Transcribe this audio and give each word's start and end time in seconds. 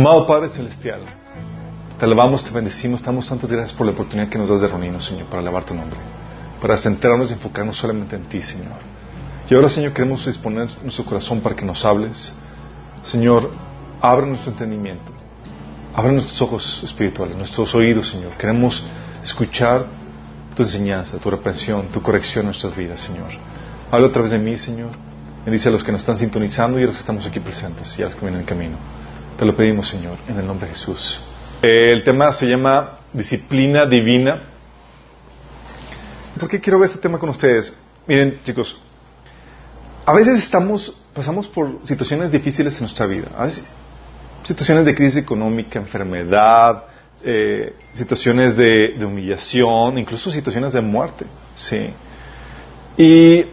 Amado 0.00 0.26
Padre 0.26 0.48
Celestial, 0.48 1.02
te 1.98 2.04
alabamos, 2.06 2.42
te 2.42 2.50
bendecimos, 2.50 3.02
damos 3.02 3.28
tantas 3.28 3.52
gracias 3.52 3.76
por 3.76 3.84
la 3.84 3.92
oportunidad 3.92 4.30
que 4.30 4.38
nos 4.38 4.48
das 4.48 4.62
de 4.62 4.68
reunirnos, 4.68 5.04
Señor, 5.04 5.26
para 5.26 5.42
alabar 5.42 5.64
tu 5.64 5.74
nombre, 5.74 5.98
para 6.58 6.78
centrarnos 6.78 7.28
y 7.28 7.34
enfocarnos 7.34 7.76
solamente 7.76 8.16
en 8.16 8.22
ti, 8.22 8.40
Señor. 8.40 8.78
Y 9.50 9.54
ahora, 9.54 9.68
Señor, 9.68 9.92
queremos 9.92 10.24
disponer 10.24 10.68
nuestro 10.82 11.04
corazón 11.04 11.40
para 11.40 11.54
que 11.54 11.66
nos 11.66 11.84
hables. 11.84 12.32
Señor, 13.04 13.50
abre 14.00 14.26
nuestro 14.26 14.52
entendimiento, 14.52 15.12
abre 15.94 16.12
nuestros 16.12 16.40
ojos 16.40 16.80
espirituales, 16.82 17.36
nuestros 17.36 17.74
oídos, 17.74 18.08
Señor. 18.08 18.30
Queremos 18.38 18.82
escuchar 19.22 19.84
tu 20.54 20.62
enseñanza, 20.62 21.18
tu 21.18 21.30
reprensión, 21.30 21.88
tu 21.88 22.02
corrección 22.02 22.42
en 22.42 22.46
nuestras 22.46 22.76
vidas, 22.76 23.00
Señor. 23.00 23.30
Habla 23.90 24.08
a 24.08 24.12
través 24.12 24.30
de 24.30 24.38
mí, 24.38 24.56
Señor. 24.56 24.90
Bendice 25.44 25.68
a 25.68 25.72
los 25.72 25.82
que 25.82 25.92
nos 25.92 26.02
están 26.02 26.18
sintonizando 26.18 26.78
y 26.78 26.82
a 26.82 26.86
los 26.86 26.96
que 26.96 27.00
estamos 27.00 27.26
aquí 27.26 27.40
presentes 27.40 27.98
y 27.98 28.02
a 28.02 28.06
los 28.06 28.14
que 28.14 28.20
vienen 28.20 28.40
en 28.40 28.46
camino. 28.46 28.76
Te 29.38 29.44
lo 29.44 29.56
pedimos, 29.56 29.88
Señor, 29.88 30.18
en 30.28 30.38
el 30.38 30.46
nombre 30.46 30.68
de 30.68 30.74
Jesús. 30.74 31.20
Eh, 31.62 31.92
el 31.92 32.04
tema 32.04 32.32
se 32.32 32.46
llama 32.46 32.98
disciplina 33.12 33.86
divina. 33.86 34.42
¿Por 36.38 36.48
qué 36.48 36.60
quiero 36.60 36.78
ver 36.78 36.90
este 36.90 37.00
tema 37.00 37.18
con 37.18 37.30
ustedes? 37.30 37.74
Miren, 38.06 38.40
chicos, 38.44 38.78
a 40.04 40.12
veces 40.12 40.42
estamos, 40.42 41.00
pasamos 41.14 41.46
por 41.48 41.80
situaciones 41.84 42.32
difíciles 42.32 42.74
en 42.74 42.80
nuestra 42.82 43.06
vida. 43.06 43.28
A 43.38 43.48
situaciones 44.44 44.84
de 44.84 44.94
crisis 44.94 45.18
económica, 45.18 45.78
enfermedad, 45.78 46.84
eh, 47.22 47.74
situaciones 47.92 48.56
de, 48.56 48.94
humillación, 49.04 49.98
incluso 49.98 50.30
situaciones 50.30 50.72
de 50.72 50.80
muerte. 50.80 51.26
¿sí? 51.56 51.90
Y 52.96 53.44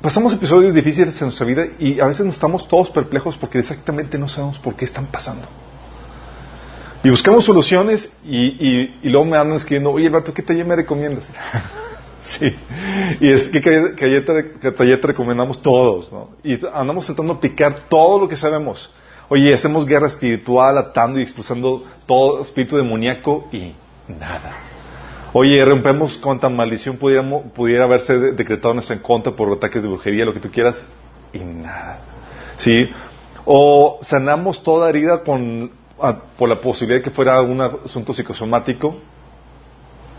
pasamos 0.00 0.32
episodios 0.34 0.74
difíciles 0.74 1.20
en 1.20 1.26
nuestra 1.26 1.46
vida 1.46 1.66
y 1.78 2.00
a 2.00 2.06
veces 2.06 2.24
nos 2.26 2.36
estamos 2.36 2.68
todos 2.68 2.90
perplejos 2.90 3.36
porque 3.36 3.58
exactamente 3.58 4.18
no 4.18 4.28
sabemos 4.28 4.58
por 4.58 4.76
qué 4.76 4.84
están 4.84 5.06
pasando. 5.06 5.46
Y 7.02 7.10
buscamos 7.10 7.44
soluciones 7.44 8.20
y, 8.24 9.08
luego 9.08 9.24
me 9.24 9.36
andan 9.36 9.56
escribiendo, 9.56 9.92
oye 9.92 10.08
Alberto, 10.08 10.34
¿qué 10.34 10.42
taller 10.42 10.66
me 10.66 10.76
recomiendas? 10.76 11.28
sí. 12.22 12.54
Y 13.20 13.30
es 13.30 13.48
que 13.48 13.60
taller 14.76 15.00
te 15.00 15.06
recomendamos 15.06 15.62
todos, 15.62 16.12
¿no? 16.12 16.30
Y 16.42 16.58
andamos 16.72 17.06
tratando 17.06 17.34
de 17.34 17.38
aplicar 17.38 17.84
todo 17.88 18.20
lo 18.20 18.28
que 18.28 18.36
sabemos. 18.36 18.92
Oye, 19.30 19.52
hacemos 19.52 19.84
guerra 19.84 20.06
espiritual, 20.06 20.78
atando 20.78 21.18
y 21.18 21.22
expulsando 21.22 21.84
todo 22.06 22.40
espíritu 22.40 22.76
demoníaco 22.76 23.46
y 23.52 23.74
nada. 24.08 24.56
Oye, 25.34 25.62
rompemos 25.64 26.16
cuanta 26.16 26.48
maldición 26.48 26.96
pudiera 26.96 27.84
haberse 27.84 28.18
decretado 28.32 28.70
en 28.70 28.76
nuestra 28.76 28.98
contra 29.02 29.32
por 29.34 29.52
ataques 29.52 29.82
de 29.82 29.88
brujería, 29.88 30.24
lo 30.24 30.32
que 30.32 30.40
tú 30.40 30.50
quieras, 30.50 30.86
y 31.34 31.40
nada. 31.40 32.00
¿Sí? 32.56 32.90
O 33.44 33.98
sanamos 34.00 34.62
toda 34.62 34.88
herida 34.88 35.22
con, 35.22 35.70
por 36.38 36.48
la 36.48 36.56
posibilidad 36.56 37.00
de 37.00 37.04
que 37.04 37.10
fuera 37.10 37.42
un 37.42 37.60
asunto 37.60 38.14
psicosomático, 38.14 38.96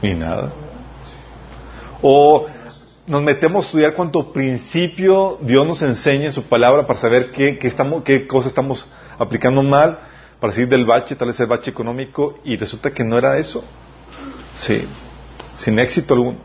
y 0.03 0.09
nada. 0.09 0.51
O 2.03 2.45
nos 3.07 3.23
metemos 3.23 3.65
a 3.65 3.65
estudiar 3.65 3.93
cuánto 3.95 4.31
principio 4.31 5.39
Dios 5.41 5.65
nos 5.65 5.81
enseña 5.81 6.27
en 6.27 6.31
su 6.31 6.43
palabra 6.43 6.85
para 6.85 6.99
saber 6.99 7.31
qué, 7.31 7.57
qué, 7.57 7.67
estamos, 7.67 8.03
qué 8.03 8.27
cosas 8.27 8.49
estamos 8.49 8.85
aplicando 9.19 9.61
mal, 9.61 9.99
para 10.39 10.53
salir 10.53 10.69
del 10.69 10.85
bache, 10.85 11.15
tal 11.15 11.27
vez 11.27 11.39
el 11.39 11.47
bache 11.47 11.69
económico, 11.69 12.39
y 12.43 12.55
resulta 12.55 12.91
que 12.91 13.03
no 13.03 13.17
era 13.17 13.37
eso. 13.37 13.63
Sí, 14.57 14.87
sin 15.57 15.77
éxito 15.77 16.13
alguno. 16.13 16.37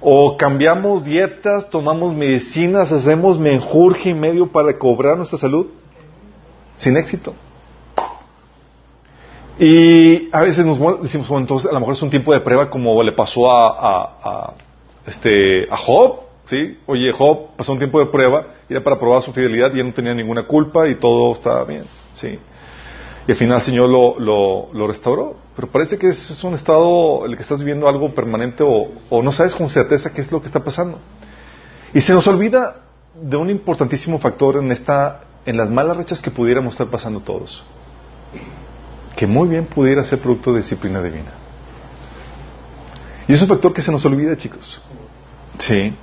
O 0.00 0.36
cambiamos 0.36 1.04
dietas, 1.04 1.68
tomamos 1.68 2.14
medicinas, 2.14 2.90
hacemos 2.90 3.38
menjurje 3.38 4.10
y 4.10 4.14
medio 4.14 4.46
para 4.46 4.76
cobrar 4.78 5.18
nuestra 5.18 5.38
salud, 5.38 5.66
sin 6.76 6.96
éxito. 6.96 7.34
Y 9.58 10.30
a 10.32 10.40
veces 10.40 10.64
nos 10.64 11.02
decimos, 11.02 11.28
bueno, 11.28 11.42
entonces 11.42 11.70
a 11.70 11.74
lo 11.74 11.80
mejor 11.80 11.94
es 11.94 12.00
un 12.00 12.08
tiempo 12.08 12.32
de 12.32 12.40
prueba 12.40 12.70
como 12.70 13.02
le 13.02 13.12
pasó 13.12 13.52
a, 13.52 14.16
a, 14.22 14.54
este, 15.06 15.68
a 15.70 15.76
Job, 15.76 16.20
¿sí? 16.46 16.78
Oye, 16.86 17.12
Job 17.12 17.56
pasó 17.58 17.72
un 17.72 17.78
tiempo 17.78 18.00
de 18.00 18.06
prueba, 18.06 18.46
era 18.70 18.82
para 18.82 18.98
probar 18.98 19.22
su 19.22 19.32
fidelidad 19.32 19.74
y 19.74 19.80
él 19.80 19.86
no 19.86 19.92
tenía 19.92 20.14
ninguna 20.14 20.46
culpa 20.46 20.86
y 20.88 20.94
todo 20.94 21.34
estaba 21.34 21.64
bien, 21.64 21.84
¿sí? 22.14 22.38
Y 23.26 23.32
al 23.32 23.36
final 23.36 23.58
el 23.58 23.62
Señor 23.62 23.88
lo, 23.88 24.68
lo, 24.72 24.86
restauró. 24.86 25.36
Pero 25.54 25.68
parece 25.68 25.98
que 25.98 26.08
es 26.08 26.42
un 26.42 26.54
estado 26.54 27.26
el 27.26 27.36
que 27.36 27.42
estás 27.42 27.58
viviendo 27.58 27.88
algo 27.88 28.14
permanente 28.14 28.62
o, 28.62 28.92
o 29.10 29.22
no 29.22 29.32
sabes 29.32 29.54
con 29.54 29.68
certeza 29.68 30.12
qué 30.14 30.20
es 30.20 30.32
lo 30.32 30.40
que 30.40 30.46
está 30.46 30.64
pasando. 30.64 30.98
Y 31.92 32.00
se 32.00 32.12
nos 32.12 32.26
olvida 32.28 32.76
de 33.14 33.36
un 33.36 33.50
importantísimo 33.50 34.18
factor 34.18 34.56
en 34.56 34.70
esta, 34.72 35.24
en 35.44 35.56
las 35.56 35.68
malas 35.68 35.96
rachas 35.96 36.22
que 36.22 36.30
pudiéramos 36.30 36.74
estar 36.74 36.86
pasando 36.86 37.20
todos. 37.20 37.62
Que 39.16 39.26
muy 39.26 39.48
bien 39.48 39.66
pudiera 39.66 40.02
ser 40.04 40.20
producto 40.20 40.52
de 40.52 40.60
disciplina 40.60 41.02
divina. 41.02 41.32
Y 43.26 43.34
es 43.34 43.42
un 43.42 43.48
factor 43.48 43.72
que 43.72 43.82
se 43.82 43.92
nos 43.92 44.04
olvida, 44.04 44.36
chicos. 44.36 44.80
Sí. 45.58 45.94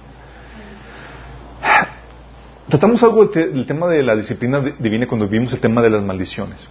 Tratamos 2.70 3.02
algo 3.02 3.26
del 3.28 3.66
tema 3.66 3.88
de 3.88 4.04
la 4.04 4.16
disciplina 4.16 4.60
divina 4.78 5.08
cuando 5.08 5.28
vimos 5.28 5.54
el 5.54 5.60
tema 5.60 5.82
de 5.82 5.90
las 5.90 6.04
maldiciones. 6.04 6.70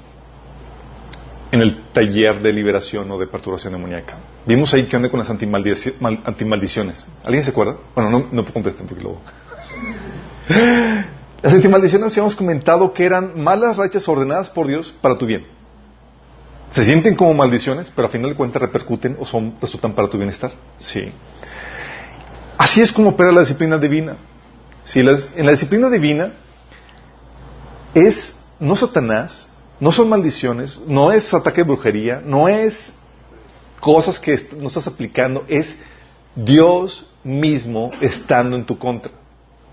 En 1.51 1.63
el 1.63 1.85
taller 1.93 2.43
de 2.43 2.53
liberación 2.53 3.11
o 3.11 3.19
de 3.19 3.27
perturbación 3.27 3.73
demoníaca. 3.73 4.19
Vimos 4.45 4.75
ahí 4.75 4.85
que 4.85 4.97
onda 4.97 5.09
con 5.09 5.21
las 5.21 5.31
antimaldiciones. 5.31 7.09
¿Alguien 7.25 7.45
se 7.45 7.51
acuerda? 7.51 7.77
Bueno, 7.95 8.11
no, 8.11 8.27
no 8.31 8.45
contesten 8.53 8.87
porque 8.87 9.03
luego. 9.03 9.21
Las 11.43 11.53
antimaldiciones 11.53 12.13
habíamos 12.13 12.35
comentado 12.35 12.93
que 12.93 13.05
eran 13.05 13.41
malas 13.41 13.77
rachas 13.77 14.09
ordenadas 14.09 14.51
por 14.51 14.67
Dios 14.67 14.93
para 15.01 15.17
tu 15.17 15.27
bien. 15.27 15.47
Se 16.71 16.85
sienten 16.85 17.15
como 17.15 17.33
maldiciones, 17.35 17.91
pero 17.95 18.09
a 18.09 18.11
final 18.11 18.31
de 18.31 18.37
cuentas 18.37 18.61
repercuten 18.61 19.17
o 19.21 19.25
son, 19.25 19.55
resultan 19.61 19.93
para 19.93 20.09
tu 20.09 20.17
bienestar. 20.17 20.51
Sí. 20.79 21.13
Así 22.59 22.81
es 22.81 22.91
como 22.91 23.11
opera 23.11 23.33
la 23.33 23.41
disciplina 23.41 23.79
divina. 23.79 24.17
Si 24.87 25.01
en 25.01 25.47
la 25.47 25.51
disciplina 25.51 25.91
divina 25.91 26.33
es 27.93 28.39
no 28.61 28.77
Satanás, 28.77 29.51
no 29.81 29.91
son 29.91 30.09
maldiciones, 30.09 30.81
no 30.87 31.11
es 31.11 31.35
ataque 31.35 31.63
de 31.63 31.65
brujería, 31.65 32.23
no 32.25 32.49
es 32.49 32.95
cosas 33.81 34.19
que 34.21 34.49
no 34.59 34.69
estás 34.69 34.87
aplicando, 34.87 35.45
es 35.49 35.75
Dios 36.37 37.11
mismo 37.25 37.91
estando 38.01 38.57
en 38.57 38.65
tu 38.65 38.79
contra. 38.79 39.13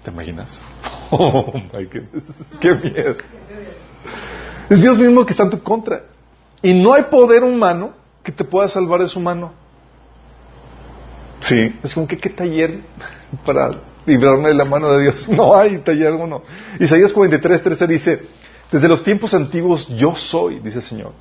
¿Te 0.04 0.12
imaginas? 0.12 0.60
Oh 1.16 1.54
my 1.54 1.86
goodness, 1.86 2.24
qué 2.60 2.74
miedo. 2.74 3.14
Es 4.68 4.82
Dios 4.82 4.98
mismo 4.98 5.24
que 5.28 5.32
está 5.32 5.44
en 5.44 5.52
tu 5.52 5.62
contra. 5.62 6.06
Y 6.60 6.74
no 6.74 6.92
hay 6.92 7.04
poder 7.04 7.44
humano 7.44 7.94
que 8.24 8.32
te 8.32 8.44
pueda 8.44 8.68
salvar 8.68 9.00
de 9.00 9.08
su 9.08 9.20
mano. 9.20 9.52
Sí, 11.42 11.78
es 11.84 11.94
como 11.94 12.08
que 12.08 12.18
qué 12.18 12.30
taller 12.30 12.80
para 13.46 13.76
librarme 14.06 14.50
de 14.50 14.54
la 14.56 14.66
mano 14.66 14.92
de 14.94 15.04
Dios. 15.04 15.28
No 15.30 15.56
hay 15.56 15.78
taller 15.80 16.08
alguno. 16.08 16.44
Isaías 16.80 17.12
43, 17.12 17.64
13 17.64 17.88
dice, 17.88 18.22
desde 18.72 18.88
los 18.88 19.04
tiempos 19.04 19.34
antiguos 19.34 19.88
yo 19.98 20.16
soy, 20.16 20.60
dice 20.60 20.80
el 20.80 20.84
Señor. 20.84 21.12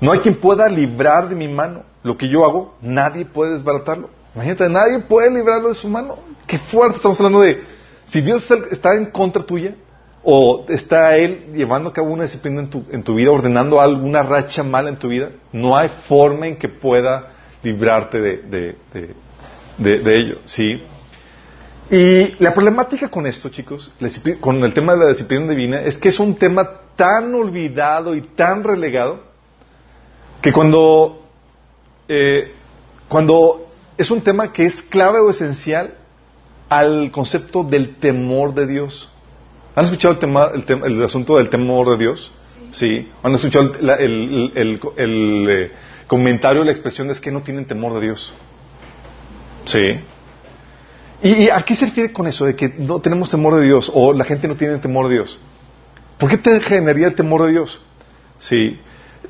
No 0.00 0.12
hay 0.12 0.20
quien 0.20 0.34
pueda 0.34 0.68
librar 0.68 1.28
de 1.28 1.34
mi 1.34 1.48
mano. 1.48 1.82
Lo 2.02 2.16
que 2.16 2.28
yo 2.28 2.44
hago, 2.44 2.74
nadie 2.82 3.24
puede 3.24 3.52
desbaratarlo. 3.52 4.10
Imagínate, 4.34 4.68
nadie 4.68 5.00
puede 5.00 5.30
librarlo 5.30 5.68
de 5.68 5.74
su 5.74 5.88
mano. 5.88 6.18
Qué 6.46 6.58
fuerte 6.58 6.96
estamos 6.96 7.18
hablando 7.18 7.40
de, 7.40 7.62
si 8.06 8.20
Dios 8.20 8.48
está 8.70 8.94
en 8.94 9.06
contra 9.06 9.42
tuya, 9.42 9.74
o 10.22 10.64
está 10.68 11.16
Él 11.16 11.52
llevando 11.54 11.90
a 11.90 11.92
cabo 11.92 12.08
una 12.08 12.24
disciplina 12.24 12.60
en 12.60 12.70
tu, 12.70 12.84
en 12.90 13.02
tu 13.02 13.14
vida, 13.14 13.30
ordenando 13.30 13.80
alguna 13.80 14.22
racha 14.22 14.62
mala 14.62 14.88
en 14.88 14.96
tu 14.96 15.08
vida, 15.08 15.30
no 15.52 15.76
hay 15.76 15.90
forma 16.08 16.46
en 16.46 16.56
que 16.56 16.68
pueda 16.68 17.32
librarte 17.62 18.20
de, 18.20 18.36
de, 18.38 18.76
de, 19.78 19.98
de 19.98 20.16
ello. 20.16 20.38
¿sí? 20.46 20.82
Y 21.90 22.42
la 22.42 22.54
problemática 22.54 23.08
con 23.08 23.26
esto, 23.26 23.50
chicos, 23.50 23.92
con 24.40 24.64
el 24.64 24.72
tema 24.72 24.94
de 24.94 25.00
la 25.00 25.08
disciplina 25.08 25.48
divina, 25.48 25.82
es 25.82 25.98
que 25.98 26.08
es 26.08 26.18
un 26.18 26.34
tema 26.36 26.68
tan 26.96 27.34
olvidado 27.34 28.14
y 28.14 28.22
tan 28.22 28.64
relegado 28.64 29.20
que 30.40 30.52
cuando, 30.52 31.26
eh, 32.08 32.52
cuando 33.08 33.68
es 33.98 34.10
un 34.10 34.22
tema 34.22 34.52
que 34.52 34.64
es 34.64 34.82
clave 34.82 35.20
o 35.20 35.30
esencial 35.30 35.94
al 36.68 37.10
concepto 37.10 37.64
del 37.64 37.96
temor 37.96 38.54
de 38.54 38.66
Dios. 38.66 39.10
¿Han 39.76 39.86
escuchado 39.86 40.14
el, 40.14 40.20
tema, 40.20 40.50
el, 40.54 40.64
tema, 40.64 40.86
el 40.86 41.02
asunto 41.02 41.36
del 41.36 41.50
temor 41.50 41.90
de 41.90 41.98
Dios? 41.98 42.32
Sí. 42.72 43.10
¿Han 43.22 43.34
escuchado 43.34 43.74
el, 43.74 44.52
el, 44.54 45.48
eh, 45.48 45.72
comentario, 46.06 46.64
la 46.64 46.72
expresión 46.72 47.08
de 47.08 47.14
es 47.14 47.20
que 47.20 47.30
no 47.30 47.42
tienen 47.42 47.66
temor 47.66 47.94
de 47.94 48.00
Dios? 48.00 48.32
Sí. 49.64 50.00
¿Y 51.22 51.48
a 51.48 51.62
qué 51.62 51.74
se 51.74 51.86
refiere 51.86 52.12
con 52.12 52.26
eso 52.26 52.44
de 52.44 52.54
que 52.54 52.68
no 52.78 53.00
tenemos 53.00 53.30
temor 53.30 53.56
de 53.56 53.64
Dios 53.66 53.90
o 53.94 54.12
la 54.12 54.24
gente 54.24 54.48
no 54.48 54.56
tiene 54.56 54.78
temor 54.78 55.08
de 55.08 55.14
Dios? 55.14 55.38
¿Por 56.18 56.28
qué 56.28 56.38
te 56.38 56.60
generaría 56.60 57.06
el 57.06 57.14
temor 57.14 57.44
de 57.44 57.52
Dios? 57.52 57.80
Sí. 58.38 58.78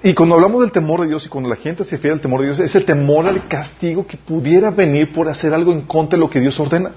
Y 0.03 0.13
cuando 0.13 0.35
hablamos 0.35 0.61
del 0.61 0.73
temor 0.73 1.01
de 1.03 1.09
Dios 1.09 1.25
y 1.25 1.29
cuando 1.29 1.49
la 1.49 1.57
gente 1.57 1.85
se 1.85 1.93
refiere 1.93 2.15
al 2.15 2.21
temor 2.21 2.41
de 2.41 2.49
Dios, 2.49 2.59
es 2.59 2.75
el 2.75 2.85
temor 2.85 3.27
al 3.27 3.47
castigo 3.49 4.07
que 4.07 4.17
pudiera 4.17 4.71
venir 4.71 5.13
por 5.13 5.29
hacer 5.29 5.55
algo 5.55 5.73
en 5.73 5.83
contra 5.83 6.17
de 6.17 6.21
lo 6.21 6.31
que 6.31 6.41
Dios 6.41 6.59
ordena. 6.59 6.91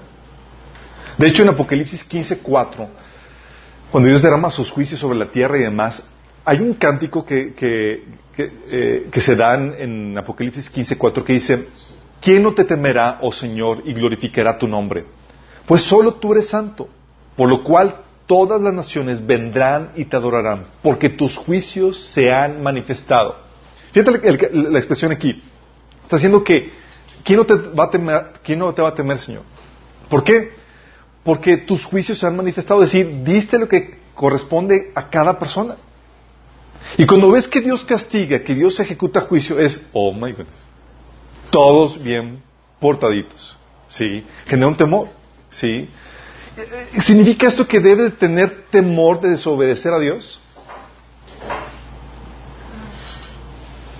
De 1.16 1.26
hecho, 1.26 1.42
en 1.42 1.48
Apocalipsis 1.48 2.04
15:4, 2.08 2.86
cuando 3.90 4.08
Dios 4.08 4.22
derrama 4.22 4.50
sus 4.50 4.70
juicios 4.70 5.00
sobre 5.00 5.18
la 5.18 5.26
tierra 5.26 5.58
y 5.58 5.62
demás, 5.62 6.06
hay 6.44 6.60
un 6.60 6.74
cántico 6.74 7.24
que, 7.24 7.54
que, 7.54 8.04
eh, 8.36 9.10
se 9.20 9.36
da 9.36 9.54
en, 9.54 9.74
en 9.78 10.18
Apocalipsis 10.18 10.72
15:4 10.72 11.24
que 11.24 11.32
dice, 11.32 11.66
¿quién 12.20 12.42
no 12.42 12.52
te 12.52 12.64
temerá, 12.64 13.18
oh 13.22 13.32
Señor, 13.32 13.82
y 13.84 13.92
glorificará 13.92 14.58
tu 14.58 14.66
nombre? 14.66 15.04
Pues 15.66 15.82
solo 15.82 16.14
tú 16.14 16.32
eres 16.32 16.48
santo, 16.48 16.88
por 17.36 17.48
lo 17.48 17.62
cual 17.62 17.94
todas 18.26 18.60
las 18.60 18.72
naciones 18.72 19.26
vendrán 19.26 19.92
y 19.96 20.04
te 20.04 20.16
adorarán, 20.16 20.66
porque 20.82 21.08
tus 21.08 21.36
juicios 21.36 21.98
se 21.98 22.32
han 22.32 22.62
manifestado. 22.62 23.36
Fíjate 23.92 24.52
la 24.52 24.78
expresión 24.78 25.12
aquí. 25.12 25.42
Está 26.02 26.16
diciendo 26.16 26.44
que, 26.44 26.72
¿quién 27.24 27.38
no 27.38 27.44
te 27.44 27.54
va 27.54 27.84
a 27.84 27.90
temer, 27.90 28.32
quién 28.42 28.58
no 28.58 28.72
te 28.72 28.82
va 28.82 28.88
a 28.88 28.94
temer 28.94 29.18
Señor? 29.18 29.42
¿Por 30.08 30.24
qué? 30.24 30.52
Porque 31.24 31.56
tus 31.58 31.84
juicios 31.84 32.18
se 32.18 32.26
han 32.26 32.36
manifestado, 32.36 32.82
es 32.82 32.92
decir, 32.92 33.24
diste 33.24 33.58
lo 33.58 33.68
que 33.68 33.98
corresponde 34.14 34.92
a 34.94 35.08
cada 35.08 35.38
persona. 35.38 35.76
Y 36.96 37.06
cuando 37.06 37.30
ves 37.30 37.46
que 37.46 37.60
Dios 37.60 37.84
castiga, 37.84 38.40
que 38.40 38.54
Dios 38.54 38.78
ejecuta 38.80 39.22
juicio, 39.22 39.58
es, 39.58 39.88
oh 39.92 40.12
my 40.12 40.32
goodness, 40.32 40.67
todos 41.50 42.02
bien 42.02 42.42
portaditos, 42.80 43.56
¿sí? 43.88 44.24
Genera 44.46 44.68
un 44.68 44.76
temor, 44.76 45.08
¿sí? 45.50 45.88
Eh, 46.56 47.00
¿Significa 47.02 47.46
esto 47.46 47.66
que 47.66 47.80
debe 47.80 48.10
tener 48.10 48.66
temor 48.70 49.20
de 49.20 49.30
desobedecer 49.30 49.92
a 49.92 49.98
Dios? 49.98 50.40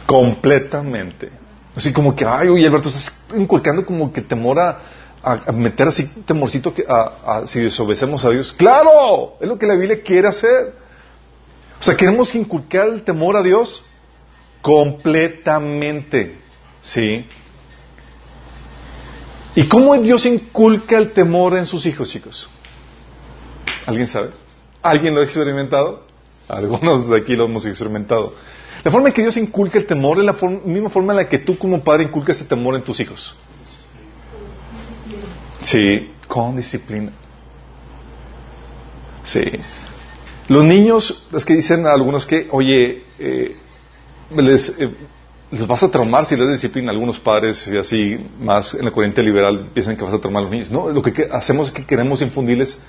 Completamente. 0.07 1.31
Así 1.77 1.93
como 1.93 2.17
que, 2.17 2.25
ay, 2.25 2.49
oye, 2.49 2.67
Alberto, 2.67 2.89
estás 2.89 3.13
inculcando 3.37 3.85
como 3.87 4.13
que 4.13 4.23
temor 4.23 4.59
a, 4.59 4.81
meter 5.53 5.89
así 5.89 6.07
temorcito 6.25 6.73
que, 6.75 6.85
a, 6.89 7.43
si 7.47 7.61
desobedecemos 7.61 8.25
a 8.25 8.31
Dios. 8.31 8.53
¡Claro! 8.53 9.37
Es 9.41 9.47
lo 9.47 9.59
que 9.59 9.67
la 9.67 9.75
Biblia 9.75 10.03
quiere 10.03 10.29
hacer. 10.29 10.73
O 11.81 11.83
sea, 11.83 11.97
queremos 11.97 12.35
inculcar 12.35 12.89
el 12.89 13.05
temor 13.05 13.37
a 13.37 13.43
Dios 13.43 13.85
completamente. 14.63 16.48
¿Sí? 16.93 17.27
¿Y 19.55 19.69
cómo 19.69 19.97
Dios 19.99 20.25
inculca 20.25 20.97
el 20.97 21.13
temor 21.13 21.57
en 21.57 21.67
sus 21.67 21.85
hijos, 21.87 22.09
chicos? 22.09 22.49
¿Alguien 23.87 24.07
sabe? 24.07 24.31
¿Alguien 24.83 25.15
lo 25.15 25.21
ha 25.21 25.25
experimentado? 25.25 26.07
Algunos 26.49 27.09
de 27.09 27.17
aquí 27.17 27.37
lo 27.37 27.45
hemos 27.45 27.67
experimentado. 27.67 28.35
La 28.85 28.91
forma 28.91 29.09
en 29.09 29.15
que 29.15 29.23
Dios 29.23 29.37
inculca 29.37 29.79
el 29.79 29.87
temor 29.87 30.19
es 30.19 30.25
la 30.25 30.37
misma 30.65 30.89
forma 30.89 31.13
en 31.13 31.19
la 31.19 31.29
que 31.29 31.39
tú 31.39 31.59
como 31.59 31.83
padre 31.83 32.05
inculcas 32.05 32.37
ese 32.37 32.47
temor 32.47 32.75
en 32.77 32.83
tus 32.83 33.01
hijos. 33.01 33.35
Sí, 35.63 36.13
con 36.27 36.57
disciplina. 36.57 37.13
Sí. 39.25 39.43
Los 40.47 40.65
niños, 40.65 41.27
es 41.35 41.45
que 41.45 41.55
dicen 41.55 41.87
a 41.87 41.93
algunos 41.93 42.25
que, 42.25 42.49
oye, 42.51 43.05
eh, 43.19 43.57
les, 44.37 44.69
eh, 44.79 44.91
les 45.51 45.67
vas 45.67 45.83
a 45.83 45.91
traumar 45.91 46.27
si 46.27 46.37
les 46.37 46.49
disciplina. 46.51 46.91
Algunos 46.91 47.19
padres, 47.19 47.67
y 47.67 47.77
así 47.77 48.19
más 48.41 48.75
en 48.75 48.85
la 48.85 48.91
corriente 48.91 49.23
liberal, 49.23 49.71
piensan 49.73 49.97
que 49.97 50.05
vas 50.05 50.15
a 50.15 50.19
traumar 50.19 50.43
a 50.43 50.45
los 50.45 50.53
niños. 50.53 50.71
No, 50.71 50.91
lo 50.91 51.03
que 51.03 51.29
hacemos 51.31 51.69
es 51.69 51.75
que 51.75 51.85
queremos 51.85 52.21
infundirles 52.23 52.81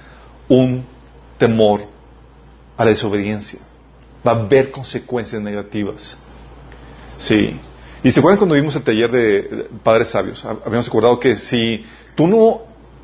un 0.48 0.84
temor 1.38 1.86
a 2.78 2.84
la 2.84 2.92
desobediencia. 2.92 3.60
Va 4.26 4.34
a 4.34 4.36
haber 4.36 4.72
consecuencias 4.72 5.42
negativas. 5.42 6.22
Sí. 7.18 7.60
Y 8.04 8.12
se 8.12 8.20
acuerdan 8.20 8.38
cuando 8.38 8.56
vimos 8.56 8.76
el 8.76 8.84
taller 8.84 9.12
de 9.12 9.70
padres 9.84 10.10
sabios, 10.10 10.44
habíamos 10.46 10.88
acordado 10.88 11.20
que 11.20 11.38
si 11.38 11.84
tú 12.16 12.28
no 12.28 12.62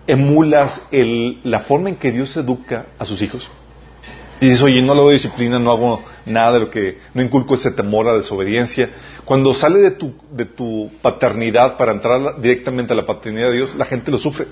emulas 0.07 0.87
la 0.91 1.59
forma 1.61 1.89
en 1.89 1.95
que 1.95 2.11
Dios 2.11 2.35
educa 2.37 2.85
a 2.97 3.05
sus 3.05 3.21
hijos, 3.21 3.49
y 4.39 4.47
dices, 4.47 4.63
oye, 4.63 4.81
no 4.81 4.93
doy 4.95 5.13
disciplina, 5.13 5.59
no 5.59 5.71
hago 5.71 6.01
nada 6.25 6.53
de 6.53 6.59
lo 6.59 6.71
que, 6.71 6.99
no 7.13 7.21
inculco 7.21 7.55
ese 7.55 7.71
temor 7.71 8.07
a 8.07 8.13
la 8.13 8.17
desobediencia. 8.17 8.89
Cuando 9.25 9.53
sale 9.53 9.79
de 9.79 9.91
tu, 9.91 10.13
de 10.31 10.45
tu 10.45 10.91
paternidad 11.01 11.77
para 11.77 11.91
entrar 11.91 12.41
directamente 12.41 12.93
a 12.93 12.95
la 12.95 13.05
paternidad 13.05 13.49
de 13.49 13.57
Dios, 13.57 13.75
la 13.75 13.85
gente 13.85 14.11
lo 14.11 14.17
sufre. 14.17 14.47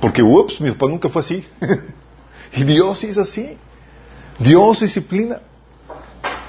Porque, 0.00 0.22
ups, 0.22 0.60
mi 0.60 0.70
papá 0.72 0.86
nunca 0.86 1.08
fue 1.08 1.20
así. 1.20 1.44
y 2.56 2.64
Dios 2.64 2.98
sí 2.98 3.08
es 3.08 3.18
así. 3.18 3.56
Dios 4.38 4.80
disciplina. 4.80 5.40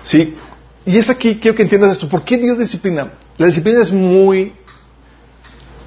Sí. 0.01 0.35
Y 0.85 0.97
es 0.97 1.09
aquí, 1.09 1.39
quiero 1.39 1.55
que 1.55 1.63
entiendas 1.63 1.93
esto. 1.93 2.09
¿Por 2.09 2.23
qué 2.23 2.37
Dios 2.37 2.57
disciplina? 2.57 3.13
La 3.37 3.45
disciplina 3.45 3.81
es 3.81 3.91
muy, 3.91 4.53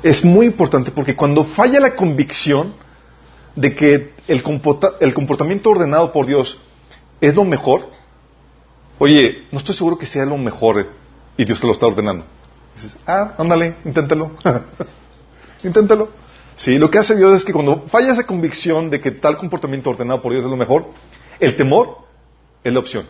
es 0.03 0.25
muy 0.25 0.47
importante 0.47 0.91
porque 0.91 1.15
cuando 1.15 1.45
falla 1.45 1.81
la 1.81 1.95
convicción, 1.95 2.75
de 3.57 3.75
que 3.75 4.13
el, 4.29 4.43
comportamiento 4.43 5.71
ordenado 5.71 6.13
por 6.13 6.27
Dios 6.27 6.59
es 7.21 7.35
lo 7.35 7.45
mejor, 7.45 7.91
oye, 8.99 9.47
no 9.51 9.59
estoy 9.59 9.75
seguro 9.75 9.99
que 9.99 10.07
sea 10.07 10.25
lo 10.25 10.37
mejor 10.37 10.87
y 11.37 11.45
Dios 11.45 11.61
te 11.61 11.67
lo 11.67 11.73
está 11.73 11.87
ordenando. 11.87 12.25
dices, 12.75 12.97
ah, 13.07 13.35
ándale, 13.39 13.77
inténtalo. 13.85 14.33
inténtalo. 15.65 16.09
Sí, 16.57 16.79
lo 16.79 16.91
que 16.91 16.99
hace 16.99 17.15
Dios 17.15 17.37
es 17.37 17.45
que 17.45 17.53
cuando 17.53 17.83
falla 17.89 18.13
esa 18.13 18.27
convicción 18.27 18.89
de 18.89 19.01
que 19.01 19.11
tal 19.11 19.37
comportamiento 19.37 19.91
ordenado 19.91 20.23
por 20.23 20.33
Dios 20.33 20.45
es 20.45 20.51
lo 20.51 20.57
mejor, 20.57 20.87
el 21.39 21.55
temor 21.55 21.99
es 22.65 22.73
la 22.73 22.79
opción. 22.79 23.07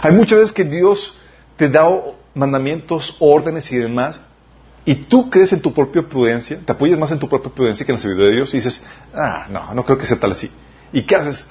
Hay 0.00 0.12
muchas 0.12 0.38
veces 0.38 0.54
que 0.54 0.64
Dios 0.64 1.18
te 1.56 1.68
da 1.68 1.86
mandamientos, 2.34 3.16
órdenes 3.18 3.70
y 3.72 3.76
demás, 3.76 4.20
y 4.84 4.94
tú 4.94 5.28
crees 5.28 5.52
en 5.52 5.60
tu 5.60 5.74
propia 5.74 6.02
prudencia, 6.02 6.58
te 6.64 6.72
apoyas 6.72 6.98
más 6.98 7.10
en 7.10 7.18
tu 7.18 7.28
propia 7.28 7.50
prudencia 7.52 7.84
que 7.84 7.92
en 7.92 7.96
la 7.96 8.02
sabiduría 8.02 8.28
de 8.28 8.36
Dios 8.36 8.54
y 8.54 8.56
dices, 8.56 8.82
ah, 9.12 9.46
no, 9.50 9.74
no 9.74 9.84
creo 9.84 9.98
que 9.98 10.06
sea 10.06 10.18
tal 10.18 10.32
así. 10.32 10.50
¿Y 10.92 11.02
qué 11.02 11.16
haces? 11.16 11.46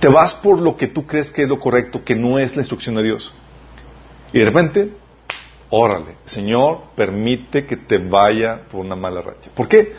Te 0.00 0.08
vas 0.08 0.34
por 0.34 0.58
lo 0.58 0.76
que 0.76 0.88
tú 0.88 1.06
crees 1.06 1.30
que 1.30 1.42
es 1.42 1.48
lo 1.48 1.58
correcto, 1.58 2.04
que 2.04 2.14
no 2.14 2.38
es 2.38 2.54
la 2.54 2.62
instrucción 2.62 2.94
de 2.96 3.02
Dios. 3.02 3.32
Y 4.32 4.38
de 4.38 4.44
repente, 4.44 4.90
órale, 5.70 6.16
Señor, 6.26 6.82
permite 6.94 7.64
que 7.64 7.76
te 7.76 7.98
vaya 7.98 8.62
por 8.70 8.84
una 8.84 8.96
mala 8.96 9.22
racha. 9.22 9.50
¿Por 9.54 9.66
qué? 9.66 9.94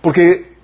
Porque 0.00 0.54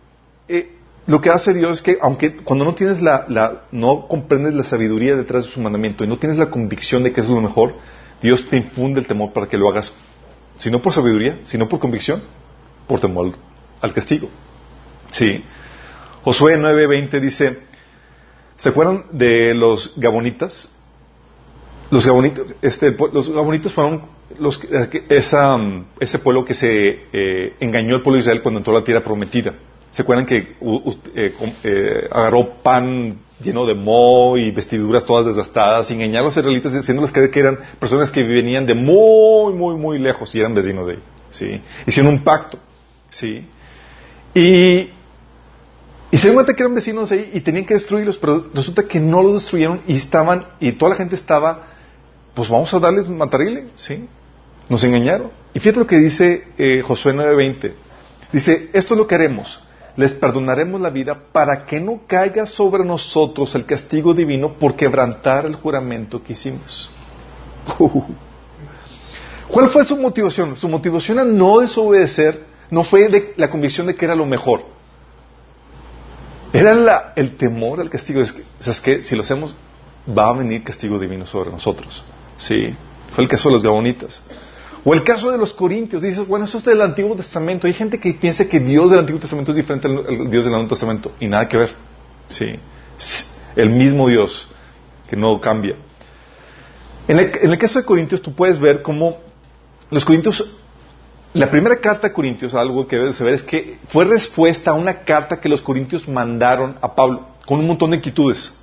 eh, 0.48 0.72
lo 1.06 1.20
que 1.20 1.30
hace 1.30 1.54
Dios 1.54 1.78
es 1.78 1.82
que, 1.82 1.98
aunque 2.00 2.36
cuando 2.36 2.64
no 2.64 2.74
tienes 2.74 3.00
la, 3.00 3.64
no 3.70 4.08
comprendes 4.08 4.54
la 4.54 4.64
sabiduría 4.64 5.16
detrás 5.16 5.44
de 5.44 5.50
su 5.50 5.60
mandamiento 5.60 6.02
y 6.02 6.08
no 6.08 6.18
tienes 6.18 6.38
la 6.38 6.50
convicción 6.50 7.02
de 7.02 7.12
que 7.12 7.20
es 7.20 7.28
lo 7.28 7.40
mejor, 7.40 7.74
Dios 8.22 8.48
te 8.48 8.56
infunde 8.56 9.00
el 9.00 9.06
temor 9.06 9.32
para 9.32 9.46
que 9.48 9.56
lo 9.56 9.68
hagas 9.68 9.94
si 10.58 10.70
no 10.70 10.80
por 10.80 10.92
sabiduría, 10.92 11.40
sino 11.44 11.68
por 11.68 11.80
convicción, 11.80 12.22
por 12.86 13.00
temor 13.00 13.34
al 13.80 13.92
castigo. 13.92 14.28
Sí. 15.12 15.44
Josué 16.22 16.58
9:20 16.58 17.20
dice, 17.20 17.58
¿se 18.56 18.68
acuerdan 18.68 19.04
de 19.12 19.54
los 19.54 19.94
gabonitas? 19.96 20.70
Los 21.90 22.06
gabonitas, 22.06 22.46
este, 22.62 22.96
los 23.12 23.30
gabonitas 23.30 23.72
fueron 23.72 24.02
los, 24.38 24.60
esa, 25.08 25.58
ese 26.00 26.18
pueblo 26.18 26.44
que 26.44 26.54
se 26.54 27.06
eh, 27.12 27.54
engañó 27.60 27.94
al 27.94 28.02
pueblo 28.02 28.16
de 28.16 28.22
Israel 28.22 28.42
cuando 28.42 28.58
entró 28.58 28.76
a 28.76 28.80
la 28.80 28.84
tierra 28.84 29.00
prometida. 29.00 29.54
¿Se 29.92 30.02
acuerdan 30.02 30.26
que 30.26 30.56
eh, 31.14 31.34
eh, 31.62 32.08
agarró 32.10 32.54
pan 32.62 33.18
lleno 33.40 33.66
de 33.66 33.74
moho 33.74 34.36
y 34.36 34.50
vestiduras 34.50 35.04
todas 35.04 35.26
desgastadas, 35.26 35.90
y 35.90 35.94
engañar 35.94 36.22
a 36.22 36.24
los 36.24 36.36
israelitas 36.36 36.72
diciéndoles 36.72 37.12
que, 37.12 37.38
eran 37.38 37.58
personas 37.78 38.10
que 38.10 38.22
venían 38.22 38.66
de 38.66 38.74
muy, 38.74 39.52
muy, 39.52 39.76
muy 39.76 39.98
lejos 39.98 40.34
y 40.34 40.40
eran 40.40 40.54
vecinos 40.54 40.86
de 40.86 40.94
ahí. 40.94 40.98
¿sí? 41.30 41.60
Hicieron 41.86 42.12
un 42.14 42.24
pacto. 42.24 42.58
¿sí? 43.10 43.46
Y, 44.34 44.90
y 46.14 46.18
se 46.18 46.30
dieron 46.30 46.46
que 46.46 46.62
eran 46.62 46.74
vecinos 46.76 47.10
ahí 47.10 47.30
y 47.34 47.40
tenían 47.40 47.64
que 47.64 47.74
destruirlos, 47.74 48.18
pero 48.18 48.46
resulta 48.54 48.84
que 48.84 49.00
no 49.00 49.20
los 49.20 49.34
destruyeron 49.34 49.80
y 49.88 49.96
estaban, 49.96 50.46
y 50.60 50.70
toda 50.70 50.90
la 50.90 50.96
gente 50.96 51.16
estaba, 51.16 51.66
pues 52.34 52.48
vamos 52.48 52.72
a 52.72 52.78
darles 52.78 53.08
matarile, 53.08 53.66
¿sí? 53.74 54.08
Nos 54.68 54.84
engañaron. 54.84 55.32
Y 55.52 55.58
fíjate 55.58 55.80
lo 55.80 55.86
que 55.88 55.98
dice 55.98 56.44
eh, 56.56 56.82
Josué 56.82 57.14
9:20. 57.14 57.72
Dice, 58.30 58.70
esto 58.72 58.94
es 58.94 58.98
lo 58.98 59.08
que 59.08 59.16
haremos 59.16 59.60
les 59.96 60.12
perdonaremos 60.12 60.80
la 60.80 60.90
vida 60.90 61.18
para 61.32 61.66
que 61.66 61.80
no 61.80 62.02
caiga 62.06 62.46
sobre 62.46 62.84
nosotros 62.84 63.54
el 63.54 63.64
castigo 63.64 64.12
divino 64.12 64.54
por 64.54 64.74
quebrantar 64.74 65.46
el 65.46 65.54
juramento 65.54 66.22
que 66.22 66.32
hicimos. 66.34 66.90
¿Cuál 69.48 69.70
fue 69.70 69.84
su 69.84 69.96
motivación? 69.96 70.56
Su 70.56 70.68
motivación 70.68 71.18
a 71.18 71.24
no 71.24 71.60
desobedecer 71.60 72.44
no 72.70 72.82
fue 72.82 73.08
de 73.08 73.34
la 73.36 73.50
convicción 73.50 73.86
de 73.86 73.94
que 73.94 74.04
era 74.04 74.14
lo 74.14 74.26
mejor. 74.26 74.73
Era 76.54 77.12
el 77.16 77.36
temor 77.36 77.80
al 77.80 77.90
castigo. 77.90 78.22
Es 78.22 78.80
que, 78.80 79.02
Si 79.02 79.16
lo 79.16 79.22
hacemos, 79.22 79.56
va 80.06 80.28
a 80.28 80.32
venir 80.32 80.62
castigo 80.62 80.98
divino 80.98 81.26
sobre 81.26 81.50
nosotros. 81.50 82.02
Sí. 82.36 82.74
Fue 83.14 83.24
el 83.24 83.28
caso 83.28 83.48
de 83.48 83.54
los 83.54 83.62
gabonitas. 83.62 84.22
O 84.84 84.94
el 84.94 85.02
caso 85.02 85.30
de 85.32 85.38
los 85.38 85.52
corintios, 85.52 86.02
dices, 86.02 86.28
bueno, 86.28 86.44
eso 86.44 86.58
es 86.58 86.64
del 86.64 86.80
Antiguo 86.80 87.16
Testamento. 87.16 87.66
Hay 87.66 87.72
gente 87.72 87.98
que 87.98 88.12
piensa 88.14 88.46
que 88.48 88.60
Dios 88.60 88.90
del 88.90 89.00
Antiguo 89.00 89.20
Testamento 89.20 89.50
es 89.50 89.56
diferente 89.56 89.88
al 89.88 90.30
Dios 90.30 90.44
del 90.44 90.52
Nuevo 90.52 90.68
Testamento 90.68 91.12
y 91.18 91.26
nada 91.26 91.48
que 91.48 91.56
ver. 91.56 91.74
Sí, 92.28 92.56
el 93.56 93.70
mismo 93.70 94.08
Dios 94.08 94.48
que 95.08 95.16
no 95.16 95.40
cambia. 95.40 95.76
En 97.08 97.18
el, 97.18 97.32
en 97.42 97.50
el 97.50 97.58
caso 97.58 97.80
de 97.80 97.84
Corintios, 97.84 98.22
tú 98.22 98.32
puedes 98.32 98.60
ver 98.60 98.82
cómo 98.82 99.18
los 99.90 100.04
Corintios 100.04 100.56
la 101.34 101.50
primera 101.50 101.76
carta 101.80 102.06
a 102.06 102.12
Corintios, 102.12 102.54
algo 102.54 102.86
que 102.86 102.96
debes 102.96 103.16
saber, 103.16 103.34
es 103.34 103.42
que 103.42 103.78
fue 103.88 104.04
respuesta 104.04 104.70
a 104.70 104.74
una 104.74 105.00
carta 105.00 105.40
que 105.40 105.48
los 105.48 105.60
Corintios 105.60 106.08
mandaron 106.08 106.76
a 106.80 106.94
Pablo, 106.94 107.26
con 107.44 107.58
un 107.58 107.66
montón 107.66 107.90
de 107.90 107.96
inquietudes. 107.96 108.56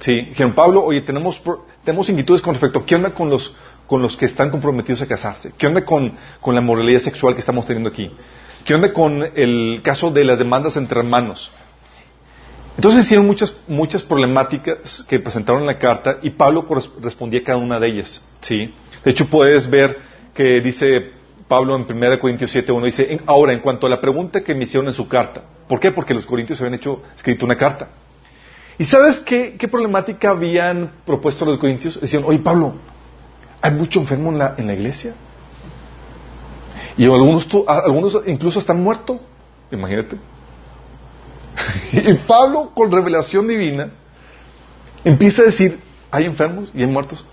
¿Sí? 0.00 0.22
Dijeron, 0.22 0.54
Pablo, 0.54 0.82
oye, 0.82 1.02
tenemos, 1.02 1.40
tenemos 1.84 2.08
inquietudes 2.08 2.40
con 2.40 2.54
respecto 2.54 2.78
a 2.78 2.86
qué 2.86 2.94
onda 2.94 3.10
con 3.10 3.28
los, 3.28 3.54
con 3.86 4.00
los 4.00 4.16
que 4.16 4.24
están 4.24 4.50
comprometidos 4.50 5.02
a 5.02 5.06
casarse, 5.06 5.52
qué 5.56 5.66
onda 5.66 5.84
con, 5.84 6.16
con 6.40 6.54
la 6.54 6.62
moralidad 6.62 7.00
sexual 7.00 7.34
que 7.34 7.40
estamos 7.40 7.66
teniendo 7.66 7.90
aquí, 7.90 8.10
qué 8.64 8.74
onda 8.74 8.92
con 8.92 9.22
el 9.34 9.80
caso 9.82 10.10
de 10.10 10.24
las 10.24 10.38
demandas 10.38 10.76
entre 10.76 11.00
hermanos. 11.00 11.50
Entonces 12.76 13.04
hicieron 13.04 13.26
muchas, 13.26 13.54
muchas 13.68 14.02
problemáticas 14.02 15.04
que 15.08 15.20
presentaron 15.20 15.60
en 15.60 15.66
la 15.66 15.78
carta 15.78 16.18
y 16.22 16.30
Pablo 16.30 16.66
respondía 17.00 17.40
a 17.40 17.44
cada 17.44 17.58
una 17.58 17.78
de 17.78 17.86
ellas. 17.86 18.26
¿sí? 18.40 18.74
De 19.04 19.10
hecho, 19.10 19.26
puedes 19.28 19.70
ver 19.70 19.98
que 20.34 20.60
dice 20.60 21.12
Pablo 21.48 21.76
en 21.76 21.82
1 21.82 22.18
Corintios 22.18 22.54
7.1 22.54 22.84
dice, 22.84 23.20
ahora 23.26 23.52
en 23.52 23.60
cuanto 23.60 23.86
a 23.86 23.90
la 23.90 24.00
pregunta 24.00 24.42
que 24.42 24.54
me 24.54 24.64
hicieron 24.64 24.88
en 24.88 24.94
su 24.94 25.08
carta, 25.08 25.42
¿por 25.68 25.78
qué? 25.78 25.90
Porque 25.90 26.14
los 26.14 26.24
corintios 26.24 26.60
habían 26.60 26.74
hecho, 26.74 27.02
escrito 27.16 27.44
una 27.44 27.56
carta. 27.56 27.90
¿Y 28.78 28.84
sabes 28.84 29.20
qué, 29.20 29.56
problemática 29.70 30.30
habían 30.30 30.90
propuesto 31.04 31.44
los 31.44 31.58
corintios? 31.58 32.00
Decían, 32.00 32.24
oye 32.26 32.38
Pablo, 32.38 32.74
¿hay 33.60 33.72
mucho 33.72 34.00
enfermo 34.00 34.32
en 34.32 34.38
la, 34.38 34.54
en 34.56 34.66
la 34.66 34.72
iglesia? 34.72 35.14
Y 36.96 37.04
algunos, 37.04 37.46
algunos 37.66 38.22
incluso 38.26 38.58
están 38.58 38.82
muertos, 38.82 39.18
imagínate. 39.70 40.16
y 41.92 42.14
Pablo, 42.14 42.70
con 42.74 42.90
revelación 42.90 43.46
divina, 43.46 43.90
empieza 45.04 45.42
a 45.42 45.46
decir, 45.46 45.78
hay 46.10 46.24
enfermos 46.24 46.70
y 46.74 46.80
hay 46.80 46.86
muertos. 46.86 47.24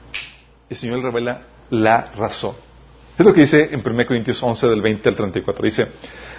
El 0.70 0.77
Señor 0.77 1.01
revela 1.01 1.44
la 1.70 2.12
razón. 2.18 2.56
Es 3.22 3.28
lo 3.28 3.36
que 3.36 3.42
dice 3.42 3.70
en 3.72 3.84
1 3.86 4.08
Corintios 4.08 4.42
11 4.42 4.66
del 4.66 4.82
20 4.82 5.08
al 5.08 5.16
34. 5.16 5.63
Dice, 5.63 5.88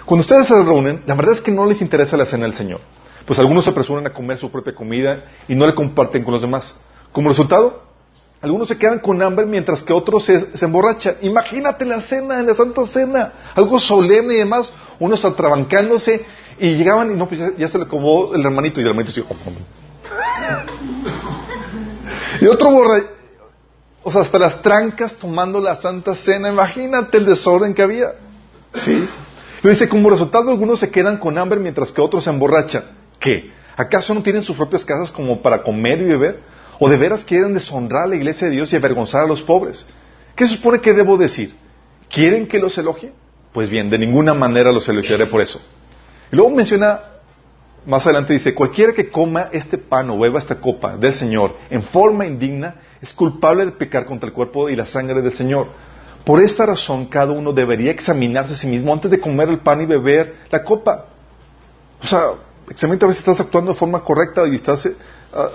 cuando 0.03 0.23
ustedes 0.23 0.47
se 0.47 0.53
reúnen, 0.53 1.01
la 1.05 1.15
verdad 1.15 1.35
es 1.35 1.39
que 1.39 1.49
no 1.49 1.65
les 1.65 1.81
interesa 1.81 2.17
la 2.17 2.25
cena 2.25 2.43
del 2.43 2.55
Señor, 2.55 2.81
pues 3.25 3.39
algunos 3.39 3.63
se 3.63 3.69
apresuran 3.69 4.05
a 4.05 4.09
comer 4.09 4.37
su 4.37 4.51
propia 4.51 4.75
comida 4.75 5.23
y 5.47 5.55
no 5.55 5.65
la 5.65 5.73
comparten 5.73 6.25
con 6.25 6.33
los 6.33 6.41
demás. 6.41 6.77
Como 7.13 7.29
resultado, 7.29 7.83
algunos 8.41 8.67
se 8.67 8.77
quedan 8.77 8.99
con 8.99 9.21
hambre 9.21 9.45
mientras 9.45 9.81
que 9.81 9.93
otros 9.93 10.25
se, 10.25 10.45
emborrachan. 10.61 11.15
Imagínate 11.21 11.85
la 11.85 12.01
cena, 12.01 12.41
en 12.41 12.47
la 12.47 12.53
Santa 12.53 12.85
Cena, 12.85 13.31
algo 13.55 13.79
solemne 13.79 14.33
y 14.33 14.37
demás, 14.39 14.73
unos 14.99 15.23
atrabancándose 15.23 16.25
y 16.59 16.73
llegaban 16.73 17.11
y 17.11 17.13
no, 17.13 17.29
pues 17.29 17.39
ya, 17.57 17.67
se 17.69 17.77
le 17.77 17.85
acomodó 17.85 18.35
el 18.35 18.41
hermanito 18.41 18.81
y 18.81 18.83
el 18.83 18.89
hermanito 18.89 19.15
dijo, 19.15 19.33
y 22.41 22.47
otro 22.47 22.71
borracho 22.71 23.22
o 24.03 24.11
sea, 24.11 24.21
hasta 24.21 24.37
las 24.37 24.61
trancas 24.61 25.15
tomando 25.15 25.59
la 25.61 25.75
Santa 25.75 26.15
Cena. 26.15 26.49
Imagínate 26.49 27.17
el 27.17 27.25
desorden 27.25 27.73
que 27.73 27.81
había. 27.81 28.13
¿Sí? 28.75 29.07
Lo 29.61 29.69
dice, 29.69 29.87
como 29.87 30.09
resultado 30.09 30.51
algunos 30.51 30.79
se 30.79 30.91
quedan 30.91 31.17
con 31.17 31.37
hambre 31.37 31.59
mientras 31.59 31.91
que 31.91 32.01
otros 32.01 32.25
se 32.25 32.29
emborrachan. 32.29 32.83
¿Qué? 33.19 33.51
¿Acaso 33.77 34.13
no 34.13 34.21
tienen 34.21 34.43
sus 34.43 34.55
propias 34.55 34.83
casas 34.83 35.09
como 35.11 35.41
para 35.41 35.63
comer 35.63 36.01
y 36.01 36.05
beber? 36.05 36.39
¿O 36.79 36.89
de 36.89 36.97
veras 36.97 37.23
quieren 37.23 37.53
deshonrar 37.53 38.03
a 38.03 38.07
la 38.07 38.15
iglesia 38.15 38.47
de 38.47 38.55
Dios 38.55 38.73
y 38.73 38.75
avergonzar 38.75 39.23
a 39.23 39.27
los 39.27 39.41
pobres? 39.41 39.85
¿Qué 40.35 40.45
se 40.45 40.57
supone 40.57 40.79
que 40.79 40.93
debo 40.93 41.17
decir? 41.17 41.53
¿Quieren 42.09 42.47
que 42.47 42.59
los 42.59 42.77
elogie? 42.77 43.13
Pues 43.53 43.69
bien, 43.69 43.89
de 43.89 43.97
ninguna 43.97 44.33
manera 44.33 44.71
los 44.71 44.87
elogiaré 44.89 45.27
por 45.27 45.41
eso. 45.41 45.61
Y 46.31 46.35
luego 46.35 46.51
menciona, 46.51 46.99
más 47.85 48.05
adelante 48.05 48.33
dice, 48.33 48.53
cualquiera 48.53 48.93
que 48.93 49.09
coma 49.09 49.49
este 49.51 49.77
pan 49.77 50.09
o 50.09 50.19
beba 50.19 50.39
esta 50.39 50.55
copa 50.55 50.95
del 50.95 51.13
Señor 51.13 51.55
en 51.69 51.83
forma 51.83 52.25
indigna, 52.25 52.75
es 53.01 53.11
culpable 53.13 53.65
de 53.65 53.71
pecar 53.71 54.05
contra 54.05 54.27
el 54.27 54.33
cuerpo 54.33 54.69
y 54.69 54.75
la 54.75 54.85
sangre 54.85 55.21
del 55.21 55.33
Señor. 55.33 55.67
Por 56.23 56.41
esta 56.41 56.65
razón, 56.65 57.07
cada 57.07 57.33
uno 57.33 57.51
debería 57.51 57.91
examinarse 57.91 58.53
a 58.53 58.57
sí 58.57 58.67
mismo 58.67 58.93
antes 58.93 59.11
de 59.11 59.19
comer 59.19 59.49
el 59.49 59.59
pan 59.59 59.81
y 59.81 59.85
beber 59.85 60.37
la 60.49 60.63
copa. 60.63 61.07
O 62.01 62.07
sea, 62.07 62.31
examínate 62.69 63.05
a 63.05 63.07
ver 63.07 63.15
si 63.15 63.19
estás 63.19 63.41
actuando 63.41 63.71
de 63.73 63.77
forma 63.77 64.01
correcta 64.01 64.47
y 64.47 64.55
estás 64.55 64.85
eh, 64.85 64.95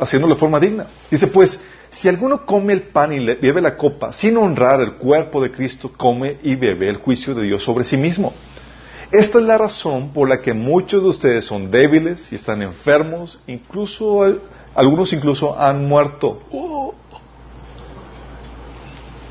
haciéndolo 0.00 0.34
de 0.34 0.40
forma 0.40 0.60
digna. 0.60 0.86
Dice, 1.10 1.28
pues, 1.28 1.58
si 1.92 2.08
alguno 2.08 2.44
come 2.44 2.74
el 2.74 2.82
pan 2.82 3.14
y 3.14 3.24
bebe 3.24 3.62
la 3.62 3.76
copa 3.76 4.12
sin 4.12 4.36
honrar 4.36 4.82
el 4.82 4.94
cuerpo 4.94 5.42
de 5.42 5.50
Cristo, 5.50 5.90
come 5.96 6.36
y 6.42 6.54
bebe 6.54 6.88
el 6.90 6.98
juicio 6.98 7.34
de 7.34 7.44
Dios 7.44 7.62
sobre 7.62 7.86
sí 7.86 7.96
mismo. 7.96 8.34
Esta 9.10 9.38
es 9.38 9.44
la 9.44 9.56
razón 9.56 10.10
por 10.12 10.28
la 10.28 10.42
que 10.42 10.52
muchos 10.52 11.02
de 11.02 11.08
ustedes 11.08 11.44
son 11.44 11.70
débiles 11.70 12.30
y 12.30 12.34
están 12.34 12.60
enfermos, 12.62 13.40
incluso 13.46 14.40
algunos 14.74 15.12
incluso 15.12 15.58
han 15.58 15.86
muerto. 15.86 16.42
Oh. 16.52 16.94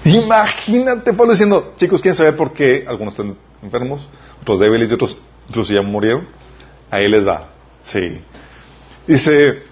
Imagínate 0.04 1.14
Pablo 1.14 1.34
diciendo, 1.34 1.74
chicos, 1.78 2.02
¿quieren 2.02 2.16
saber 2.16 2.36
por 2.36 2.54
qué 2.54 2.86
algunos 2.88 3.14
están 3.14 3.36
enfermos, 3.62 4.08
otros 4.42 4.60
débiles 4.60 4.90
y 4.90 4.94
otros 4.94 5.18
incluso 5.48 5.74
ya 5.74 5.82
murieron? 5.82 6.28
Ahí 6.90 7.08
les 7.10 7.26
da. 7.26 7.50
Sí. 7.84 8.22
Dice, 9.06 9.64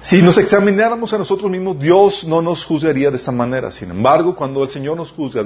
si 0.00 0.22
nos 0.22 0.38
examináramos 0.38 1.12
a 1.12 1.18
nosotros 1.18 1.50
mismos, 1.50 1.78
Dios 1.78 2.24
no 2.24 2.40
nos 2.40 2.64
juzgaría 2.64 3.10
de 3.10 3.18
esta 3.18 3.32
manera. 3.32 3.70
Sin 3.70 3.90
embargo, 3.90 4.34
cuando 4.34 4.62
el 4.62 4.70
Señor 4.70 4.96
nos 4.96 5.10
juzga, 5.10 5.44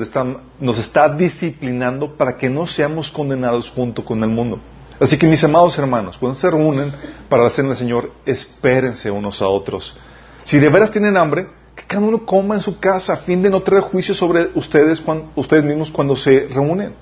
nos 0.61 0.78
está 0.78 1.08
disciplinando 1.12 2.16
para 2.16 2.37
que 2.37 2.49
no 2.49 2.66
seamos 2.66 3.11
condenados 3.11 3.68
junto 3.70 4.04
con 4.04 4.23
el 4.23 4.30
mundo. 4.30 4.61
Así 5.00 5.18
que 5.18 5.26
mis 5.26 5.42
amados 5.42 5.76
hermanos, 5.76 6.16
cuando 6.18 6.38
se 6.38 6.49
reúnen 6.49 6.92
para 7.28 7.42
la 7.42 7.50
cena 7.50 7.70
del 7.70 7.78
Señor, 7.78 8.12
espérense 8.25 9.11
unos 9.11 9.42
a 9.42 9.49
otros. 9.49 9.99
Si 10.44 10.58
de 10.61 10.68
veras 10.68 10.92
tienen 10.92 11.16
hambre, 11.16 11.49
que 11.75 11.84
cada 11.84 12.06
uno 12.06 12.25
coma 12.25 12.54
en 12.54 12.61
su 12.61 12.78
casa 12.78 13.14
a 13.14 13.16
fin 13.16 13.42
de 13.42 13.50
no 13.50 13.61
traer 13.61 13.82
juicio 13.82 14.14
sobre 14.14 14.50
ustedes, 14.54 15.02
ustedes 15.34 15.64
mismos 15.64 15.90
cuando 15.90 16.14
se 16.14 16.49
reúnen. 16.49 16.94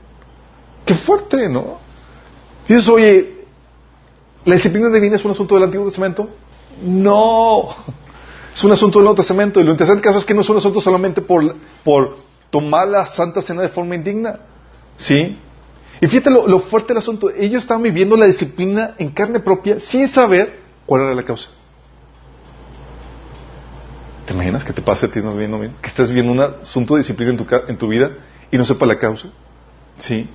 Qué 0.87 0.94
fuerte, 0.94 1.50
¿no? 1.50 1.78
Dices, 2.66 2.88
oye, 2.88 3.44
¿la 4.47 4.54
disciplina 4.54 4.88
divina 4.88 5.16
es 5.16 5.25
un 5.26 5.32
asunto 5.32 5.54
del 5.54 5.64
Antiguo 5.64 5.85
Testamento? 5.85 6.30
No, 6.81 7.69
es 8.55 8.64
un 8.64 8.73
asunto 8.73 8.99
del 8.99 9.05
Nuevo 9.05 9.17
Testamento. 9.17 9.61
Y 9.61 9.64
lo 9.64 9.73
interesante 9.73 10.09
es 10.09 10.25
que 10.25 10.35
no 10.35 10.43
es 10.43 10.49
un 10.49 10.59
asunto 10.59 10.81
solamente 10.81 11.21
por, 11.21 11.55
por 11.85 12.19
tomar 12.50 12.88
la 12.88 13.07
Santa 13.07 13.43
Cena 13.43 13.62
de 13.62 13.69
forma 13.69 13.95
indigna. 13.95 14.41
¿Sí? 14.97 15.38
Y 16.00 16.07
fíjate 16.07 16.31
lo, 16.31 16.47
lo 16.47 16.61
fuerte 16.61 16.88
del 16.88 16.99
asunto. 16.99 17.31
Ellos 17.31 17.62
estaban 17.62 17.83
viviendo 17.83 18.17
la 18.17 18.26
disciplina 18.26 18.95
en 18.99 19.11
carne 19.11 19.41
propia 19.41 19.81
sin 19.81 20.09
saber 20.09 20.61
cuál 20.87 21.02
era 21.02 21.14
la 21.14 21.23
causa. 21.23 21.50
¿Te 24.26 24.35
imaginas 24.35 24.64
que 24.64 24.73
te 24.73 24.83
pase 24.83 25.07
a 25.07 25.11
ti 25.11 25.21
no 25.21 25.35
viendo 25.35 25.61
Que 25.61 25.88
estés 25.88 26.11
viendo 26.11 26.33
un 26.33 26.41
asunto 26.41 26.95
de 26.95 27.00
disciplina 27.00 27.33
en 27.33 27.37
tu, 27.37 27.47
en 27.69 27.76
tu 27.76 27.88
vida 27.88 28.11
y 28.50 28.57
no 28.57 28.64
sepa 28.64 28.87
la 28.87 28.99
causa. 28.99 29.29
¿Sí? 29.99 30.29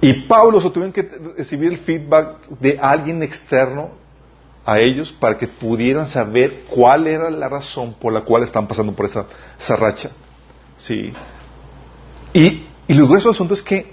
Y 0.00 0.12
Pablo 0.12 0.60
se 0.60 0.70
tuvieron 0.70 0.92
que 0.92 1.02
recibir 1.36 1.72
el 1.72 1.78
feedback 1.78 2.48
de 2.60 2.78
alguien 2.78 3.22
externo 3.22 3.90
a 4.66 4.80
ellos 4.80 5.12
para 5.12 5.38
que 5.38 5.46
pudieran 5.46 6.08
saber 6.08 6.64
cuál 6.68 7.06
era 7.06 7.30
la 7.30 7.48
razón 7.48 7.94
por 7.94 8.12
la 8.12 8.22
cual 8.22 8.42
están 8.42 8.66
pasando 8.66 8.92
por 8.92 9.06
esa, 9.06 9.26
esa 9.58 9.76
racha. 9.76 10.10
¿Sí? 10.76 11.12
Y, 12.34 12.66
y 12.88 12.94
lo 12.94 13.06
grueso 13.06 13.28
del 13.28 13.36
asunto 13.36 13.54
es 13.54 13.62
que 13.62 13.92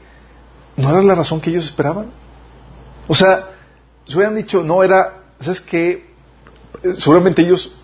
no 0.76 0.90
era 0.90 1.04
la 1.04 1.14
razón 1.14 1.40
que 1.40 1.52
ellos 1.52 1.66
esperaban. 1.66 2.08
O 3.08 3.14
sea, 3.14 3.50
se 4.08 4.16
hubieran 4.16 4.36
dicho, 4.36 4.64
no 4.64 4.84
era, 4.84 5.22
¿sabes 5.40 5.62
qué? 5.62 6.08
Seguramente 6.98 7.44
ellos 7.44 7.76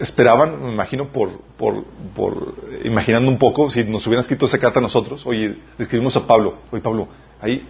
esperaban, 0.00 0.64
me 0.64 0.72
imagino, 0.72 1.08
por, 1.12 1.40
por, 1.56 1.84
por, 2.14 2.54
imaginando 2.84 3.30
un 3.30 3.38
poco, 3.38 3.70
si 3.70 3.84
nos 3.84 4.06
hubieran 4.06 4.22
escrito 4.22 4.46
esa 4.46 4.58
carta 4.58 4.80
a 4.80 4.82
nosotros, 4.82 5.24
oye, 5.24 5.56
escribimos 5.78 6.16
a 6.16 6.26
Pablo, 6.26 6.58
oye 6.70 6.82
Pablo, 6.82 7.08
hay 7.40 7.64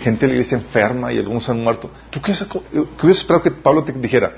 gente 0.00 0.26
de 0.26 0.28
la 0.28 0.32
iglesia 0.34 0.58
enferma 0.58 1.12
y 1.12 1.18
algunos 1.18 1.48
han 1.48 1.62
muerto. 1.62 1.90
¿Tú 2.10 2.20
qué 2.20 2.32
hubieras, 2.32 3.18
esperado 3.18 3.42
que 3.42 3.50
Pablo 3.50 3.84
te 3.84 3.92
dijera? 3.92 4.32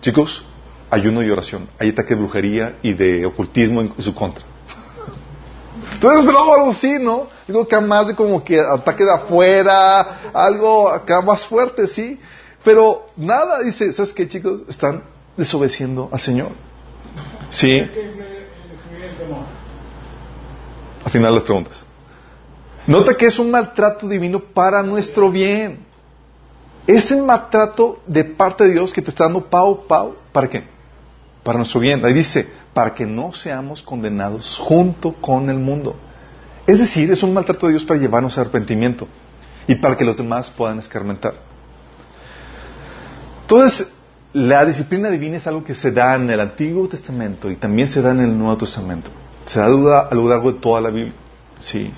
Chicos, 0.00 0.44
ayuno 0.90 1.22
y 1.22 1.30
oración, 1.30 1.68
hay 1.78 1.90
ataque 1.90 2.14
de 2.14 2.20
brujería 2.20 2.78
y 2.82 2.92
de 2.92 3.26
ocultismo 3.26 3.80
en 3.80 3.94
su 3.98 4.14
contra. 4.14 4.44
Entonces 5.94 6.20
esperaba 6.20 6.54
algo 6.54 6.70
así, 6.70 6.96
¿no? 6.98 7.26
Algo 7.48 7.68
que 7.68 7.80
más 7.80 8.06
de 8.06 8.14
como 8.14 8.42
que 8.42 8.58
ataque 8.58 9.04
de 9.04 9.12
afuera, 9.12 10.30
algo 10.32 10.88
acá 10.88 11.20
más 11.20 11.44
fuerte, 11.46 11.86
sí. 11.86 12.18
Pero 12.64 13.06
nada, 13.16 13.60
dice, 13.60 13.92
¿sabes 13.92 14.12
qué, 14.12 14.28
chicos? 14.28 14.62
Están 14.68 15.02
desobedeciendo 15.36 16.08
al 16.12 16.20
Señor. 16.20 16.50
¿Sí? 17.50 17.80
Al 21.04 21.10
final 21.10 21.34
las 21.34 21.44
preguntas. 21.44 21.89
Nota 22.86 23.14
que 23.14 23.26
es 23.26 23.38
un 23.38 23.50
maltrato 23.50 24.08
divino 24.08 24.40
para 24.40 24.82
nuestro 24.82 25.30
bien. 25.30 25.80
Es 26.86 27.10
el 27.10 27.22
maltrato 27.22 28.00
de 28.06 28.24
parte 28.24 28.64
de 28.64 28.72
Dios 28.72 28.92
que 28.92 29.02
te 29.02 29.10
está 29.10 29.24
dando 29.24 29.44
Pau, 29.44 29.86
Pau, 29.86 30.16
¿para 30.32 30.48
qué? 30.48 30.64
Para 31.42 31.58
nuestro 31.58 31.80
bien. 31.80 32.04
Ahí 32.04 32.12
dice, 32.12 32.48
para 32.72 32.94
que 32.94 33.06
no 33.06 33.32
seamos 33.32 33.82
condenados 33.82 34.58
junto 34.58 35.12
con 35.12 35.50
el 35.50 35.58
mundo. 35.58 35.94
Es 36.66 36.78
decir, 36.78 37.10
es 37.12 37.22
un 37.22 37.34
maltrato 37.34 37.66
de 37.66 37.72
Dios 37.72 37.84
para 37.84 38.00
llevarnos 38.00 38.36
a 38.36 38.42
arrepentimiento 38.42 39.06
y 39.66 39.74
para 39.76 39.96
que 39.96 40.04
los 40.04 40.16
demás 40.16 40.50
puedan 40.50 40.78
escarmentar. 40.78 41.34
Entonces, 43.42 43.92
la 44.32 44.64
disciplina 44.64 45.10
divina 45.10 45.38
es 45.38 45.46
algo 45.46 45.64
que 45.64 45.74
se 45.74 45.90
da 45.90 46.14
en 46.14 46.30
el 46.30 46.38
Antiguo 46.38 46.88
Testamento 46.88 47.50
y 47.50 47.56
también 47.56 47.88
se 47.88 48.00
da 48.00 48.12
en 48.12 48.20
el 48.20 48.38
Nuevo 48.38 48.58
Testamento. 48.58 49.10
Se 49.46 49.58
da 49.58 49.66
a 49.66 50.14
lo 50.14 50.28
largo 50.28 50.52
de 50.52 50.60
toda 50.60 50.80
la 50.80 50.90
Biblia. 50.90 51.14
Sí. 51.60 51.92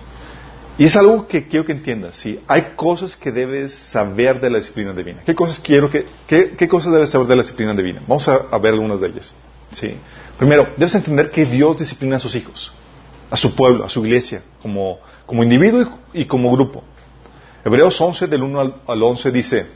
Y 0.79 0.85
es 0.85 0.97
algo 0.97 1.27
que 1.27 1.47
quiero 1.47 1.67
que 1.67 1.73
entiendas. 1.73 2.17
¿sí? 2.17 2.41
Hay 2.49 2.73
cosas 2.77 3.17
que 3.17 3.31
debes 3.31 3.75
saber 3.75 4.41
de 4.41 4.51
la 4.51 4.59
disciplina 4.59 4.93
divina. 4.93 5.23
¿Qué 5.25 5.35
cosas 5.35 5.61
quiero 5.61 5.91
que, 5.91 6.07
qué, 6.27 6.69
cosas 6.69 6.93
debes 6.93 7.11
saber 7.11 7.27
de 7.27 7.37
la 7.37 7.43
disciplina 7.43 7.75
divina? 7.75 8.03
Vamos 8.07 8.27
a, 8.29 8.59
ver 8.59 8.73
algunas 8.73 9.01
de 9.01 9.09
ellas. 9.09 9.35
¿sí? 9.73 9.95
Primero, 10.39 10.69
debes 10.77 10.95
entender 10.95 11.31
que 11.31 11.45
Dios 11.45 11.77
disciplina 11.79 12.17
a 12.17 12.19
sus 12.19 12.35
hijos, 12.35 12.73
a 13.31 13.37
su 13.37 13.55
pueblo, 13.55 13.85
a 13.85 13.89
su 13.89 14.05
iglesia, 14.05 14.43
como, 14.63 14.99
como 15.27 15.43
individuo 15.43 15.99
y, 16.13 16.27
como 16.27 16.51
grupo. 16.53 16.83
Hebreos 17.65 18.01
11, 18.01 18.27
del 18.27 18.43
1 18.43 18.61
al, 18.61 18.75
al 18.87 19.03
11, 19.03 19.31
dice, 19.31 19.67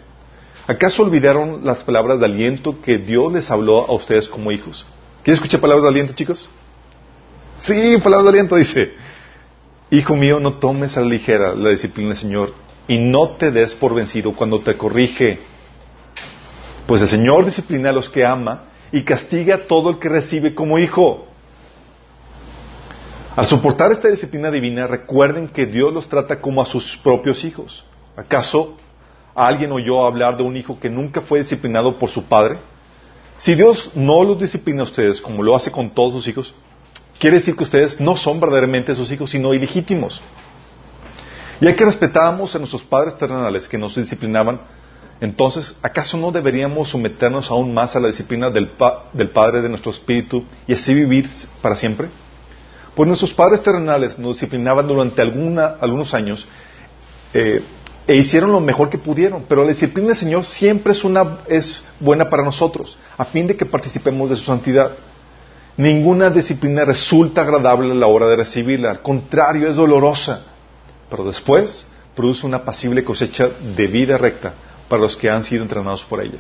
¿acaso 0.67 1.03
olvidaron 1.03 1.61
las 1.63 1.85
palabras 1.85 2.21
de 2.21 2.27
aliento 2.27 2.81
que 2.81 2.99
Dios 2.99 3.33
les 3.33 3.51
habló 3.51 3.87
a 3.87 3.95
ustedes 3.95 4.29
como 4.29 4.51
hijos? 4.51 4.87
¿Quieres 5.23 5.39
escuchar 5.39 5.61
palabras 5.61 5.85
de 5.85 5.91
aliento, 5.91 6.15
chicos? 6.15 6.49
Sí, 7.59 7.99
palabras 8.03 8.25
de 8.25 8.31
aliento, 8.31 8.57
dice. 8.57 9.06
Hijo 9.91 10.17
mío, 10.17 10.41
no 10.41 10.55
tomes 10.55 10.97
a 10.97 11.01
la 11.01 11.07
ligera 11.07 11.55
la 11.55 11.71
disciplina 11.71 12.11
del 12.11 12.19
Señor 12.19 12.55
y 12.89 12.99
no 12.99 13.31
te 13.31 13.53
des 13.53 13.73
por 13.75 13.95
vencido 13.95 14.33
cuando 14.35 14.61
te 14.61 14.77
corrige. 14.77 15.39
Pues 16.87 17.03
el 17.03 17.09
Señor 17.09 17.45
disciplina 17.45 17.91
a 17.91 17.93
los 17.93 18.09
que 18.09 18.25
ama 18.25 18.65
y 18.91 19.03
castiga 19.03 19.55
a 19.55 19.67
todo 19.67 19.91
el 19.91 19.99
que 19.99 20.09
recibe 20.09 20.55
como 20.55 20.79
hijo. 20.79 21.27
Al 23.37 23.47
soportar 23.47 23.93
esta 23.93 24.09
disciplina 24.09 24.51
divina, 24.51 24.87
recuerden 24.87 25.49
que 25.49 25.67
Dios 25.67 25.93
los 25.93 26.09
trata 26.09 26.41
como 26.41 26.63
a 26.63 26.67
sus 26.67 26.97
propios 26.97 27.45
hijos. 27.45 27.85
¿Acaso 28.17 28.77
alguien 29.35 29.71
oyó 29.71 30.05
hablar 30.05 30.37
de 30.37 30.43
un 30.43 30.57
hijo 30.57 30.81
que 30.81 30.91
nunca 30.91 31.21
fue 31.21 31.41
disciplinado 31.41 31.97
por 31.99 32.11
su 32.11 32.25
padre? 32.25 32.59
Si 33.37 33.55
Dios 33.55 33.93
no 33.95 34.25
los 34.25 34.41
disciplina 34.41 34.81
a 34.81 34.87
ustedes 34.87 35.21
como 35.21 35.43
lo 35.43 35.55
hace 35.55 35.71
con 35.71 35.91
todos 35.91 36.15
sus 36.15 36.29
hijos, 36.29 36.55
quiere 37.19 37.39
decir 37.39 37.57
que 37.57 37.65
ustedes 37.65 38.01
no 38.01 38.17
son 38.17 38.41
verdaderamente 38.41 38.95
sus 38.95 39.11
hijos, 39.11 39.31
sino 39.31 39.55
ilegítimos. 39.55 40.21
Ya 41.61 41.75
que 41.75 41.85
respetábamos 41.85 42.55
a 42.55 42.59
nuestros 42.59 42.83
padres 42.83 43.17
terrenales 43.17 43.67
que 43.67 43.79
nos 43.79 43.95
disciplinaban, 43.95 44.61
entonces, 45.21 45.79
¿acaso 45.83 46.19
no 46.19 46.31
deberíamos 46.31 46.91
someternos 46.91 47.51
aún 47.51 47.73
más 47.73 47.97
a 47.97 48.01
la 48.01 48.09
disciplina 48.09 48.51
del, 48.51 48.73
del 49.15 49.31
Padre 49.31 49.63
de 49.63 49.69
nuestro 49.69 49.91
espíritu 49.91 50.45
y 50.67 50.75
así 50.75 50.93
vivir 50.93 51.31
para 51.63 51.75
siempre? 51.75 52.09
Pues 52.95 53.07
nuestros 53.07 53.33
padres 53.33 53.63
terrenales 53.63 54.19
nos 54.19 54.37
disciplinaban 54.37 54.89
durante 54.89 55.21
algunos 55.21 56.15
años 56.15 56.47
eh, 57.35 57.63
e 58.07 58.17
hicieron 58.17 58.53
lo 58.53 58.61
mejor 58.61 58.89
que 58.89 58.99
pudieron, 58.99 59.45
pero 59.49 59.63
la 59.65 59.71
disciplina 59.71 60.09
del 60.09 60.17
Señor 60.17 60.47
siempre 60.47 60.93
es, 60.93 61.05
una, 61.05 61.39
es 61.47 61.85
buena 62.01 62.31
para 62.31 62.43
nosotros, 62.43 62.97
a 63.19 63.25
fin 63.25 63.47
de 63.47 63.57
que 63.57 63.67
participemos 63.67 64.31
de 64.31 64.37
su 64.37 64.45
santidad. 64.45 64.93
Ninguna 65.77 66.31
disciplina 66.31 66.85
resulta 66.85 67.43
agradable 67.43 67.93
a 67.93 67.95
la 67.95 68.07
hora 68.07 68.27
de 68.29 68.37
recibirla, 68.37 68.91
al 68.91 69.03
contrario, 69.03 69.69
es 69.69 69.77
dolorosa, 69.77 70.43
pero 71.11 71.25
después 71.25 71.87
produce 72.15 72.47
una 72.47 72.65
pasible 72.65 73.05
cosecha 73.05 73.51
de 73.77 73.87
vida 73.87 74.17
recta 74.17 74.55
para 74.89 75.03
los 75.03 75.17
que 75.17 75.29
han 75.29 75.45
sido 75.45 75.63
entrenados 75.63 76.03
por 76.05 76.23
ella. 76.23 76.39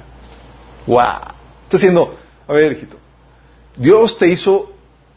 ¡Wow! 0.86 1.34
Está 1.64 1.76
diciendo, 1.76 2.16
a 2.48 2.52
ver, 2.52 2.72
hijito, 2.72 2.96
Dios 3.76 4.16
te 4.16 4.28
hizo, 4.28 4.72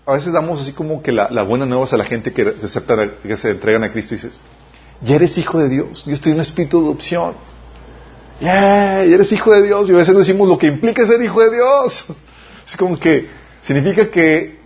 a 0.05 0.13
veces 0.13 0.33
damos 0.33 0.61
así 0.61 0.73
como 0.73 1.01
que 1.01 1.13
la, 1.13 1.43
buena 1.43 1.65
nueva 1.65 1.85
a 1.89 1.97
la 1.97 2.05
gente 2.05 2.33
que, 2.33 2.55
que 3.23 3.37
se 3.37 3.49
entregan 3.51 3.83
a 3.85 3.91
Cristo 3.91 4.15
y 4.15 4.17
dices, 4.17 4.41
ya 5.01 5.15
eres 5.15 5.37
hijo 5.37 5.59
de 5.59 5.69
Dios, 5.69 6.03
Dios 6.05 6.19
te 6.19 6.29
dio 6.29 6.35
un 6.35 6.41
espíritu 6.41 6.81
de 6.81 6.87
adopción. 6.87 7.33
Ya, 8.41 9.03
ya 9.05 9.15
eres 9.15 9.31
hijo 9.31 9.51
de 9.51 9.63
Dios. 9.63 9.89
Y 9.89 9.93
a 9.93 9.97
veces 9.97 10.15
decimos 10.15 10.47
lo 10.47 10.57
que 10.57 10.67
implica 10.67 11.05
ser 11.05 11.21
hijo 11.21 11.41
de 11.41 11.55
Dios. 11.55 12.05
Es 12.67 12.77
como 12.77 12.99
que 12.99 13.27
significa 13.61 14.09
que 14.09 14.59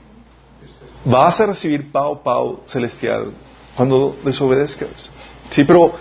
vas 1.06 1.40
a 1.40 1.48
recibir 1.48 1.92
pau 1.92 2.24
pau 2.24 2.64
celestial 2.66 3.32
cuando 3.76 4.16
desobedezcas. 4.24 5.10
Sí, 5.50 5.64
pero 5.64 5.94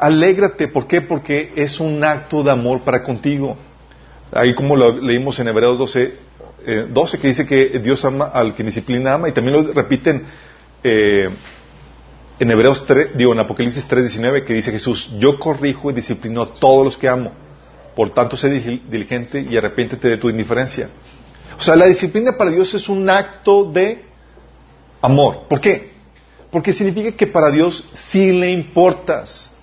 Alégrate, 0.00 0.66
¿por 0.68 0.86
qué? 0.86 1.02
Porque 1.02 1.52
es 1.54 1.78
un 1.78 2.02
acto 2.02 2.42
de 2.42 2.50
amor 2.50 2.80
para 2.80 3.02
contigo. 3.02 3.54
Ahí 4.32 4.54
como 4.54 4.74
lo 4.74 4.98
leímos 4.98 5.38
en 5.38 5.48
Hebreos 5.48 5.78
12, 5.78 6.14
12 6.88 7.16
eh, 7.16 7.20
que 7.20 7.28
dice 7.28 7.46
que 7.46 7.78
Dios 7.80 8.02
ama 8.06 8.30
al 8.32 8.54
que 8.54 8.62
disciplina 8.62 9.12
ama, 9.12 9.28
y 9.28 9.32
también 9.32 9.62
lo 9.62 9.72
repiten 9.74 10.24
eh, 10.82 11.28
en 12.38 12.50
Hebreos 12.50 12.86
3, 12.86 13.14
digo 13.14 13.34
en 13.34 13.40
Apocalipsis 13.40 13.86
3.19 13.86 14.44
que 14.44 14.54
dice 14.54 14.72
Jesús, 14.72 15.14
yo 15.18 15.38
corrijo 15.38 15.90
y 15.90 15.92
disciplino 15.92 16.40
a 16.40 16.52
todos 16.54 16.82
los 16.82 16.96
que 16.96 17.06
amo. 17.06 17.32
Por 17.94 18.08
tanto, 18.14 18.38
sé 18.38 18.48
diligente 18.48 19.42
y 19.42 19.54
arrepiéntete 19.54 20.08
de 20.08 20.16
tu 20.16 20.30
indiferencia. 20.30 20.88
O 21.60 21.62
sea, 21.62 21.76
la 21.76 21.84
disciplina 21.84 22.32
para 22.32 22.50
Dios 22.50 22.72
es 22.72 22.88
un 22.88 23.08
acto 23.10 23.70
de 23.70 24.02
amor. 25.02 25.42
¿Por 25.46 25.60
qué? 25.60 25.92
Porque 26.50 26.72
significa 26.72 27.12
que 27.12 27.26
para 27.26 27.50
Dios 27.50 27.86
sí 27.94 28.32
le 28.32 28.50
importas. 28.50 29.54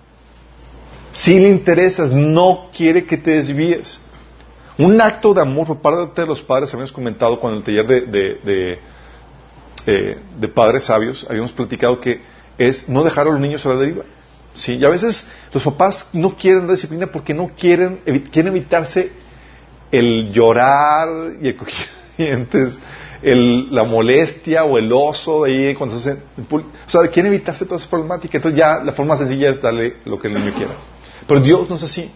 Si 1.12 1.40
le 1.40 1.50
interesas, 1.50 2.12
no 2.12 2.70
quiere 2.72 3.06
que 3.06 3.18
te 3.18 3.32
desvíes. 3.32 4.00
Un 4.78 5.02
acto 5.02 5.34
de 5.34 5.42
amor 5.42 5.66
por 5.66 5.82
parte 5.82 6.22
de 6.22 6.28
los 6.28 6.40
padres, 6.40 6.72
habíamos 6.72 6.92
comentado 6.92 7.40
con 7.40 7.56
el 7.56 7.64
taller 7.64 7.88
de, 7.88 8.80
eh, 9.88 10.18
de, 10.40 10.48
padres 10.50 10.84
sabios, 10.84 11.26
habíamos 11.28 11.52
platicado 11.52 12.00
que 12.00 12.22
es 12.60 12.88
no 12.88 13.04
dejar 13.04 13.26
a 13.26 13.32
los 13.32 13.40
niños 13.40 13.66
a 13.66 13.70
la 13.70 13.76
deriva. 13.78 14.04
¿sí? 14.54 14.76
Y 14.76 14.86
a 14.86 14.90
veces 14.90 15.28
los 15.52 15.64
papás 15.64 16.12
no 16.14 16.36
quieren 16.36 16.68
la 16.68 16.74
disciplina 16.74 17.08
porque 17.08 17.34
no 17.34 17.50
quieren, 17.58 18.02
quieren 18.32 18.56
evitarse 18.56 19.12
el 19.92 20.32
llorar 20.32 21.34
y 21.42 21.50
el 21.50 21.58
dientes, 22.18 22.80
el, 23.22 23.74
la 23.74 23.84
molestia 23.84 24.64
o 24.64 24.78
el 24.78 24.92
oso 24.92 25.44
de 25.44 25.68
ahí 25.68 25.76
cuando 25.76 25.98
se 25.98 26.12
hacen, 26.12 26.24
o 26.52 26.90
sea, 26.90 27.08
quieren 27.08 27.34
evitarse 27.34 27.66
toda 27.66 27.78
esa 27.78 27.90
problemática. 27.90 28.38
Entonces 28.38 28.58
ya 28.58 28.80
la 28.84 28.92
forma 28.92 29.16
sencilla 29.16 29.50
es 29.50 29.62
darle 29.62 29.98
lo 30.06 30.20
que 30.20 30.28
el 30.28 30.34
niño 30.34 30.54
quiera. 30.54 30.74
Pero 31.28 31.40
Dios 31.40 31.70
no 31.70 31.76
es 31.76 31.84
así. 31.84 32.12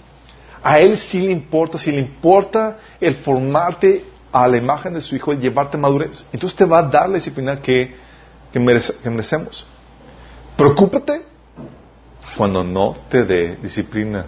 A 0.64 0.80
Él 0.80 0.98
sí 0.98 1.22
le 1.22 1.32
importa, 1.32 1.78
si 1.78 1.92
le 1.92 2.00
importa 2.00 2.80
el 3.00 3.16
formarte 3.16 4.06
a 4.32 4.48
la 4.48 4.58
imagen 4.58 4.94
de 4.94 5.02
su 5.02 5.16
Hijo, 5.16 5.32
el 5.32 5.40
llevarte 5.40 5.78
a 5.78 5.80
madurez. 5.80 6.26
Entonces 6.32 6.58
te 6.58 6.66
va 6.66 6.80
a 6.80 6.84
dar 6.84 7.10
la 7.10 7.16
disciplina 7.16 7.60
que, 7.60 7.96
que, 8.52 8.60
merecemos. 8.60 9.66
Preocúpate 10.56 11.24
cuando 12.38 12.64
no 12.64 12.96
te 13.10 13.24
dé 13.26 13.58
disciplina. 13.58 14.26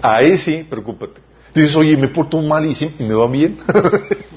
Ahí 0.00 0.38
sí, 0.38 0.66
preocúpate. 0.68 1.21
Dices, 1.54 1.76
oye, 1.76 1.96
me 1.96 2.08
porto 2.08 2.38
mal 2.38 2.64
y, 2.64 2.72
y 2.98 3.02
me 3.02 3.14
va 3.14 3.26
bien. 3.26 3.58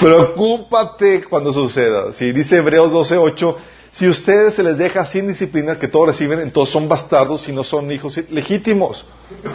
Preocúpate 0.00 1.24
cuando 1.24 1.52
suceda. 1.52 2.12
Si 2.12 2.32
dice 2.32 2.56
Hebreos 2.56 2.90
12:8, 2.90 3.56
si 3.90 4.08
ustedes 4.08 4.54
se 4.54 4.62
les 4.62 4.78
deja 4.78 5.04
sin 5.06 5.28
disciplina 5.28 5.78
que 5.78 5.88
todos 5.88 6.08
reciben, 6.08 6.40
entonces 6.40 6.72
son 6.72 6.88
bastardos 6.88 7.48
y 7.48 7.52
no 7.52 7.64
son 7.64 7.90
hijos 7.90 8.18
legítimos. 8.30 9.04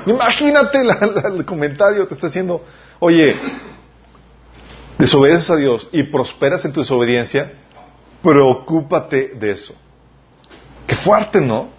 Imagínate 0.06 0.82
el 0.82 1.46
comentario 1.46 2.08
que 2.08 2.14
está 2.14 2.28
haciendo, 2.28 2.64
oye, 3.00 3.36
desobedeces 4.98 5.50
a 5.50 5.56
Dios 5.56 5.88
y 5.92 6.04
prosperas 6.04 6.66
en 6.66 6.74
tu 6.74 6.82
desobediencia, 6.82 7.54
preocúpate 8.22 9.34
de 9.40 9.52
eso. 9.52 9.74
Qué 10.86 10.96
fuerte, 10.96 11.40
¿no? 11.40 11.70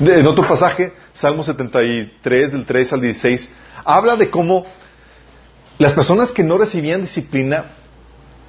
En 0.00 0.26
otro 0.26 0.46
pasaje, 0.46 0.92
Salmo 1.22 1.44
73, 1.44 2.50
del 2.50 2.64
3 2.64 2.92
al 2.94 3.00
16, 3.00 3.48
habla 3.84 4.16
de 4.16 4.28
cómo 4.28 4.66
las 5.78 5.92
personas 5.92 6.32
que 6.32 6.42
no 6.42 6.58
recibían 6.58 7.02
disciplina 7.02 7.66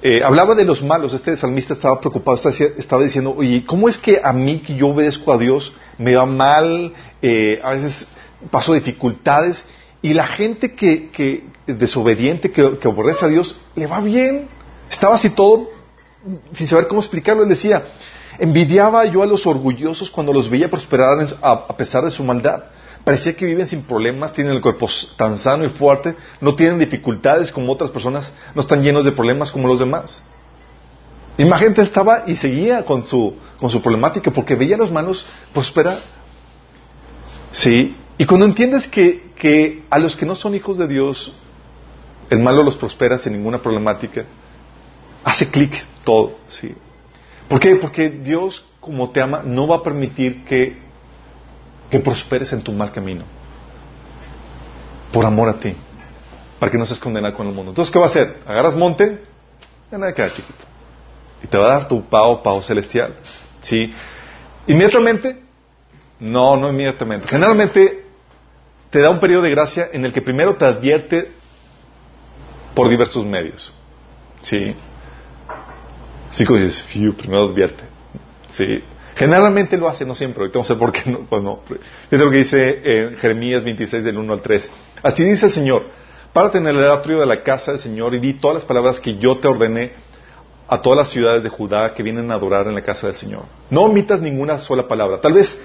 eh, 0.02 0.24
hablaba 0.24 0.56
de 0.56 0.64
los 0.64 0.82
malos, 0.82 1.14
este 1.14 1.36
salmista 1.36 1.74
estaba 1.74 2.00
preocupado, 2.00 2.36
estaba 2.36 3.04
diciendo, 3.04 3.32
oye, 3.36 3.64
¿cómo 3.64 3.88
es 3.88 3.96
que 3.96 4.20
a 4.22 4.32
mí 4.32 4.58
que 4.58 4.74
yo 4.74 4.88
obedezco 4.88 5.32
a 5.32 5.38
Dios 5.38 5.72
me 5.98 6.16
va 6.16 6.26
mal, 6.26 6.92
eh, 7.22 7.60
a 7.62 7.70
veces 7.70 8.08
paso 8.50 8.74
dificultades, 8.74 9.64
y 10.02 10.12
la 10.12 10.26
gente 10.26 10.74
que, 10.74 11.10
que 11.10 11.44
desobediente, 11.68 12.50
que, 12.50 12.76
que, 12.76 12.88
aborrece 12.88 13.24
a 13.24 13.28
Dios, 13.28 13.54
le 13.76 13.86
va 13.86 14.00
bien? 14.00 14.48
Estaba 14.90 15.14
así 15.14 15.30
todo, 15.30 15.70
sin 16.54 16.66
saber 16.66 16.88
cómo 16.88 17.00
explicarlo, 17.00 17.44
él 17.44 17.48
decía, 17.48 17.84
envidiaba 18.38 19.04
yo 19.06 19.22
a 19.22 19.26
los 19.26 19.46
orgullosos 19.46 20.10
cuando 20.10 20.32
los 20.32 20.48
veía 20.48 20.70
prosperar 20.70 21.18
a 21.42 21.76
pesar 21.76 22.04
de 22.04 22.10
su 22.10 22.24
maldad. 22.24 22.64
Parecía 23.04 23.36
que 23.36 23.44
viven 23.44 23.66
sin 23.66 23.82
problemas, 23.82 24.32
tienen 24.32 24.54
el 24.54 24.62
cuerpo 24.62 24.88
tan 25.16 25.38
sano 25.38 25.64
y 25.64 25.68
fuerte, 25.68 26.16
no 26.40 26.54
tienen 26.54 26.78
dificultades 26.78 27.52
como 27.52 27.70
otras 27.70 27.90
personas, 27.90 28.32
no 28.54 28.62
están 28.62 28.82
llenos 28.82 29.04
de 29.04 29.12
problemas 29.12 29.50
como 29.50 29.68
los 29.68 29.78
demás. 29.78 30.22
Imagínate, 31.36 31.82
estaba 31.82 32.24
y 32.26 32.36
seguía 32.36 32.84
con 32.84 33.06
su, 33.06 33.34
con 33.60 33.68
su 33.68 33.82
problemática 33.82 34.30
porque 34.30 34.54
veía 34.54 34.76
a 34.76 34.78
los 34.78 34.90
malos 34.90 35.26
prosperar. 35.52 35.98
Sí, 37.50 37.94
y 38.16 38.24
cuando 38.24 38.46
entiendes 38.46 38.88
que, 38.88 39.32
que 39.36 39.84
a 39.90 39.98
los 39.98 40.16
que 40.16 40.24
no 40.24 40.34
son 40.34 40.54
hijos 40.54 40.78
de 40.78 40.88
Dios, 40.88 41.32
el 42.30 42.38
malo 42.38 42.62
los 42.62 42.76
prospera 42.76 43.18
sin 43.18 43.32
ninguna 43.34 43.58
problemática, 43.58 44.24
hace 45.24 45.50
clic 45.50 45.84
todo. 46.04 46.38
¿sí? 46.48 46.74
¿Por 47.48 47.60
qué? 47.60 47.76
Porque 47.76 48.10
Dios, 48.10 48.64
como 48.80 49.10
te 49.10 49.20
ama, 49.20 49.42
no 49.44 49.66
va 49.66 49.76
a 49.76 49.82
permitir 49.82 50.44
que 50.44 50.84
que 51.94 52.00
prosperes 52.00 52.52
en 52.52 52.60
tu 52.62 52.72
mal 52.72 52.90
camino. 52.90 53.24
por 55.12 55.24
amor 55.24 55.48
a 55.48 55.60
ti, 55.60 55.72
para 56.58 56.72
que 56.72 56.76
no 56.76 56.84
seas 56.84 56.98
condenado 56.98 57.36
con 57.36 57.46
el 57.46 57.54
mundo. 57.54 57.70
Entonces, 57.70 57.92
¿qué 57.92 58.00
va 58.00 58.06
a 58.06 58.08
hacer? 58.08 58.42
Agarras 58.44 58.74
monte, 58.74 59.22
ya 59.92 59.96
nada 59.96 60.12
queda 60.12 60.32
chiquito. 60.32 60.64
Y 61.40 61.46
te 61.46 61.56
va 61.56 61.66
a 61.66 61.78
dar 61.78 61.86
tu 61.86 62.04
pavo, 62.06 62.42
pavo 62.42 62.60
celestial. 62.62 63.14
¿Sí? 63.62 63.94
Inmediatamente, 64.66 65.40
no, 66.18 66.56
no 66.56 66.68
inmediatamente. 66.68 67.28
Generalmente 67.28 68.06
te 68.90 69.00
da 69.00 69.10
un 69.10 69.20
periodo 69.20 69.42
de 69.42 69.50
gracia 69.50 69.90
en 69.92 70.04
el 70.04 70.12
que 70.12 70.20
primero 70.20 70.56
te 70.56 70.64
advierte 70.64 71.30
por 72.74 72.88
diversos 72.88 73.24
medios. 73.24 73.72
¿Sí? 74.42 74.74
Como 76.46 76.58
dices, 76.58 76.84
primero 76.90 77.44
advierte. 77.44 77.84
¿Sí? 78.50 78.82
Generalmente 79.14 79.76
lo 79.76 79.88
hace, 79.88 80.04
no 80.04 80.14
siempre. 80.14 80.40
Ahorita 80.40 80.58
vamos 80.58 80.70
a 80.70 80.74
ver 80.74 80.80
por 80.80 80.92
qué 80.92 81.10
no. 81.10 81.20
Pues 81.20 81.42
no. 81.42 81.60
Fíjate 81.66 82.24
lo 82.24 82.30
que 82.30 82.38
dice 82.38 82.80
en 82.84 83.16
Jeremías 83.16 83.62
26, 83.62 84.04
del 84.04 84.18
1 84.18 84.32
al 84.32 84.42
3. 84.42 84.72
Así 85.02 85.22
dice 85.24 85.46
el 85.46 85.52
Señor: 85.52 85.84
Párate 86.32 86.58
en 86.58 86.66
el 86.66 86.84
atrio 86.84 87.20
de 87.20 87.26
la 87.26 87.42
casa 87.42 87.70
del 87.70 87.80
Señor 87.80 88.14
y 88.14 88.18
di 88.18 88.34
todas 88.34 88.56
las 88.56 88.64
palabras 88.64 88.98
que 88.98 89.16
yo 89.18 89.36
te 89.36 89.46
ordené 89.46 89.92
a 90.66 90.82
todas 90.82 90.98
las 90.98 91.10
ciudades 91.10 91.42
de 91.42 91.48
Judá 91.48 91.94
que 91.94 92.02
vienen 92.02 92.30
a 92.32 92.34
adorar 92.34 92.66
en 92.66 92.74
la 92.74 92.82
casa 92.82 93.06
del 93.06 93.16
Señor. 93.16 93.42
No 93.70 93.82
omitas 93.82 94.20
ninguna 94.20 94.58
sola 94.58 94.88
palabra. 94.88 95.20
Tal 95.20 95.34
vez 95.34 95.56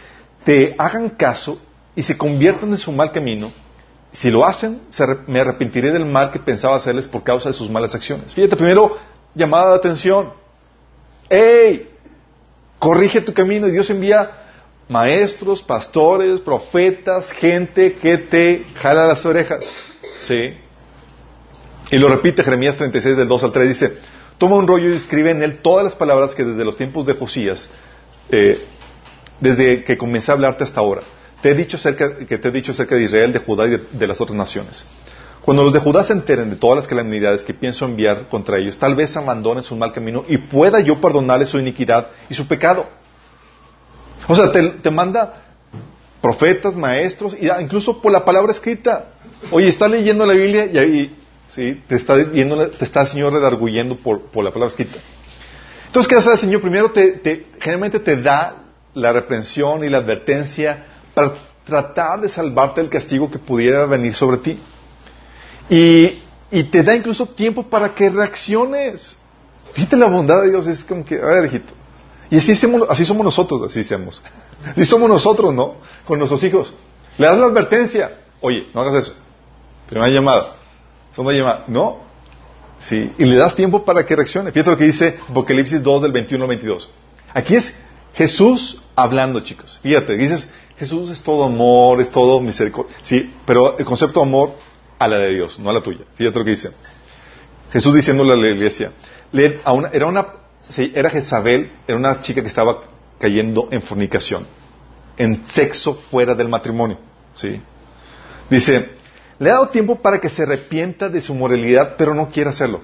te 0.44 0.76
hagan 0.78 1.10
caso 1.10 1.60
y 1.96 2.04
se 2.04 2.18
conviertan 2.18 2.70
en 2.70 2.78
su 2.78 2.92
mal 2.92 3.12
camino. 3.12 3.52
Si 4.12 4.30
lo 4.30 4.46
hacen, 4.46 4.82
me 5.28 5.40
arrepentiré 5.40 5.92
del 5.92 6.06
mal 6.06 6.32
que 6.32 6.40
pensaba 6.40 6.76
hacerles 6.76 7.08
por 7.08 7.24
causa 7.24 7.50
de 7.50 7.54
sus 7.54 7.70
malas 7.70 7.96
acciones. 7.96 8.34
Fíjate, 8.34 8.56
primero, 8.56 8.98
llamada 9.34 9.72
de 9.72 9.76
atención. 9.78 10.34
¡Ey! 11.30 11.88
Corrige 12.80 13.22
tu 13.22 13.34
camino 13.34 13.68
y 13.68 13.72
Dios 13.72 13.90
envía 13.90 14.32
maestros, 14.88 15.62
pastores, 15.62 16.40
profetas, 16.40 17.32
gente 17.32 17.94
que 17.94 18.18
te 18.18 18.66
jala 18.76 19.06
las 19.06 19.26
orejas. 19.26 19.66
¿Sí? 20.20 20.54
Y 21.92 21.98
lo 21.98 22.08
repite 22.08 22.44
Jeremías 22.44 22.76
36 22.78 23.18
del 23.18 23.28
2 23.28 23.44
al 23.44 23.52
3, 23.52 23.68
dice, 23.68 23.98
toma 24.38 24.56
un 24.56 24.68
rollo 24.68 24.90
y 24.90 24.96
escribe 24.96 25.32
en 25.32 25.44
él 25.44 25.60
todas 25.62 25.84
las 25.84 25.96
palabras 25.96 26.36
que 26.36 26.44
desde 26.44 26.66
los 26.66 26.78
tiempos 26.78 27.06
de 27.06 27.14
Josías, 27.14 27.70
eh, 28.30 28.64
desde 29.40 29.84
que 29.84 29.98
comencé 29.98 30.32
a 30.32 30.36
hablarte 30.36 30.64
hasta 30.64 30.80
ahora, 30.80 31.02
te 31.42 31.52
he 31.52 31.56
dicho 31.56 31.78
acerca, 31.78 32.18
que 32.18 32.38
te 32.38 32.48
he 32.48 32.52
dicho 32.52 32.74
acerca 32.74 32.96
de 32.96 33.04
Israel, 33.04 33.34
de 33.34 33.40
Judá 33.40 33.68
y 33.68 33.82
de 33.92 34.08
las 34.08 34.20
otras 34.22 34.38
naciones. 34.38 34.86
Cuando 35.50 35.64
los 35.64 35.74
de 35.74 35.80
Judá 35.80 36.04
se 36.04 36.14
enteren 36.14 36.52
de 36.52 36.58
todas 36.58 36.78
las 36.78 36.88
calamidades 36.88 37.42
que 37.42 37.56
pienso 37.56 37.84
enviar 37.84 38.28
contra 38.28 38.60
ellos, 38.60 38.78
tal 38.78 38.94
vez 38.94 39.18
abandonen 39.18 39.64
su 39.64 39.76
mal 39.76 39.92
camino 39.92 40.24
y 40.28 40.38
pueda 40.38 40.80
yo 40.80 41.02
perdonarles 41.02 41.50
su 41.50 41.58
iniquidad 41.58 42.10
y 42.30 42.36
su 42.36 42.48
pecado. 42.48 42.86
O 44.28 44.36
sea, 44.36 44.52
te, 44.52 44.92
manda 44.92 45.42
profetas, 46.22 46.76
maestros, 46.76 47.36
y 47.42 47.50
incluso 47.64 48.00
por 48.00 48.12
la 48.12 48.24
palabra 48.24 48.52
escrita. 48.52 49.08
Oye, 49.50 49.70
estás 49.70 49.90
leyendo 49.90 50.24
la 50.24 50.34
Biblia 50.34 50.68
y 50.68 50.78
ahí 50.78 51.16
¿sí? 51.48 51.82
te, 51.88 51.96
está 51.96 52.14
te 52.14 52.86
está 52.86 53.02
el 53.02 53.08
Señor 53.08 53.34
redarguyendo 53.34 53.96
por, 53.96 54.22
por, 54.26 54.44
la 54.44 54.52
palabra 54.52 54.70
escrita. 54.70 55.00
Entonces, 55.88 56.08
¿qué 56.08 56.16
hace 56.16 56.32
el 56.32 56.38
Señor? 56.38 56.62
Primero, 56.62 56.92
te, 56.92 57.48
generalmente 57.60 58.00
te 58.00 58.22
da 58.22 58.54
la 58.94 59.12
reprensión 59.14 59.84
y 59.84 59.90
la 59.90 59.98
advertencia 59.98 60.86
para 61.16 61.34
tratar 61.66 62.22
de 62.22 62.30
salvarte 62.30 62.82
del 62.82 62.92
castigo 62.92 63.32
que 63.32 63.40
pudiera 63.40 63.88
venir 63.88 64.14
sobre 64.14 64.38
ti. 64.38 64.60
Y, 65.70 66.64
te 66.72 66.84
da 66.84 66.96
incluso 66.96 67.26
tiempo 67.28 67.64
para 67.64 67.94
que 67.94 68.10
reacciones. 68.10 69.16
Fíjate 69.74 69.96
la 69.96 70.08
bondad 70.08 70.42
de 70.42 70.50
Dios, 70.50 70.66
es 70.68 70.84
como 70.84 71.06
que, 71.06 71.16
a 71.16 71.26
ver, 71.26 71.46
hijito. 71.46 71.74
Y 72.32 72.38
así, 72.38 72.52
así 72.90 73.06
somos 73.06 73.24
nosotros, 73.24 73.62
así 73.68 73.84
somos. 73.84 74.22
Así 74.66 74.84
somos 74.84 75.08
nosotros, 75.08 75.54
¿no? 75.54 75.76
Con 76.06 76.20
nuestros 76.20 76.44
hijos. 76.44 76.74
Le 77.18 77.28
das 77.28 77.38
la 77.38 77.46
advertencia. 77.46 78.12
Oye, 78.42 78.68
no 78.74 78.82
hagas 78.82 79.06
eso. 79.06 79.16
Primera 79.88 80.12
llamada. 80.12 80.56
Segunda 81.12 81.32
llamada. 81.32 81.64
No. 81.68 82.00
Sí. 82.82 83.10
Y 83.18 83.24
le 83.24 83.38
das 83.38 83.56
tiempo 83.56 83.86
para 83.86 84.06
que 84.06 84.18
reaccione. 84.18 84.52
Fíjate 84.52 84.72
lo 84.72 84.78
que 84.78 84.84
dice 84.84 85.18
Apocalipsis 85.30 85.82
2 85.82 86.02
del 86.02 86.12
21 86.12 86.44
al 86.44 86.50
22. 86.50 86.90
Aquí 87.34 87.56
es 87.56 87.74
Jesús 88.14 88.82
hablando, 88.96 89.40
chicos. 89.40 89.80
Fíjate, 89.82 90.18
dices, 90.18 90.52
Jesús 90.78 91.10
es 91.10 91.22
todo 91.22 91.46
amor, 91.46 92.02
es 92.02 92.10
todo 92.10 92.40
misericordia. 92.40 92.96
Sí, 93.02 93.34
pero 93.46 93.78
el 93.78 93.86
concepto 93.86 94.20
de 94.20 94.26
amor 94.26 94.52
a 95.00 95.08
la 95.08 95.18
de 95.18 95.34
Dios, 95.34 95.58
no 95.58 95.70
a 95.70 95.74
la 95.74 95.82
tuya. 95.82 96.06
Fíjate 96.16 96.38
lo 96.38 96.46
que 96.46 96.52
dice. 96.52 96.72
Jesús 97.72 97.96
diciéndole 97.96 98.34
a 98.34 98.36
la 98.36 98.50
iglesia, 98.50 98.92
era 99.32 100.06
una, 100.06 100.26
era 100.78 101.10
Jezabel, 101.10 101.72
era 101.88 101.98
una 101.98 102.22
chica 102.22 102.42
que 102.42 102.48
estaba 102.48 102.82
cayendo 103.20 103.68
en 103.72 103.82
fornicación, 103.82 104.46
en 105.18 105.46
sexo 105.48 105.96
fuera 106.12 106.36
del 106.36 106.50
matrimonio. 106.50 106.98
¿sí? 107.36 107.62
Dice, 108.50 108.90
le 109.38 109.50
ha 109.50 109.54
dado 109.54 109.70
tiempo 109.70 109.96
para 109.96 110.20
que 110.20 110.30
se 110.30 110.44
arrepienta 110.44 111.10
de 111.10 111.22
su 111.22 111.34
moralidad, 111.34 111.96
pero 111.98 112.14
no 112.14 112.30
quiere 112.30 112.50
hacerlo. 112.50 112.82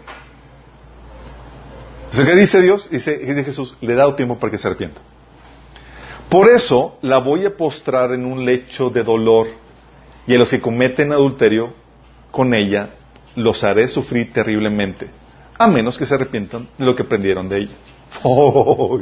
¿Qué 2.12 2.36
dice 2.36 2.62
Dios? 2.62 2.90
Dice, 2.90 3.18
dice 3.18 3.44
Jesús, 3.44 3.76
le 3.82 3.94
he 3.94 3.96
dado 3.96 4.16
tiempo 4.16 4.40
para 4.40 4.50
que 4.50 4.58
se 4.58 4.68
arrepienta. 4.68 5.02
Por 6.30 6.50
eso 6.50 6.98
la 7.02 7.18
voy 7.18 7.46
a 7.46 7.58
postrar 7.58 8.14
en 8.14 8.26
un 8.26 8.46
lecho 8.46 8.90
de 8.90 9.04
dolor 9.04 9.48
y 10.26 10.34
a 10.34 10.38
los 10.38 10.50
que 10.50 10.62
cometen 10.62 11.12
adulterio 11.12 11.74
con 12.36 12.54
ella 12.54 12.90
los 13.36 13.64
haré 13.64 13.88
sufrir 13.88 14.34
terriblemente, 14.34 15.08
a 15.58 15.68
menos 15.68 15.98
que 15.98 16.06
se 16.06 16.16
arrepientan 16.16 16.68
de 16.78 16.86
lo 16.86 16.94
que 16.94 17.04
aprendieron 17.04 17.48
de 17.48 17.60
ella. 17.60 17.74
Oh, 18.24 19.00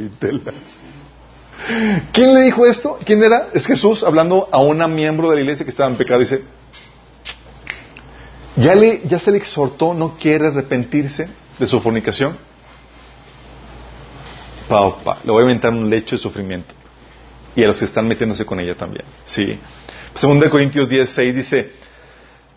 ¿Quién 2.11 2.33
le 2.33 2.41
dijo 2.41 2.65
esto? 2.65 2.99
¿Quién 3.03 3.23
era? 3.23 3.47
Es 3.53 3.65
Jesús 3.65 4.03
hablando 4.03 4.49
a 4.51 4.59
una 4.59 4.87
miembro 4.87 5.29
de 5.29 5.35
la 5.35 5.41
iglesia 5.41 5.65
que 5.65 5.71
estaba 5.71 5.89
en 5.89 5.97
pecado. 5.97 6.19
Dice, 6.19 6.43
ya, 8.55 8.75
le, 8.75 9.01
ya 9.07 9.19
se 9.19 9.31
le 9.31 9.37
exhortó, 9.37 9.93
no 9.93 10.15
quiere 10.15 10.47
arrepentirse 10.47 11.27
de 11.57 11.67
su 11.67 11.79
fornicación. 11.79 12.35
Pa, 14.67 15.19
le 15.23 15.31
voy 15.31 15.41
a 15.41 15.43
inventar 15.43 15.71
un 15.71 15.89
lecho 15.89 16.15
de 16.15 16.21
sufrimiento. 16.21 16.73
Y 17.55 17.63
a 17.63 17.67
los 17.67 17.77
que 17.77 17.85
están 17.85 18.07
metiéndose 18.07 18.45
con 18.45 18.59
ella 18.59 18.75
también. 18.75 19.05
Sí. 19.25 19.57
Segundo 20.15 20.45
de 20.45 20.51
Corintios 20.51 20.89
10, 20.89 21.17
dice, 21.35 21.82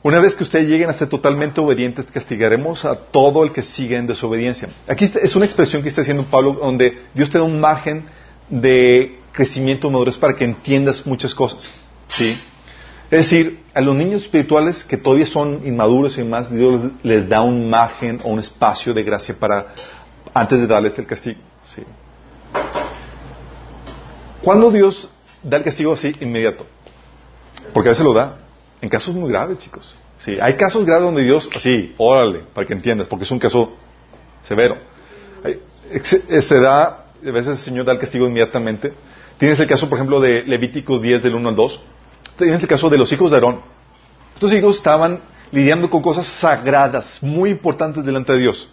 una 0.06 0.20
vez 0.20 0.36
que 0.36 0.44
ustedes 0.44 0.68
lleguen 0.68 0.88
a 0.88 0.92
ser 0.92 1.08
totalmente 1.08 1.60
obedientes, 1.60 2.06
castigaremos 2.06 2.84
a 2.84 2.94
todo 2.94 3.42
el 3.42 3.50
que 3.50 3.64
siga 3.64 3.98
en 3.98 4.06
desobediencia. 4.06 4.68
Aquí 4.86 5.10
es 5.20 5.34
una 5.34 5.46
expresión 5.46 5.82
que 5.82 5.88
está 5.88 6.02
haciendo 6.02 6.22
Pablo, 6.26 6.52
donde 6.52 7.02
Dios 7.12 7.28
te 7.28 7.38
da 7.38 7.42
un 7.44 7.58
margen 7.58 8.04
de 8.48 9.18
crecimiento 9.32 9.90
madurez 9.90 10.16
para 10.16 10.36
que 10.36 10.44
entiendas 10.44 11.04
muchas 11.04 11.34
cosas. 11.34 11.68
¿sí? 12.06 12.38
Es 13.10 13.18
decir, 13.28 13.64
a 13.74 13.80
los 13.80 13.96
niños 13.96 14.22
espirituales 14.22 14.84
que 14.84 14.96
todavía 14.96 15.26
son 15.26 15.62
inmaduros 15.66 16.16
y 16.18 16.22
más, 16.22 16.54
Dios 16.54 16.82
les 17.02 17.28
da 17.28 17.42
un 17.42 17.68
margen 17.68 18.20
o 18.22 18.28
un 18.28 18.38
espacio 18.38 18.94
de 18.94 19.02
gracia 19.02 19.34
para 19.36 19.74
antes 20.32 20.60
de 20.60 20.68
darles 20.68 20.96
el 21.00 21.06
castigo. 21.08 21.40
¿sí? 21.74 21.82
¿Cuándo 24.40 24.70
Dios 24.70 25.10
da 25.42 25.56
el 25.56 25.64
castigo 25.64 25.94
así 25.94 26.14
inmediato? 26.20 26.64
Porque 27.72 27.88
a 27.88 27.90
veces 27.90 28.04
lo 28.04 28.12
da. 28.12 28.45
En 28.80 28.88
casos 28.88 29.14
muy 29.14 29.30
graves, 29.30 29.58
chicos. 29.58 29.94
Sí, 30.18 30.38
hay 30.40 30.54
casos 30.54 30.84
graves 30.84 31.04
donde 31.04 31.22
Dios, 31.22 31.48
así, 31.54 31.94
órale, 31.98 32.40
para 32.54 32.66
que 32.66 32.72
entiendas, 32.72 33.06
porque 33.08 33.24
es 33.24 33.30
un 33.30 33.38
caso 33.38 33.74
severo. 34.42 34.78
Se 36.02 36.60
da, 36.60 36.86
a 36.86 37.30
veces 37.30 37.58
el 37.58 37.64
Señor 37.64 37.84
da 37.84 37.92
el 37.92 37.98
castigo 37.98 38.26
inmediatamente. 38.26 38.92
Tienes 39.38 39.60
el 39.60 39.66
caso, 39.66 39.88
por 39.88 39.98
ejemplo, 39.98 40.20
de 40.20 40.42
Levíticos 40.44 41.02
10 41.02 41.22
del 41.22 41.34
1 41.34 41.48
al 41.50 41.56
2. 41.56 41.80
Tienes 42.38 42.62
el 42.62 42.68
caso 42.68 42.88
de 42.88 42.98
los 42.98 43.12
hijos 43.12 43.30
de 43.30 43.36
Aarón. 43.36 43.60
Estos 44.34 44.52
hijos 44.52 44.76
estaban 44.76 45.20
lidiando 45.52 45.88
con 45.88 46.02
cosas 46.02 46.26
sagradas, 46.26 47.22
muy 47.22 47.50
importantes 47.50 48.04
delante 48.04 48.32
de 48.32 48.38
Dios. 48.38 48.68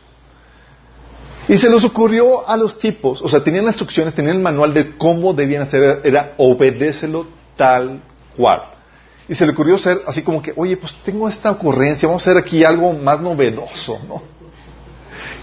Y 1.48 1.58
se 1.58 1.70
les 1.70 1.84
ocurrió 1.84 2.48
a 2.48 2.56
los 2.56 2.80
tipos, 2.80 3.22
o 3.22 3.28
sea, 3.28 3.44
tenían 3.44 3.66
las 3.66 3.74
instrucciones, 3.74 4.16
tenían 4.16 4.38
el 4.38 4.42
manual 4.42 4.74
de 4.74 4.96
cómo 4.98 5.34
debían 5.34 5.64
hacer, 5.64 6.02
era 6.04 6.34
obedécelo 6.38 7.28
tal 7.58 8.02
cual. 8.38 8.64
Y 9.28 9.36
se 9.36 9.46
le 9.46 9.54
ocurrió 9.54 9.76
hacer 9.76 10.02
así 10.06 10.22
como 10.22 10.42
que, 10.42 10.54
oye, 10.56 10.78
pues 10.78 10.96
tengo 11.06 11.30
esta 11.30 11.52
ocurrencia, 11.52 12.08
vamos 12.08 12.28
a 12.28 12.32
hacer 12.32 12.44
aquí 12.44 12.64
algo 12.64 12.94
más 12.94 13.22
novedoso, 13.22 14.00
¿no? 14.08 14.22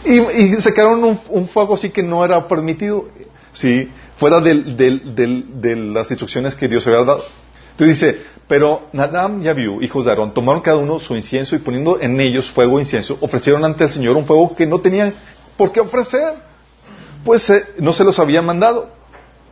Y, 0.04 0.54
sacaron 0.62 1.18
un, 1.28 1.48
fuego 1.48 1.74
así 1.74 1.90
que 1.90 2.02
no 2.02 2.24
era 2.24 2.46
permitido, 2.48 3.08
¿sí? 3.52 3.90
Fuera 4.16 4.40
de 4.40 4.54
las 5.92 6.10
instrucciones 6.10 6.54
que 6.54 6.68
Dios 6.68 6.86
había 6.86 7.04
dado. 7.04 7.24
Entonces 7.72 8.00
dice, 8.00 8.22
pero 8.46 8.88
Nadam 8.92 9.42
y 9.42 9.48
Abiú, 9.48 9.80
hijos 9.80 10.04
de 10.04 10.10
Aarón, 10.10 10.34
tomaron 10.34 10.60
cada 10.60 10.78
uno 10.78 11.00
su 11.00 11.16
incienso 11.16 11.54
y 11.54 11.60
poniendo 11.60 11.98
en 12.00 12.20
ellos 12.20 12.50
fuego 12.50 12.78
e 12.78 12.82
incienso, 12.82 13.16
ofrecieron 13.20 13.64
ante 13.64 13.84
el 13.84 13.90
Señor 13.90 14.16
un 14.16 14.26
fuego 14.26 14.54
que 14.54 14.66
no 14.66 14.80
tenían 14.80 15.14
por 15.56 15.72
qué 15.72 15.80
ofrecer. 15.80 16.34
Pues 17.24 17.48
eh, 17.50 17.64
no 17.78 17.92
se 17.92 18.04
los 18.04 18.18
había 18.18 18.42
mandado. 18.42 18.90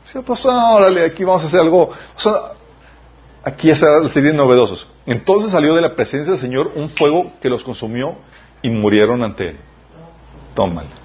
Dice, 0.04 0.22
pues 0.22 0.44
órale, 0.44 1.04
aquí 1.04 1.24
vamos 1.24 1.44
a 1.44 1.46
hacer 1.46 1.60
algo. 1.60 1.90
O 1.90 2.20
sea, 2.20 2.32
aquí 3.48 3.70
está 3.70 4.08
serían 4.11 4.37
novedosos. 4.37 4.87
Entonces 5.06 5.52
salió 5.52 5.74
de 5.74 5.80
la 5.80 5.94
presencia 5.94 6.32
del 6.32 6.40
Señor 6.40 6.72
un 6.74 6.90
fuego 6.90 7.32
que 7.40 7.48
los 7.48 7.64
consumió 7.64 8.16
y 8.62 8.70
murieron 8.70 9.22
ante 9.22 9.50
él. 9.50 9.58
Tómale. 10.54 10.88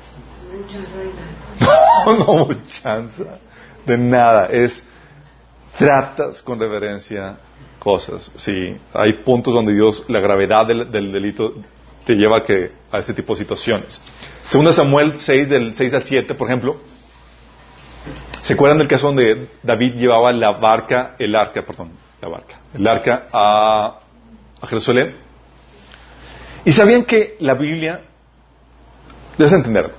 No, 2.06 2.18
no 2.18 2.50
chance 2.68 3.24
de 3.86 3.98
nada. 3.98 4.48
Es 4.48 4.84
tratas 5.78 6.42
con 6.42 6.60
reverencia 6.60 7.38
cosas. 7.80 8.30
Sí, 8.36 8.78
hay 8.94 9.14
puntos 9.24 9.54
donde 9.54 9.74
Dios, 9.74 10.04
la 10.10 10.20
gravedad 10.20 10.66
del, 10.66 11.12
delito 11.14 11.54
te 12.06 12.16
lleva 12.16 12.40
a, 12.40 12.44
que, 12.44 12.74
a 12.92 13.00
ese 13.00 13.14
tipo 13.14 13.34
de 13.34 13.40
situaciones. 13.40 14.02
Segunda 14.50 14.74
Samuel 14.74 15.14
6, 15.18 15.50
del 15.50 15.76
6 15.78 15.94
al 15.94 16.04
7, 16.04 16.34
por 16.36 16.48
ejemplo. 16.48 16.76
¿Se 18.44 18.54
acuerdan 18.54 18.80
del 18.80 18.90
caso 18.90 19.08
donde 19.08 19.48
David 19.62 19.94
llevaba 19.94 20.34
la 20.34 20.52
barca, 20.52 21.16
el 21.20 21.36
arca, 21.36 21.62
perdón, 21.62 21.92
la 22.24 22.30
barca, 22.30 22.56
el 22.74 22.88
arca 22.88 23.28
a, 23.34 24.00
Jerusalén? 24.64 25.18
Y 26.64 26.72
sabían 26.72 27.04
que 27.04 27.36
la 27.42 27.54
Biblia, 27.54 28.02
debes 29.38 29.52
entender, 29.52 29.94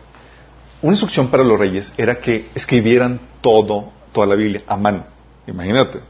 una 0.80 0.92
instrucción 0.92 1.28
para 1.28 1.44
los 1.44 1.58
reyes 1.58 1.92
era 1.98 2.18
que 2.18 2.48
escribieran 2.54 3.20
todo, 3.42 3.92
toda 4.12 4.26
la 4.26 4.36
Biblia 4.36 4.62
a 4.66 4.76
mano. 4.76 5.04
Imagínate. 5.46 6.00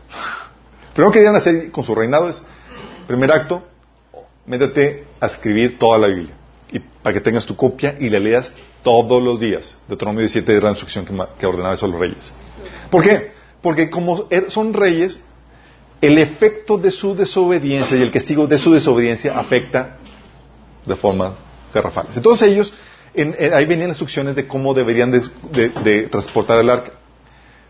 Primero 0.92 1.10
que 1.10 1.18
querían 1.18 1.34
hacer 1.34 1.72
con 1.72 1.82
su 1.82 1.92
reinado 1.96 2.28
es, 2.28 2.40
primer 3.08 3.32
acto, 3.32 3.64
métete 4.46 5.08
a 5.18 5.26
escribir 5.26 5.80
toda 5.80 5.98
la 5.98 6.06
Biblia. 6.06 6.34
Y 6.70 6.78
para 6.78 7.12
que 7.12 7.20
tengas 7.20 7.44
tu 7.44 7.56
copia 7.56 7.96
y 7.98 8.08
la 8.08 8.20
leas 8.20 8.54
todos 8.84 9.20
los 9.20 9.40
días. 9.40 9.76
Deuteronomio 9.88 10.20
17 10.20 10.52
era 10.52 10.64
la 10.66 10.70
instrucción 10.70 11.04
que, 11.04 11.46
ordenaba 11.46 11.74
eso 11.74 11.86
a 11.86 11.88
los 11.88 11.98
reyes. 11.98 12.32
¿Por 12.88 13.02
qué? 13.02 13.32
Porque 13.60 13.90
como 13.90 14.26
er, 14.30 14.50
son 14.50 14.72
reyes, 14.72 15.18
el 16.00 16.18
efecto 16.18 16.76
de 16.78 16.90
su 16.90 17.14
desobediencia 17.14 17.96
y 17.96 18.02
el 18.02 18.12
castigo 18.12 18.46
de 18.46 18.58
su 18.58 18.72
desobediencia 18.72 19.38
afecta 19.38 19.96
de 20.84 20.96
forma 20.96 21.34
garrafal. 21.72 22.08
Entonces 22.14 22.50
ellos, 22.50 22.74
ahí 23.52 23.64
venían 23.64 23.88
instrucciones 23.88 24.36
de 24.36 24.46
cómo 24.46 24.74
deberían 24.74 25.10
de 25.10 26.08
transportar 26.10 26.60
el 26.60 26.70
arca. 26.70 26.92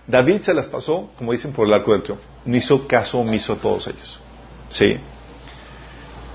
David 0.07 0.43
se 0.43 0.53
las 0.53 0.69
pasó, 0.69 1.11
como 1.17 1.33
dicen, 1.33 1.53
por 1.53 1.67
el 1.67 1.73
arco 1.73 1.93
del 1.93 2.03
triunfo. 2.03 2.25
No 2.45 2.57
hizo 2.57 2.87
caso 2.87 3.19
omiso 3.19 3.55
a 3.55 3.57
todos 3.57 3.87
ellos. 3.87 4.21
¿Sí? 4.69 4.99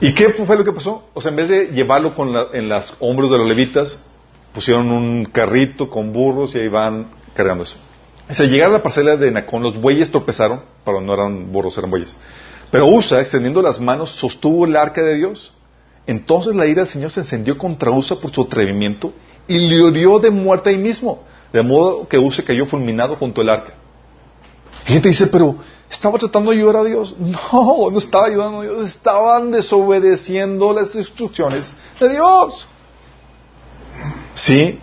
¿Y 0.02 0.14
qué 0.14 0.30
fue 0.30 0.58
lo 0.58 0.64
que 0.64 0.72
pasó? 0.72 1.10
O 1.14 1.22
sea, 1.22 1.30
en 1.30 1.36
vez 1.36 1.50
de 1.50 1.68
llevarlo 1.68 2.16
con 2.16 2.34
en 2.54 2.70
los 2.70 2.94
hombros 3.00 3.30
de 3.30 3.38
los 3.38 3.48
levitas, 3.48 4.04
pusieron 4.54 4.92
un 4.92 5.26
carrito 5.26 5.90
con 5.90 6.12
burros 6.12 6.56
y 6.56 6.60
ahí 6.60 6.68
van 6.68 7.12
cargando 7.36 7.64
eso. 7.64 7.78
Al 8.30 8.50
llegar 8.50 8.70
a 8.70 8.74
la 8.74 8.84
parcela 8.84 9.18
de 9.18 9.32
Nacón, 9.32 9.64
los 9.64 9.76
bueyes 9.76 10.12
tropezaron, 10.12 10.62
pero 10.86 11.02
no 11.02 11.14
eran 11.14 11.52
burros, 11.52 11.76
eran 11.78 11.90
bueyes. 11.90 12.16
Pero 12.70 12.86
Usa, 12.86 13.22
extendiendo 13.22 13.62
las 13.62 13.80
manos, 13.80 14.12
sostuvo 14.12 14.66
el 14.66 14.76
arca 14.76 15.02
de 15.02 15.16
Dios. 15.16 15.52
Entonces 16.06 16.56
la 16.56 16.68
ira 16.68 16.84
del 16.84 16.92
Señor 16.92 17.12
se 17.12 17.22
encendió 17.22 17.58
contra 17.58 17.92
Usa 17.92 18.18
por 18.18 18.32
su 18.32 18.42
atrevimiento 18.42 19.14
y 19.48 19.58
le 19.58 19.88
hirió 19.88 20.20
de 20.20 20.30
muerte 20.30 20.70
ahí 20.70 20.78
mismo. 20.78 21.24
De 21.52 21.64
modo 21.64 22.08
que 22.08 22.20
Use 22.20 22.44
cayó 22.44 22.68
fulminado 22.68 23.16
junto 23.16 23.42
al 23.42 23.50
arca. 23.50 23.74
Y 24.86 24.94
gente 24.94 25.10
dice, 25.10 25.26
pero 25.28 25.56
¿estaba 25.90 26.20
tratando 26.20 26.52
de 26.52 26.58
ayudar 26.58 26.78
a 26.78 26.84
Dios? 26.84 27.16
No, 27.20 27.90
no 27.92 27.98
estaba 27.98 28.28
ayudando 28.28 28.60
a 28.60 28.64
Dios, 28.64 28.88
estaban 28.90 29.52
desobedeciendo 29.52 30.72
las 30.72 30.94
instrucciones 30.94 31.74
de 32.00 32.10
Dios. 32.10 32.68
¿Sí? 34.36 34.80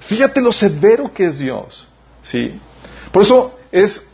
Fíjate 0.00 0.40
lo 0.40 0.52
severo 0.52 1.12
que 1.12 1.26
es 1.26 1.38
Dios. 1.38 1.86
¿Sí? 2.22 2.58
Por 3.16 3.22
eso 3.22 3.54
es, 3.72 4.06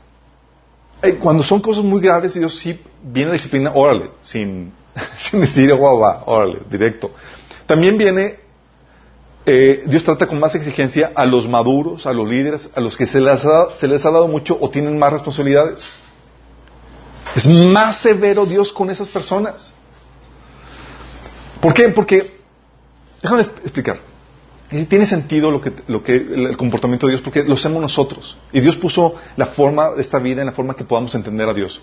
eh, 1.03 1.17
cuando 1.17 1.43
son 1.43 1.61
cosas 1.61 1.83
muy 1.83 2.01
graves, 2.01 2.35
Dios 2.35 2.57
sí 2.61 2.81
viene 3.03 3.31
a 3.31 3.33
disciplina, 3.33 3.73
órale, 3.75 4.13
sin, 4.21 4.73
decir, 5.33 5.75
guau, 5.75 5.99
va, 5.99 6.23
órale, 6.25 6.61
directo. 6.71 7.11
También 7.67 7.99
viene 7.99 8.39
eh, 9.45 9.83
Dios 9.89 10.05
trata 10.05 10.29
con 10.29 10.39
más 10.39 10.55
exigencia 10.55 11.11
a 11.17 11.27
los 11.27 11.49
maduros, 11.49 12.07
a 12.07 12.13
los 12.13 12.29
líderes, 12.29 12.71
a 12.77 12.81
los 12.81 12.97
que 12.97 13.09
se 13.09 13.21
les 13.21 13.45
ha 14.07 14.11
dado 14.13 14.29
mucho 14.29 14.57
o 14.61 14.71
tienen 14.71 14.97
más 14.97 15.13
responsabilidades. 15.13 15.91
Es 17.35 17.45
más 17.49 17.97
severo 18.03 18.47
Dios 18.47 18.73
con 18.73 18.89
esas 18.89 19.09
personas. 19.09 19.75
¿Por 21.61 21.75
qué? 21.75 21.89
Porque, 21.89 22.39
déjame 23.21 23.43
explicar. 23.43 24.12
Tiene 24.89 25.05
sentido 25.05 25.51
lo 25.51 25.61
que, 25.61 25.73
lo 25.87 26.03
que, 26.03 26.17
el 26.17 26.57
comportamiento 26.57 27.07
de 27.07 27.13
Dios 27.13 27.23
porque 27.23 27.45
lo 27.45 27.55
hacemos 27.55 27.83
nosotros. 27.83 28.39
Y 28.53 28.61
Dios 28.61 28.77
puso 28.77 29.17
la 29.37 29.47
forma 29.47 29.91
de 29.91 30.01
esta 30.01 30.19
vida 30.19 30.41
en 30.41 30.47
la 30.47 30.53
forma 30.53 30.75
que 30.75 30.85
podamos 30.85 31.15
entender 31.15 31.47
a 31.47 31.53
Dios. 31.53 31.81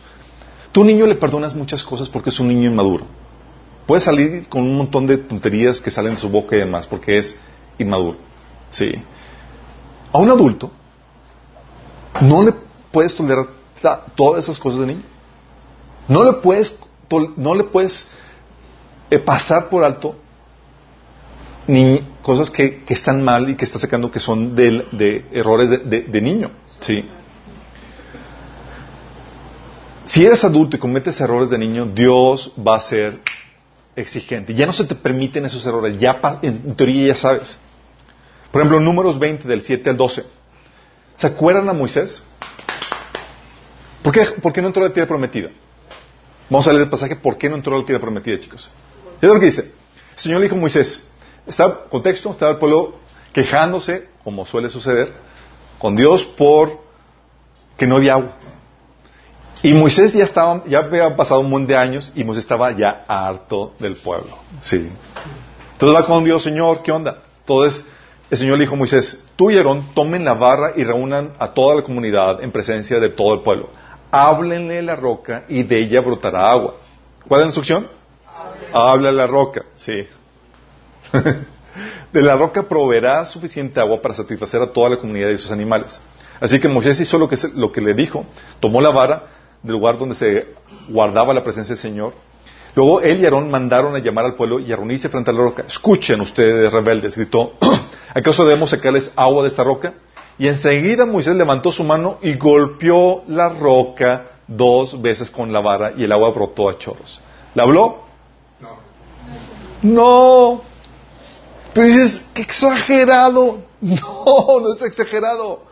Tu 0.71 0.83
niño 0.83 1.05
le 1.05 1.15
perdonas 1.15 1.53
muchas 1.53 1.83
cosas 1.83 2.09
porque 2.09 2.31
es 2.31 2.39
un 2.39 2.47
niño 2.47 2.69
inmaduro. 2.69 3.05
Puede 3.85 4.01
salir 4.01 4.47
con 4.49 4.63
un 4.63 4.75
montón 4.75 5.05
de 5.05 5.17
tonterías 5.17 5.79
que 5.79 5.91
salen 5.91 6.15
de 6.15 6.21
su 6.21 6.29
boca 6.29 6.55
y 6.55 6.59
demás 6.59 6.87
porque 6.87 7.19
es 7.19 7.39
inmaduro. 7.77 8.17
Sí. 8.71 8.91
A 10.11 10.17
un 10.17 10.29
adulto 10.29 10.71
no 12.21 12.43
le 12.43 12.53
puedes 12.91 13.15
tolerar 13.15 13.47
todas 14.15 14.43
esas 14.43 14.59
cosas 14.59 14.79
de 14.79 14.87
niño. 14.87 15.03
No 16.07 16.23
le 16.23 16.33
puedes, 16.33 16.79
no 17.37 17.53
le 17.53 17.65
puedes 17.65 18.09
eh, 19.11 19.19
pasar 19.19 19.69
por 19.69 19.83
alto 19.83 20.15
ni 21.69 22.03
cosas 22.23 22.49
que, 22.49 22.83
están 22.87 23.23
mal 23.23 23.47
y 23.47 23.55
que 23.55 23.63
está 23.63 23.77
sacando 23.77 24.09
que 24.09 24.19
son 24.19 24.55
de, 24.55 25.23
errores 25.31 25.69
de, 25.69 26.01
de, 26.01 26.21
niño. 26.21 26.49
¿sí? 26.79 27.05
Si 30.03 30.25
eres 30.25 30.43
adulto 30.43 30.75
y 30.75 30.79
cometes 30.79 31.21
errores 31.21 31.51
de 31.51 31.59
niño, 31.59 31.85
Dios 31.85 32.51
va 32.57 32.77
a 32.77 32.79
ser 32.79 33.19
exigente. 33.95 34.55
Ya 34.55 34.65
no 34.65 34.73
se 34.73 34.85
te 34.85 34.95
permiten 34.95 35.45
esos 35.45 35.63
errores, 35.63 35.99
ya 35.99 36.19
en 36.41 36.75
teoría 36.75 37.09
ya 37.09 37.15
sabes. 37.15 37.59
Por 38.51 38.61
ejemplo, 38.61 38.79
números 38.79 39.19
20 39.19 39.47
del 39.47 39.61
7 39.61 39.91
al 39.91 39.97
12. 39.97 40.23
¿Se 41.17 41.27
acuerdan 41.27 41.69
a 41.69 41.73
Moisés? 41.73 42.23
¿Por 44.01 44.11
qué, 44.11 44.25
¿Por 44.41 44.53
qué 44.53 44.61
no 44.61 44.69
entró 44.69 44.81
la 44.81 44.91
tierra 44.91 45.07
prometida? 45.07 45.49
Vamos 46.49 46.67
a 46.67 46.71
leer 46.71 46.85
el 46.85 46.89
pasaje, 46.89 47.15
¿por 47.15 47.37
qué 47.37 47.47
no 47.47 47.57
entró 47.57 47.77
la 47.77 47.85
tierra 47.85 48.01
prometida, 48.01 48.39
chicos? 48.39 48.71
Es 49.21 49.29
lo 49.29 49.39
que 49.39 49.45
dice. 49.45 49.71
El 50.15 50.19
Señor 50.19 50.39
le 50.39 50.45
dijo 50.45 50.55
a 50.55 50.59
Moisés, 50.59 51.08
está, 51.49 51.85
contexto, 51.89 52.31
estaba 52.31 52.51
el 52.51 52.57
pueblo 52.57 52.95
quejándose, 53.33 54.09
como 54.23 54.45
suele 54.45 54.69
suceder, 54.69 55.13
con 55.77 55.95
Dios 55.95 56.23
por 56.25 56.79
que 57.77 57.87
no 57.87 57.95
había 57.95 58.13
agua. 58.13 58.31
Y 59.61 59.73
Moisés 59.73 60.13
ya 60.13 60.23
estaba, 60.23 60.63
ya 60.67 60.79
había 60.79 61.15
pasado 61.15 61.41
un 61.41 61.49
montón 61.49 61.67
de 61.67 61.77
años 61.77 62.13
y 62.15 62.23
Moisés 62.23 62.43
estaba 62.43 62.71
ya 62.71 63.03
harto 63.07 63.73
del 63.79 63.95
pueblo. 63.95 64.37
Sí. 64.61 64.89
Entonces 65.73 66.01
va 66.01 66.05
con 66.05 66.23
Dios, 66.23 66.43
Señor, 66.43 66.81
¿qué 66.81 66.91
onda? 66.91 67.17
Entonces 67.41 67.85
el 68.29 68.37
Señor 68.37 68.57
le 68.57 68.65
dijo 68.65 68.75
a 68.75 68.77
Moisés, 68.77 69.27
tú 69.35 69.49
y 69.49 69.57
Aarón 69.57 69.89
tomen 69.93 70.23
la 70.23 70.33
barra 70.33 70.73
y 70.75 70.83
reúnan 70.83 71.33
a 71.39 71.53
toda 71.53 71.75
la 71.75 71.81
comunidad 71.81 72.43
en 72.43 72.51
presencia 72.51 72.99
de 72.99 73.09
todo 73.09 73.33
el 73.33 73.41
pueblo. 73.41 73.69
Háblenle 74.11 74.81
la 74.81 74.95
roca 74.95 75.45
y 75.49 75.63
de 75.63 75.79
ella 75.79 76.01
brotará 76.01 76.51
agua. 76.51 76.75
¿Cuál 77.27 77.41
es 77.41 77.43
la 77.43 77.47
instrucción? 77.47 77.87
Habla 78.71 79.11
la 79.11 79.27
roca, 79.27 79.65
sí. 79.75 80.07
De 82.13 82.21
la 82.21 82.35
roca 82.35 82.63
proveerá 82.63 83.25
suficiente 83.25 83.79
agua 83.79 84.01
para 84.01 84.15
satisfacer 84.15 84.61
a 84.61 84.71
toda 84.71 84.89
la 84.89 84.97
comunidad 84.97 85.29
y 85.29 85.37
sus 85.37 85.51
animales. 85.51 85.99
Así 86.39 86.59
que 86.59 86.67
Moisés 86.67 86.99
hizo 86.99 87.17
lo 87.17 87.27
que, 87.27 87.37
lo 87.55 87.71
que 87.71 87.81
le 87.81 87.93
dijo, 87.93 88.25
tomó 88.59 88.81
la 88.81 88.89
vara 88.89 89.23
del 89.61 89.73
lugar 89.73 89.97
donde 89.97 90.15
se 90.15 90.47
guardaba 90.87 91.33
la 91.33 91.43
presencia 91.43 91.75
del 91.75 91.81
Señor 91.81 92.13
Luego 92.75 93.01
él 93.01 93.19
y 93.19 93.25
Aarón 93.25 93.49
mandaron 93.49 93.95
a 93.95 93.99
llamar 93.99 94.25
al 94.25 94.35
pueblo 94.35 94.59
y 94.59 94.71
a 94.71 94.75
reunirse 94.75 95.09
frente 95.09 95.31
a 95.31 95.33
la 95.33 95.41
roca. 95.41 95.63
Escuchen 95.67 96.21
ustedes, 96.21 96.71
rebeldes, 96.71 97.15
gritó, 97.15 97.53
¿acaso 98.13 98.45
debemos 98.45 98.69
sacarles 98.69 99.11
agua 99.15 99.43
de 99.43 99.49
esta 99.49 99.63
roca? 99.63 99.93
Y 100.37 100.47
enseguida 100.47 101.05
Moisés 101.05 101.35
levantó 101.35 101.71
su 101.71 101.83
mano 101.83 102.17
y 102.21 102.37
golpeó 102.37 103.23
la 103.27 103.49
roca 103.49 104.27
dos 104.47 105.01
veces 105.01 105.29
con 105.29 105.51
la 105.51 105.59
vara 105.59 105.93
y 105.97 106.03
el 106.03 106.11
agua 106.11 106.29
brotó 106.29 106.69
a 106.69 106.77
chorros. 106.77 107.19
¿La 107.55 107.63
habló? 107.63 108.03
No. 108.61 108.77
No. 109.81 110.68
Pero 111.79 111.93
dices, 111.93 112.21
qué 112.33 112.41
exagerado. 112.41 113.69
No, 113.81 114.59
no 114.59 114.73
es 114.73 114.81
exagerado. 114.81 115.63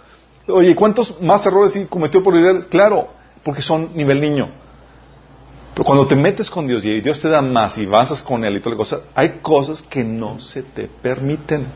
Oye, 0.47 0.73
¿cuántos 0.73 1.21
más 1.21 1.45
errores 1.45 1.77
cometió 1.89 2.23
por 2.23 2.37
Israel? 2.37 2.65
Claro, 2.69 3.09
porque 3.43 3.61
son 3.61 3.89
nivel 3.93 4.21
niño. 4.21 4.49
Pero 5.73 5.83
cuando 5.83 6.07
te 6.07 6.15
metes 6.15 6.49
con 6.49 6.65
Dios 6.65 6.85
y 6.85 7.01
Dios 7.01 7.19
te 7.19 7.27
da 7.27 7.41
más 7.41 7.77
y 7.77 7.85
avanzas 7.85 8.23
con 8.23 8.45
Él 8.45 8.55
y 8.55 8.59
toda 8.61 8.75
la 8.75 8.77
cosa, 8.77 9.01
hay 9.13 9.39
cosas 9.41 9.81
que 9.81 10.05
no 10.05 10.39
se 10.39 10.63
te 10.63 10.87
permiten. 10.87 11.67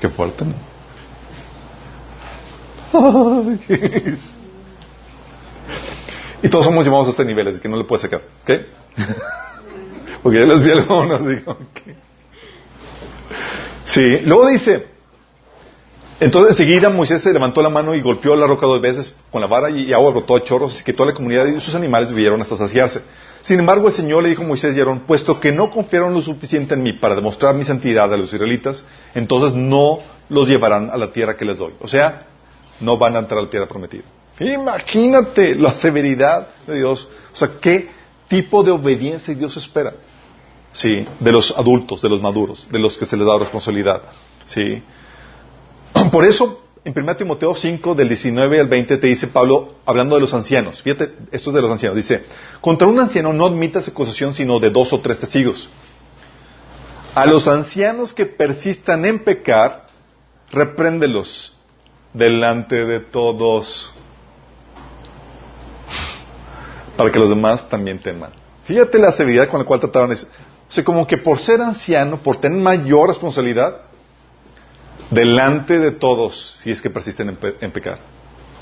Qué 0.00 0.08
fuerte, 0.08 0.46
¿no? 0.46 0.54
y 6.42 6.48
todos 6.48 6.64
somos 6.64 6.86
llamados 6.86 7.08
a 7.08 7.10
este 7.10 7.26
nivel, 7.26 7.48
así 7.48 7.60
que 7.60 7.68
no 7.68 7.76
le 7.76 7.84
puedes 7.84 8.00
sacar. 8.00 8.22
¿Ok? 8.44 8.52
Porque 10.22 10.38
ya 10.38 10.46
les 10.46 10.64
vi 10.64 10.70
algunos, 10.70 11.26
digo, 11.28 11.58
Sí, 13.86 14.20
luego 14.24 14.48
dice, 14.48 14.86
entonces 16.18 16.58
enseguida 16.58 16.90
Moisés 16.90 17.22
se 17.22 17.32
levantó 17.32 17.62
la 17.62 17.70
mano 17.70 17.94
y 17.94 18.00
golpeó 18.00 18.34
la 18.36 18.46
roca 18.46 18.66
dos 18.66 18.80
veces 18.80 19.14
con 19.30 19.40
la 19.40 19.46
vara 19.46 19.70
y 19.70 19.92
agua 19.92 20.10
brotó 20.10 20.36
a 20.36 20.42
chorros, 20.42 20.74
así 20.74 20.84
que 20.84 20.92
toda 20.92 21.10
la 21.10 21.14
comunidad 21.14 21.46
y 21.46 21.60
sus 21.60 21.74
animales 21.74 22.08
vivieron 22.08 22.42
hasta 22.42 22.56
saciarse. 22.56 23.00
Sin 23.42 23.60
embargo, 23.60 23.86
el 23.86 23.94
Señor 23.94 24.24
le 24.24 24.30
dijo 24.30 24.42
a 24.42 24.46
Moisés 24.46 24.74
y 24.74 24.80
Aarón, 24.80 25.00
puesto 25.00 25.38
que 25.38 25.52
no 25.52 25.70
confiaron 25.70 26.12
lo 26.12 26.20
suficiente 26.20 26.74
en 26.74 26.82
mí 26.82 26.94
para 26.94 27.14
demostrar 27.14 27.54
mi 27.54 27.64
santidad 27.64 28.12
a 28.12 28.16
los 28.16 28.32
israelitas, 28.32 28.82
entonces 29.14 29.54
no 29.54 30.00
los 30.28 30.48
llevarán 30.48 30.90
a 30.90 30.96
la 30.96 31.12
tierra 31.12 31.36
que 31.36 31.44
les 31.44 31.58
doy. 31.58 31.72
O 31.80 31.86
sea, 31.86 32.26
no 32.80 32.98
van 32.98 33.14
a 33.14 33.20
entrar 33.20 33.38
a 33.38 33.42
la 33.42 33.50
tierra 33.50 33.66
prometida. 33.66 34.02
Imagínate 34.40 35.54
la 35.54 35.74
severidad 35.74 36.48
de 36.66 36.74
Dios. 36.74 37.08
O 37.32 37.36
sea, 37.36 37.50
qué 37.60 37.88
tipo 38.26 38.62
de 38.62 38.72
obediencia 38.72 39.32
Dios 39.34 39.56
espera. 39.56 39.92
Sí, 40.76 41.06
de 41.20 41.32
los 41.32 41.56
adultos, 41.56 42.02
de 42.02 42.10
los 42.10 42.20
maduros, 42.20 42.68
de 42.70 42.78
los 42.78 42.98
que 42.98 43.06
se 43.06 43.16
les 43.16 43.26
da 43.26 43.38
responsabilidad. 43.38 44.02
Sí. 44.44 44.82
Por 46.12 46.22
eso, 46.26 46.64
en 46.84 46.92
1 46.94 47.16
Timoteo 47.16 47.54
5, 47.54 47.94
del 47.94 48.08
19 48.08 48.60
al 48.60 48.68
20, 48.68 48.98
te 48.98 49.06
dice 49.06 49.28
Pablo, 49.28 49.76
hablando 49.86 50.16
de 50.16 50.20
los 50.20 50.34
ancianos. 50.34 50.82
Fíjate, 50.82 51.14
esto 51.32 51.48
es 51.48 51.56
de 51.56 51.62
los 51.62 51.70
ancianos. 51.70 51.96
Dice, 51.96 52.26
contra 52.60 52.86
un 52.86 53.00
anciano 53.00 53.32
no 53.32 53.46
admitas 53.46 53.88
acusación 53.88 54.34
sino 54.34 54.60
de 54.60 54.68
dos 54.68 54.92
o 54.92 55.00
tres 55.00 55.18
testigos. 55.18 55.66
A 57.14 57.24
los 57.24 57.48
ancianos 57.48 58.12
que 58.12 58.26
persistan 58.26 59.06
en 59.06 59.20
pecar, 59.20 59.86
repréndelos 60.50 61.56
delante 62.12 62.84
de 62.84 63.00
todos, 63.00 63.94
para 66.98 67.10
que 67.10 67.18
los 67.18 67.30
demás 67.30 67.66
también 67.70 67.98
teman. 67.98 68.32
Fíjate 68.66 68.98
la 68.98 69.12
severidad 69.12 69.48
con 69.48 69.60
la 69.60 69.64
cual 69.64 69.80
trataban 69.80 70.12
eso. 70.12 70.26
O 70.68 70.72
sea, 70.72 70.84
como 70.84 71.06
que 71.06 71.16
por 71.16 71.40
ser 71.40 71.60
anciano, 71.60 72.18
por 72.18 72.40
tener 72.40 72.58
mayor 72.58 73.08
responsabilidad, 73.08 73.82
delante 75.10 75.78
de 75.78 75.92
todos, 75.92 76.58
si 76.62 76.70
es 76.70 76.82
que 76.82 76.90
persisten 76.90 77.36
en, 77.60 77.72
pecar. 77.72 78.00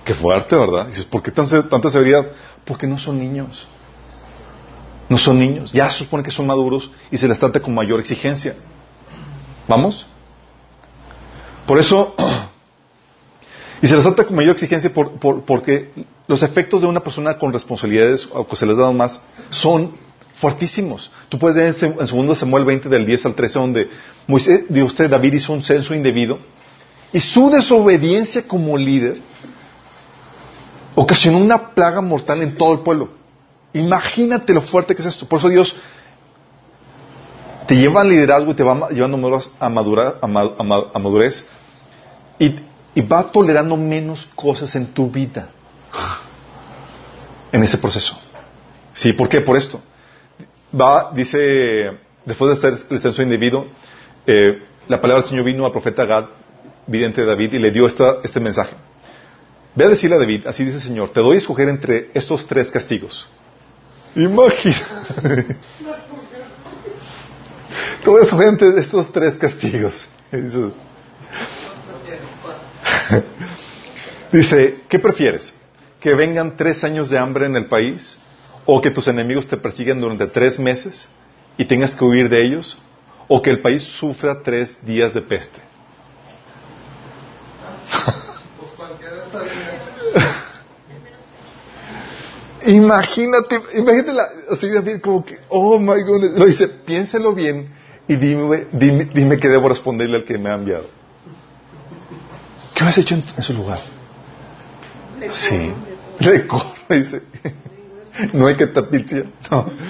Qué 0.04 0.14
fuerte, 0.14 0.54
¿verdad? 0.54 0.86
dices, 0.86 1.04
¿por 1.04 1.22
qué 1.22 1.30
tanta 1.30 1.88
severidad? 1.88 2.26
Porque 2.64 2.86
no 2.86 2.98
son 2.98 3.18
niños. 3.18 3.66
No 5.08 5.18
son 5.18 5.38
niños. 5.38 5.72
Ya 5.72 5.88
se 5.90 5.98
supone 5.98 6.22
que 6.22 6.30
son 6.30 6.46
maduros 6.46 6.90
y 7.10 7.16
se 7.16 7.28
les 7.28 7.38
trata 7.38 7.60
con 7.60 7.74
mayor 7.74 8.00
exigencia. 8.00 8.54
¿Vamos? 9.66 10.06
Por 11.66 11.78
eso, 11.78 12.14
y 13.82 13.86
se 13.86 13.94
les 13.94 14.02
trata 14.02 14.24
con 14.24 14.36
mayor 14.36 14.52
exigencia 14.52 14.92
porque 14.92 15.92
los 16.26 16.42
efectos 16.42 16.82
de 16.82 16.86
una 16.86 17.00
persona 17.00 17.38
con 17.38 17.52
responsabilidades 17.52 18.28
o 18.32 18.46
que 18.46 18.56
se 18.56 18.66
les 18.66 18.76
da 18.76 18.90
más 18.92 19.20
son 19.50 19.92
fuertísimos. 20.44 21.10
Tú 21.30 21.38
puedes 21.38 21.56
ver 21.56 21.68
en, 21.68 22.06
segundo 22.06 22.34
Samuel 22.34 22.66
20 22.66 22.90
del 22.90 23.06
10 23.06 23.26
al 23.26 23.34
13 23.34 23.58
donde 23.58 23.90
Moisés, 24.26 24.66
de 24.68 24.82
usted, 24.82 25.08
David 25.08 25.32
hizo 25.32 25.54
un 25.54 25.62
censo 25.62 25.94
indebido 25.94 26.38
y 27.14 27.18
su 27.18 27.48
desobediencia 27.48 28.46
como 28.46 28.76
líder 28.76 29.20
ocasionó 30.94 31.38
una 31.38 31.70
plaga 31.70 32.02
mortal 32.02 32.42
en 32.42 32.58
todo 32.58 32.74
el 32.74 32.80
pueblo. 32.80 33.08
Imagínate 33.72 34.52
lo 34.52 34.60
fuerte 34.60 34.94
que 34.94 35.00
es 35.00 35.08
esto. 35.08 35.26
Por 35.26 35.38
eso 35.38 35.48
Dios 35.48 35.74
te 37.66 37.74
lleva 37.76 38.02
al 38.02 38.10
liderazgo 38.10 38.50
y 38.52 38.54
te 38.54 38.62
va 38.62 38.90
llevando 38.90 39.42
a, 39.58 39.64
a, 39.64 40.98
madurez 40.98 41.46
y, 42.38 42.54
y 42.94 43.00
va 43.00 43.32
tolerando 43.32 43.78
menos 43.78 44.26
cosas 44.34 44.76
en 44.76 44.88
tu 44.88 45.10
vida 45.10 45.48
en 47.50 47.62
ese 47.62 47.78
proceso. 47.78 48.14
¿Sí? 48.92 49.14
¿Por 49.14 49.30
qué? 49.30 49.40
Por 49.40 49.56
esto 49.56 49.80
va, 50.78 51.12
dice, 51.14 51.92
después 52.24 52.50
de 52.50 52.68
hacer 52.68 52.86
el 52.90 53.00
censo 53.00 53.22
indebido, 53.22 53.66
eh, 54.26 54.62
la 54.88 55.00
palabra 55.00 55.22
del 55.22 55.30
Señor 55.30 55.44
vino 55.44 55.64
al 55.64 55.72
profeta 55.72 56.04
Gad, 56.04 56.26
vidente 56.86 57.20
de 57.22 57.26
David, 57.26 57.54
y 57.54 57.58
le 57.58 57.70
dio 57.70 57.86
esta, 57.86 58.16
este 58.22 58.40
mensaje. 58.40 58.74
Ve 59.74 59.84
a 59.84 59.88
decirle 59.88 60.16
a 60.16 60.18
David, 60.18 60.46
así 60.46 60.64
dice 60.64 60.76
el 60.76 60.82
Señor, 60.82 61.10
te 61.10 61.20
doy 61.20 61.36
a 61.36 61.38
escoger 61.38 61.68
entre 61.68 62.10
estos 62.14 62.46
tres 62.46 62.70
castigos. 62.70 63.28
Imagina. 64.14 64.76
te 68.04 68.10
voy 68.10 68.20
a 68.20 68.24
escoger 68.24 68.48
entre 68.48 68.78
estos 68.78 69.10
tres 69.12 69.34
castigos. 69.36 70.08
Dice, 74.32 74.80
¿qué 74.88 74.98
prefieres? 74.98 75.54
¿Que 76.00 76.14
vengan 76.14 76.56
tres 76.56 76.82
años 76.84 77.10
de 77.10 77.18
hambre 77.18 77.46
en 77.46 77.56
el 77.56 77.66
país 77.66 78.18
o 78.66 78.80
que 78.80 78.90
tus 78.90 79.08
enemigos 79.08 79.46
te 79.46 79.56
persiguen 79.56 80.00
durante 80.00 80.26
tres 80.26 80.58
meses 80.58 81.06
y 81.56 81.64
tengas 81.66 81.94
que 81.94 82.04
huir 82.04 82.28
de 82.28 82.44
ellos, 82.44 82.76
o 83.28 83.40
que 83.40 83.50
el 83.50 83.60
país 83.60 83.82
sufra 83.82 84.42
tres 84.42 84.76
días 84.84 85.14
de 85.14 85.22
peste. 85.22 85.60
imagínate, 92.66 93.60
imagínate 93.74 94.12
la, 94.12 94.24
así 94.50 94.68
como 95.00 95.24
que, 95.24 95.38
oh 95.48 95.78
my 95.78 96.02
goodness, 96.02 96.36
lo 96.38 96.46
dice, 96.46 96.68
piénselo 96.68 97.32
bien 97.34 97.72
y 98.08 98.16
dime, 98.16 98.66
dime, 98.72 99.38
qué 99.38 99.48
debo 99.48 99.68
responderle 99.68 100.16
al 100.18 100.24
que 100.24 100.36
me 100.38 100.50
ha 100.50 100.54
enviado. 100.54 100.86
¿Qué 102.74 102.84
has 102.84 102.98
hecho 102.98 103.14
en, 103.14 103.42
su 103.42 103.52
lugar? 103.54 103.80
sí, 105.30 105.72
le 106.18 106.46
corro, 106.46 106.74
dice. 106.88 107.22
No 108.32 108.46
hay 108.46 108.56
que. 108.56 108.66
No. 109.50 109.70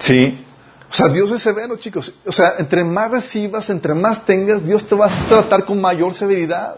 Sí. 0.00 0.44
O 0.90 0.94
sea, 0.94 1.08
Dios 1.08 1.30
es 1.32 1.42
severo, 1.42 1.76
chicos. 1.76 2.14
O 2.24 2.32
sea, 2.32 2.54
entre 2.58 2.82
más 2.82 3.10
recibas, 3.10 3.68
entre 3.68 3.92
más 3.94 4.24
tengas, 4.24 4.64
Dios 4.64 4.88
te 4.88 4.94
va 4.94 5.06
a 5.06 5.28
tratar 5.28 5.66
con 5.66 5.78
mayor 5.80 6.14
severidad. 6.14 6.76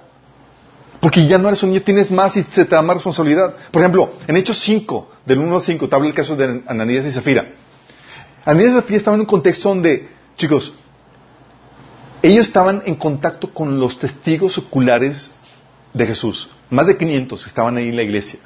Porque 1.00 1.28
ya 1.28 1.38
no 1.38 1.48
eres 1.48 1.62
un 1.62 1.70
niño, 1.70 1.82
tienes 1.82 2.10
más 2.10 2.36
y 2.36 2.42
se 2.42 2.64
te 2.64 2.74
da 2.74 2.82
más 2.82 2.96
responsabilidad. 2.96 3.54
Por 3.70 3.82
ejemplo, 3.82 4.14
en 4.26 4.36
Hechos 4.36 4.58
5, 4.58 5.10
del 5.24 5.38
1 5.38 5.54
al 5.54 5.62
5, 5.62 5.88
te 5.88 5.94
habla 5.94 6.08
el 6.08 6.14
caso 6.14 6.34
de 6.34 6.62
Ananías 6.66 7.04
y 7.04 7.12
Zafira. 7.12 7.52
Ananías 8.44 8.72
y 8.72 8.74
Zafira 8.74 8.98
estaban 8.98 9.20
en 9.20 9.22
un 9.22 9.26
contexto 9.26 9.68
donde, 9.68 10.08
chicos, 10.36 10.74
ellos 12.22 12.46
estaban 12.46 12.82
en 12.84 12.96
contacto 12.96 13.52
con 13.52 13.78
los 13.78 13.98
testigos 13.98 14.58
oculares 14.58 15.30
de 15.92 16.06
Jesús. 16.06 16.48
Más 16.70 16.86
de 16.86 16.96
500 16.96 17.46
estaban 17.46 17.76
ahí 17.76 17.88
en 17.88 17.96
la 17.96 18.02
iglesia. 18.02 18.38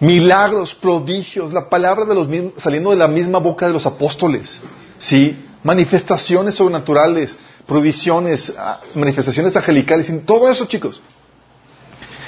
Milagros, 0.00 0.74
prodigios, 0.74 1.52
la 1.52 1.68
palabra 1.68 2.04
de 2.04 2.14
los 2.14 2.28
mismos, 2.28 2.54
saliendo 2.58 2.90
de 2.90 2.96
la 2.96 3.08
misma 3.08 3.38
boca 3.38 3.66
de 3.66 3.72
los 3.72 3.86
apóstoles. 3.86 4.60
¿Sí? 4.98 5.36
Manifestaciones 5.62 6.54
sobrenaturales, 6.54 7.36
provisiones, 7.66 8.54
ah, 8.56 8.80
manifestaciones 8.94 9.56
angelicales, 9.56 10.10
todo 10.24 10.50
eso, 10.50 10.66
chicos. 10.66 11.00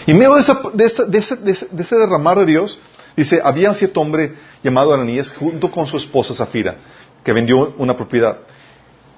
Y 0.06 0.14
medio 0.14 0.36
de, 0.36 0.42
de, 0.72 0.86
ese, 1.18 1.36
de, 1.36 1.52
ese, 1.52 1.96
derramar 1.96 2.38
de 2.38 2.46
Dios, 2.46 2.80
dice, 3.14 3.40
había 3.44 3.68
un 3.68 3.74
cierto 3.74 4.00
hombre 4.00 4.36
llamado 4.62 4.94
Ananías 4.94 5.30
junto 5.30 5.70
con 5.70 5.86
su 5.86 5.98
esposa 5.98 6.34
Zafira, 6.34 6.78
que 7.22 7.32
vendió 7.32 7.74
una 7.76 7.94
propiedad. 7.94 8.38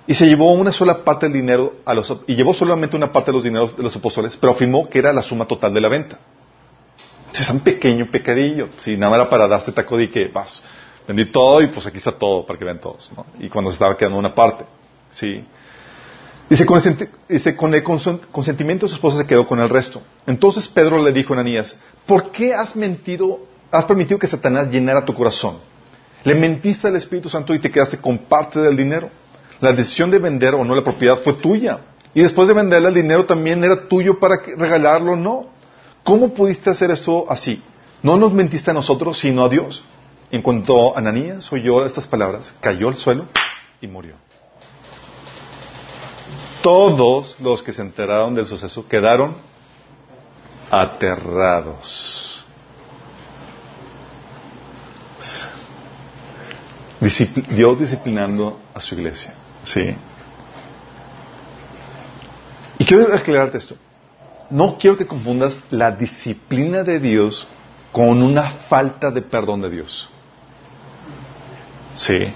Y 0.07 0.15
se 0.15 0.27
llevó 0.27 0.53
una 0.53 0.73
sola 0.73 1.05
parte 1.05 1.27
del 1.27 1.35
dinero 1.35 1.75
a 1.85 1.95
los, 1.95 2.23
y 2.27 2.35
llevó 2.35 2.55
solamente 2.55 2.97
una 2.97 3.13
parte 3.13 3.31
de 3.31 3.37
los 3.37 3.45
dineros 3.45 3.77
de 3.77 3.83
los 3.83 3.95
apóstoles, 3.95 4.37
pero 4.37 4.53
afirmó 4.53 4.89
que 4.89 4.99
era 4.99 5.13
la 5.13 5.23
suma 5.23 5.45
total 5.45 5.73
de 5.73 5.81
la 5.81 5.89
venta. 5.89 6.19
Si 7.33 7.43
es 7.43 7.51
un 7.51 7.61
pequeño 7.61 8.11
pecadillo, 8.11 8.69
si 8.81 8.97
nada 8.97 9.17
era 9.17 9.31
para 9.31 9.47
darse 9.47 9.73
taco 9.73 9.97
de 9.97 10.11
que 10.11 10.29
vas, 10.29 10.63
vendí 11.07 11.27
todo 11.27 11.63
y 11.63 11.69
pues 11.69 11.87
aquí 11.87 11.99
está 11.99 12.13
todo 12.13 12.45
para 12.45 12.59
que 12.59 12.65
vean 12.65 12.81
todos, 12.81 13.11
¿no? 13.17 13.27
Y 13.39 13.49
cuando 13.49 13.71
se 13.71 13.75
estaba 13.75 13.97
quedando 13.97 14.19
una 14.19 14.35
parte, 14.35 14.65
sí. 15.13 15.45
Dice, 16.49 16.67
con 16.67 16.83
el, 16.85 17.09
dice, 17.29 17.57
con 17.57 17.73
el 17.73 17.85
consentimiento 17.85 18.87
de 18.87 18.91
su 18.91 18.97
esposa 18.97 19.19
se 19.19 19.27
quedó 19.27 19.47
con 19.47 19.61
el 19.61 19.69
resto. 19.69 20.03
Entonces 20.27 20.67
Pedro 20.67 21.01
le 21.01 21.13
dijo 21.13 21.33
a 21.33 21.37
Ananías, 21.37 21.81
¿por 22.07 22.33
qué 22.33 22.53
has 22.53 22.75
mentido, 22.75 23.39
has 23.71 23.85
permitido 23.85 24.19
que 24.19 24.27
Satanás 24.27 24.69
llenara 24.69 25.05
tu 25.05 25.15
corazón? 25.15 25.59
Le 26.25 26.35
mentiste 26.35 26.89
al 26.89 26.97
Espíritu 26.97 27.29
Santo 27.31 27.55
y 27.55 27.61
te 27.61 27.71
quedaste 27.71 27.99
con 27.99 28.19
parte 28.19 28.61
del 28.61 28.77
dinero. 28.77 29.11
La 29.61 29.73
decisión 29.73 30.11
de 30.11 30.19
vender 30.19 30.55
o 30.55 30.65
no 30.65 30.75
la 30.75 30.83
propiedad 30.83 31.19
fue 31.23 31.35
tuya. 31.35 31.81
Y 32.15 32.23
después 32.23 32.49
de 32.49 32.55
venderla, 32.55 32.89
el 32.89 32.95
dinero 32.95 33.27
también 33.27 33.63
era 33.63 33.89
tuyo 33.89 34.19
para 34.19 34.37
regalarlo 34.57 35.13
o 35.13 35.17
no. 35.17 35.47
¿Cómo 36.03 36.33
pudiste 36.35 36.71
hacer 36.71 36.91
esto 36.91 37.27
así? 37.31 37.63
No 38.03 38.17
nos 38.17 38.33
mentiste 38.33 38.71
a 38.71 38.75
nosotros, 38.75 39.19
sino 39.19 39.45
a 39.45 39.49
Dios. 39.49 39.83
En 40.31 40.43
cuanto 40.43 40.97
Ananías 40.97 41.53
oyó 41.53 41.85
estas 41.85 42.07
palabras, 42.07 42.55
cayó 42.61 42.89
al 42.89 42.97
suelo 42.97 43.27
y 43.81 43.87
murió. 43.87 44.15
Todos 46.63 47.37
los 47.41 47.63
que 47.63 47.73
se 47.73 47.83
enteraron 47.83 48.35
del 48.35 48.47
suceso 48.47 48.87
quedaron 48.87 49.35
aterrados. 50.71 52.45
Dios 57.49 57.79
disciplinando 57.79 58.61
a 58.75 58.81
su 58.81 58.95
iglesia. 58.95 59.35
Sí. 59.65 59.95
Y 62.79 62.85
quiero 62.85 63.15
aclararte 63.15 63.59
esto. 63.59 63.77
No 64.49 64.79
quiero 64.79 64.97
que 64.97 65.07
confundas 65.07 65.59
la 65.71 65.93
disciplina 65.93 66.83
de 66.83 66.99
Dios 66.99 67.47
con 67.93 68.23
una 68.23 68.51
falta 68.51 69.11
de 69.11 69.23
perdón 69.23 69.63
de 69.63 69.71
Dios. 69.71 70.09
Sí. 71.97 72.33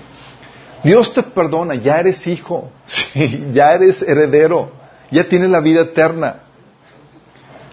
Dios 0.83 1.15
te 1.15 1.23
perdona, 1.23 1.75
ya 1.77 1.99
eres 1.99 2.27
hijo, 2.27 2.71
sí, 2.87 3.47
ya 3.53 3.73
eres 3.73 4.03
heredero, 4.03 4.71
ya 5.11 5.25
tienes 5.25 5.49
la 5.49 5.61
vida 5.61 5.83
eterna. 5.83 6.41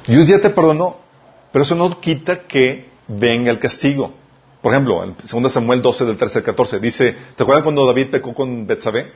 Dios 0.08 0.28
ya 0.28 0.40
te 0.40 0.50
perdonó, 0.50 0.98
pero 1.52 1.64
eso 1.64 1.76
no 1.76 2.00
quita 2.00 2.44
que 2.44 2.90
venga 3.08 3.52
el 3.52 3.60
castigo. 3.60 4.14
Por 4.62 4.74
ejemplo, 4.74 5.04
en 5.04 5.16
2 5.30 5.52
Samuel 5.52 5.82
12 5.82 6.06
del 6.06 6.18
13 6.18 6.38
al 6.40 6.44
14 6.46 6.80
dice, 6.80 7.16
¿te 7.36 7.44
acuerdas 7.44 7.64
cuando 7.64 7.86
David 7.86 8.12
pecó 8.12 8.34
con 8.34 8.66
Betsabé? 8.66 9.12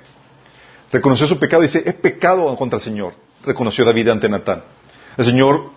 Reconoció 0.95 1.27
su 1.27 1.37
pecado 1.37 1.61
y 1.61 1.67
dice, 1.67 1.83
he 1.85 1.91
pecado 1.91 2.55
contra 2.55 2.77
el 2.77 2.81
Señor. 2.81 3.15
Reconoció 3.43 3.83
David 3.83 4.07
ante 4.07 4.29
Natán. 4.29 4.63
El 5.17 5.25
Señor 5.25 5.75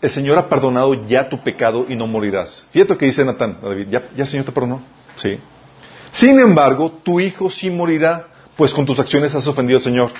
el 0.00 0.12
Señor 0.12 0.38
ha 0.38 0.48
perdonado 0.48 0.92
ya 1.08 1.28
tu 1.28 1.42
pecado 1.42 1.86
y 1.88 1.96
no 1.96 2.06
morirás. 2.06 2.68
Fíjate 2.70 2.92
lo 2.92 2.98
que 2.98 3.06
dice 3.06 3.24
Natán, 3.24 3.58
David, 3.60 3.88
ya, 3.88 4.02
ya 4.14 4.22
el 4.22 4.26
Señor 4.28 4.46
te 4.46 4.52
perdonó. 4.52 4.80
Sí. 5.16 5.40
Sin 6.12 6.38
embargo, 6.38 6.92
tu 7.02 7.18
hijo 7.18 7.50
sí 7.50 7.68
morirá, 7.68 8.28
pues 8.54 8.72
con 8.72 8.86
tus 8.86 9.00
acciones 9.00 9.34
has 9.34 9.46
ofendido 9.48 9.78
al 9.78 9.82
Señor. 9.82 10.12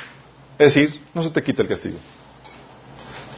Es 0.59 0.75
decir, 0.75 1.01
no 1.13 1.23
se 1.23 1.31
te 1.31 1.41
quita 1.43 1.63
el 1.63 1.69
castigo. 1.69 1.99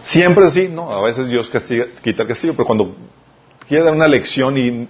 Siempre 0.05 0.47
así, 0.47 0.69
no, 0.69 0.91
a 0.93 1.03
veces 1.03 1.29
Dios 1.29 1.51
castiga, 1.51 1.87
quita 2.03 2.23
el 2.23 2.29
castigo, 2.29 2.55
pero 2.55 2.65
cuando 2.65 2.97
quiere 3.69 3.85
dar 3.85 3.93
una 3.93 4.09
lección 4.09 4.57
y 4.57 4.89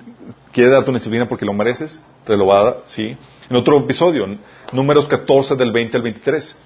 quiere 0.52 0.70
darte 0.70 0.90
una 0.90 1.00
disciplina 1.00 1.26
porque 1.26 1.46
lo 1.46 1.52
mereces, 1.52 2.00
te 2.24 2.36
lo 2.36 2.46
va 2.46 2.60
a 2.60 2.64
dar, 2.64 2.82
¿sí? 2.84 3.16
En 3.48 3.56
otro 3.56 3.78
episodio, 3.78 4.26
números 4.72 5.06
14 5.06 5.54
del 5.54 5.70
20 5.70 5.96
al 5.96 6.02
23. 6.02 6.56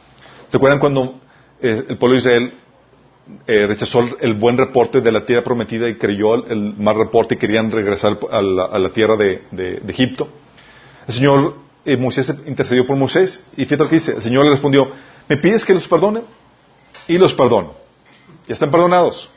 ¿Se 0.49 0.57
acuerdan 0.57 0.79
cuando 0.79 1.21
eh, 1.61 1.85
el 1.89 1.99
pueblo 1.99 2.15
de 2.15 2.21
Israel 2.21 2.53
eh, 3.47 3.67
rechazó 3.67 4.09
el, 4.19 4.35
buen 4.35 4.57
reporte 4.57 5.03
de 5.03 5.13
la 5.13 5.27
tierra 5.27 5.45
prometida 5.45 5.89
y 5.89 5.97
creyó 5.97 6.47
el, 6.47 6.75
mal 6.77 6.97
reporte 6.97 7.35
y 7.35 7.39
querían 7.39 7.71
regresar 7.71 8.19
a 8.31 8.41
la, 8.41 8.93
tierra 8.93 9.17
de, 9.17 9.83
Egipto? 9.89 10.29
El 11.07 11.15
Señor, 11.15 11.55
eh, 11.85 11.99
Moisés 11.99 12.35
intercedió 12.47 12.87
por 12.87 12.97
Moisés 12.97 13.47
y 13.59 13.65
fíjate 13.65 13.85
lo 13.85 13.89
que 13.91 13.97
dice. 13.97 14.13
El 14.13 14.23
Señor 14.23 14.45
le 14.45 14.51
respondió, 14.53 14.91
¿me 15.29 15.37
pides 15.37 15.67
que 15.67 15.75
los 15.75 15.87
perdone? 15.87 16.23
Y 17.09 17.19
los 17.19 17.35
perdono. 17.35 17.75
Ya 18.49 18.55
están 18.55 18.71
perdonados. 18.71 19.29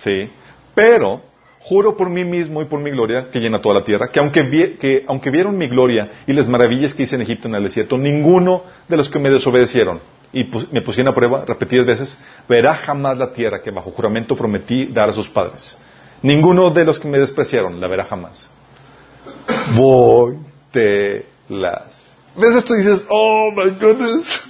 Sí. 0.00 0.28
Pero 0.74 1.22
juro 1.60 1.96
por 1.96 2.08
mí 2.08 2.24
mismo 2.24 2.62
y 2.62 2.64
por 2.64 2.80
mi 2.80 2.90
gloria 2.90 3.30
que 3.30 3.38
llena 3.38 3.60
toda 3.60 3.76
la 3.76 3.84
tierra, 3.84 4.08
que 4.08 4.18
aunque, 4.18 4.76
que 4.78 5.04
aunque 5.06 5.30
vieron 5.30 5.56
mi 5.56 5.68
gloria 5.68 6.22
y 6.26 6.32
las 6.32 6.48
maravillas 6.48 6.94
que 6.94 7.04
hice 7.04 7.16
en 7.16 7.22
Egipto 7.22 7.48
en 7.48 7.54
el 7.54 7.64
desierto, 7.64 7.96
ninguno 7.96 8.62
de 8.88 8.96
los 8.96 9.08
que 9.08 9.18
me 9.18 9.30
desobedecieron 9.30 10.00
y 10.32 10.44
me 10.70 10.80
pusieron 10.80 11.12
a 11.12 11.14
prueba 11.14 11.44
repetidas 11.44 11.86
veces, 11.86 12.18
verá 12.48 12.74
jamás 12.76 13.18
la 13.18 13.32
tierra 13.32 13.60
que 13.62 13.70
bajo 13.70 13.90
juramento 13.90 14.36
prometí 14.36 14.86
dar 14.86 15.10
a 15.10 15.12
sus 15.12 15.28
padres. 15.28 15.76
Ninguno 16.22 16.70
de 16.70 16.84
los 16.84 16.98
que 16.98 17.08
me 17.08 17.18
despreciaron 17.18 17.80
la 17.80 17.88
verá 17.88 18.04
jamás. 18.04 18.48
Voy 19.74 20.38
te 20.70 21.26
las. 21.48 21.88
¿Ves 22.36 22.54
esto 22.56 22.74
y 22.74 22.78
dices, 22.78 23.04
oh 23.08 23.50
my 23.56 23.70
goodness? 23.70 24.42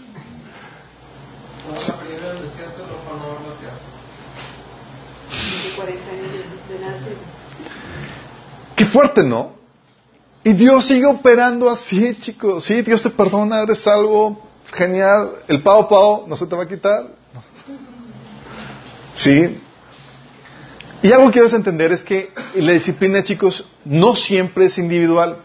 Qué 8.80 8.86
fuerte, 8.86 9.22
¿no? 9.22 9.52
Y 10.42 10.54
Dios 10.54 10.86
sigue 10.86 11.04
operando 11.04 11.68
así, 11.68 12.16
chicos. 12.18 12.64
Sí, 12.64 12.80
Dios 12.80 13.02
te 13.02 13.10
perdona, 13.10 13.60
eres 13.60 13.80
salvo. 13.80 14.40
Genial. 14.72 15.32
El 15.48 15.60
pao 15.60 15.86
pao 15.86 16.24
no 16.26 16.34
se 16.34 16.46
te 16.46 16.56
va 16.56 16.62
a 16.62 16.66
quitar. 16.66 17.08
Sí. 19.16 19.60
Y 21.02 21.12
algo 21.12 21.30
que 21.30 21.40
debes 21.40 21.52
entender 21.52 21.92
es 21.92 22.02
que 22.02 22.30
la 22.54 22.72
disciplina, 22.72 23.22
chicos, 23.22 23.68
no 23.84 24.16
siempre 24.16 24.64
es 24.64 24.78
individual. 24.78 25.36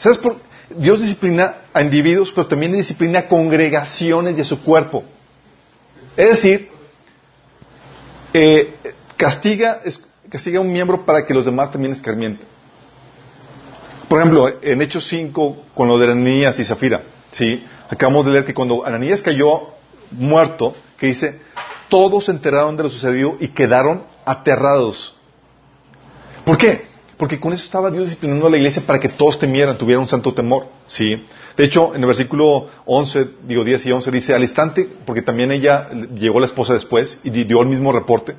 ¿Sabes 0.00 0.18
por 0.18 0.38
Dios 0.70 1.00
disciplina 1.00 1.58
a 1.72 1.82
individuos, 1.82 2.32
pero 2.32 2.48
también 2.48 2.72
disciplina 2.72 3.20
a 3.20 3.28
congregaciones 3.28 4.36
de 4.36 4.42
su 4.42 4.64
cuerpo. 4.64 5.04
Es 6.16 6.30
decir, 6.30 6.70
eh, 8.34 8.74
castiga, 9.16 9.80
castiga 10.28 10.58
a 10.58 10.62
un 10.62 10.72
miembro 10.72 11.06
para 11.06 11.24
que 11.24 11.32
los 11.32 11.44
demás 11.44 11.70
también 11.70 11.92
escarmienten. 11.92 12.50
Por 14.10 14.18
ejemplo, 14.18 14.52
en 14.60 14.82
Hechos 14.82 15.06
5, 15.06 15.66
con 15.72 15.86
lo 15.86 15.96
de 15.96 16.10
Ananías 16.10 16.58
y 16.58 16.64
Zafira, 16.64 17.00
¿sí? 17.30 17.64
acabamos 17.88 18.26
de 18.26 18.32
leer 18.32 18.44
que 18.44 18.52
cuando 18.52 18.84
Ananías 18.84 19.22
cayó 19.22 19.68
muerto, 20.10 20.74
que 20.98 21.06
dice, 21.06 21.38
todos 21.88 22.24
se 22.24 22.32
enteraron 22.32 22.76
de 22.76 22.82
lo 22.82 22.90
sucedido 22.90 23.36
y 23.38 23.46
quedaron 23.46 24.02
aterrados. 24.24 25.14
¿Por 26.44 26.58
qué? 26.58 26.82
Porque 27.16 27.38
con 27.38 27.52
eso 27.52 27.62
estaba 27.62 27.88
Dios 27.88 28.08
disciplinando 28.08 28.48
a 28.48 28.50
la 28.50 28.56
iglesia 28.56 28.82
para 28.84 28.98
que 28.98 29.10
todos 29.10 29.38
temieran, 29.38 29.78
tuvieran 29.78 30.02
un 30.02 30.08
santo 30.08 30.34
temor. 30.34 30.66
¿sí? 30.88 31.24
De 31.56 31.64
hecho, 31.64 31.94
en 31.94 32.00
el 32.00 32.08
versículo 32.08 32.68
11, 32.86 33.28
digo 33.46 33.62
10 33.62 33.86
y 33.86 33.92
11, 33.92 34.10
dice, 34.10 34.34
al 34.34 34.42
instante, 34.42 34.88
porque 35.06 35.22
también 35.22 35.52
ella 35.52 35.88
llegó 36.16 36.40
la 36.40 36.46
esposa 36.46 36.74
después 36.74 37.20
y 37.22 37.30
dio 37.30 37.62
el 37.62 37.68
mismo 37.68 37.92
reporte, 37.92 38.34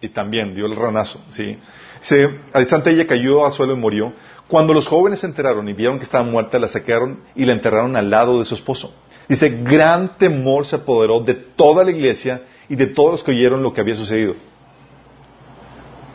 y 0.00 0.08
también 0.10 0.54
dio 0.54 0.66
el 0.66 0.76
ranazo. 0.76 1.20
¿sí? 1.30 1.58
Dice, 2.00 2.40
al 2.52 2.62
instante 2.62 2.90
ella 2.90 3.06
cayó 3.06 3.44
al 3.44 3.52
suelo 3.52 3.74
y 3.74 3.76
murió. 3.76 4.12
Cuando 4.48 4.74
los 4.74 4.86
jóvenes 4.88 5.20
se 5.20 5.26
enteraron 5.26 5.68
y 5.68 5.72
vieron 5.72 5.98
que 5.98 6.04
estaba 6.04 6.24
muerta, 6.24 6.58
la 6.58 6.68
sacaron 6.68 7.20
y 7.34 7.44
la 7.44 7.52
enterraron 7.52 7.94
al 7.96 8.10
lado 8.10 8.38
de 8.38 8.44
su 8.44 8.54
esposo. 8.54 8.92
Dice, 9.28 9.48
gran 9.62 10.18
temor 10.18 10.66
se 10.66 10.76
apoderó 10.76 11.20
de 11.20 11.34
toda 11.34 11.84
la 11.84 11.92
iglesia 11.92 12.42
y 12.68 12.74
de 12.74 12.86
todos 12.86 13.12
los 13.12 13.22
que 13.22 13.30
oyeron 13.30 13.62
lo 13.62 13.72
que 13.72 13.80
había 13.80 13.94
sucedido. 13.94 14.34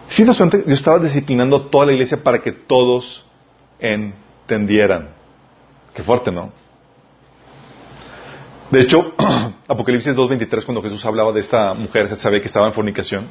Si 0.09 0.17
¿Sí 0.17 0.23
Dios 0.23 0.39
estaba 0.67 0.99
disciplinando 0.99 1.55
a 1.55 1.69
toda 1.69 1.85
la 1.87 1.93
iglesia 1.93 2.21
para 2.21 2.39
que 2.39 2.51
todos 2.51 3.25
entendieran. 3.79 5.09
Qué 5.93 6.03
fuerte, 6.03 6.31
¿no? 6.31 6.51
De 8.71 8.81
hecho, 8.81 9.13
Apocalipsis 9.67 10.15
2.23, 10.15 10.65
cuando 10.65 10.81
Jesús 10.81 11.05
hablaba 11.05 11.31
de 11.31 11.41
esta 11.41 11.73
mujer, 11.73 12.09
se 12.09 12.19
sabía 12.19 12.41
que 12.41 12.47
estaba 12.47 12.67
en 12.67 12.73
fornicación, 12.73 13.27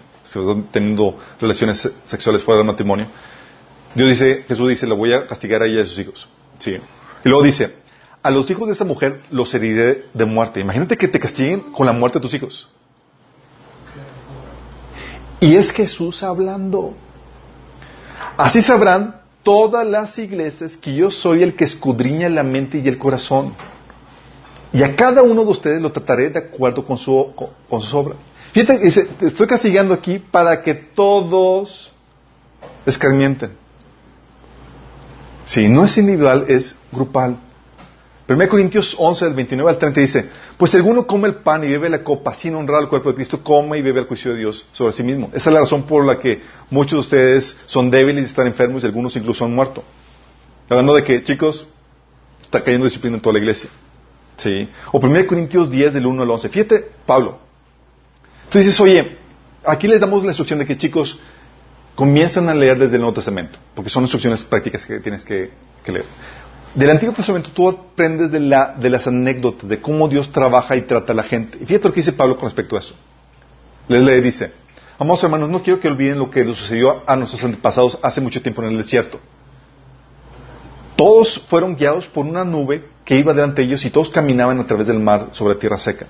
teniendo 0.70 1.18
relaciones 1.40 1.90
sexuales 2.06 2.42
fuera 2.42 2.58
del 2.58 2.66
matrimonio. 2.66 3.06
Dios 3.94 4.10
dice, 4.10 4.44
Jesús 4.46 4.68
dice, 4.68 4.86
le 4.86 4.94
voy 4.94 5.12
a 5.12 5.26
castigar 5.26 5.62
a 5.62 5.66
ella 5.66 5.80
y 5.80 5.82
a 5.82 5.86
sus 5.86 5.98
hijos. 5.98 6.28
Sí. 6.58 6.76
Y 7.24 7.28
luego 7.28 7.42
dice, 7.42 7.74
a 8.22 8.30
los 8.30 8.48
hijos 8.50 8.66
de 8.68 8.72
esta 8.72 8.84
mujer 8.84 9.20
los 9.30 9.52
heriré 9.54 10.06
de 10.14 10.24
muerte. 10.24 10.60
Imagínate 10.60 10.96
que 10.96 11.08
te 11.08 11.20
castiguen 11.20 11.60
con 11.60 11.86
la 11.86 11.92
muerte 11.92 12.18
de 12.18 12.22
tus 12.22 12.34
hijos. 12.34 12.68
Y 15.40 15.56
es 15.56 15.72
Jesús 15.72 16.22
hablando. 16.22 16.94
Así 18.36 18.62
sabrán 18.62 19.20
todas 19.42 19.86
las 19.86 20.18
iglesias 20.18 20.76
que 20.76 20.94
yo 20.94 21.10
soy 21.10 21.42
el 21.42 21.54
que 21.54 21.64
escudriña 21.64 22.28
la 22.28 22.42
mente 22.42 22.78
y 22.78 22.88
el 22.88 22.98
corazón. 22.98 23.54
Y 24.74 24.82
a 24.82 24.96
cada 24.96 25.22
uno 25.22 25.44
de 25.44 25.50
ustedes 25.50 25.80
lo 25.80 25.92
trataré 25.92 26.30
de 26.30 26.40
acuerdo 26.40 26.84
con 26.84 26.98
su, 26.98 27.32
con, 27.68 27.80
su 27.80 27.96
obra. 27.96 28.16
Fíjate, 28.52 28.84
estoy 29.20 29.46
castigando 29.46 29.94
aquí 29.94 30.18
para 30.18 30.62
que 30.64 30.74
todos 30.74 31.92
escarmienten. 32.84 33.52
Si 35.46 35.68
no 35.68 35.84
es 35.84 35.96
individual, 35.96 36.46
es 36.48 36.74
grupal. 36.90 37.36
1 38.28 38.48
Corintios 38.48 38.96
11, 38.98 39.26
del 39.26 39.34
29 39.34 39.70
al 39.70 39.78
30 39.78 40.00
dice, 40.00 40.28
pues 40.56 40.74
alguno 40.74 41.06
come 41.06 41.28
el 41.28 41.36
pan 41.36 41.62
y 41.62 41.68
bebe 41.68 41.88
la 41.88 42.02
copa 42.02 42.34
sin 42.34 42.56
honrar 42.56 42.80
al 42.80 42.88
cuerpo 42.88 43.10
de 43.10 43.14
Cristo, 43.14 43.44
come 43.44 43.78
y 43.78 43.82
bebe 43.82 44.00
el 44.00 44.06
juicio 44.06 44.32
de 44.32 44.38
Dios 44.38 44.66
sobre 44.72 44.92
sí 44.92 45.04
mismo. 45.04 45.30
Esa 45.34 45.50
es 45.50 45.54
la 45.54 45.60
razón 45.60 45.84
por 45.84 46.04
la 46.04 46.18
que 46.18 46.42
muchos 46.70 46.92
de 46.92 47.00
ustedes 47.00 47.60
son 47.66 47.92
débiles 47.92 48.24
y 48.24 48.26
están 48.26 48.48
enfermos 48.48 48.82
y 48.82 48.86
algunos 48.86 49.14
incluso 49.14 49.44
han 49.44 49.54
muerto. 49.54 49.84
Hablando 50.68 50.94
de 50.94 51.04
que, 51.04 51.22
chicos, 51.22 51.64
está 52.42 52.64
cayendo 52.64 52.86
disciplina 52.86 53.16
en 53.16 53.22
toda 53.22 53.34
la 53.34 53.38
iglesia. 53.38 53.70
¿Sí? 54.38 54.68
O 54.92 54.98
1 54.98 55.26
Corintios 55.26 55.70
10 55.70 55.94
del 55.94 56.06
1 56.06 56.22
al 56.22 56.30
11. 56.30 56.48
Fíjate, 56.48 56.88
Pablo. 57.06 57.38
Tú 58.50 58.58
dices, 58.58 58.78
oye, 58.80 59.16
aquí 59.64 59.88
les 59.88 60.00
damos 60.00 60.22
la 60.22 60.30
instrucción 60.30 60.58
de 60.58 60.66
que 60.66 60.76
chicos 60.76 61.18
comienzan 61.94 62.48
a 62.48 62.54
leer 62.54 62.78
desde 62.78 62.96
el 62.96 63.02
Nuevo 63.02 63.14
Testamento, 63.14 63.58
porque 63.74 63.90
son 63.90 64.02
instrucciones 64.02 64.42
prácticas 64.44 64.84
que 64.84 65.00
tienes 65.00 65.24
que, 65.24 65.50
leer. 65.86 66.04
Del 66.74 66.90
Antiguo 66.90 67.14
Testamento 67.14 67.50
tú 67.52 67.68
aprendes 67.68 68.32
de, 68.32 68.40
la, 68.40 68.74
de 68.74 68.90
las 68.90 69.06
anécdotas, 69.06 69.68
de 69.68 69.80
cómo 69.80 70.08
Dios 70.08 70.32
trabaja 70.32 70.76
y 70.76 70.82
trata 70.82 71.12
a 71.12 71.16
la 71.16 71.22
gente. 71.22 71.58
Y 71.60 71.66
fíjate 71.66 71.88
lo 71.88 71.94
que 71.94 72.00
dice 72.00 72.12
Pablo 72.12 72.36
con 72.36 72.46
respecto 72.46 72.76
a 72.76 72.80
eso. 72.80 72.94
Les 73.86 74.02
le 74.02 74.20
dice, 74.20 74.52
amados 74.98 75.22
hermanos, 75.22 75.48
no 75.50 75.62
quiero 75.62 75.78
que 75.78 75.88
olviden 75.88 76.18
lo 76.18 76.30
que 76.30 76.44
le 76.44 76.54
sucedió 76.54 77.02
a 77.06 77.14
nuestros 77.14 77.44
antepasados 77.44 77.98
hace 78.02 78.20
mucho 78.20 78.42
tiempo 78.42 78.62
en 78.62 78.70
el 78.70 78.78
desierto. 78.78 79.20
Todos 80.96 81.38
fueron 81.48 81.76
guiados 81.76 82.06
por 82.06 82.24
una 82.24 82.44
nube 82.44 82.84
que 83.04 83.16
iba 83.16 83.34
delante 83.34 83.62
de 83.62 83.68
ellos 83.68 83.84
y 83.84 83.90
todos 83.90 84.10
caminaban 84.10 84.58
a 84.60 84.66
través 84.66 84.86
del 84.86 84.98
mar 84.98 85.28
sobre 85.32 85.56
tierra 85.56 85.78
seca. 85.78 86.06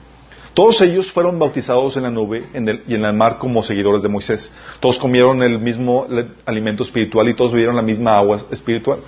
Todos 0.54 0.80
ellos 0.82 1.10
fueron 1.10 1.38
bautizados 1.38 1.96
en 1.96 2.04
la 2.04 2.10
nube 2.10 2.44
y 2.86 2.94
en 2.94 3.04
el 3.04 3.12
mar 3.12 3.38
como 3.38 3.62
seguidores 3.64 4.02
de 4.02 4.08
Moisés. 4.08 4.54
Todos 4.78 5.00
comieron 5.00 5.42
el 5.42 5.58
mismo 5.58 6.06
alimento 6.46 6.84
espiritual 6.84 7.28
y 7.28 7.34
todos 7.34 7.50
bebieron 7.50 7.74
la 7.74 7.82
misma 7.82 8.16
agua 8.16 8.40
espiritual. 8.52 9.00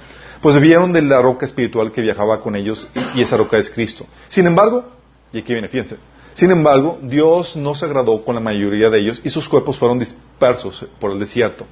Pues 0.42 0.56
bebieron 0.56 0.92
de 0.92 1.02
la 1.02 1.22
roca 1.22 1.46
espiritual 1.46 1.92
que 1.92 2.02
viajaba 2.02 2.40
con 2.42 2.56
ellos 2.56 2.88
y 3.14 3.22
esa 3.22 3.36
roca 3.36 3.58
es 3.58 3.70
Cristo. 3.70 4.06
Sin 4.28 4.46
embargo, 4.46 4.90
y 5.32 5.38
aquí 5.38 5.52
viene, 5.52 5.68
fíjense, 5.68 5.96
sin 6.34 6.50
embargo, 6.50 6.98
Dios 7.00 7.56
no 7.56 7.74
se 7.74 7.86
agradó 7.86 8.24
con 8.24 8.34
la 8.34 8.40
mayoría 8.40 8.90
de 8.90 8.98
ellos 8.98 9.20
y 9.22 9.30
sus 9.30 9.48
cuerpos 9.48 9.78
fueron 9.78 10.00
dispersos 10.00 10.84
por 11.00 11.12
el 11.12 11.20
desierto. 11.20 11.64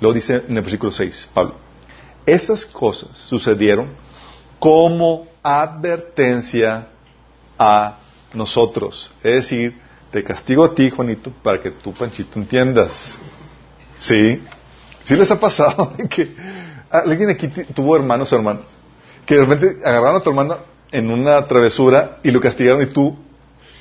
Lo 0.00 0.12
dice 0.12 0.42
en 0.48 0.56
el 0.56 0.62
versículo 0.62 0.90
6, 0.92 1.30
Pablo. 1.32 1.54
Esas 2.26 2.66
cosas 2.66 3.16
sucedieron 3.16 3.88
como 4.58 5.26
advertencia 5.42 6.88
a 7.58 7.98
nosotros. 8.32 9.10
Es 9.22 9.34
decir, 9.34 9.80
te 10.10 10.24
castigo 10.24 10.64
a 10.64 10.74
ti, 10.74 10.90
Juanito, 10.90 11.32
para 11.42 11.60
que 11.60 11.70
tú, 11.70 11.92
Panchito, 11.92 12.38
entiendas. 12.38 13.18
¿Sí? 13.98 14.42
¿Sí 15.04 15.16
les 15.16 15.30
ha 15.30 15.40
pasado 15.40 15.92
que 16.10 16.34
alguien 16.90 17.30
aquí 17.30 17.48
tuvo 17.74 17.96
hermanos 17.96 18.32
o 18.32 18.36
hermanas 18.36 18.66
que 19.28 19.34
de 19.34 19.44
repente 19.44 19.76
agarraron 19.84 20.16
a 20.16 20.20
tu 20.20 20.30
hermana 20.30 20.56
en 20.90 21.10
una 21.10 21.46
travesura 21.46 22.16
y 22.22 22.30
lo 22.30 22.40
castigaron 22.40 22.80
y 22.80 22.86
tú, 22.86 23.14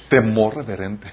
temor 0.09 0.57
reverente. 0.57 1.07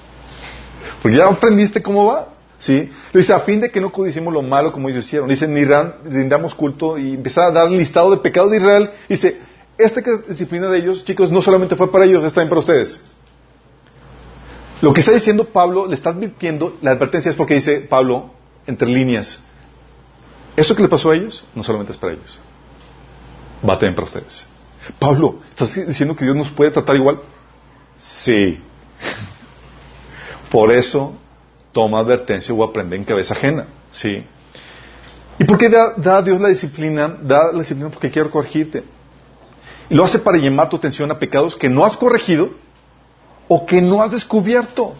Porque 1.02 1.18
ya 1.18 1.26
aprendiste 1.26 1.82
cómo 1.82 2.06
va. 2.06 2.28
¿Sí? 2.60 2.90
Lo 3.12 3.18
dice, 3.18 3.32
a 3.32 3.40
fin 3.40 3.58
de 3.62 3.70
que 3.70 3.80
no 3.80 3.90
codicemos 3.90 4.32
lo 4.32 4.42
malo 4.42 4.70
como 4.70 4.90
ellos 4.90 5.06
hicieron. 5.06 5.28
Dice, 5.28 5.48
ni 5.48 5.64
rindamos 5.64 6.54
culto 6.54 6.98
y 6.98 7.14
empezar 7.14 7.44
a 7.44 7.50
dar 7.50 7.68
un 7.68 7.78
listado 7.78 8.10
de 8.10 8.18
pecados 8.18 8.50
de 8.50 8.58
Israel. 8.58 8.90
Dice, 9.08 9.40
esta 9.78 10.02
disciplina 10.28 10.68
de 10.68 10.78
ellos, 10.78 11.02
chicos, 11.04 11.32
no 11.32 11.40
solamente 11.40 11.74
fue 11.74 11.90
para 11.90 12.04
ellos, 12.04 12.22
es 12.22 12.34
también 12.34 12.50
para 12.50 12.60
ustedes. 12.60 13.00
Lo 14.82 14.92
que 14.92 15.00
está 15.00 15.12
diciendo 15.12 15.44
Pablo, 15.46 15.86
le 15.86 15.94
está 15.94 16.10
advirtiendo, 16.10 16.76
la 16.82 16.90
advertencia 16.90 17.30
es 17.30 17.36
porque 17.36 17.54
dice 17.54 17.80
Pablo, 17.80 18.30
entre 18.66 18.88
líneas, 18.88 19.42
eso 20.56 20.76
que 20.76 20.82
le 20.82 20.88
pasó 20.88 21.10
a 21.10 21.16
ellos, 21.16 21.42
no 21.54 21.64
solamente 21.64 21.92
es 21.92 21.98
para 21.98 22.12
ellos, 22.12 22.38
va 23.66 23.74
también 23.74 23.94
para 23.94 24.04
ustedes. 24.04 24.46
Pablo, 24.98 25.40
¿estás 25.48 25.74
diciendo 25.86 26.14
que 26.14 26.24
Dios 26.24 26.36
nos 26.36 26.50
puede 26.50 26.70
tratar 26.70 26.96
igual? 26.96 27.20
Sí. 27.96 28.62
Por 30.50 30.72
eso 30.72 31.14
toma 31.72 32.00
advertencia 32.00 32.54
o 32.54 32.62
aprende 32.64 32.96
en 32.96 33.04
cabeza 33.04 33.34
ajena. 33.34 33.66
¿Sí? 33.92 34.24
¿Y 35.38 35.44
por 35.44 35.58
qué 35.58 35.68
da, 35.68 35.94
da, 35.96 36.22
Dios 36.22 36.40
la 36.40 36.48
disciplina? 36.48 37.08
Da 37.22 37.52
la 37.52 37.60
disciplina 37.60 37.90
porque 37.90 38.10
quiere 38.10 38.28
corregirte. 38.30 38.84
Y 39.88 39.94
lo 39.94 40.04
hace 40.04 40.18
para 40.18 40.38
llamar 40.38 40.68
tu 40.68 40.76
atención 40.76 41.10
a 41.10 41.18
pecados 41.18 41.56
que 41.56 41.68
no 41.68 41.84
has 41.84 41.96
corregido 41.96 42.50
o 43.48 43.66
que 43.66 43.80
no 43.80 44.02
has 44.02 44.12
descubierto. 44.12 44.94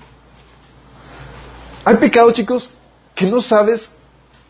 Hay 1.84 1.96
pecados, 1.96 2.34
chicos, 2.34 2.70
que 3.14 3.26
no 3.26 3.40
sabes 3.40 3.90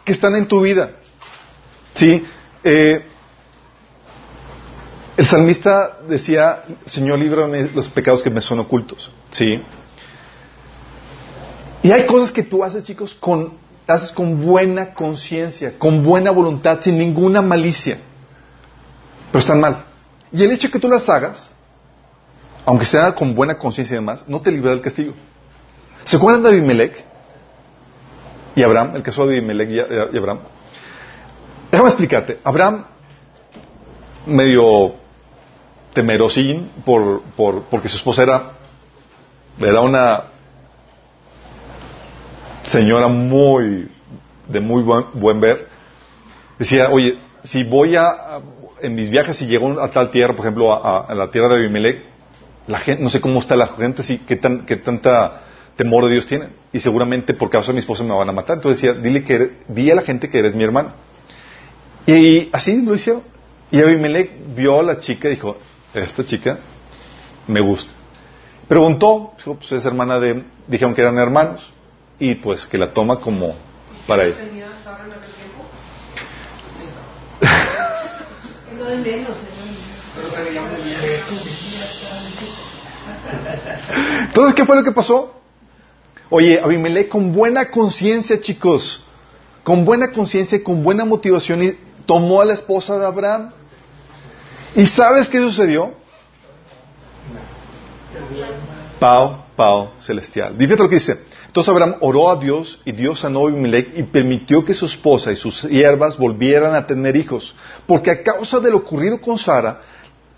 que 0.04 0.12
están 0.12 0.34
en 0.36 0.46
tu 0.46 0.60
vida. 0.60 0.92
¿Sí? 1.94 2.24
Eh, 2.64 3.04
el 5.16 5.26
salmista 5.26 5.98
decía, 6.08 6.62
Señor, 6.86 7.18
líbrame 7.18 7.70
los 7.74 7.88
pecados 7.88 8.22
que 8.22 8.30
me 8.30 8.40
son 8.40 8.60
ocultos. 8.60 9.10
¿Sí? 9.32 9.60
Y 11.82 11.90
hay 11.92 12.06
cosas 12.06 12.30
que 12.30 12.42
tú 12.42 12.62
haces, 12.62 12.84
chicos, 12.84 13.14
con, 13.14 13.54
haces 13.86 14.12
con 14.12 14.44
buena 14.44 14.92
conciencia, 14.92 15.78
con 15.78 16.04
buena 16.04 16.30
voluntad, 16.30 16.80
sin 16.82 16.98
ninguna 16.98 17.40
malicia. 17.40 17.98
Pero 19.30 19.38
están 19.40 19.60
mal. 19.60 19.84
Y 20.32 20.44
el 20.44 20.52
hecho 20.52 20.68
de 20.68 20.72
que 20.72 20.78
tú 20.78 20.88
las 20.88 21.08
hagas, 21.08 21.50
aunque 22.66 22.86
sea 22.86 23.14
con 23.14 23.34
buena 23.34 23.56
conciencia 23.56 23.94
y 23.94 23.96
demás, 23.96 24.24
no 24.28 24.40
te 24.40 24.50
libra 24.50 24.70
del 24.70 24.80
castigo. 24.80 25.14
¿Se 26.04 26.16
acuerdan 26.16 26.42
de 26.42 26.50
Abimelech 26.50 27.04
y 28.54 28.62
Abraham? 28.62 28.96
El 28.96 29.02
caso 29.02 29.26
de 29.26 29.38
Abimelech 29.38 29.70
y 29.70 30.18
Abraham. 30.18 30.40
Déjame 31.70 31.88
explicarte. 31.88 32.40
Abraham, 32.44 32.84
medio 34.26 34.94
temerosín 35.94 36.70
por, 36.84 37.22
por, 37.36 37.62
porque 37.64 37.88
su 37.88 37.96
esposa 37.96 38.22
era, 38.22 38.52
era 39.58 39.80
una 39.80 40.24
señora 42.62 43.08
muy, 43.08 43.88
de 44.48 44.60
muy 44.60 44.82
buen, 44.82 45.40
ver, 45.40 45.68
decía, 46.58 46.90
oye, 46.90 47.18
si 47.44 47.64
voy 47.64 47.96
a, 47.96 48.40
en 48.82 48.94
mis 48.94 49.10
viajes 49.10 49.40
y 49.42 49.46
llego 49.46 49.80
a 49.80 49.90
tal 49.90 50.10
tierra, 50.10 50.34
por 50.34 50.44
ejemplo, 50.44 50.72
a, 50.72 51.12
la 51.14 51.30
tierra 51.30 51.48
de 51.48 51.56
Abimelech, 51.56 52.04
la 52.66 52.78
gente, 52.78 53.02
no 53.02 53.10
sé 53.10 53.20
cómo 53.20 53.40
está 53.40 53.56
la 53.56 53.68
gente, 53.68 54.02
si, 54.02 54.18
qué, 54.18 54.36
tan, 54.36 54.66
qué 54.66 54.76
tanta 54.76 55.42
temor 55.76 56.04
de 56.04 56.12
Dios 56.12 56.26
tienen. 56.26 56.50
Y 56.72 56.80
seguramente 56.80 57.34
por 57.34 57.50
causa 57.50 57.68
de 57.68 57.74
mi 57.74 57.80
esposa 57.80 58.04
me 58.04 58.14
van 58.14 58.28
a 58.28 58.32
matar. 58.32 58.56
Entonces 58.56 58.80
decía, 58.80 59.00
dile 59.00 59.24
que, 59.24 59.58
di 59.66 59.90
a 59.90 59.94
la 59.94 60.02
gente 60.02 60.28
que 60.28 60.38
eres 60.38 60.54
mi 60.54 60.62
hermano. 60.62 60.92
Y 62.06 62.48
así 62.52 62.80
lo 62.82 62.94
hicieron. 62.94 63.22
Y 63.72 63.80
Abimelech 63.80 64.30
vio 64.54 64.78
a 64.78 64.82
la 64.82 65.00
chica 65.00 65.28
y 65.28 65.32
dijo, 65.32 65.56
esta 65.94 66.24
chica 66.24 66.58
me 67.46 67.60
gusta. 67.60 67.90
Preguntó, 68.68 69.32
dijo, 69.38 69.56
pues 69.56 69.72
es 69.72 69.84
hermana 69.84 70.20
de, 70.20 70.44
dijeron 70.68 70.94
que 70.94 71.00
eran 71.00 71.18
hermanos 71.18 71.72
y 72.20 72.36
pues 72.36 72.66
que 72.66 72.78
la 72.78 72.92
toma 72.92 73.16
como 73.16 73.56
para 74.06 74.24
él. 74.24 74.36
Entonces, 84.22 84.54
¿qué 84.54 84.64
fue 84.64 84.76
lo 84.76 84.84
que 84.84 84.92
pasó? 84.92 85.34
Oye, 86.28 86.60
Abimelech 86.60 87.08
con 87.08 87.32
buena 87.32 87.70
conciencia, 87.70 88.40
chicos, 88.40 89.04
con 89.64 89.84
buena 89.84 90.12
conciencia 90.12 90.58
y 90.58 90.62
con 90.62 90.82
buena 90.82 91.04
motivación, 91.04 91.62
y 91.62 91.78
tomó 92.06 92.40
a 92.40 92.44
la 92.44 92.54
esposa 92.54 92.98
de 92.98 93.06
Abraham. 93.06 93.50
¿Y 94.76 94.86
sabes 94.86 95.28
qué 95.28 95.38
sucedió? 95.38 95.94
Pau, 99.00 99.44
Pau 99.56 99.90
celestial. 99.98 100.54
Fíjate 100.56 100.82
lo 100.82 100.88
que 100.88 100.96
dice. 100.96 101.29
Entonces 101.50 101.68
Abraham 101.68 101.96
oró 101.98 102.30
a 102.30 102.36
Dios 102.36 102.80
y 102.84 102.92
Dios 102.92 103.18
sanó 103.18 103.40
a 103.40 103.48
Abimelech 103.48 103.98
y 103.98 104.04
permitió 104.04 104.64
que 104.64 104.72
su 104.72 104.86
esposa 104.86 105.32
y 105.32 105.36
sus 105.36 105.62
siervas 105.62 106.16
volvieran 106.16 106.76
a 106.76 106.86
tener 106.86 107.16
hijos. 107.16 107.56
Porque 107.88 108.12
a 108.12 108.22
causa 108.22 108.60
de 108.60 108.70
lo 108.70 108.76
ocurrido 108.76 109.20
con 109.20 109.36
Sara, 109.36 109.82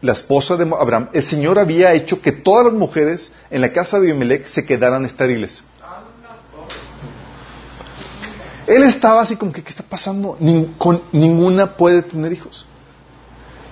la 0.00 0.14
esposa 0.14 0.56
de 0.56 0.64
Abraham, 0.64 1.10
el 1.12 1.22
Señor 1.22 1.58
había 1.58 1.92
hecho 1.92 2.22
que 2.22 2.32
todas 2.32 2.64
las 2.64 2.72
mujeres 2.72 3.30
en 3.50 3.60
la 3.60 3.70
casa 3.72 4.00
de 4.00 4.10
Abimelech 4.10 4.46
se 4.46 4.64
quedaran 4.64 5.04
estériles. 5.04 5.62
Él 8.66 8.82
estaba 8.84 9.20
así 9.20 9.36
como 9.36 9.52
que, 9.52 9.62
¿qué 9.62 9.68
está 9.68 9.82
pasando? 9.82 10.38
ninguna 11.12 11.76
puede 11.76 12.00
tener 12.00 12.32
hijos. 12.32 12.64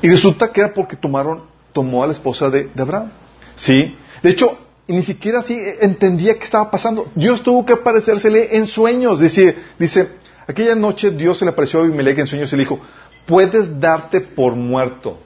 Y 0.03 0.11
resulta 0.11 0.53
que 0.53 0.61
era 0.61 0.75
porque 0.75 0.95
tomaron, 0.95 1.45
tomó 1.73 2.05
a 2.05 2.07
la 2.07 2.13
esposa 2.13 2.51
de, 2.51 2.65
de 2.65 2.83
Abraham. 2.83 3.11
¿Sí? 3.57 3.97
De 4.23 4.29
hecho, 4.29 4.59
y 4.91 4.93
ni 4.93 5.05
siquiera 5.05 5.39
así 5.39 5.57
entendía 5.81 6.37
qué 6.37 6.43
estaba 6.43 6.69
pasando. 6.69 7.13
Dios 7.15 7.45
tuvo 7.45 7.65
que 7.65 7.75
aparecérsele 7.75 8.57
en 8.57 8.67
sueños. 8.67 9.21
Dice, 9.21 9.57
dice 9.79 10.17
aquella 10.49 10.75
noche 10.75 11.13
Dios 11.13 11.39
se 11.39 11.45
le 11.45 11.53
apareció 11.53 11.79
a 11.79 11.85
Abimelech 11.85 12.19
en 12.19 12.27
sueños 12.27 12.53
y 12.53 12.57
le 12.57 12.65
dijo, 12.65 12.81
puedes 13.25 13.79
darte 13.79 14.21
por 14.21 14.57
muerto. 14.57 15.17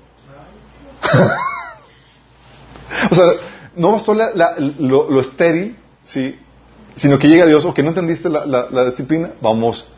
o 3.11 3.15
sea, 3.15 3.25
no 3.75 3.93
bastó 3.93 4.13
lo, 4.13 5.21
estéril, 5.23 5.79
¿sí? 6.05 6.39
sino 6.95 7.19
que 7.19 7.29
llega 7.29 7.47
Dios, 7.47 7.65
o 7.65 7.73
que 7.73 7.83
no 7.83 7.89
entendiste 7.89 8.29
la, 8.29 8.85
disciplina, 8.85 9.31
vamos 9.41 9.89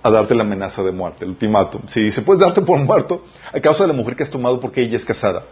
a 0.00 0.10
darte 0.12 0.36
la 0.36 0.44
amenaza 0.44 0.84
de 0.84 0.92
muerte, 0.92 1.24
el 1.24 1.32
ultimátum. 1.32 1.88
Si 1.88 2.00
dice, 2.00 2.22
puedes 2.22 2.40
darte 2.40 2.62
por 2.62 2.78
muerto 2.78 3.24
a 3.52 3.58
causa 3.58 3.82
de 3.82 3.88
la 3.88 3.94
mujer 3.94 4.14
que 4.14 4.22
has 4.22 4.30
tomado 4.30 4.60
porque 4.60 4.80
ella 4.80 4.96
es 4.96 5.04
casada. 5.04 5.42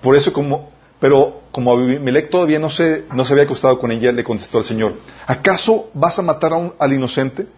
Por 0.00 0.16
eso, 0.16 0.32
como 0.32 0.70
pero 1.02 1.40
como 1.50 1.72
Abimelech 1.72 2.30
todavía 2.30 2.60
no 2.60 2.70
se, 2.70 3.06
no 3.12 3.24
se 3.24 3.32
había 3.32 3.42
acostado 3.42 3.76
con 3.76 3.90
ella, 3.90 4.12
le 4.12 4.22
contestó 4.22 4.58
al 4.58 4.64
Señor, 4.64 4.94
¿acaso 5.26 5.90
vas 5.94 6.16
a 6.16 6.22
matar 6.22 6.52
a 6.52 6.56
un, 6.56 6.74
al 6.78 6.92
inocente? 6.92 7.48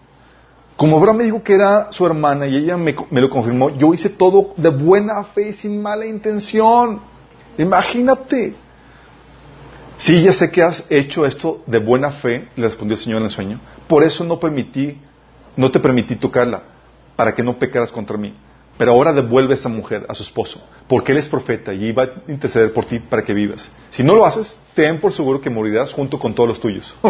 Como 0.78 0.96
Abraham 0.96 1.18
me 1.18 1.24
dijo 1.24 1.42
que 1.42 1.52
era 1.52 1.92
su 1.92 2.06
hermana 2.06 2.46
y 2.46 2.56
ella 2.56 2.78
me, 2.78 2.94
lo 3.10 3.28
confirmó, 3.28 3.68
yo 3.76 3.92
hice 3.92 4.08
todo 4.08 4.54
de 4.56 4.70
buena 4.70 5.22
fe 5.24 5.50
y 5.50 5.52
sin 5.52 5.82
mala 5.82 6.06
intención. 6.06 7.02
Imagínate. 7.58 8.54
Sí, 9.98 10.22
ya 10.22 10.32
sé 10.32 10.50
que 10.50 10.62
has 10.62 10.90
hecho 10.90 11.26
esto 11.26 11.64
de 11.66 11.80
buena 11.80 12.12
fe, 12.12 12.48
le 12.56 12.66
respondió 12.66 12.96
el 12.96 13.02
Señor 13.02 13.18
en 13.18 13.26
el 13.26 13.30
sueño. 13.30 13.60
Por 13.86 14.04
eso 14.04 14.24
no 14.24 14.40
permití, 14.40 14.98
no 15.54 15.70
te 15.70 15.80
permití 15.80 16.16
tocarla, 16.16 16.62
para 17.14 17.34
que 17.34 17.42
no 17.42 17.58
pecaras 17.58 17.92
contra 17.92 18.16
mí. 18.16 18.34
Pero 18.76 18.92
ahora 18.92 19.12
devuelve 19.12 19.54
a 19.54 19.56
esa 19.56 19.68
mujer 19.68 20.04
a 20.08 20.14
su 20.14 20.22
esposo, 20.24 20.60
porque 20.88 21.12
él 21.12 21.18
es 21.18 21.28
profeta 21.28 21.72
y 21.72 21.92
va 21.92 22.02
a 22.04 22.10
interceder 22.26 22.72
por 22.72 22.86
ti 22.86 22.98
para 22.98 23.22
que 23.22 23.32
vivas. 23.32 23.70
Si 23.90 24.02
no 24.02 24.14
lo 24.14 24.24
haces, 24.26 24.58
ten 24.74 25.00
por 25.00 25.12
seguro 25.12 25.40
que 25.40 25.48
morirás 25.48 25.92
junto 25.92 26.18
con 26.18 26.34
todos 26.34 26.48
los 26.48 26.60
tuyos. 26.60 26.94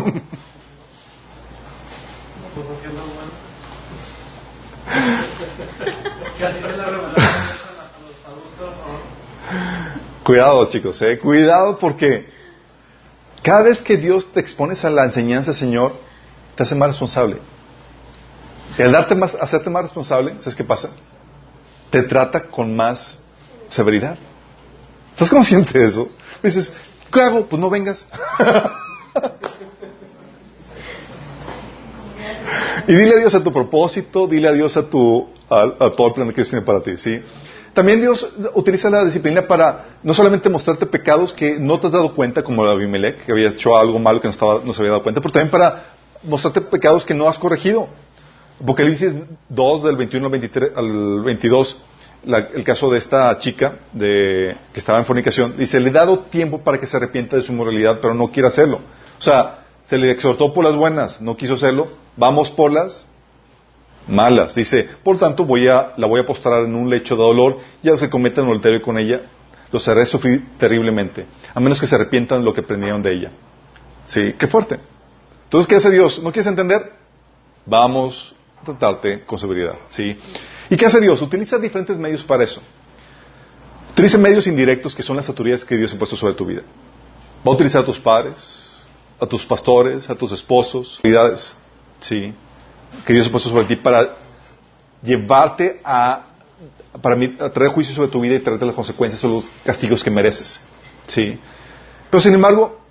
Cuidado, 10.25 10.69
chicos, 10.71 11.01
eh. 11.03 11.19
Cuidado 11.19 11.79
porque 11.79 12.29
cada 13.43 13.62
vez 13.62 13.83
que 13.83 13.97
Dios 13.97 14.33
te 14.33 14.41
expones 14.41 14.85
a 14.85 14.91
la 14.91 15.05
enseñanza, 15.05 15.53
Señor, 15.53 15.93
te 16.57 16.62
hace 16.62 16.75
más 16.75 16.89
responsable. 16.89 17.39
Y 18.79 18.83
al 18.83 18.93
darte 18.93 19.15
más, 19.15 19.35
hacerte 19.35 19.69
más 19.71 19.83
responsable, 19.83 20.35
¿sabes 20.39 20.55
qué 20.55 20.65
pasa? 20.65 20.91
Te 21.91 22.03
trata 22.03 22.43
con 22.45 22.74
más 22.74 23.18
severidad. 23.68 24.18
¿Estás 25.12 25.30
consciente 25.30 25.78
de 25.78 25.87
eso? 25.87 26.09
dices, 26.43 26.72
¿qué 27.12 27.20
hago? 27.20 27.47
Pues 27.47 27.61
no 27.61 27.70
vengas. 27.70 28.05
y 32.87 32.95
dile 32.95 33.14
a 33.14 33.18
Dios 33.18 33.35
a 33.35 33.43
tu 33.43 33.53
propósito, 33.53 34.26
dile 34.26 34.49
a 34.49 34.53
Dios 34.53 34.76
a, 34.76 34.89
tu, 34.89 35.28
a, 35.49 35.91
todo 35.97 36.09
el 36.09 36.12
plan 36.14 36.32
que 36.32 36.45
Dios 36.45 36.64
para 36.64 36.80
ti, 36.80 36.99
¿sí? 36.99 37.22
También 37.72 38.01
Dios 38.01 38.32
utiliza 38.55 38.89
la 38.89 39.05
disciplina 39.05 39.43
para 39.43 39.99
no 40.03 40.14
solamente 40.14 40.49
mostrarte 40.49 40.87
pecados 40.87 41.32
que 41.32 41.59
no 41.59 41.80
te 41.80 41.89
has 41.89 41.93
dado 41.93 42.14
cuenta, 42.14 42.43
como 42.43 42.64
la 42.64 42.70
Abimelech, 42.72 43.24
que 43.24 43.32
había 43.32 43.49
hecho 43.49 43.76
algo 43.76 43.99
malo 43.99 44.20
que 44.20 44.28
no, 44.28 44.32
estaba, 44.32 44.61
no 44.64 44.72
se 44.72 44.80
había 44.80 44.93
dado 44.93 45.03
cuenta, 45.03 45.20
pero 45.20 45.32
también 45.32 45.51
para 45.51 45.87
mostrarte 46.22 46.61
pecados 46.61 47.05
que 47.05 47.14
no 47.14 47.28
has 47.28 47.37
corregido. 47.37 47.89
Apocalipsis 48.62 49.12
2 49.48 49.82
del 49.82 49.96
21 49.96 50.26
al, 50.26 50.30
23, 50.30 50.70
al 50.76 51.22
22, 51.22 51.76
el 52.55 52.64
caso 52.64 52.90
de 52.90 52.98
esta 52.98 53.38
chica 53.38 53.80
de, 53.92 54.57
que 54.72 54.80
estaba 54.80 54.98
en 54.98 55.05
fornicación, 55.05 55.57
dice, 55.57 55.80
le 55.80 55.90
he 55.90 55.92
dado 55.92 56.20
tiempo 56.20 56.61
para 56.61 56.78
que 56.78 56.86
se 56.86 56.96
arrepienta 56.96 57.36
de 57.36 57.42
su 57.42 57.52
moralidad, 57.52 57.98
pero 58.00 58.14
no 58.14 58.28
quiere 58.28 58.48
hacerlo. 58.48 58.80
O 59.18 59.22
sea, 59.22 59.64
se 59.84 59.98
le 59.98 60.11
exhortó 60.11 60.52
por 60.55 60.64
las 60.64 60.76
buenas, 60.76 61.20
no 61.20 61.36
quiso 61.36 61.55
hacerlo, 61.55 61.88
vamos 62.16 62.50
por 62.50 62.72
las 62.72 63.07
malas. 64.07 64.55
Dice, 64.55 64.88
por 65.02 65.18
tanto 65.18 65.44
voy 65.44 65.68
a, 65.68 65.92
la 65.96 66.07
voy 66.07 66.20
a 66.20 66.26
postrar 66.26 66.64
en 66.64 66.74
un 66.74 66.88
lecho 66.88 67.16
de 67.16 67.22
dolor, 67.22 67.59
ya 67.82 67.96
se 67.96 68.09
cometen 68.09 68.44
adulterio 68.44 68.80
con 68.80 68.98
ella, 68.98 69.22
los 69.72 69.86
haré 69.88 70.07
sufrir 70.07 70.46
terriblemente, 70.59 71.26
a 71.52 71.61
menos 71.61 71.80
que 71.80 71.86
se 71.86 71.94
arrepientan 71.94 72.40
de 72.40 72.44
lo 72.44 72.55
que 72.55 72.61
aprendieron 72.61 73.02
de 73.02 73.12
ella. 73.12 73.30
Sí, 74.07 74.34
qué 74.38 74.46
fuerte. 74.46 74.78
Entonces, 75.44 75.68
¿qué 75.68 75.76
hace 75.76 75.90
Dios? 75.90 76.22
¿No 76.22 76.30
quieres 76.32 76.46
entender? 76.46 76.92
Vamos 77.66 78.34
a 78.40 78.43
tratarte 78.65 79.25
con 79.25 79.39
severidad. 79.39 79.77
¿sí? 79.89 80.17
¿Y 80.71 80.77
qué 80.77 80.87
hace 80.87 81.01
Dios? 81.01 81.21
Utiliza 81.23 81.59
diferentes 81.59 81.97
medios 81.99 82.23
para 82.25 82.45
eso. 82.45 82.61
Utiliza 83.93 84.19
medios 84.19 84.47
indirectos 84.47 84.95
que 84.95 85.03
son 85.03 85.17
las 85.17 85.29
autoridades 85.29 85.65
que 85.65 85.77
Dios 85.77 85.95
ha 85.95 85.99
puesto 85.99 86.17
sobre 86.17 86.35
tu 86.35 86.45
vida. 86.45 86.62
Va 87.47 87.53
a 87.53 87.55
utilizar 87.55 87.83
a 87.83 87.87
tus 87.87 88.01
padres, 88.01 88.35
a 89.21 89.27
tus 89.27 89.45
pastores, 89.45 90.09
a 90.11 90.15
tus 90.15 90.33
esposos, 90.33 90.97
autoridades, 90.97 91.55
¿sí? 92.01 92.35
que 93.07 93.12
Dios 93.12 93.27
ha 93.29 93.31
puesto 93.31 93.49
sobre 93.49 93.67
ti 93.67 93.77
para 93.77 94.17
llevarte 95.03 95.81
a, 95.85 96.25
para 97.01 97.17
traer 97.53 97.71
juicio 97.71 97.95
sobre 97.95 98.09
tu 98.09 98.21
vida 98.21 98.35
y 98.35 98.41
traerte 98.41 98.65
las 98.67 98.75
consecuencias 98.75 99.23
o 99.25 99.29
los 99.29 99.45
castigos 99.65 100.03
que 100.03 100.11
mereces. 100.11 100.59
¿sí? 101.07 101.39
Pero 102.11 102.21
sin 102.21 102.35
embargo, 102.35 102.84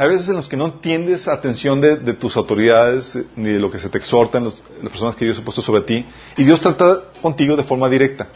hay 0.00 0.08
veces 0.08 0.30
en 0.30 0.36
los 0.36 0.48
que 0.48 0.56
no 0.56 0.64
entiendes 0.64 1.28
atención 1.28 1.78
de, 1.78 2.14
tus 2.14 2.34
autoridades 2.34 3.18
ni 3.36 3.50
de 3.50 3.58
lo 3.58 3.70
que 3.70 3.78
se 3.78 3.90
te 3.90 3.98
exhortan 3.98 4.44
las 4.44 4.62
personas 4.84 5.14
que 5.14 5.26
Dios 5.26 5.38
ha 5.38 5.44
puesto 5.44 5.60
sobre 5.60 5.82
ti 5.82 6.06
y 6.38 6.42
Dios 6.42 6.58
trata 6.58 7.02
contigo 7.20 7.54
de 7.54 7.64
forma 7.64 7.86
directa. 7.86 8.26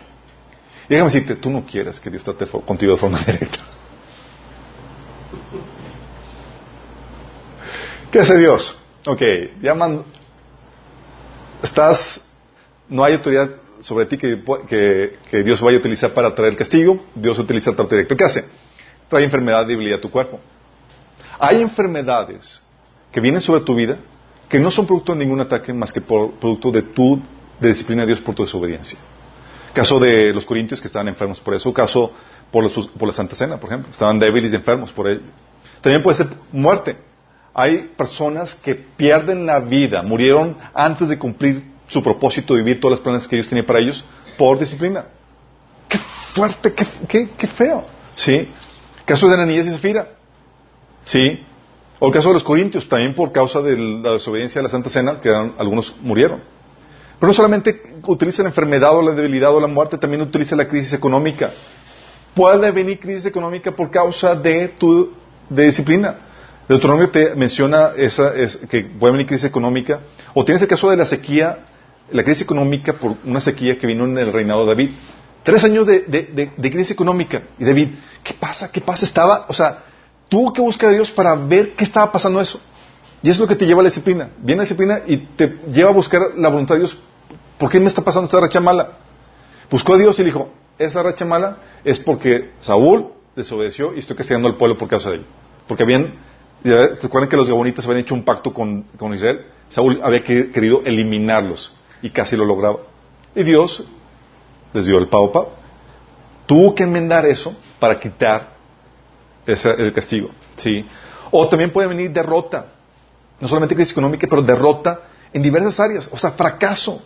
Y 0.85 0.93
déjame 0.93 1.11
decirte, 1.11 1.37
tú 1.37 1.49
no 1.49 1.65
quieres 1.65 1.99
que 2.01 2.11
Dios 2.11 2.23
trate 2.23 2.47
contigo 2.47 2.93
de 2.93 2.99
forma 2.99 3.19
directa. 3.27 3.61
¿Qué 8.13 8.21
hace 8.21 8.37
Dios? 8.37 8.77
Ok, 9.07 9.23
llaman, 9.63 10.05
estás, 11.63 12.29
no 12.91 13.05
hay 13.05 13.15
autoridad 13.15 13.49
sobre 13.81 14.05
ti 14.05 14.19
que, 14.19 14.39
que, 15.31 15.43
Dios 15.43 15.63
vaya 15.63 15.79
a 15.79 15.81
utilizar 15.81 16.13
para 16.13 16.35
traer 16.35 16.53
el 16.53 16.59
castigo, 16.59 17.07
Dios 17.15 17.39
utiliza 17.39 17.71
el 17.71 17.77
trato 17.77 17.95
directo. 17.95 18.19
¿Qué 18.19 18.25
hace? 18.25 18.45
Trae 19.09 19.25
enfermedad, 19.25 19.67
debilidad 19.67 19.97
a 20.01 20.03
tu 20.03 20.11
cuerpo. 20.11 20.41
Hay 21.39 21.63
enfermedades 21.63 22.63
que 23.13 23.21
vienen 23.21 23.41
sobre 23.41 23.61
tu 23.61 23.75
vida 23.75 23.99
que 24.49 24.61
no 24.61 24.71
son 24.71 24.87
producto 24.87 25.13
de 25.13 25.19
ningún 25.19 25.41
ataque 25.41 25.73
más 25.73 25.93
que 25.93 26.01
por, 26.01 26.33
producto 26.35 26.71
de 26.71 26.83
tu 26.83 27.21
de 27.61 27.69
disciplina 27.69 28.03
de 28.03 28.09
Dios 28.09 28.21
por 28.21 28.35
tu 28.35 28.43
desobediencia. 28.43 28.99
Caso 29.73 29.99
de 29.99 30.33
los 30.33 30.45
corintios 30.45 30.81
que 30.81 30.87
estaban 30.87 31.09
enfermos 31.09 31.41
por 31.41 31.55
eso, 31.55 31.73
caso 31.73 32.13
por, 32.51 32.71
por 32.73 33.09
la 33.09 33.15
Santa 33.15 33.35
Cena, 33.35 33.57
por 33.57 33.71
ejemplo, 33.71 33.91
estaban 33.91 34.19
débiles 34.19 34.53
y 34.53 34.57
enfermos 34.57 34.93
por 34.93 35.09
ello. 35.09 35.23
También 35.81 36.03
puede 36.03 36.19
ser 36.19 36.29
muerte. 36.53 36.97
Hay 37.53 37.93
personas 37.97 38.55
que 38.55 38.75
pierden 38.75 39.47
la 39.47 39.61
vida, 39.61 40.03
murieron 40.03 40.57
antes 40.73 41.09
de 41.09 41.19
cumplir 41.19 41.63
su 41.87 42.03
propósito 42.03 42.55
de 42.55 42.63
vivir 42.63 42.81
todos 42.81 42.93
los 42.93 43.01
planes 43.01 43.27
que 43.29 43.37
Dios 43.37 43.49
tenía 43.49 43.67
para 43.67 43.79
ellos 43.79 44.05
por 44.37 44.59
disciplina. 44.59 45.07
Qué 45.89 45.99
fuerte, 46.33 46.73
qué, 46.73 47.29
qué, 47.37 47.47
feo. 47.47 47.87
¿Sí? 48.15 48.49
Caso 49.05 49.29
de 49.29 49.35
Ananías 49.35 49.67
y 49.67 49.71
Zafira. 49.71 50.09
¿Sí? 51.05 51.45
O 51.99 52.09
el 52.09 52.13
caso 52.13 52.29
de 52.29 52.35
los 52.35 52.43
corintios, 52.43 52.89
también 52.89 53.15
por 53.15 53.33
causa 53.33 53.63
de 53.63 53.77
la 53.77 54.13
desobediencia 54.13 54.61
a 54.61 54.65
la 54.65 54.71
Santa 54.71 54.91
Cena, 54.91 55.21
que 55.21 55.31
algunos 55.31 55.95
murieron. 56.01 56.41
Pero 57.19 57.29
no 57.29 57.35
solamente 57.35 57.81
utiliza 58.03 58.43
la 58.43 58.49
enfermedad 58.49 58.97
o 58.97 59.03
la 59.03 59.13
debilidad 59.13 59.55
o 59.55 59.61
la 59.61 59.67
muerte, 59.67 59.97
también 59.97 60.23
utiliza 60.23 60.57
la 60.57 60.69
crisis 60.69 60.93
económica. 60.93 61.53
Puede 62.35 62.71
venir 62.73 62.99
crisis 62.99 63.27
económica 63.27 63.71
por 63.71 63.91
causa 63.91 64.35
de 64.35 64.69
tu 64.69 65.13
de 65.49 65.65
disciplina. 65.65 66.17
Deuteronomio 66.69 67.11
te 67.11 67.35
menciona 67.35 67.93
esa, 67.97 68.33
que 68.69 68.83
puede 68.83 69.13
venir 69.13 69.27
crisis 69.27 69.45
económica. 69.45 70.01
O 70.35 70.45
tienes 70.45 70.63
el 70.63 70.69
caso 70.69 70.91
de 70.91 70.97
la 70.97 71.07
sequía, 71.07 71.59
la 72.11 72.25
crisis 72.25 72.43
económica 72.43 72.95
por 72.95 73.17
una 73.25 73.41
sequía 73.41 73.79
que 73.79 73.87
vino 73.87 74.05
en 74.05 74.19
el 74.19 74.33
reinado 74.33 74.63
de 74.63 74.75
David. 74.75 74.91
Tres 75.45 75.63
años 75.63 75.87
de, 75.87 76.01
de 76.57 76.71
crisis 76.71 76.91
económica. 76.91 77.43
Y 77.59 77.65
David, 77.65 77.91
¿qué 78.25 78.35
pasa? 78.35 78.73
¿Qué 78.73 78.81
pasa? 78.81 79.05
Estaba, 79.05 79.47
o 79.49 79.55
sea, 79.55 79.85
tuvo 80.29 80.53
que 80.53 80.61
buscar 80.61 80.91
a 80.91 80.93
Dios 80.93 81.11
para 81.11 81.35
ver 81.35 81.73
qué 81.75 81.85
estaba 81.85 82.11
pasando 82.11 82.41
eso. 82.41 82.61
Y 83.23 83.31
es 83.31 83.39
lo 83.39 83.47
que 83.47 83.57
te 83.57 83.67
lleva 83.67 83.81
a 83.81 83.85
la 83.85 83.89
disciplina. 83.89 84.29
Viene 84.39 84.59
la 84.59 84.63
disciplina 84.65 85.01
y 85.07 85.17
te 85.17 85.59
lleva 85.73 85.91
a 85.91 85.93
buscar 85.93 86.21
la 86.37 86.49
voluntad 86.49 86.75
de 86.75 86.81
Dios. 86.81 86.99
¿Por 87.59 87.71
qué 87.71 87.81
me 87.81 87.87
está 87.87 88.03
pasando 88.03 88.27
esta 88.27 88.41
racha 88.41 88.61
mala? 88.61 88.99
Buscó 89.71 89.95
a 89.95 89.97
Dios 89.97 90.19
y 90.19 90.23
le 90.23 90.27
dijo, 90.27 90.51
esa 90.79 91.03
racha 91.03 91.25
mala 91.25 91.59
es 91.85 91.99
porque 91.99 92.51
Saúl 92.61 93.13
desobedeció 93.35 93.95
y 93.95 94.01
estoy 94.01 94.17
castigando 94.17 94.49
al 94.49 94.57
pueblo 94.57 94.77
por 94.77 94.89
causa 94.89 95.11
de 95.11 95.17
ello. 95.17 95.25
Porque 95.67 95.85
habían, 95.85 96.15
recuerden 96.63 97.31
que 97.31 97.37
los 97.37 97.49
gabonitas 97.49 97.85
habían 97.87 98.01
hecho 98.01 98.15
un 98.15 98.25
pacto 98.25 98.53
con, 98.53 98.83
con 98.99 99.15
Israel. 99.15 99.47
Saúl 99.71 100.01
había 100.03 100.23
querido 100.23 100.83
eliminarlos 100.85 101.73
y 102.03 102.11
casi 102.11 102.37
lo 102.37 102.45
lograba. 102.45 102.81
Y 103.35 103.43
Dios 103.43 103.85
les 104.75 104.87
dio 104.87 104.99
el 104.99 105.09
pavo. 105.09 105.53
Tuvo 106.47 106.75
que 106.75 106.83
enmendar 106.83 107.25
eso 107.25 107.57
para 107.79 107.99
quitar 107.99 108.54
es 109.47 109.65
el 109.65 109.93
castigo. 109.93 110.31
¿sí? 110.57 110.87
O 111.31 111.49
también 111.49 111.71
puede 111.71 111.89
venir 111.89 112.11
derrota. 112.13 112.67
No 113.41 113.49
solamente 113.49 113.75
crisis 113.75 113.93
económica, 113.93 114.27
pero 114.29 114.43
derrota 114.43 115.01
en 115.33 115.43
diversas 115.43 115.79
áreas. 115.81 116.09
O 116.13 116.19
sea, 116.19 116.33
fracaso. 116.33 117.03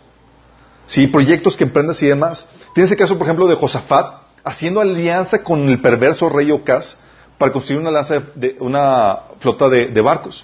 ¿Sí? 0.85 1.07
Proyectos 1.07 1.55
que 1.57 1.63
emprendas 1.63 2.01
y 2.01 2.07
demás. 2.07 2.47
Tienes 2.73 2.91
el 2.91 2.97
caso, 2.97 3.17
por 3.17 3.25
ejemplo, 3.27 3.47
de 3.47 3.55
Josafat 3.55 4.19
haciendo 4.43 4.81
alianza 4.81 5.43
con 5.43 5.67
el 5.67 5.81
perverso 5.81 6.29
rey 6.29 6.51
Ocas 6.51 6.97
para 7.37 7.51
construir 7.51 7.79
una, 7.79 7.91
lanza 7.91 8.21
de, 8.35 8.57
una 8.59 9.19
flota 9.39 9.69
de, 9.69 10.01
barcos. 10.01 10.43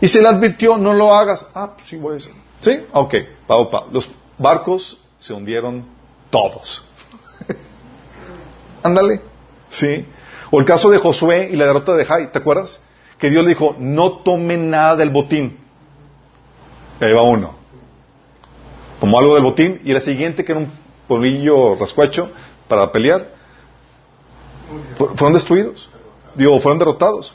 Y 0.00 0.08
se 0.08 0.20
le 0.20 0.28
advirtió, 0.28 0.76
no 0.76 0.92
lo 0.92 1.14
hagas. 1.14 1.46
Ah, 1.54 1.72
pues 1.74 1.88
sí 1.88 1.96
voy 1.96 2.14
a 2.14 2.16
hacer. 2.18 2.32
¿Sí? 2.60 2.80
Ok, 2.92 3.14
pa, 3.46 3.70
pa. 3.70 3.84
Los 3.92 4.10
barcos 4.36 4.98
se 5.18 5.32
hundieron 5.32 5.86
todos. 6.30 6.84
Ándale. 8.82 9.20
¿Sí? 9.70 10.04
O 10.50 10.60
el 10.60 10.64
caso 10.64 10.90
de 10.90 10.98
Josué 10.98 11.48
y 11.52 11.56
la 11.56 11.66
derrota 11.66 11.94
de 11.94 12.04
Jai, 12.04 12.32
¿te 12.32 12.38
acuerdas? 12.38 12.80
Que 13.18 13.30
Dios 13.30 13.44
le 13.44 13.50
dijo, 13.50 13.76
no 13.78 14.18
tomen 14.18 14.70
nada 14.70 14.96
del 14.96 15.10
botín. 15.10 15.58
Y 17.00 17.04
ahí 17.04 17.12
va 17.12 17.22
uno. 17.22 17.54
Tomó 19.00 19.18
algo 19.18 19.34
del 19.34 19.42
botín 19.42 19.80
y 19.84 19.92
la 19.92 20.00
siguiente, 20.00 20.44
que 20.44 20.52
era 20.52 20.60
un 20.60 20.70
polillo 21.06 21.74
rascuacho 21.76 22.30
para 22.68 22.90
pelear, 22.92 23.30
fueron 24.96 25.34
destruidos. 25.34 25.88
Digo, 26.34 26.60
fueron 26.60 26.78
derrotados. 26.78 27.34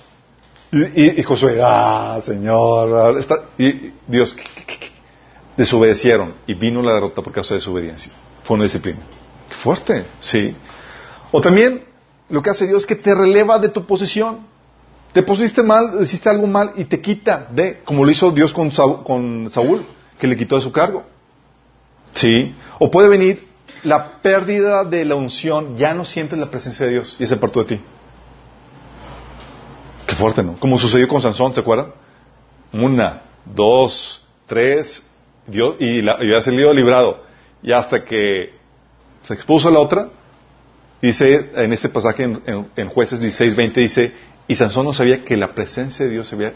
Y, 0.72 1.22
Josué, 1.24 1.59
ah, 1.62 2.20
Señor, 2.24 3.20
y 3.57 3.91
Dios, 4.07 4.36
desobedecieron 5.57 6.34
y 6.47 6.53
vino 6.53 6.82
la 6.82 6.93
derrota 6.93 7.22
por 7.22 7.34
causa 7.34 7.53
de 7.53 7.59
desobediencia. 7.59 8.12
Fue 8.43 8.55
una 8.55 8.64
disciplina. 8.64 8.99
Qué 9.49 9.55
fuerte, 9.55 10.05
sí. 10.22 10.55
O 11.32 11.41
también 11.41 11.84
lo 12.32 12.42
que 12.42 12.50
hace 12.50 12.68
Dios 12.68 12.84
es 12.84 12.88
que 12.88 12.96
te 12.96 13.14
releva 13.14 13.60
de 13.60 13.70
tu 13.70 13.86
posición. 13.86 14.48
Te 15.14 15.22
pusiste 15.22 15.62
mal, 15.62 16.02
hiciste 16.02 16.30
algo 16.30 16.48
mal 16.48 16.72
y 16.78 16.86
te 16.86 17.02
quita 17.02 17.48
de, 17.52 17.82
como 17.84 18.06
lo 18.06 18.12
hizo 18.12 18.32
Dios 18.32 18.54
con 18.54 18.72
Saúl, 18.72 19.86
que 20.18 20.28
le 20.28 20.38
quitó 20.38 20.56
de 20.56 20.62
su 20.62 20.72
cargo. 20.72 21.04
¿Sí? 22.14 22.56
O 22.80 22.90
puede 22.90 23.10
venir 23.10 23.48
la 23.84 24.22
pérdida 24.22 24.84
de 24.86 25.06
la 25.06 25.16
unción, 25.16 25.78
ya 25.78 25.94
no 25.94 26.06
sientes 26.06 26.38
la 26.40 26.50
presencia 26.50 26.86
de 26.86 26.94
Dios 26.94 27.16
y 27.20 27.26
se 27.26 27.36
apartó 27.36 27.64
de 27.64 27.76
ti. 27.76 27.84
Qué 30.08 30.16
fuerte, 30.16 30.44
¿no? 30.44 30.56
Como 30.58 30.78
sucedió 30.78 31.08
con 31.08 31.22
Sansón, 31.22 31.54
¿se 31.54 31.60
acuerdan? 31.60 31.94
Una, 32.74 33.24
dos, 33.46 34.26
tres, 34.48 35.10
Dios, 35.48 35.76
y, 35.80 36.02
la, 36.02 36.18
y 36.22 36.32
ya 36.32 36.42
salido 36.42 36.74
librado. 36.74 37.24
Y 37.64 37.72
hasta 37.72 38.06
que 38.06 38.54
se 39.24 39.34
expuso 39.34 39.70
la 39.70 39.80
otra, 39.80 40.10
Dice 41.02 41.52
en 41.56 41.74
este 41.74 41.89
pasaje 41.89 42.24
en, 42.24 42.89
Jueces 42.89 43.20
16, 43.20 43.56
20, 43.56 43.80
dice, 43.80 44.14
y 44.47 44.56
Sansón 44.56 44.86
no 44.86 44.93
sabía 44.93 45.26
que 45.26 45.36
la 45.36 45.54
presencia 45.54 46.06
de 46.06 46.12
Dios 46.12 46.28
se 46.28 46.36
había 46.36 46.54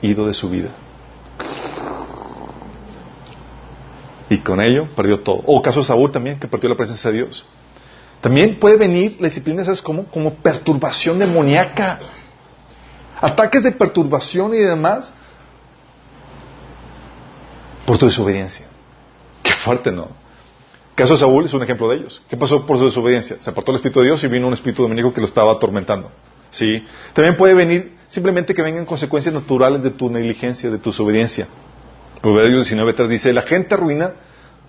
ido 0.00 0.26
de 0.26 0.32
su 0.32 0.48
vida. 0.48 0.70
Y 4.30 4.38
con 4.38 4.62
ello 4.62 4.88
perdió 4.96 5.20
todo. 5.20 5.42
O 5.44 5.60
caso 5.60 5.80
de 5.80 5.86
Saúl 5.86 6.10
también, 6.10 6.40
que 6.40 6.48
perdió 6.48 6.70
la 6.70 6.76
presencia 6.76 7.10
de 7.10 7.18
Dios. 7.18 7.44
También 8.22 8.58
puede 8.58 8.78
venir 8.78 9.16
la 9.20 9.26
disciplina, 9.26 9.62
¿sabes 9.64 9.82
cómo? 9.82 10.04
Como 10.06 10.34
perturbación 10.34 11.18
demoníaca. 11.18 12.00
Ataques 13.20 13.62
de 13.62 13.72
perturbación 13.72 14.54
y 14.54 14.58
demás 14.58 15.12
por 17.84 17.98
tu 17.98 18.06
desobediencia. 18.06 18.66
Qué 19.42 19.52
fuerte, 19.52 19.92
¿no? 19.92 20.21
Caso 20.94 21.14
de 21.14 21.20
Saúl 21.20 21.46
es 21.46 21.54
un 21.54 21.62
ejemplo 21.62 21.88
de 21.88 21.96
ellos. 21.96 22.22
¿Qué 22.28 22.36
pasó 22.36 22.66
por 22.66 22.78
su 22.78 22.84
desobediencia? 22.84 23.38
Se 23.40 23.48
apartó 23.48 23.72
el 23.72 23.76
Espíritu 23.76 24.00
de 24.00 24.06
Dios 24.06 24.22
y 24.24 24.28
vino 24.28 24.46
un 24.46 24.52
espíritu 24.52 24.82
demoníaco 24.82 25.14
que 25.14 25.20
lo 25.20 25.26
estaba 25.26 25.52
atormentando. 25.52 26.10
¿Sí? 26.50 26.84
También 27.14 27.36
puede 27.36 27.54
venir 27.54 27.96
simplemente 28.08 28.54
que 28.54 28.60
vengan 28.60 28.84
consecuencias 28.84 29.34
naturales 29.34 29.82
de 29.82 29.90
tu 29.90 30.10
negligencia, 30.10 30.70
de 30.70 30.78
tu 30.78 30.90
desobediencia. 30.90 31.48
Proverbios 32.20 32.70
19.3 32.70 33.08
dice, 33.08 33.32
la 33.32 33.42
gente 33.42 33.74
arruina 33.74 34.12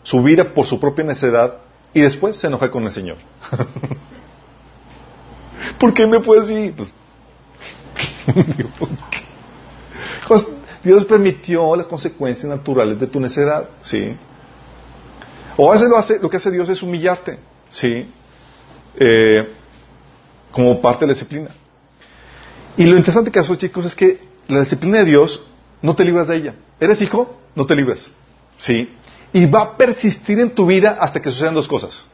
su 0.04 0.24
vida 0.24 0.54
por 0.54 0.66
su 0.66 0.80
propia 0.80 1.04
necedad 1.04 1.58
y 1.94 2.02
después 2.02 2.38
se 2.38 2.48
enoja 2.48 2.72
con 2.72 2.86
el 2.86 2.94
Señor. 2.94 3.18
¿Por 5.80 5.94
qué 5.94 6.08
me 6.08 6.22
puedes 6.22 6.48
decir? 6.48 6.74
Pues, 10.28 10.46
Dios 10.84 11.06
permitió 11.06 11.76
las 11.76 11.88
consecuencias 11.88 12.50
naturales 12.50 13.00
de 13.00 13.08
tu 13.08 13.20
necedad, 13.20 13.70
¿sí? 13.82 14.16
O 15.58 15.70
a 15.70 15.74
veces 15.74 15.90
lo, 15.90 15.98
hace, 15.98 16.20
lo 16.20 16.30
que 16.30 16.38
hace 16.38 16.52
Dios 16.52 16.68
es 16.70 16.82
humillarte, 16.82 17.38
¿sí? 17.70 18.10
Eh, 18.96 19.50
como 20.52 20.82
parte 20.82 21.02
de 21.02 21.08
la 21.08 21.14
disciplina. 21.14 21.50
Y 22.78 22.86
lo 22.86 22.98
interesante 22.98 23.32
que 23.32 23.40
hace, 23.40 23.58
chicos, 23.58 23.86
es 23.86 23.96
que 23.96 24.20
la 24.48 24.62
disciplina 24.62 25.00
de 25.00 25.06
Dios 25.06 25.46
no 25.82 25.96
te 25.96 26.04
libras 26.04 26.28
de 26.28 26.38
ella. 26.38 26.56
¿Eres 26.80 27.02
hijo? 27.02 27.40
No 27.56 27.66
te 27.66 27.76
libres. 27.76 28.10
¿Sí? 28.58 28.96
Y 29.32 29.46
va 29.46 29.62
a 29.62 29.78
persistir 29.78 30.40
en 30.40 30.52
tu 30.52 30.66
vida 30.66 30.98
hasta 31.00 31.22
que 31.22 31.32
sucedan 31.32 31.54
dos 31.54 31.68
cosas. 31.68 32.06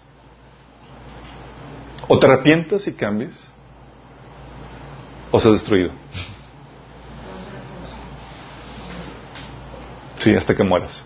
O 2.07 2.17
te 2.17 2.25
arrepientas 2.25 2.87
y 2.87 2.93
cambies, 2.93 3.39
o 5.31 5.39
seas 5.39 5.53
destruido. 5.53 5.91
Sí, 10.17 10.33
hasta 10.35 10.55
que 10.55 10.63
mueras. 10.63 11.05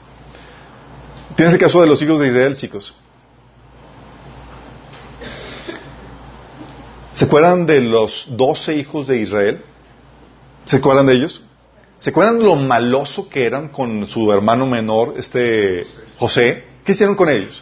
Tienes 1.36 1.54
el 1.54 1.60
caso 1.60 1.82
de 1.82 1.88
los 1.88 2.02
hijos 2.02 2.20
de 2.20 2.28
Israel, 2.28 2.56
chicos. 2.58 2.94
¿Se 7.16 7.26
acuerdan 7.26 7.66
de 7.66 7.82
los 7.82 8.26
doce 8.30 8.76
hijos 8.76 9.08
de 9.08 9.22
Israel? 9.22 9.64
¿Se 10.66 10.78
acuerdan 10.78 11.08
de 11.08 11.14
ellos? 11.14 11.42
¿Se 12.00 12.10
acuerdan 12.10 12.40
de 12.40 12.46
lo 12.46 12.56
maloso 12.56 13.30
que 13.30 13.46
eran 13.46 13.70
con 13.70 14.06
su 14.08 14.32
hermano 14.32 14.66
menor, 14.66 15.14
este 15.18 15.88
José? 16.18 16.66
¿Qué 16.84 16.92
hicieron 16.92 17.16
con 17.16 17.30
ellos? 17.30 17.62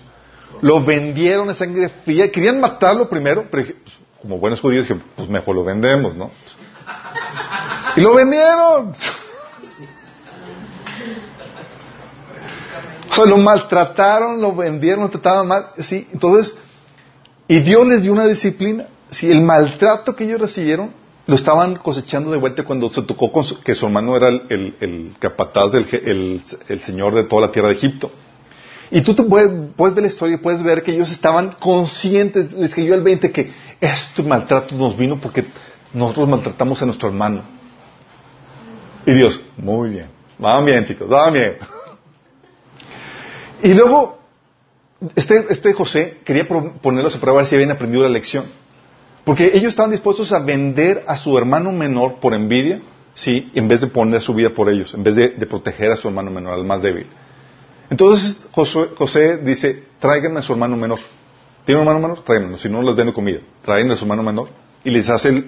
Lo 0.62 0.84
vendieron 0.84 1.50
a 1.50 1.56
sangre 1.56 1.90
fría. 2.04 2.32
Querían 2.32 2.60
matarlo 2.60 3.08
primero, 3.10 3.46
pero 3.50 3.66
pues, 3.66 3.76
como 4.22 4.38
buenos 4.38 4.60
judíos 4.60 4.84
dijeron, 4.84 5.04
pues 5.16 5.30
mejor 5.30 5.56
lo 5.56 5.64
vendemos, 5.64 6.16
¿no? 6.16 6.32
Y 7.96 8.02
lo 8.02 8.16
vendieron. 8.16 8.94
O 13.12 13.14
sea, 13.14 13.26
lo 13.26 13.38
maltrataron, 13.38 14.42
lo 14.42 14.56
vendieron, 14.56 15.04
lo 15.04 15.10
trataban 15.10 15.48
mal. 15.48 15.68
Sí, 15.80 16.08
entonces, 16.14 16.58
y 17.48 17.60
Dios 17.60 17.86
les 17.86 18.04
dio 18.04 18.14
una 18.14 18.26
disciplina. 18.26 18.88
Si 19.10 19.30
el 19.30 19.42
maltrato 19.42 20.16
que 20.16 20.24
ellos 20.24 20.40
recibieron 20.40 20.94
lo 21.28 21.36
estaban 21.36 21.76
cosechando 21.76 22.32
de 22.32 22.38
vuelta 22.38 22.64
cuando 22.64 22.90
se 22.90 23.02
tocó 23.04 23.32
con 23.32 23.46
que 23.64 23.76
su 23.76 23.86
hermano 23.86 24.16
era 24.16 24.28
el, 24.28 25.14
capataz, 25.20 25.74
del, 25.74 26.42
el, 26.68 26.80
señor 26.80 27.14
de 27.14 27.24
toda 27.24 27.48
la 27.48 27.52
tierra 27.52 27.68
de 27.68 27.76
Egipto. 27.76 28.12
Y 28.90 29.02
tú 29.02 29.14
te 29.14 29.24
puedes, 29.24 29.52
ver 29.78 30.02
la 30.04 30.08
historia 30.08 30.36
y 30.36 30.40
puedes 30.40 30.64
ver 30.64 30.82
que 30.84 30.92
ellos 30.92 31.12
estaban 31.12 31.52
conscientes, 31.60 32.52
les 32.54 32.74
cayó 32.74 32.96
el 32.96 33.02
20 33.02 33.32
que 33.32 33.54
este 33.80 34.24
maltrato 34.24 34.76
nos 34.76 34.98
vino 34.98 35.18
porque 35.18 35.46
nosotros 35.94 36.28
maltratamos 36.28 36.82
a 36.82 36.86
nuestro 36.86 37.10
hermano. 37.10 37.42
Y 39.06 39.12
Dios, 39.14 39.42
muy 39.58 39.90
bien, 39.90 40.08
van 40.38 40.66
bien 40.66 40.86
chicos, 40.86 41.08
van 41.08 41.34
bien. 41.34 41.58
Y 43.64 43.74
luego, 43.74 44.20
este, 45.16 45.46
este 45.50 45.74
José 45.74 46.20
quería 46.24 46.48
ponerlos 46.48 47.16
a 47.16 47.20
prueba 47.20 47.46
si 47.46 47.56
habían 47.56 47.72
aprendido 47.72 48.04
la 48.04 48.10
lección. 48.10 48.46
Porque 49.24 49.52
ellos 49.54 49.70
estaban 49.70 49.92
dispuestos 49.92 50.32
a 50.34 50.40
vender 50.40 51.04
a 51.08 51.16
su 51.16 51.38
hermano 51.38 51.72
menor 51.72 52.16
por 52.16 52.34
envidia, 52.34 52.80
sí, 53.14 53.52
en 53.54 53.68
vez 53.68 53.82
de 53.82 53.88
poner 53.88 54.22
su 54.22 54.34
vida 54.34 54.50
por 54.50 54.68
ellos, 54.68 54.94
en 54.94 55.04
vez 55.04 55.16
de, 55.16 55.30
proteger 55.46 55.92
a 55.92 55.96
su 55.96 56.08
hermano 56.08 56.32
menor, 56.32 56.54
al 56.54 56.66
más 56.66 56.82
débil. 56.82 57.06
Entonces 57.90 58.44
José, 58.52 59.38
dice, 59.38 59.84
tráiganme 60.00 60.40
a 60.40 60.42
su 60.42 60.54
hermano 60.54 60.76
menor. 60.76 61.00
¿Tiene 61.66 61.82
un 61.82 61.88
hermano 61.88 62.08
menor? 62.08 62.24
Tráiganmelo, 62.24 62.58
si 62.58 62.70
no 62.70 62.82
les 62.82 62.96
vendo 62.96 63.14
comida. 63.14 63.40
Tráiganme 63.64 63.94
a 63.94 63.98
su 63.98 64.06
hermano 64.06 64.24
menor. 64.24 64.50
Y 64.84 64.90
les 64.90 65.08
hace 65.10 65.46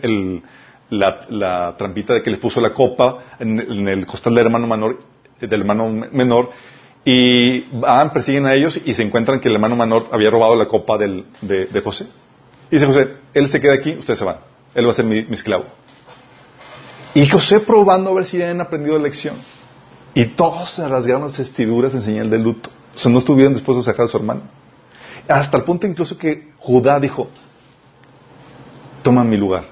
la, 0.90 1.76
trampita 1.76 2.14
de 2.14 2.22
que 2.22 2.30
les 2.30 2.40
puso 2.40 2.62
la 2.62 2.74
copa 2.74 3.24
en, 3.40 3.88
el 3.88 4.06
costal 4.06 4.36
del 4.36 4.46
hermano 4.46 4.68
menor, 4.68 5.00
del 5.40 5.62
hermano 5.62 5.90
menor 6.12 6.52
y 7.06 7.62
van, 7.72 8.12
persiguen 8.12 8.46
a 8.46 8.54
ellos 8.54 8.80
y 8.84 8.94
se 8.94 9.04
encuentran 9.04 9.40
que 9.40 9.50
el 9.50 9.56
hermano 9.56 9.76
menor 9.76 10.08
había 10.12 10.30
robado 10.30 10.56
la 10.56 10.68
copa 10.68 10.98
de, 10.98 11.26
de 11.42 11.82
José. 11.82 12.08
Y 12.70 12.76
dice 12.76 12.86
José, 12.86 13.18
él 13.34 13.50
se 13.50 13.62
queda 13.62 13.74
aquí, 13.76 13.92
ustedes 13.92 14.20
se 14.20 14.26
van. 14.26 14.38
Él 14.74 14.88
va 14.88 14.92
a 14.92 14.94
ser 14.96 15.06
mi, 15.06 15.20
esclavo. 15.30 15.66
Y 17.14 17.28
José 17.28 17.60
probando 17.60 18.10
a 18.10 18.14
ver 18.14 18.26
si 18.26 18.42
habían 18.42 18.62
aprendido 18.62 18.98
la 18.98 19.04
lección. 19.04 19.36
Y 20.16 20.26
todos 20.26 20.72
se 20.72 20.88
rasgaron 20.88 21.32
vestiduras 21.32 21.94
en 21.94 22.02
señal 22.02 22.30
de 22.30 22.40
luto. 22.40 22.70
O 22.96 22.98
sea, 22.98 23.12
no 23.12 23.20
estuvieron 23.20 23.54
dispuestos 23.54 23.88
a 23.88 23.92
sacar 23.92 24.06
a 24.06 24.08
su 24.08 24.18
hermano. 24.18 24.42
Hasta 25.28 25.58
el 25.58 25.64
punto 25.64 25.88
incluso 25.88 26.18
que 26.18 26.52
Judá 26.58 27.00
dijo, 27.00 27.30
toma 29.04 29.24
mi 29.24 29.38
lugar. 29.38 29.66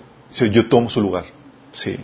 yo 0.52 0.68
tomo 0.68 0.90
su 0.90 1.02
lugar. 1.02 1.26
Sí. 1.72 1.98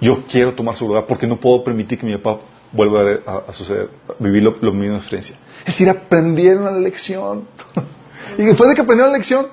Yo 0.00 0.24
quiero 0.26 0.54
tomar 0.54 0.76
su 0.76 0.86
lugar 0.86 1.06
porque 1.06 1.26
no 1.26 1.36
puedo 1.36 1.62
permitir 1.64 1.98
que 1.98 2.06
mi 2.06 2.16
papá 2.16 2.40
vuelva 2.72 3.44
a, 3.48 3.52
suceder, 3.52 3.90
vivir 4.18 4.42
lo, 4.42 4.72
mismo 4.72 4.92
de 4.92 4.98
experiencia. 4.98 5.36
Es 5.60 5.74
decir, 5.74 5.88
aprendieron 5.88 6.64
la 6.64 6.72
lección. 6.72 7.48
y 8.38 8.44
después 8.44 8.68
de 8.68 8.74
que 8.74 8.82
aprendieron 8.82 9.12
la 9.12 9.18
lección, 9.18 9.48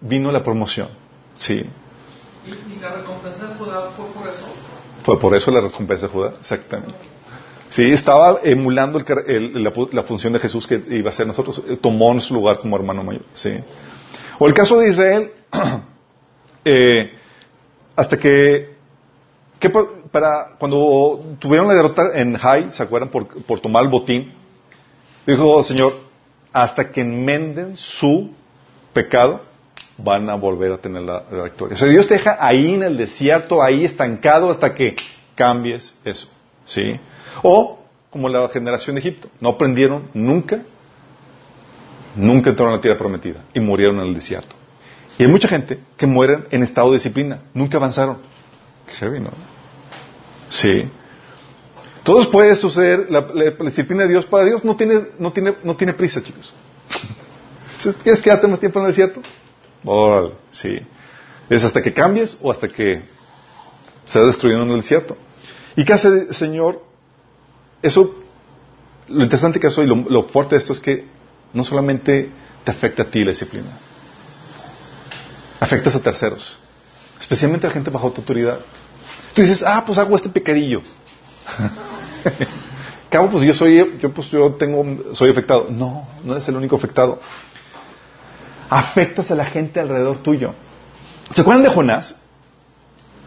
vino 0.00 0.30
la 0.30 0.42
promoción. 0.42 0.88
Sí. 1.36 1.64
¿Y, 2.46 2.80
la 2.80 2.92
recompensa 2.92 3.48
de 3.48 3.54
Judá 3.54 3.90
fue 3.96 4.06
por 4.06 4.28
eso? 4.28 4.44
Fue 5.02 5.18
por 5.18 5.34
eso 5.34 5.50
la 5.50 5.60
recompensa 5.60 6.06
de 6.06 6.12
Judá, 6.12 6.32
exactamente. 6.40 6.94
Sí, 7.70 7.92
estaba 7.92 8.40
emulando 8.42 9.00
la, 9.02 10.02
función 10.02 10.32
de 10.32 10.40
Jesús 10.40 10.66
que 10.66 10.82
iba 10.90 11.10
a 11.10 11.12
ser 11.12 11.26
nosotros, 11.26 11.62
eh, 11.68 11.76
tomó 11.76 12.18
su 12.20 12.34
lugar 12.34 12.58
como 12.58 12.76
hermano 12.76 13.04
mayor. 13.04 13.22
Sí. 13.32 13.52
O 14.40 14.46
el 14.48 14.54
caso 14.54 14.78
de 14.78 14.90
Israel, 14.90 15.32
eh, 16.64 17.12
hasta 17.94 18.16
que, 18.18 18.76
para 20.10 20.56
cuando 20.58 21.36
tuvieron 21.38 21.68
la 21.68 21.74
derrota 21.74 22.02
en 22.14 22.36
Jai, 22.36 22.70
¿se 22.70 22.82
acuerdan? 22.82 23.10
Por, 23.10 23.60
tomar 23.60 23.84
el 23.84 23.88
botín, 23.88 24.32
dijo 25.26 25.62
Señor, 25.62 25.94
hasta 26.52 26.90
que 26.90 27.02
enmenden 27.02 27.76
su 27.76 28.30
pecado, 28.92 29.42
van 29.98 30.28
a 30.30 30.34
volver 30.34 30.72
a 30.72 30.78
tener 30.78 31.02
la, 31.02 31.22
victoria. 31.44 31.74
O 31.74 31.78
sea, 31.78 31.88
Dios 31.88 32.08
te 32.08 32.14
deja 32.14 32.38
ahí 32.40 32.74
en 32.74 32.82
el 32.82 32.96
desierto, 32.96 33.62
ahí 33.62 33.84
estancado 33.84 34.50
hasta 34.50 34.74
que 34.74 34.96
cambies 35.34 35.94
eso. 36.04 36.28
¿Sí? 36.64 36.98
O 37.42 37.78
como 38.10 38.28
la 38.28 38.48
generación 38.48 38.96
de 38.96 39.00
Egipto, 39.00 39.28
no 39.40 39.50
aprendieron 39.50 40.10
nunca, 40.14 40.62
nunca 42.16 42.50
entraron 42.50 42.74
a 42.74 42.76
la 42.76 42.82
tierra 42.82 42.98
prometida 42.98 43.44
y 43.54 43.60
murieron 43.60 44.00
en 44.00 44.06
el 44.06 44.14
desierto. 44.14 44.56
Y 45.18 45.22
hay 45.22 45.28
mucha 45.28 45.48
gente 45.48 45.78
que 45.96 46.06
muere 46.06 46.44
en 46.50 46.62
estado 46.62 46.90
de 46.90 46.94
disciplina, 46.96 47.40
nunca 47.54 47.76
avanzaron. 47.76 48.18
Heavy, 48.98 49.20
¿no? 49.20 49.30
Sí. 50.50 50.84
Todos 52.02 52.26
puede 52.26 52.54
suceder, 52.56 53.06
la, 53.10 53.22
disciplina 53.64 54.02
de 54.02 54.10
Dios 54.10 54.26
para 54.26 54.44
Dios 54.44 54.64
no 54.64 54.76
tiene, 54.76 55.00
no 55.18 55.32
tiene, 55.32 55.54
no 55.62 55.76
tiene 55.76 55.94
prisa, 55.94 56.22
chicos. 56.22 56.52
¿Quieres 58.02 58.20
quedarte 58.20 58.46
más 58.46 58.60
tiempo 58.60 58.78
en 58.80 58.86
el 58.86 58.90
desierto? 58.92 59.22
sí. 60.50 60.78
Es 61.48 61.64
hasta 61.64 61.82
que 61.82 61.92
cambies 61.92 62.38
o 62.42 62.50
hasta 62.52 62.68
que 62.68 63.00
se 64.06 64.20
destruyendo 64.20 64.64
en 64.64 64.70
el 64.72 64.80
desierto. 64.80 65.16
¿Y 65.76 65.84
qué 65.84 65.92
hace 65.92 66.08
el 66.08 66.34
Señor? 66.34 66.82
Eso, 67.82 68.14
lo 69.08 69.22
interesante 69.22 69.58
que 69.58 69.68
y 69.68 69.86
lo, 69.86 70.22
fuerte 70.24 70.54
de 70.54 70.60
esto 70.60 70.72
es 70.72 70.80
que 70.80 71.06
no 71.52 71.64
solamente 71.64 72.30
te 72.64 72.70
afecta 72.70 73.02
a 73.02 73.06
ti 73.06 73.24
la 73.24 73.30
disciplina, 73.30 73.70
afectas 75.58 75.94
a 75.96 76.02
terceros, 76.02 76.58
especialmente 77.18 77.66
a 77.66 77.70
gente 77.70 77.90
bajo 77.90 78.10
tu 78.12 78.20
autoridad. 78.20 78.60
Tú 79.34 79.42
dices, 79.42 79.62
ah, 79.66 79.82
pues 79.86 79.98
hago 79.98 80.16
este 80.16 80.28
pecadillo. 80.28 80.82
Cabo, 83.10 83.30
pues 83.30 83.44
yo 83.44 83.54
soy, 83.54 83.98
yo 84.00 84.12
pues 84.12 84.28
yo 84.30 84.52
tengo, 84.54 85.14
soy 85.14 85.30
afectado. 85.30 85.66
No, 85.70 86.06
no 86.22 86.32
eres 86.32 86.48
el 86.48 86.56
único 86.56 86.76
afectado 86.76 87.20
afectas 88.70 89.30
a 89.30 89.34
la 89.34 89.44
gente 89.44 89.80
alrededor 89.80 90.18
tuyo. 90.18 90.54
¿Se 91.34 91.42
acuerdan 91.42 91.64
de 91.64 91.70
Jonás? 91.70 92.16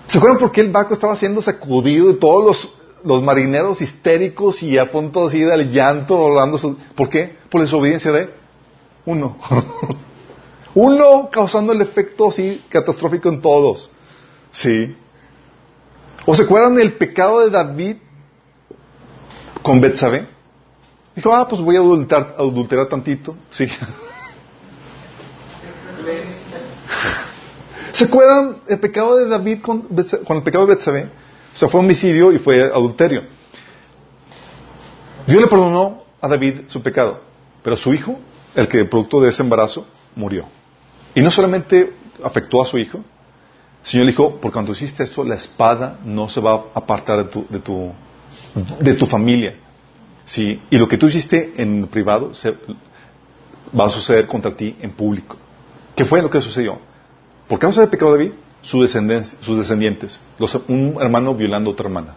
¿Se 0.07 0.17
acuerdan 0.17 0.39
por 0.39 0.51
qué 0.51 0.61
el 0.61 0.71
barco 0.71 0.93
estaba 0.93 1.17
siendo 1.17 1.41
sacudido 1.41 2.09
y 2.09 2.15
todos 2.15 2.45
los, 2.45 2.75
los 3.03 3.21
marineros 3.21 3.81
histéricos 3.81 4.63
y 4.63 4.77
a 4.77 4.89
punto 4.91 5.27
así 5.27 5.41
del 5.41 5.71
llanto, 5.71 6.17
volando? 6.17 6.57
¿Por 6.95 7.09
qué? 7.09 7.35
Por 7.49 7.59
la 7.59 7.65
desobediencia 7.65 8.11
de 8.11 8.29
uno. 9.05 9.37
uno 10.73 11.29
causando 11.29 11.73
el 11.73 11.81
efecto 11.81 12.29
así 12.29 12.63
catastrófico 12.69 13.29
en 13.29 13.41
todos. 13.41 13.91
Sí. 14.51 14.95
¿O 16.25 16.33
se 16.35 16.43
acuerdan 16.43 16.75
del 16.75 16.93
pecado 16.93 17.41
de 17.41 17.49
David 17.49 17.97
con 19.61 19.81
Betsabé? 19.81 20.25
Dijo, 21.15 21.35
ah, 21.35 21.47
pues 21.47 21.61
voy 21.61 21.75
a 21.75 21.79
adulterar, 21.79 22.35
adulterar 22.37 22.87
tantito. 22.87 23.35
Sí. 23.51 23.67
¿Se 27.93 28.05
acuerdan 28.05 28.57
el 28.67 28.79
pecado 28.79 29.17
de 29.17 29.27
David 29.27 29.61
con, 29.61 29.87
el 29.91 30.43
pecado 30.43 30.65
de 30.65 30.75
Betsabé? 30.75 31.09
O 31.53 31.57
sea, 31.57 31.69
fue 31.69 31.79
homicidio 31.79 32.31
y 32.31 32.39
fue 32.39 32.63
adulterio. 32.63 33.21
Dios 35.27 35.41
le 35.41 35.47
perdonó 35.47 36.03
a 36.19 36.27
David 36.27 36.61
su 36.67 36.81
pecado, 36.81 37.21
pero 37.63 37.77
su 37.77 37.93
hijo, 37.93 38.17
el 38.55 38.67
que 38.67 38.83
producto 38.85 39.21
de 39.21 39.29
ese 39.29 39.43
embarazo, 39.43 39.85
murió. 40.15 40.45
Y 41.13 41.21
no 41.21 41.29
solamente 41.29 41.93
afectó 42.23 42.61
a 42.61 42.65
su 42.65 42.79
hijo, 42.79 43.03
El 43.83 43.89
Señor 43.89 44.07
dijo, 44.07 44.35
por 44.39 44.51
cuanto 44.51 44.71
hiciste 44.71 45.03
esto, 45.03 45.23
la 45.23 45.35
espada 45.35 45.99
no 46.05 46.29
se 46.29 46.39
va 46.39 46.53
a 46.53 46.63
apartar 46.75 47.25
de 47.25 47.25
tu, 47.25 47.45
de 47.49 47.59
tu, 47.59 47.91
de 48.79 48.93
tu 48.93 49.05
familia. 49.05 49.55
¿Sí? 50.25 50.61
Y 50.69 50.77
lo 50.77 50.87
que 50.87 50.97
tú 50.97 51.07
hiciste 51.07 51.53
en 51.57 51.87
privado 51.87 52.33
se, 52.33 52.55
va 53.77 53.85
a 53.85 53.89
suceder 53.89 54.27
contra 54.27 54.55
ti 54.55 54.75
en 54.79 54.91
público. 54.91 55.37
¿Qué 55.95 56.05
fue 56.05 56.21
lo 56.21 56.29
que 56.29 56.41
sucedió? 56.41 56.79
Por 57.47 57.59
causa 57.59 57.81
del 57.81 57.89
pecado 57.89 58.13
de 58.13 58.17
David, 58.19 58.33
sus 58.61 58.81
descendientes, 58.81 60.19
un 60.67 60.97
hermano 60.99 61.35
violando 61.35 61.69
a 61.69 61.73
otra 61.73 61.87
hermana. 61.87 62.15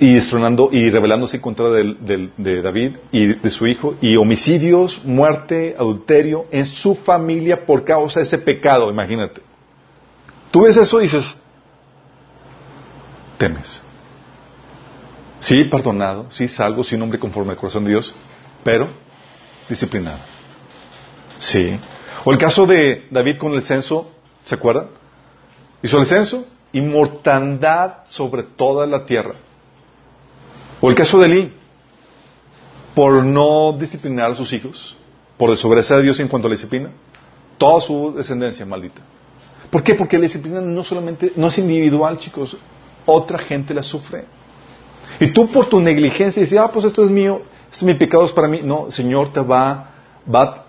Y 0.00 0.14
destronando 0.14 0.68
y 0.70 0.90
rebelándose 0.90 1.38
en 1.38 1.42
contra 1.42 1.70
de 1.70 2.62
David 2.62 2.96
y 3.10 3.34
de 3.34 3.50
su 3.50 3.66
hijo, 3.66 3.96
y 4.00 4.16
homicidios, 4.16 5.04
muerte, 5.04 5.74
adulterio 5.76 6.46
en 6.52 6.66
su 6.66 6.94
familia 6.94 7.66
por 7.66 7.84
causa 7.84 8.20
de 8.20 8.26
ese 8.26 8.38
pecado, 8.38 8.90
imagínate. 8.90 9.40
Tú 10.52 10.62
ves 10.62 10.76
eso 10.76 11.00
y 11.00 11.02
dices, 11.04 11.34
temes. 13.38 13.82
Sí, 15.40 15.64
perdonado, 15.64 16.26
sí, 16.30 16.48
salvo, 16.48 16.84
sí, 16.84 16.94
un 16.94 17.02
hombre 17.02 17.18
conforme 17.18 17.50
al 17.52 17.56
corazón 17.56 17.84
de 17.84 17.90
Dios, 17.90 18.14
pero 18.62 18.86
disciplinado. 19.68 20.18
Sí. 21.40 21.78
O 22.24 22.32
el 22.32 22.38
caso 22.38 22.66
de 22.66 23.06
David 23.10 23.36
con 23.36 23.52
el 23.54 23.64
censo, 23.64 24.10
¿se 24.44 24.54
acuerdan? 24.54 24.86
Hizo 25.82 26.00
el 26.00 26.06
censo 26.06 26.46
y 26.72 26.80
mortandad 26.80 28.04
sobre 28.08 28.44
toda 28.44 28.86
la 28.86 29.04
tierra. 29.04 29.34
O 30.80 30.88
el 30.88 30.94
caso 30.94 31.18
de 31.18 31.26
Eli, 31.26 31.52
por 32.94 33.24
no 33.24 33.76
disciplinar 33.78 34.32
a 34.32 34.34
sus 34.34 34.52
hijos, 34.52 34.96
por 35.36 35.50
desobedecer 35.50 35.98
a 35.98 36.00
Dios 36.00 36.18
en 36.20 36.28
cuanto 36.28 36.46
a 36.46 36.50
la 36.50 36.54
disciplina, 36.54 36.90
toda 37.56 37.80
su 37.80 38.14
descendencia 38.16 38.64
maldita. 38.64 39.00
¿Por 39.70 39.82
qué? 39.82 39.94
Porque 39.94 40.16
la 40.16 40.22
disciplina 40.22 40.60
no 40.60 40.82
solamente, 40.82 41.32
no 41.36 41.48
es 41.48 41.58
individual, 41.58 42.16
chicos, 42.16 42.56
otra 43.04 43.38
gente 43.38 43.74
la 43.74 43.82
sufre. 43.82 44.24
Y 45.20 45.28
tú 45.28 45.48
por 45.48 45.68
tu 45.68 45.80
negligencia 45.80 46.40
dices, 46.42 46.58
ah, 46.58 46.70
pues 46.72 46.84
esto 46.84 47.04
es 47.04 47.10
mío, 47.10 47.42
este 47.70 47.84
mi 47.84 47.94
pecado 47.94 48.24
es 48.24 48.32
para 48.32 48.48
mí. 48.48 48.60
No, 48.62 48.86
el 48.86 48.92
Señor 48.92 49.32
te 49.32 49.40
va, 49.40 49.90
va 50.32 50.42
a 50.42 50.64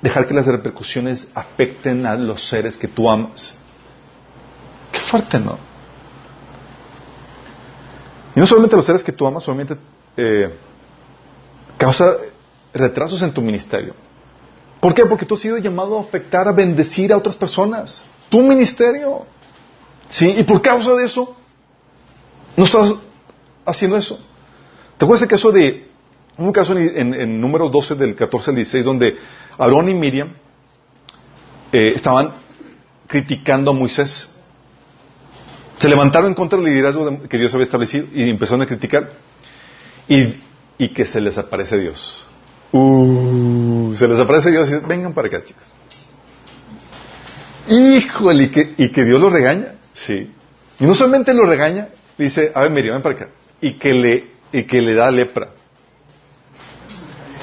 dejar 0.00 0.26
que 0.26 0.34
las 0.34 0.46
repercusiones 0.46 1.28
afecten 1.34 2.06
a 2.06 2.14
los 2.14 2.48
seres 2.48 2.76
que 2.76 2.88
tú 2.88 3.10
amas. 3.10 3.56
Qué 4.92 5.00
fuerte, 5.00 5.38
¿no? 5.38 5.67
Y 8.38 8.40
no 8.40 8.46
solamente 8.46 8.76
los 8.76 8.86
seres 8.86 9.02
que 9.02 9.10
tú 9.10 9.26
amas, 9.26 9.42
solamente 9.42 9.76
eh, 10.16 10.48
causa 11.76 12.18
retrasos 12.72 13.20
en 13.22 13.32
tu 13.32 13.42
ministerio. 13.42 13.96
¿Por 14.78 14.94
qué? 14.94 15.04
Porque 15.06 15.26
tú 15.26 15.34
has 15.34 15.40
sido 15.40 15.58
llamado 15.58 15.98
a 15.98 16.02
afectar, 16.02 16.46
a 16.46 16.52
bendecir 16.52 17.12
a 17.12 17.16
otras 17.16 17.34
personas. 17.34 18.04
Tu 18.28 18.40
ministerio. 18.40 19.26
¿Sí? 20.08 20.36
Y 20.38 20.44
por 20.44 20.62
causa 20.62 20.94
de 20.94 21.06
eso, 21.06 21.34
no 22.56 22.64
estás 22.64 22.94
haciendo 23.66 23.96
eso. 23.96 24.20
¿Te 24.96 25.04
acuerdas 25.04 25.22
el 25.22 25.28
caso 25.28 25.50
de 25.50 25.88
un 26.36 26.52
caso 26.52 26.78
en, 26.78 27.40
números 27.40 27.72
12 27.72 27.96
del 27.96 28.14
14 28.14 28.50
al 28.50 28.54
16 28.54 28.84
donde 28.84 29.16
Aarón 29.58 29.88
y 29.88 29.94
Miriam 29.94 30.32
eh, 31.72 31.88
estaban 31.96 32.34
criticando 33.08 33.72
a 33.72 33.74
Moisés. 33.74 34.32
Se 35.78 35.88
levantaron 35.88 36.34
contra 36.34 36.58
del 36.58 36.72
liderazgo 36.72 37.22
que 37.28 37.38
Dios 37.38 37.52
había 37.54 37.64
establecido 37.64 38.06
y 38.12 38.28
empezaron 38.28 38.62
a 38.62 38.66
criticar. 38.66 39.12
Y, 40.08 40.88
que 40.94 41.04
se 41.04 41.20
les 41.20 41.36
aparece 41.38 41.78
Dios. 41.78 42.24
Uh, 42.72 43.94
se 43.94 44.08
les 44.08 44.18
aparece 44.18 44.50
Dios 44.50 44.68
y 44.70 44.74
dice, 44.74 44.86
vengan 44.86 45.12
para 45.12 45.28
acá, 45.28 45.44
chicos. 45.44 45.64
Híjole, 47.68 48.44
y 48.44 48.48
que, 48.48 48.74
y 48.76 48.88
que 48.90 49.04
Dios 49.04 49.20
lo 49.20 49.30
regaña. 49.30 49.74
Sí. 49.92 50.30
Y 50.80 50.84
no 50.84 50.94
solamente 50.94 51.34
lo 51.34 51.44
regaña, 51.44 51.88
dice, 52.16 52.52
a 52.54 52.62
ver, 52.62 52.70
Miriam, 52.70 52.94
ven 52.94 53.02
para 53.02 53.14
acá. 53.14 53.28
Y 53.60 53.74
que 53.74 53.92
le, 53.92 54.24
y 54.52 54.62
que 54.64 54.80
le 54.80 54.94
da 54.94 55.10
lepra. 55.10 55.50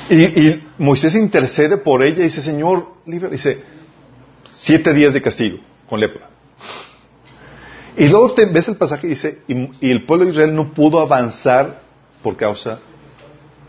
Y, 0.09 0.61
Moisés 0.77 1.15
intercede 1.15 1.77
por 1.77 2.03
ella 2.03 2.19
y 2.19 2.23
dice, 2.23 2.41
Señor, 2.41 2.87
libre, 3.05 3.29
dice, 3.29 3.63
siete 4.55 4.93
días 4.93 5.13
de 5.13 5.21
castigo 5.21 5.59
con 5.87 5.99
lepra. 5.99 6.29
Y 7.97 8.07
luego 8.07 8.33
te, 8.33 8.45
ves 8.45 8.67
el 8.67 8.75
pasaje 8.75 9.07
y 9.07 9.11
dice, 9.11 9.41
y, 9.47 9.91
el 9.91 10.03
pueblo 10.05 10.25
de 10.25 10.31
Israel 10.31 10.53
no 10.53 10.73
pudo 10.73 10.99
avanzar 10.99 11.81
por 12.21 12.35
causa 12.35 12.79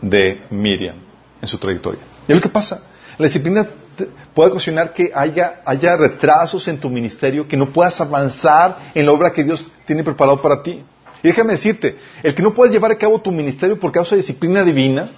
de 0.01 0.43
Miriam 0.49 0.95
en 1.41 1.47
su 1.47 1.57
trayectoria. 1.57 2.01
¿Y 2.27 2.33
lo 2.33 2.41
que 2.41 2.49
pasa? 2.49 2.81
La 3.17 3.27
disciplina 3.27 3.67
puede 4.33 4.51
ocasionar 4.51 4.93
que 4.93 5.11
haya, 5.13 5.61
haya 5.65 5.95
retrasos 5.95 6.67
en 6.67 6.79
tu 6.79 6.89
ministerio, 6.89 7.47
que 7.47 7.57
no 7.57 7.67
puedas 7.67 7.99
avanzar 8.01 8.91
en 8.93 9.05
la 9.05 9.11
obra 9.11 9.31
que 9.31 9.43
Dios 9.43 9.71
tiene 9.85 10.03
preparado 10.03 10.41
para 10.41 10.61
ti. 10.61 10.83
Y 11.23 11.27
déjame 11.27 11.53
decirte, 11.53 11.97
el 12.21 12.35
que 12.35 12.43
no 12.43 12.53
puedas 12.53 12.73
llevar 12.73 12.91
a 12.91 12.97
cabo 12.97 13.19
tu 13.21 13.31
ministerio 13.31 13.79
por 13.79 13.91
causa 13.91 14.11
de 14.11 14.21
disciplina 14.21 14.63
divina, 14.63 15.09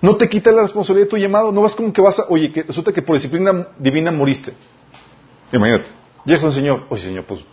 no 0.00 0.16
te 0.16 0.28
quita 0.28 0.50
la 0.50 0.62
responsabilidad 0.62 1.06
de 1.06 1.10
tu 1.10 1.16
llamado. 1.16 1.52
No 1.52 1.62
vas 1.62 1.74
como 1.74 1.92
que 1.92 2.00
vas 2.00 2.18
a, 2.18 2.26
oye, 2.28 2.50
que 2.50 2.62
resulta 2.62 2.92
que 2.92 3.02
por 3.02 3.16
disciplina 3.16 3.68
divina 3.78 4.10
moriste. 4.10 4.52
Imagínate. 5.52 5.86
Llega 6.24 6.46
un 6.46 6.52
señor, 6.52 6.84
oye 6.88 7.02
señor, 7.02 7.24
pues, 7.24 7.44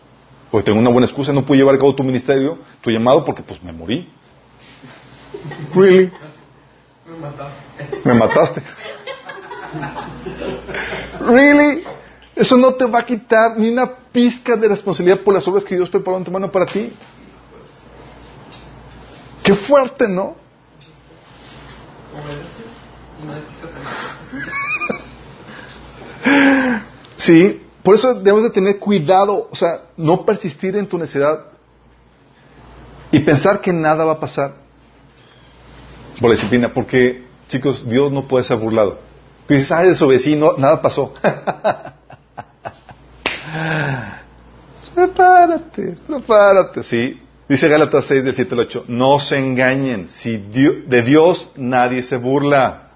pues 0.52 0.66
tengo 0.66 0.80
una 0.80 0.90
buena 0.90 1.06
excusa, 1.06 1.32
no 1.32 1.46
puedo 1.46 1.60
llevar 1.60 1.76
a 1.76 1.78
cabo 1.78 1.94
tu 1.96 2.04
ministerio, 2.04 2.58
tu 2.82 2.90
llamado, 2.90 3.24
porque 3.24 3.44
pues 3.44 3.62
me 3.64 3.72
morí. 3.72 4.10
Really? 5.74 6.12
Me 7.06 7.18
mataste. 7.18 8.02
Me 8.06 8.14
mataste. 8.14 8.64
really? 11.22 11.84
Eso 12.36 12.58
no 12.58 12.74
te 12.74 12.86
va 12.86 13.00
a 13.00 13.06
quitar 13.06 13.58
ni 13.58 13.70
una 13.70 13.90
pizca 14.12 14.56
de 14.56 14.68
responsabilidad 14.70 15.20
por 15.20 15.34
las 15.34 15.48
obras 15.48 15.64
que 15.64 15.76
Dios 15.76 15.90
preparó 15.90 16.18
en 16.18 16.32
mano 16.32 16.50
para 16.50 16.66
ti. 16.66 16.94
Qué 19.44 19.56
fuerte, 19.56 20.08
¿no? 20.08 20.36
Sí, 27.18 27.62
por 27.90 27.96
eso 27.96 28.14
debemos 28.14 28.44
de 28.44 28.52
tener 28.52 28.78
cuidado, 28.78 29.48
o 29.50 29.56
sea, 29.56 29.86
no 29.98 30.24
persistir 30.24 30.76
en 30.76 30.86
tu 30.86 31.00
necedad 31.00 31.46
y 33.12 33.18
pensar 33.18 33.62
que 33.62 33.74
nada 33.74 34.06
va 34.06 34.12
a 34.12 34.20
pasar 34.20 34.58
por 36.22 36.30
la 36.30 36.36
disciplina, 36.36 36.72
porque, 36.72 37.24
chicos, 37.48 37.90
Dios 37.90 38.12
no 38.12 38.28
puede 38.28 38.44
ser 38.44 38.58
burlado. 38.58 39.00
Y 39.48 39.56
dices, 39.56 39.72
ah, 39.72 39.82
desobedecí, 39.82 40.36
no, 40.36 40.56
nada 40.56 40.84
pasó. 40.84 41.16
prepárate, 44.94 45.98
prepárate, 46.06 46.84
sí. 46.84 47.20
Dice 47.48 47.68
Gálatas 47.68 48.06
6, 48.06 48.24
del 48.24 48.36
7 48.36 48.54
al 48.54 48.60
8, 48.60 48.86
no 48.88 49.20
se 49.20 49.40
engañen, 49.40 50.10
si 50.10 50.38
de 50.38 51.02
Dios 51.02 51.54
nadie 51.56 52.04
se 52.04 52.18
burla. 52.18 52.89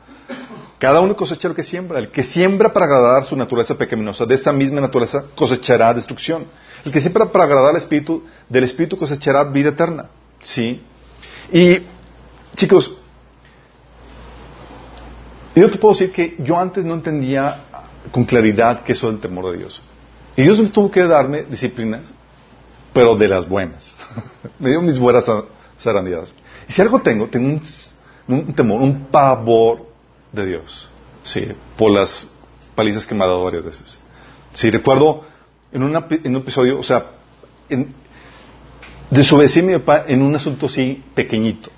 Cada 0.84 1.00
uno 1.00 1.16
cosecha 1.16 1.48
lo 1.48 1.56
que 1.56 1.64
siembra. 1.64 1.98
El 1.98 2.10
que 2.10 2.24
siembra 2.24 2.74
para 2.74 2.86
agradar 2.86 3.24
su 3.24 3.38
naturaleza 3.38 3.78
pecaminosa, 3.78 4.26
de 4.26 4.36
esa 4.36 4.52
misma 4.52 4.82
naturaleza 4.82 5.24
cosechará 5.34 5.94
destrucción. 5.94 6.46
El 6.84 6.92
que 6.92 7.00
siembra 7.00 7.32
para 7.32 7.46
agradar 7.46 7.70
al 7.70 7.78
Espíritu, 7.78 8.22
del 8.50 8.66
Espíritu 8.66 8.98
cosechará 8.98 9.46
vida 9.46 9.70
eterna. 9.70 10.10
¿Sí? 10.42 10.84
Y, 11.54 11.76
chicos, 12.58 12.98
yo 15.56 15.72
te 15.72 15.78
puedo 15.78 15.94
decir 15.94 16.12
que 16.12 16.36
yo 16.40 16.60
antes 16.60 16.84
no 16.84 16.96
entendía 16.96 17.64
con 18.12 18.26
claridad 18.26 18.84
qué 18.84 18.92
es 18.92 19.02
el 19.04 19.22
temor 19.22 19.54
de 19.54 19.60
Dios. 19.60 19.82
Y 20.36 20.42
Dios 20.42 20.60
tuvo 20.74 20.92
que 20.92 21.04
darme 21.08 21.44
disciplinas 21.44 22.02
pero 22.92 23.16
de 23.16 23.30
las 23.30 23.48
buenas. 23.48 23.96
me 24.60 24.72
dio 24.72 24.82
mis 24.82 25.00
buenas 25.00 25.24
zarandeadas. 25.80 26.34
Y 26.68 26.74
si 26.74 26.82
algo 26.82 27.00
tengo, 27.00 27.28
tengo 27.28 27.62
un, 28.28 28.54
temor, 28.54 28.82
un 28.82 29.06
pavor 29.06 29.93
de 30.34 30.46
Dios. 30.46 30.90
Sí, 31.24 31.48
por 31.78 31.92
las 31.92 32.28
palizas 32.76 33.08
que 33.08 33.16
me 33.16 33.24
ha 33.24 33.28
dado 33.28 33.44
varias 33.44 33.64
veces. 33.64 33.98
Sí, 34.54 34.70
recuerdo 34.70 35.26
en, 35.72 35.84
un 35.84 36.36
episodio, 36.36 36.80
o 36.80 36.84
sea, 36.84 37.06
en, 37.70 37.94
desobedecí 39.10 39.62
a 39.62 39.64
mi 39.64 39.74
papá 39.74 40.04
en 40.08 40.22
un 40.22 40.36
asunto 40.36 40.66
así 40.66 41.02
pequeñito. 41.16 41.72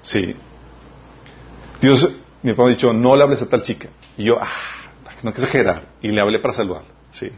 Sí. 0.00 0.34
Dios, 1.82 2.10
mi 2.42 2.52
papá 2.52 2.64
me 2.64 2.70
ha 2.70 2.74
dicho, 2.74 2.92
no 2.94 3.14
le 3.14 3.22
hables 3.22 3.42
a 3.42 3.48
tal 3.48 3.62
chica. 3.62 3.90
Y 4.16 4.24
yo, 4.24 4.38
ah, 4.40 4.48
no 5.22 5.30
hay 5.30 5.34
que. 5.34 5.74
Y 6.00 6.08
le 6.08 6.20
hablé 6.22 6.38
para 6.38 6.54
salvarla. 6.54 6.88
Sí 7.12 7.30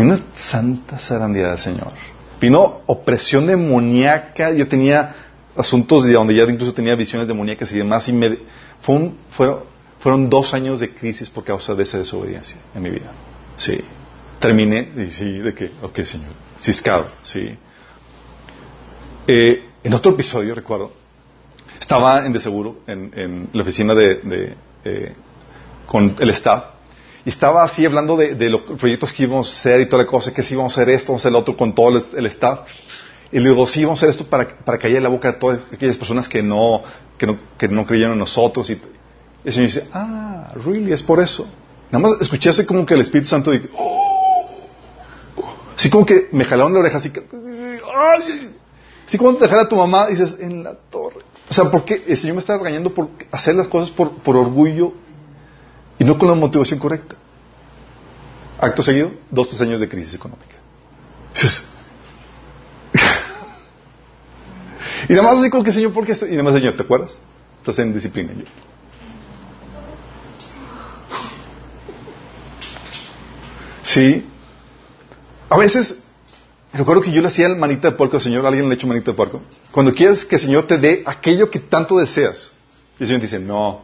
una 0.00 0.20
santa 0.34 0.98
zarandeada 0.98 1.52
del 1.52 1.60
Señor. 1.60 1.92
Vino 2.40 2.82
opresión 2.86 3.46
demoníaca. 3.46 4.52
Yo 4.52 4.68
tenía 4.68 5.14
asuntos 5.56 6.04
de 6.04 6.12
donde 6.12 6.34
ya 6.34 6.44
incluso 6.44 6.74
tenía 6.74 6.94
visiones 6.94 7.26
demoníacas 7.26 7.72
y 7.72 7.78
demás. 7.78 8.06
Y 8.08 8.12
me, 8.12 8.38
fueron, 8.86 9.64
fueron 10.00 10.30
dos 10.30 10.54
años 10.54 10.80
de 10.80 10.94
crisis 10.94 11.28
por 11.28 11.44
causa 11.44 11.74
de 11.74 11.82
esa 11.82 11.98
desobediencia 11.98 12.58
en 12.74 12.82
mi 12.82 12.90
vida. 12.90 13.12
Sí. 13.56 13.80
Terminé, 14.38 14.92
y 14.96 15.10
sí, 15.10 15.38
de 15.38 15.54
que, 15.54 15.70
ok, 15.82 16.02
Señor, 16.02 16.32
ciscado, 16.58 17.06
sí. 17.22 17.56
Eh, 19.26 19.64
en 19.82 19.94
otro 19.94 20.12
episodio, 20.12 20.54
recuerdo, 20.54 20.92
estaba 21.80 22.24
en 22.26 22.32
de 22.32 22.40
seguro 22.40 22.80
en, 22.86 23.48
la 23.52 23.62
oficina 23.62 23.94
de, 23.94 24.16
de 24.16 24.54
eh, 24.84 25.14
con 25.86 26.14
el 26.18 26.30
staff 26.30 26.76
y 27.24 27.30
estaba 27.30 27.64
así 27.64 27.84
hablando 27.84 28.16
de, 28.16 28.36
de 28.36 28.50
los 28.50 28.60
proyectos 28.78 29.12
que 29.12 29.24
íbamos 29.24 29.48
a 29.48 29.52
hacer 29.52 29.80
y 29.80 29.86
toda 29.86 30.04
la 30.04 30.08
cosa, 30.08 30.32
que 30.32 30.44
sí 30.44 30.54
íbamos 30.54 30.78
a 30.78 30.80
hacer 30.80 30.94
esto, 30.94 31.08
vamos 31.08 31.22
a 31.22 31.22
hacer 31.22 31.32
lo 31.32 31.38
otro 31.40 31.56
con 31.56 31.74
todo 31.74 31.98
el, 31.98 32.04
el 32.16 32.26
staff. 32.26 32.60
Y 33.32 33.40
le 33.40 33.50
digo, 33.50 33.66
sí, 33.66 33.84
vamos 33.84 34.02
a 34.02 34.06
hacer 34.06 34.10
esto 34.10 34.28
para, 34.28 34.48
para 34.48 34.78
callar 34.78 35.02
la 35.02 35.08
boca 35.08 35.32
de 35.32 35.38
todas 35.38 35.60
aquellas 35.72 35.96
personas 35.96 36.28
que 36.28 36.42
no, 36.42 36.82
que 37.18 37.26
no, 37.26 37.36
que 37.58 37.68
no 37.68 37.84
creyeron 37.84 38.12
en 38.12 38.20
nosotros. 38.20 38.70
Y, 38.70 38.74
y 38.74 38.78
el 39.44 39.52
Señor 39.52 39.66
dice, 39.68 39.88
ah, 39.92 40.52
really, 40.64 40.92
es 40.92 41.02
por 41.02 41.20
eso. 41.20 41.48
Nada 41.90 42.08
más 42.08 42.20
escuché 42.20 42.50
así 42.50 42.64
como 42.64 42.84
que 42.86 42.94
el 42.94 43.00
Espíritu 43.00 43.28
Santo 43.28 43.50
dijo, 43.50 43.68
oh". 43.76 44.68
así 45.76 45.90
como 45.90 46.04
que 46.06 46.28
me 46.32 46.44
jalaron 46.44 46.72
la 46.72 46.80
oreja, 46.80 46.98
así 46.98 47.10
que, 47.10 47.20
ay, 47.20 48.54
así 49.06 49.18
como 49.18 49.36
te 49.36 49.48
jala 49.48 49.68
tu 49.68 49.76
mamá, 49.76 50.06
dices, 50.06 50.36
en 50.40 50.64
la 50.64 50.74
torre. 50.74 51.22
O 51.48 51.54
sea, 51.54 51.70
porque 51.70 52.04
el 52.06 52.16
Señor 52.16 52.34
me 52.34 52.40
está 52.40 52.58
regañando 52.58 52.92
por 52.92 53.08
hacer 53.30 53.54
las 53.54 53.68
cosas 53.68 53.90
por, 53.90 54.10
por 54.18 54.36
orgullo 54.36 54.92
y 55.98 56.04
no 56.04 56.18
con 56.18 56.28
la 56.28 56.34
motivación 56.34 56.78
correcta. 56.78 57.14
Acto 58.58 58.82
seguido, 58.82 59.12
dos, 59.30 59.48
tres 59.48 59.60
años 59.60 59.80
de 59.80 59.88
crisis 59.88 60.14
económica. 60.14 60.56
Dices, 61.34 61.68
y 65.08 65.12
nada 65.12 65.22
más 65.22 65.38
así 65.38 65.50
como 65.50 65.64
que, 65.64 65.72
Señor, 65.72 65.92
¿por 65.92 66.04
qué? 66.04 66.12
está-?" 66.12 66.26
Y 66.26 66.32
nada 66.32 66.44
más, 66.44 66.54
Señor, 66.54 66.74
¿te 66.76 66.82
acuerdas? 66.82 67.16
Estás 67.58 67.78
en 67.78 67.94
disciplina. 67.94 68.32
Yo, 68.32 68.44
Sí. 73.86 74.26
A 75.48 75.56
veces, 75.56 76.02
recuerdo 76.72 77.02
que 77.02 77.12
yo 77.12 77.22
le 77.22 77.28
hacía 77.28 77.46
el 77.46 77.56
manita 77.56 77.90
de 77.90 77.96
puerco 77.96 78.16
al 78.16 78.22
Señor, 78.22 78.44
alguien 78.44 78.68
le 78.68 78.72
ha 78.72 78.74
hecho 78.74 78.86
manita 78.86 79.12
de 79.12 79.16
puerco. 79.16 79.42
Cuando 79.70 79.94
quieres 79.94 80.24
que 80.24 80.34
el 80.34 80.40
Señor 80.42 80.66
te 80.66 80.76
dé 80.76 81.02
aquello 81.06 81.50
que 81.50 81.60
tanto 81.60 81.96
deseas. 81.96 82.50
Y 82.98 83.04
el 83.04 83.06
Señor 83.06 83.22
dice, 83.22 83.38
no. 83.38 83.82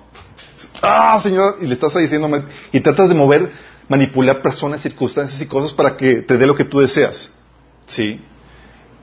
Ah, 0.83 1.21
Señor, 1.23 1.59
y 1.61 1.67
le 1.67 1.75
estás 1.75 1.95
diciendo, 1.95 2.29
y 2.73 2.81
tratas 2.81 3.09
de 3.09 3.15
mover, 3.15 3.53
manipular 3.89 4.43
personas, 4.43 4.83
circunstancias 4.83 5.41
y 5.41 5.47
cosas 5.47 5.73
para 5.73 5.97
que 5.97 6.17
te 6.17 6.37
dé 6.37 6.47
lo 6.47 6.57
que 6.57 6.65
tú 6.65 6.81
deseas. 6.81 7.31
Sí. 7.87 8.21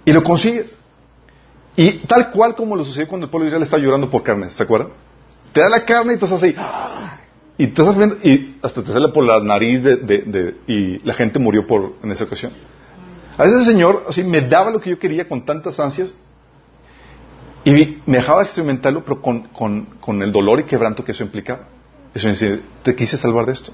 Y 0.03 0.11
lo 0.11 0.21
consigues. 0.23 0.75
Y 1.81 1.99
tal 2.07 2.31
cual 2.31 2.55
como 2.55 2.75
lo 2.75 2.83
sucedió 2.83 3.07
cuando 3.07 3.23
el 3.25 3.31
pueblo 3.31 3.45
de 3.45 3.51
Israel 3.51 3.63
estaba 3.63 3.81
llorando 3.81 4.09
por 4.11 4.21
carne, 4.21 4.51
¿se 4.51 4.61
acuerdan? 4.63 4.89
Te 5.53 5.61
da 5.61 5.69
la 5.69 5.85
carne 5.85 6.11
y 6.11 6.15
estás 6.15 6.33
así. 6.33 6.53
Y 7.57 7.67
te 7.67 7.81
estás 7.81 7.95
viendo, 7.95 8.17
y 8.21 8.57
hasta 8.61 8.83
te 8.83 8.91
sale 8.91 9.07
por 9.13 9.23
la 9.23 9.39
nariz 9.39 9.81
de, 9.81 9.95
de- 9.95 10.55
y 10.67 10.99
la 11.05 11.13
gente 11.13 11.39
murió 11.39 11.65
por, 11.65 11.93
en 12.03 12.11
esa 12.11 12.25
ocasión. 12.25 12.51
A 13.37 13.43
veces 13.43 13.59
el 13.59 13.65
Señor 13.65 14.03
así 14.09 14.23
me 14.25 14.41
daba 14.41 14.71
lo 14.71 14.81
que 14.81 14.89
yo 14.89 14.99
quería 14.99 15.25
con 15.25 15.45
tantas 15.45 15.79
ansias 15.79 16.13
y 17.63 17.71
me 17.71 18.17
dejaba 18.17 18.43
experimentarlo, 18.43 19.05
pero 19.05 19.21
con, 19.21 19.43
con, 19.47 19.85
con 20.01 20.21
el 20.21 20.33
dolor 20.33 20.59
y 20.59 20.63
quebranto 20.65 21.05
que 21.05 21.13
eso 21.13 21.23
implicaba. 21.23 21.61
Eso 22.13 22.27
me 22.27 22.33
dice, 22.33 22.59
te 22.83 22.93
quise 22.93 23.15
salvar 23.15 23.45
de 23.45 23.53
esto. 23.53 23.71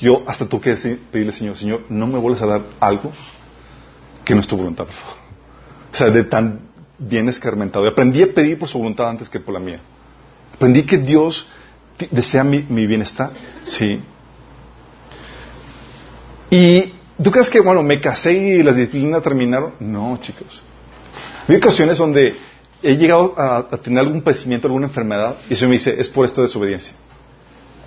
Yo 0.00 0.22
hasta 0.28 0.46
tuve 0.48 0.60
que 0.60 0.74
pedirle 1.10 1.32
al 1.32 1.36
Señor, 1.36 1.56
Señor, 1.56 1.80
no 1.88 2.06
me 2.06 2.16
vuelvas 2.20 2.42
a 2.42 2.46
dar 2.46 2.62
algo 2.78 3.12
que 4.24 4.36
no 4.36 4.40
es 4.40 4.46
tu 4.46 4.56
voluntad, 4.56 4.84
por 4.84 4.94
favor. 4.94 5.16
O 5.92 5.96
sea, 5.96 6.10
de 6.10 6.22
tan 6.22 6.72
bien 6.98 7.28
escarmentado. 7.28 7.84
Y 7.84 7.88
aprendí 7.88 8.22
a 8.22 8.32
pedir 8.32 8.58
por 8.58 8.68
su 8.68 8.78
voluntad 8.78 9.08
antes 9.08 9.28
que 9.28 9.40
por 9.40 9.54
la 9.54 9.60
mía. 9.60 9.80
Aprendí 10.54 10.84
que 10.84 10.98
Dios 10.98 11.46
desea 12.10 12.44
mi, 12.44 12.60
bienestar. 12.86 13.32
Sí. 13.64 14.00
Y 16.50 16.92
tú 17.22 17.30
crees 17.30 17.48
que, 17.48 17.60
bueno, 17.60 17.82
me 17.82 18.00
casé 18.00 18.32
y 18.32 18.62
las 18.62 18.76
disciplinas 18.76 19.22
terminaron. 19.22 19.74
No, 19.80 20.18
chicos. 20.20 20.62
Hay 21.48 21.56
ocasiones 21.56 21.98
donde 21.98 22.36
he 22.82 22.96
llegado 22.96 23.34
a, 23.36 23.68
tener 23.78 24.00
algún 24.00 24.22
padecimiento, 24.22 24.66
alguna 24.66 24.86
enfermedad, 24.86 25.36
y 25.48 25.54
Señor 25.54 25.70
me 25.70 25.74
dice, 25.74 25.94
es 25.98 26.08
por 26.08 26.26
esta 26.26 26.42
desobediencia. 26.42 26.94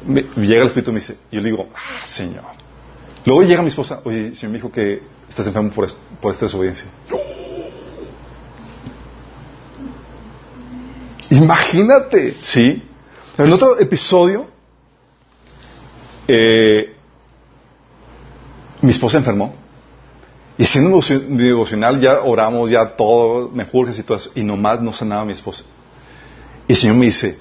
Me, 0.06 0.24
llega 0.36 0.62
el 0.62 0.68
Espíritu 0.68 0.92
y 0.92 0.94
me 0.94 1.00
dice, 1.00 1.18
yo 1.32 1.42
le 1.42 1.50
digo, 1.50 1.70
ah, 1.74 2.06
Señor. 2.06 2.46
Luego 3.26 3.44
llega 3.44 3.62
mi 3.62 3.70
esposa, 3.70 4.02
oye, 4.04 4.36
Señor 4.36 4.52
me 4.52 4.58
dijo 4.58 4.72
que 4.72 5.02
estás 5.28 5.48
enfermo 5.48 5.72
por, 5.72 5.88
por 6.22 6.34
esta 6.34 6.46
desobediencia. 6.46 6.88
Imagínate, 11.30 12.36
¿sí? 12.42 12.84
En 13.38 13.52
otro 13.54 13.80
episodio, 13.80 14.48
eh, 16.28 16.96
mi 18.82 18.92
esposa 18.92 19.18
enfermó. 19.18 19.54
Y 20.58 20.66
siendo 20.66 20.90
devocio- 20.90 21.20
devocional, 21.20 22.00
ya 22.02 22.22
oramos, 22.22 22.70
ya 22.72 22.96
todo, 22.96 23.50
me 23.50 23.64
y 24.00 24.04
todo 24.04 24.18
eso, 24.18 24.32
y 24.34 24.42
nomás 24.44 24.82
no 24.82 24.92
sanaba 24.92 25.24
mi 25.26 25.34
esposa. 25.34 25.64
Y 26.68 26.72
el 26.74 26.78
Señor 26.78 26.96
me 26.96 27.06
dice, 27.06 27.38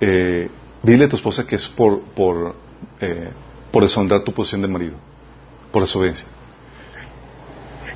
eh, 0.00 0.48
dile 0.82 1.06
a 1.06 1.08
tu 1.08 1.16
esposa 1.16 1.44
que 1.46 1.56
es 1.56 1.66
por, 1.66 2.00
por, 2.02 2.54
eh, 3.00 3.30
por 3.72 3.82
deshonrar 3.82 4.20
tu 4.22 4.32
posición 4.32 4.62
de 4.62 4.68
marido, 4.68 4.94
por 5.72 5.82
desobediencia. 5.82 6.28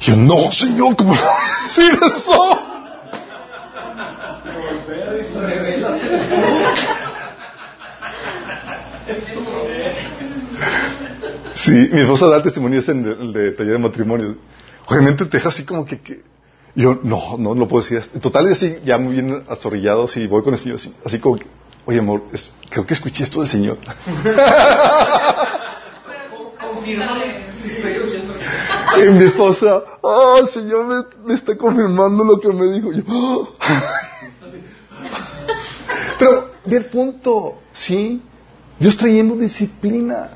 Y 0.00 0.04
yo, 0.06 0.16
no, 0.16 0.50
Señor, 0.50 0.96
¿cómo 0.96 1.14
sí 1.68 1.82
eso? 1.82 2.62
Sí, 11.66 11.72
mi 11.92 12.00
esposa 12.02 12.26
da 12.28 12.42
testimonios 12.42 12.88
en 12.88 13.04
el 13.06 13.32
de 13.32 13.50
taller 13.52 13.72
de 13.72 13.78
matrimonio. 13.78 14.36
Obviamente 14.86 15.24
te 15.26 15.36
deja 15.38 15.48
así 15.48 15.64
como 15.64 15.84
que, 15.84 16.00
que- 16.00 16.22
yo 16.74 17.00
no, 17.02 17.36
no 17.38 17.54
lo 17.54 17.66
puedo 17.66 17.82
decir. 17.82 18.00
En 18.14 18.20
total, 18.20 18.46
así 18.48 18.76
ya 18.84 18.98
muy 18.98 19.14
bien 19.14 19.42
azorrillado, 19.48 20.04
así 20.04 20.26
voy 20.26 20.42
con 20.44 20.52
el 20.54 20.60
Señor, 20.60 20.76
así, 20.76 20.94
así 21.04 21.18
como 21.18 21.38
que, 21.40 21.46
oye 21.86 21.98
amor, 21.98 22.22
es- 22.32 22.52
creo 22.70 22.86
que 22.86 22.94
escuché 22.94 23.24
esto 23.24 23.40
del 23.40 23.48
Señor. 23.48 23.78
Y 28.96 29.00
mi 29.10 29.24
esposa, 29.24 29.82
oh, 30.00 30.36
el 30.40 30.48
Señor 30.48 30.84
me, 30.86 31.04
me 31.26 31.34
está 31.34 31.56
confirmando 31.56 32.24
lo 32.24 32.40
que 32.40 32.48
me 32.48 32.66
dijo. 32.72 32.92
Yo, 32.92 33.02
"Oh". 33.08 33.48
Pero, 36.18 36.50
ve 36.64 36.76
el 36.78 36.84
punto, 36.86 37.58
¿sí? 37.74 38.22
Dios 38.78 38.96
trayendo 38.96 39.36
disciplina. 39.36 40.30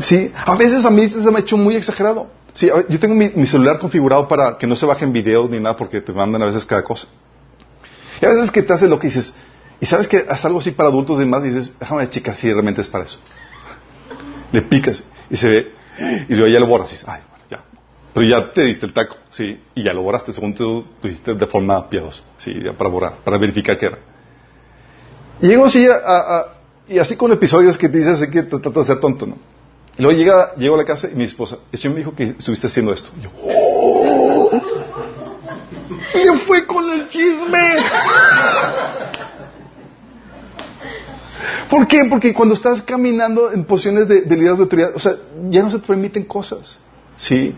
¿Sí? 0.00 0.32
A 0.34 0.54
veces 0.54 0.84
a 0.84 0.90
mí 0.90 1.08
se 1.08 1.18
me 1.18 1.38
ha 1.38 1.40
hecho 1.40 1.56
muy 1.56 1.76
exagerado. 1.76 2.30
Sí, 2.54 2.68
yo 2.88 3.00
tengo 3.00 3.14
mi, 3.14 3.46
celular 3.46 3.78
configurado 3.78 4.28
para 4.28 4.58
que 4.58 4.66
no 4.66 4.76
se 4.76 4.84
bajen 4.84 5.12
videos 5.12 5.48
ni 5.48 5.58
nada 5.58 5.76
porque 5.76 6.00
te 6.00 6.12
mandan 6.12 6.42
a 6.42 6.46
veces 6.46 6.66
cada 6.66 6.82
cosa. 6.82 7.06
Y 8.20 8.26
a 8.26 8.28
veces 8.28 8.50
que 8.50 8.62
te 8.62 8.72
hace 8.72 8.86
lo 8.86 8.98
que 8.98 9.08
dices, 9.08 9.34
y 9.80 9.86
sabes 9.86 10.06
que 10.06 10.24
haz 10.28 10.44
algo 10.44 10.60
así 10.60 10.70
para 10.70 10.90
adultos 10.90 11.16
y 11.16 11.20
demás, 11.20 11.42
y 11.44 11.48
dices, 11.48 11.72
déjame 11.80 12.08
checar 12.10 12.36
si 12.36 12.52
realmente 12.52 12.82
es 12.82 12.88
para 12.88 13.04
eso. 13.04 13.18
Le 14.52 14.62
picas 14.62 15.02
y 15.30 15.36
se 15.36 15.48
ve, 15.48 15.72
y 16.28 16.34
luego 16.34 16.52
ya 16.52 16.60
lo 16.60 16.66
borras 16.66 16.90
y 16.90 16.92
dices, 16.92 17.08
ay, 17.08 17.22
bueno, 17.30 17.44
ya. 17.50 17.64
Pero 18.12 18.26
ya 18.26 18.52
te 18.52 18.64
diste 18.64 18.84
el 18.84 18.92
taco, 18.92 19.16
sí, 19.30 19.60
y 19.74 19.82
ya 19.82 19.94
lo 19.94 20.02
borraste 20.02 20.32
según 20.32 20.54
tú 20.54 20.84
lo 21.02 21.08
hiciste 21.08 21.34
de 21.34 21.46
forma 21.46 21.88
piadosa, 21.88 22.22
sí, 22.36 22.60
ya 22.62 22.74
para 22.74 22.90
borrar, 22.90 23.14
para 23.24 23.38
verificar 23.38 23.78
que 23.78 23.86
era. 23.86 23.98
Y 25.40 25.48
llego 25.48 25.64
así 25.64 25.88
a, 25.88 26.44
y 26.86 26.98
así 26.98 27.16
con 27.16 27.32
episodios 27.32 27.78
que 27.78 27.88
te 27.88 27.98
dices 27.98 28.30
que 28.30 28.42
te 28.42 28.58
tratas 28.58 28.74
de 28.74 28.84
ser 28.84 29.00
tonto, 29.00 29.26
¿no? 29.26 29.36
Y 29.98 30.02
luego 30.02 30.18
llega, 30.18 30.54
llego 30.56 30.74
a 30.74 30.78
la 30.78 30.84
casa 30.84 31.08
y 31.12 31.14
mi 31.14 31.24
esposa, 31.24 31.58
el 31.70 31.78
señor 31.78 31.94
me 31.94 32.00
dijo 32.00 32.14
que 32.14 32.24
estuviste 32.24 32.66
haciendo 32.66 32.92
esto. 32.92 33.10
Yo, 33.20 33.30
¡oh! 33.42 34.50
¡Me 36.14 36.38
fue 36.38 36.66
con 36.66 36.90
el 36.90 37.08
chisme! 37.08 37.76
¿Por 41.68 41.86
qué? 41.86 42.04
Porque 42.08 42.34
cuando 42.34 42.54
estás 42.54 42.82
caminando 42.82 43.50
en 43.50 43.64
posiciones 43.64 44.08
de, 44.08 44.22
de 44.22 44.36
liderazgo 44.36 44.58
de 44.58 44.62
autoridad, 44.64 44.92
o 44.94 44.98
sea, 44.98 45.14
ya 45.50 45.62
no 45.62 45.70
se 45.70 45.78
te 45.78 45.86
permiten 45.86 46.24
cosas. 46.24 46.78
¿Sí? 47.16 47.54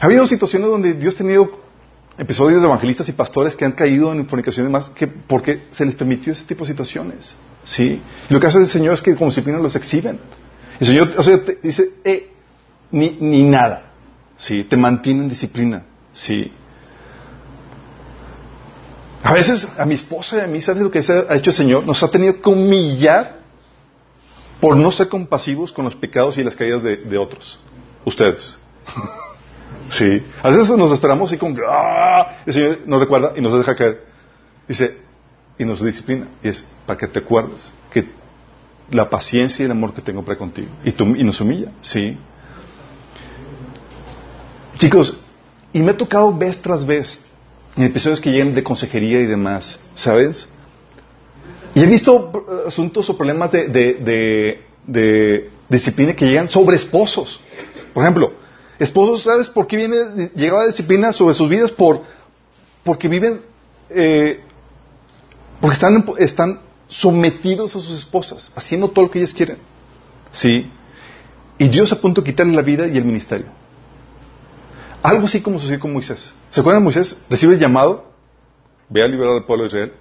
Ha 0.00 0.06
habido 0.06 0.26
situaciones 0.26 0.68
donde 0.68 0.94
Dios 0.94 1.14
ha 1.14 1.18
tenido 1.18 1.60
episodios 2.18 2.60
de 2.60 2.66
evangelistas 2.66 3.08
y 3.08 3.12
pastores 3.12 3.56
que 3.56 3.64
han 3.64 3.72
caído 3.72 4.12
en 4.12 4.26
fornicación 4.26 4.64
y 4.64 4.68
demás 4.68 4.90
que 4.90 5.06
porque 5.06 5.64
se 5.72 5.86
les 5.86 5.94
permitió 5.94 6.32
ese 6.32 6.44
tipo 6.44 6.64
de 6.64 6.72
situaciones. 6.72 7.34
¿Sí? 7.64 8.00
Lo 8.28 8.40
que 8.40 8.46
hace 8.46 8.58
el 8.58 8.68
Señor 8.68 8.94
es 8.94 9.02
que 9.02 9.14
como 9.14 9.30
disciplina 9.30 9.58
los 9.58 9.76
exhiben. 9.76 10.18
El 10.80 10.86
Señor, 10.86 11.60
dice, 11.62 11.90
eh, 12.04 12.30
ni, 12.90 13.10
ni 13.20 13.42
nada. 13.42 13.90
¿Sí? 14.36 14.64
Te 14.64 14.78
mantiene 14.78 15.24
en 15.24 15.28
disciplina. 15.28 15.82
¿Sí? 16.14 16.50
A 19.22 19.34
veces 19.34 19.68
a 19.78 19.84
mi 19.84 19.94
esposa 19.94 20.38
y 20.38 20.40
a 20.40 20.46
mí, 20.46 20.62
¿sabes 20.62 20.82
lo 20.82 20.90
que 20.90 21.00
ha 21.00 21.36
hecho 21.36 21.50
el 21.50 21.56
Señor? 21.56 21.84
Nos 21.84 22.02
ha 22.02 22.10
tenido 22.10 22.40
que 22.40 22.48
humillar 22.48 23.40
por 24.58 24.74
no 24.76 24.90
ser 24.90 25.10
compasivos 25.10 25.70
con 25.70 25.84
los 25.84 25.94
pecados 25.94 26.38
y 26.38 26.42
las 26.42 26.56
caídas 26.56 26.82
de, 26.82 27.18
otros. 27.18 27.60
Ustedes. 28.06 28.58
sí. 29.90 30.22
A 30.42 30.48
veces 30.48 30.70
nos 30.70 30.90
esperamos 30.92 31.30
y 31.34 31.36
con 31.36 31.54
que, 31.54 31.60
¡ah! 31.68 32.38
el 32.46 32.54
Señor 32.54 32.78
nos 32.86 33.00
recuerda 33.00 33.34
y 33.36 33.42
nos 33.42 33.52
deja 33.58 33.76
caer. 33.76 34.06
Dice, 34.66 34.96
y 35.58 35.64
nos 35.66 35.84
disciplina. 35.84 36.28
Y 36.42 36.48
es 36.48 36.64
para 36.86 36.98
que 36.98 37.06
te 37.06 37.18
acuerdes 37.18 37.70
la 38.90 39.08
paciencia 39.08 39.62
y 39.62 39.66
el 39.66 39.70
amor 39.72 39.92
que 39.94 40.02
tengo 40.02 40.24
para 40.24 40.36
contigo. 40.38 40.68
Y, 40.84 40.92
tú- 40.92 41.14
y 41.16 41.22
nos 41.22 41.40
humilla. 41.40 41.72
Sí. 41.80 42.16
Chicos, 44.78 45.18
y 45.72 45.80
me 45.80 45.90
ha 45.92 45.96
tocado 45.96 46.36
vez 46.36 46.60
tras 46.60 46.84
vez 46.84 47.20
en 47.76 47.84
episodios 47.84 48.20
que 48.20 48.30
llegan 48.30 48.54
de 48.54 48.62
consejería 48.64 49.20
y 49.20 49.26
demás, 49.26 49.78
¿sabes? 49.94 50.48
Y 51.74 51.80
he 51.82 51.86
visto 51.86 52.32
eh, 52.34 52.68
asuntos 52.68 53.08
o 53.10 53.16
problemas 53.16 53.52
de, 53.52 53.68
de, 53.68 54.64
de, 54.86 55.50
disciplina 55.68 56.14
que 56.14 56.24
llegan 56.26 56.48
sobre 56.48 56.76
esposos. 56.76 57.40
Por 57.94 58.02
ejemplo, 58.02 58.32
esposos, 58.78 59.22
¿sabes 59.22 59.48
por 59.50 59.66
qué 59.66 59.76
viene 59.76 60.30
llegada 60.34 60.66
disciplina 60.66 61.12
sobre 61.12 61.34
sus 61.34 61.48
vidas? 61.48 61.70
Por, 61.70 62.02
porque 62.82 63.06
viven, 63.06 63.40
eh, 63.90 64.40
porque 65.60 65.74
están, 65.74 66.04
están 66.18 66.60
sometidos 66.90 67.74
a 67.74 67.80
sus 67.80 67.96
esposas, 67.96 68.52
haciendo 68.54 68.88
todo 68.88 69.06
lo 69.06 69.10
que 69.10 69.20
ellas 69.20 69.32
quieren. 69.32 69.56
¿Sí? 70.32 70.70
Y 71.58 71.68
Dios 71.68 71.90
a 71.92 72.00
punto 72.00 72.20
de 72.20 72.30
quitarle 72.30 72.54
la 72.54 72.62
vida 72.62 72.86
y 72.86 72.98
el 72.98 73.04
ministerio. 73.04 73.46
Algo 75.02 75.24
así 75.24 75.40
como 75.40 75.58
sucedió 75.58 75.80
con 75.80 75.92
Moisés. 75.92 76.30
¿Se 76.50 76.60
acuerdan? 76.60 76.84
Moisés 76.84 77.24
recibe 77.30 77.54
el 77.54 77.60
llamado, 77.60 78.12
ve 78.88 79.02
a 79.02 79.08
liberar 79.08 79.34
al 79.34 79.44
pueblo 79.44 79.64
de 79.64 79.68
Israel, 79.68 79.92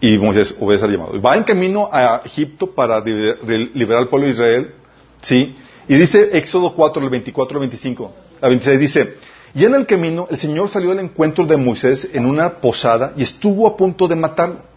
y 0.00 0.18
Moisés 0.18 0.54
obedece 0.60 0.84
al 0.84 0.92
llamado. 0.92 1.20
Va 1.22 1.36
en 1.36 1.44
camino 1.44 1.88
a 1.90 2.22
Egipto 2.24 2.74
para 2.74 3.00
liberar 3.00 4.02
al 4.02 4.08
pueblo 4.08 4.26
de 4.26 4.32
Israel, 4.32 4.74
¿sí? 5.22 5.56
Y 5.88 5.96
dice 5.96 6.36
Éxodo 6.36 6.74
4, 6.74 7.02
el 7.02 7.10
24 7.10 7.56
al 7.56 7.60
25, 7.60 8.12
a 8.40 8.48
26, 8.48 8.80
dice, 8.80 9.16
y 9.54 9.64
en 9.64 9.74
el 9.74 9.86
camino 9.86 10.28
el 10.30 10.38
Señor 10.38 10.68
salió 10.68 10.92
al 10.92 11.00
encuentro 11.00 11.44
de 11.44 11.56
Moisés 11.56 12.08
en 12.12 12.26
una 12.26 12.60
posada 12.60 13.12
y 13.16 13.22
estuvo 13.22 13.66
a 13.66 13.76
punto 13.76 14.06
de 14.06 14.14
matarlo. 14.14 14.69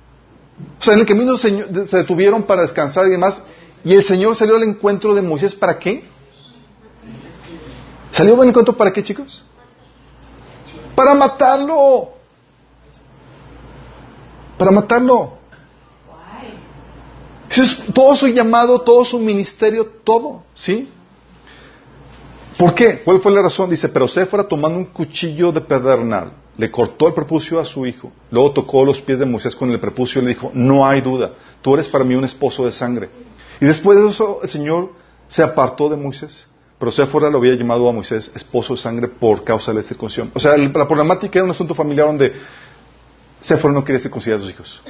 O 0.80 0.84
sea, 0.84 0.94
en 0.94 1.02
el 1.02 1.06
camino 1.06 1.38
se 1.38 1.52
detuvieron 1.98 2.44
para 2.44 2.62
descansar 2.62 3.08
y 3.08 3.12
demás, 3.12 3.44
y 3.84 3.94
el 3.94 4.04
Señor 4.04 4.36
salió 4.36 4.56
al 4.56 4.64
encuentro 4.64 5.14
de 5.14 5.22
Moisés, 5.22 5.56
¿para 5.56 5.78
qué? 5.78 6.06
¿Salió 8.12 8.40
al 8.40 8.48
encuentro 8.48 8.76
para 8.78 8.94
qué, 8.94 9.04
chicos? 9.04 9.44
Para 10.96 11.16
matarlo. 11.16 12.10
Para 14.58 14.72
matarlo. 14.72 15.38
todo 17.94 18.16
su 18.16 18.28
llamado, 18.28 18.82
todo 18.82 19.04
su 19.04 19.18
ministerio, 19.20 19.86
todo, 20.04 20.44
¿sí? 20.54 20.90
¿Por 22.58 22.76
qué? 22.76 23.02
¿Cuál 23.04 23.20
fue 23.20 23.32
la 23.32 23.42
razón? 23.42 23.70
Dice, 23.70 23.90
pero 23.90 24.08
Séfora 24.08 24.44
tomando 24.44 24.78
un 24.78 24.86
cuchillo 24.86 25.52
de 25.52 25.62
pedernal, 25.62 26.34
le 26.58 26.70
cortó 26.72 27.08
el 27.08 27.14
prepucio 27.14 27.60
a 27.60 27.66
su 27.66 27.86
hijo, 27.86 28.12
luego 28.30 28.52
tocó 28.52 28.86
los 28.86 29.02
pies 29.02 29.20
de 29.20 29.26
Moisés 29.26 29.56
con 29.56 29.72
el 29.72 29.80
prepucio 29.80 30.22
y 30.22 30.26
le 30.26 30.30
dijo, 30.32 30.52
no 30.54 30.86
hay 30.86 31.02
duda, 31.02 31.32
tú 31.62 31.74
eres 31.74 31.88
para 31.88 32.04
mí 32.04 32.16
un 32.16 32.26
esposo 32.26 32.66
de 32.66 32.72
sangre. 32.72 33.10
Y 33.60 33.66
después 33.66 34.00
de 34.00 34.10
eso 34.10 34.40
el 34.44 34.50
Señor 34.50 34.92
se 35.28 35.42
apartó 35.42 35.90
de 35.90 35.96
Moisés. 35.96 36.48
Pero 36.78 36.92
Séfora 36.92 37.30
lo 37.30 37.38
había 37.38 37.56
llamado 37.56 37.88
a 37.88 37.94
Moisés 37.94 38.32
esposo 38.36 38.74
de 38.74 38.82
sangre 38.82 39.08
por 39.08 39.44
causa 39.44 39.72
de 39.72 39.80
la 39.80 39.84
circuncisión. 39.84 40.32
O 40.34 40.40
sea, 40.40 40.58
la 40.58 40.88
problemática 40.88 41.40
era 41.40 41.46
un 41.46 41.52
asunto 41.52 41.74
familiar 41.74 42.08
donde 42.08 42.34
Séfora 43.40 43.74
no 43.74 43.84
quería 43.84 44.02
circuncidar 44.02 44.40
a 44.40 44.42
sus 44.42 44.52
hijos. 44.52 44.82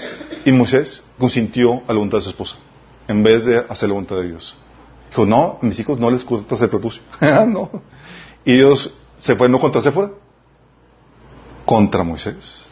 Y 0.44 0.52
Moisés 0.52 1.04
consintió 1.20 1.84
a 1.88 1.90
la 1.90 1.94
voluntad 1.94 2.18
de 2.18 2.24
su 2.24 2.30
esposa, 2.32 2.58
en 3.08 3.22
vez 3.24 3.46
de 3.46 3.58
hacer 3.58 3.90
la 3.90 3.94
voluntad 3.94 4.16
de 4.18 4.30
Dios. 4.30 4.56
Dijo, 5.10 5.26
no, 5.26 5.60
a 5.62 5.66
mis 5.66 5.80
hijos 5.80 6.00
no 6.00 6.10
les 6.10 6.24
cortas 6.24 6.60
el 6.62 6.70
prepucio. 6.70 7.02
No. 7.48 7.70
Y 8.44 8.54
Dios 8.54 8.96
se 9.18 9.36
fue 9.36 9.48
no 9.48 9.60
contra 9.60 9.82
Séfora, 9.82 10.12
contra 11.66 12.04
Moisés. 12.04 12.66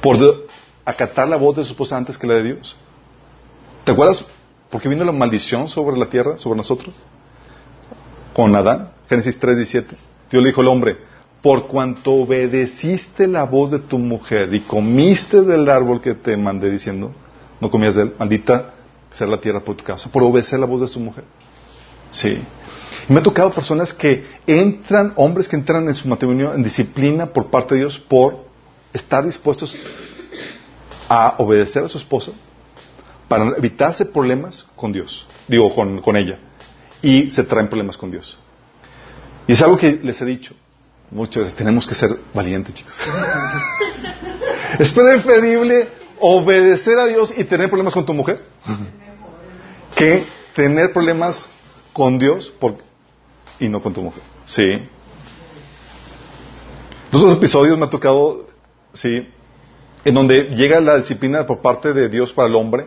Por 0.00 0.16
acatar 0.84 1.28
la 1.28 1.36
voz 1.36 1.56
de 1.56 1.64
su 1.64 1.72
esposa 1.72 1.96
antes 1.96 2.16
que 2.16 2.26
la 2.26 2.34
de 2.34 2.44
Dios. 2.44 2.76
¿Te 3.84 3.92
acuerdas 3.92 4.24
por 4.70 4.80
qué 4.80 4.88
vino 4.88 5.04
la 5.04 5.12
maldición 5.12 5.68
sobre 5.68 5.96
la 5.96 6.06
tierra, 6.06 6.38
sobre 6.38 6.56
nosotros? 6.56 6.94
Con 8.34 8.54
Adán, 8.54 8.90
Génesis 9.08 9.38
3:17. 9.40 9.96
Dios 10.30 10.42
le 10.42 10.48
dijo 10.48 10.60
al 10.60 10.68
hombre, 10.68 10.98
por 11.42 11.66
cuanto 11.66 12.12
obedeciste 12.12 13.26
la 13.26 13.44
voz 13.44 13.70
de 13.70 13.78
tu 13.78 13.98
mujer 13.98 14.54
y 14.54 14.60
comiste 14.60 15.42
del 15.42 15.68
árbol 15.68 16.00
que 16.00 16.14
te 16.14 16.36
mandé 16.36 16.70
diciendo, 16.70 17.12
no 17.60 17.70
comías 17.70 17.94
de 17.94 18.02
él, 18.02 18.14
maldita 18.18 18.74
ser 19.12 19.28
la 19.28 19.40
tierra 19.40 19.60
por 19.60 19.76
tu 19.76 19.84
causa, 19.84 20.10
por 20.10 20.22
obedecer 20.22 20.58
la 20.58 20.66
voz 20.66 20.80
de 20.80 20.88
su 20.88 21.00
mujer. 21.00 21.24
Sí. 22.10 22.42
Me 23.08 23.20
ha 23.20 23.22
tocado 23.22 23.50
personas 23.52 23.92
que 23.92 24.26
entran, 24.46 25.12
hombres 25.16 25.48
que 25.48 25.56
entran 25.56 25.88
en 25.88 25.94
su 25.94 26.06
matrimonio 26.08 26.52
en 26.52 26.62
disciplina 26.62 27.26
por 27.26 27.50
parte 27.50 27.74
de 27.74 27.80
Dios 27.80 27.98
por 27.98 28.44
estar 28.92 29.24
dispuestos 29.24 29.76
a 31.08 31.36
obedecer 31.38 31.84
a 31.84 31.88
su 31.88 31.98
esposa 31.98 32.32
para 33.28 33.56
evitarse 33.56 34.04
problemas 34.06 34.66
con 34.76 34.92
Dios, 34.92 35.26
digo, 35.46 35.74
con, 35.74 36.00
con 36.00 36.16
ella. 36.16 36.38
Y 37.00 37.30
se 37.30 37.44
traen 37.44 37.68
problemas 37.68 37.96
con 37.96 38.10
Dios. 38.10 38.38
Y 39.46 39.52
es 39.52 39.62
algo 39.62 39.76
que 39.76 40.00
les 40.02 40.20
he 40.20 40.24
dicho. 40.24 40.54
Muchas 41.10 41.44
veces 41.44 41.56
tenemos 41.56 41.86
que 41.86 41.94
ser 41.94 42.10
valientes, 42.34 42.74
chicos. 42.74 42.92
es 44.78 44.92
preferible 44.92 45.88
obedecer 46.20 46.98
a 46.98 47.06
Dios 47.06 47.32
y 47.36 47.44
tener 47.44 47.68
problemas 47.68 47.94
con 47.94 48.04
tu 48.04 48.12
mujer 48.12 48.42
que 49.94 50.24
tener 50.54 50.92
problemas 50.92 51.46
con 51.92 52.18
Dios 52.18 52.52
y 53.60 53.68
no 53.68 53.82
con 53.82 53.92
tu 53.92 54.02
mujer. 54.02 54.22
Sí. 54.46 54.66
Los 57.10 57.22
otros 57.22 57.36
episodios 57.36 57.78
me 57.78 57.86
ha 57.86 57.90
tocado, 57.90 58.46
sí, 58.92 59.26
en 60.04 60.14
donde 60.14 60.54
llega 60.56 60.80
la 60.80 60.98
disciplina 60.98 61.46
por 61.46 61.60
parte 61.60 61.92
de 61.92 62.08
Dios 62.08 62.32
para 62.32 62.48
el 62.48 62.54
hombre, 62.54 62.86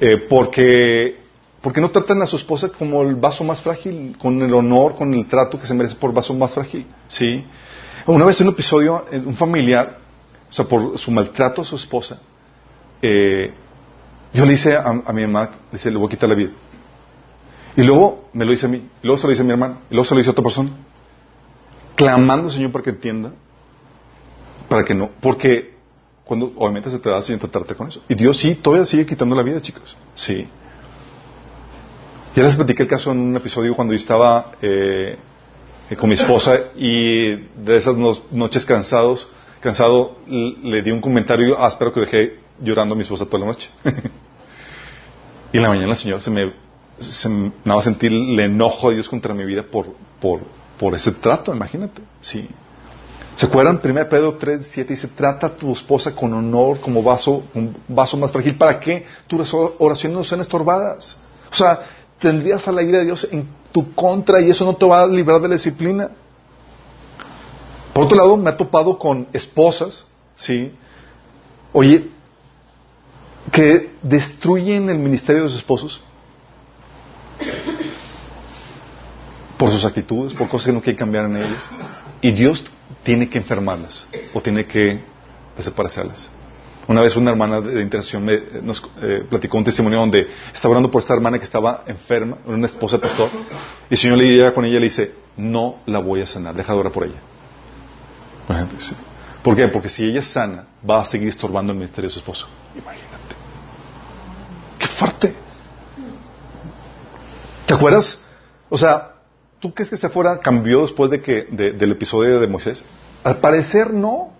eh, 0.00 0.26
porque, 0.28 1.16
porque 1.60 1.80
no 1.80 1.90
tratan 1.90 2.22
a 2.22 2.26
su 2.26 2.36
esposa 2.36 2.68
como 2.68 3.02
el 3.02 3.14
vaso 3.14 3.44
más 3.44 3.62
frágil, 3.62 4.16
con 4.18 4.42
el 4.42 4.52
honor, 4.52 4.96
con 4.96 5.14
el 5.14 5.26
trato 5.26 5.60
que 5.60 5.66
se 5.66 5.74
merece 5.74 5.96
por 5.96 6.12
vaso 6.12 6.34
más 6.34 6.54
frágil. 6.54 6.86
Sí. 7.08 7.44
Una 8.06 8.24
vez 8.24 8.40
en 8.40 8.48
un 8.48 8.54
episodio, 8.54 9.04
un 9.12 9.36
familiar, 9.36 9.98
o 10.50 10.52
sea, 10.52 10.64
por 10.64 10.98
su 10.98 11.10
maltrato 11.10 11.62
a 11.62 11.64
su 11.64 11.76
esposa, 11.76 12.18
eh, 13.00 13.52
yo 14.32 14.44
le 14.44 14.54
hice 14.54 14.76
a, 14.76 14.92
mi 15.12 15.22
mamá, 15.22 15.50
le 15.70 15.90
le 15.90 15.96
voy 15.96 16.06
a 16.08 16.10
quitar 16.10 16.28
la 16.28 16.34
vida. 16.34 16.50
Y 17.76 17.82
luego 17.82 18.28
me 18.32 18.44
lo 18.44 18.52
dice 18.52 18.66
a 18.66 18.68
mí, 18.68 18.78
y 19.02 19.06
luego 19.06 19.18
se 19.18 19.26
lo 19.26 19.30
dice 19.30 19.42
a 19.42 19.44
mi 19.44 19.52
hermano, 19.52 19.78
y 19.90 19.94
luego 19.94 20.04
se 20.04 20.14
lo 20.14 20.18
dice 20.18 20.30
a 20.30 20.32
otra 20.32 20.44
persona. 20.44 20.70
Clamando 21.96 22.48
al 22.48 22.52
Señor 22.52 22.72
para 22.72 22.84
que 22.84 22.90
entienda, 22.90 23.32
para 24.68 24.84
que 24.84 24.94
no, 24.94 25.10
porque 25.20 25.74
cuando 26.24 26.52
obviamente 26.56 26.90
se 26.90 26.98
te 26.98 27.08
da 27.08 27.22
Señor 27.22 27.40
tratarte 27.40 27.74
con 27.74 27.88
eso. 27.88 28.02
Y 28.08 28.14
Dios 28.14 28.38
sí, 28.38 28.54
todavía 28.54 28.86
sigue 28.86 29.06
quitando 29.06 29.34
la 29.34 29.42
vida, 29.42 29.60
chicos. 29.60 29.96
Sí. 30.14 30.48
Ya 32.34 32.42
les 32.42 32.56
platiqué 32.56 32.84
el 32.84 32.88
caso 32.88 33.12
en 33.12 33.20
un 33.20 33.36
episodio 33.36 33.74
cuando 33.76 33.92
yo 33.92 33.98
estaba 33.98 34.52
eh, 34.60 35.16
con 35.98 36.08
mi 36.08 36.14
esposa 36.14 36.58
y 36.76 37.28
de 37.28 37.76
esas 37.76 37.94
noches 37.96 38.64
cansados, 38.64 39.28
cansado, 39.60 40.18
le 40.26 40.82
di 40.82 40.90
un 40.90 41.00
comentario 41.00 41.60
áspero 41.62 41.92
que 41.92 42.00
dejé 42.00 42.38
llorando 42.60 42.94
a 42.94 42.96
mi 42.96 43.02
esposa 43.02 43.26
toda 43.26 43.40
la 43.40 43.46
noche. 43.46 43.70
y 45.52 45.56
en 45.56 45.62
la 45.62 45.68
mañana 45.68 45.92
el 45.92 45.98
Señor 45.98 46.22
se 46.22 46.30
me, 46.30 46.52
se 46.98 47.28
daba 47.64 47.80
a 47.80 47.84
sentir 47.84 48.12
el 48.12 48.38
enojo 48.38 48.88
de 48.88 48.96
Dios 48.96 49.08
contra 49.08 49.34
mi 49.34 49.44
vida 49.44 49.62
por, 49.62 49.94
por, 50.20 50.40
por 50.78 50.94
ese 50.94 51.12
trato, 51.12 51.54
imagínate. 51.54 52.02
Sí. 52.20 52.48
¿Se 53.36 53.46
acuerdan? 53.46 53.80
1 53.82 54.08
Pedro 54.08 54.34
3, 54.34 54.66
7 54.70 54.94
dice, 54.94 55.08
trata 55.08 55.48
a 55.48 55.56
tu 55.56 55.72
esposa 55.72 56.14
con 56.14 56.32
honor 56.32 56.80
como 56.80 57.02
vaso, 57.02 57.42
un 57.54 57.76
vaso 57.88 58.16
más 58.16 58.30
frágil. 58.30 58.56
¿Para 58.56 58.78
que 58.78 59.04
tus 59.26 59.52
oraciones 59.78 60.16
no 60.16 60.24
sean 60.24 60.40
estorbadas? 60.40 61.18
O 61.50 61.54
sea, 61.54 61.80
tendrías 62.18 62.66
a 62.68 62.72
la 62.72 62.82
ira 62.82 62.98
de 62.98 63.06
Dios 63.06 63.26
en 63.30 63.48
tu 63.72 63.92
contra 63.94 64.40
y 64.40 64.50
eso 64.50 64.64
no 64.64 64.76
te 64.76 64.86
va 64.86 65.02
a 65.02 65.06
librar 65.06 65.40
de 65.40 65.48
la 65.48 65.54
disciplina. 65.54 66.10
Por 67.92 68.04
otro 68.04 68.16
lado, 68.16 68.36
me 68.36 68.50
ha 68.50 68.56
topado 68.56 68.98
con 68.98 69.26
esposas, 69.32 70.06
¿sí? 70.36 70.72
Oye, 71.72 72.08
que 73.50 73.90
destruyen 74.00 74.88
el 74.90 74.98
ministerio 74.98 75.42
de 75.44 75.48
sus 75.48 75.58
esposos 75.58 76.00
por 79.56 79.70
sus 79.70 79.84
actitudes, 79.84 80.34
por 80.34 80.48
cosas 80.48 80.66
que 80.66 80.72
no 80.72 80.80
quieren 80.80 80.98
cambiar 80.98 81.26
en 81.26 81.36
ellas. 81.36 81.62
Y 82.20 82.32
Dios 82.32 82.64
tiene 83.02 83.28
que 83.28 83.38
enfermarlas 83.38 84.08
o 84.32 84.40
tiene 84.40 84.66
que 84.66 85.00
desaparecerlas. 85.56 86.28
Una 86.86 87.00
vez 87.00 87.16
una 87.16 87.30
hermana 87.30 87.60
de 87.60 87.80
interacción 87.80 88.24
me, 88.24 88.38
nos 88.62 88.82
eh, 89.00 89.24
platicó 89.28 89.56
un 89.56 89.64
testimonio 89.64 89.98
donde 90.00 90.28
estaba 90.52 90.72
hablando 90.72 90.90
por 90.90 91.00
esta 91.00 91.14
hermana 91.14 91.38
que 91.38 91.44
estaba 91.44 91.84
enferma, 91.86 92.38
una 92.44 92.66
esposa 92.66 92.96
de 92.96 93.02
pastor, 93.02 93.30
y 93.88 93.94
el 93.94 93.98
Señor 93.98 94.18
le 94.18 94.26
llega 94.26 94.52
con 94.52 94.64
ella 94.64 94.76
y 94.76 94.80
le 94.80 94.86
dice, 94.86 95.14
no 95.36 95.76
la 95.86 95.98
voy 96.00 96.20
a 96.20 96.26
sanar, 96.26 96.54
deja 96.54 96.74
de 96.74 96.78
orar 96.78 96.92
por 96.92 97.04
ella. 97.04 97.20
¿Por 99.42 99.56
qué? 99.56 99.68
Porque 99.68 99.88
si 99.88 100.04
ella 100.04 100.20
es 100.20 100.28
sana, 100.28 100.66
va 100.88 101.00
a 101.00 101.04
seguir 101.04 101.28
estorbando 101.28 101.72
el 101.72 101.78
ministerio 101.78 102.08
de 102.08 102.12
su 102.12 102.18
esposo. 102.18 102.46
Imagínate. 102.74 103.34
¡Qué 104.78 104.86
fuerte! 104.86 105.34
¿Te 107.66 107.74
acuerdas? 107.74 108.22
O 108.68 108.76
sea, 108.76 109.13
¿Tú 109.64 109.72
crees 109.72 109.88
que 109.88 110.08
fuera 110.10 110.40
cambió 110.40 110.82
después 110.82 111.10
de 111.10 111.22
que, 111.22 111.44
del 111.44 111.92
episodio 111.92 112.38
de 112.38 112.46
Moisés? 112.46 112.84
Al 113.22 113.38
parecer 113.38 113.94
no. 113.94 114.34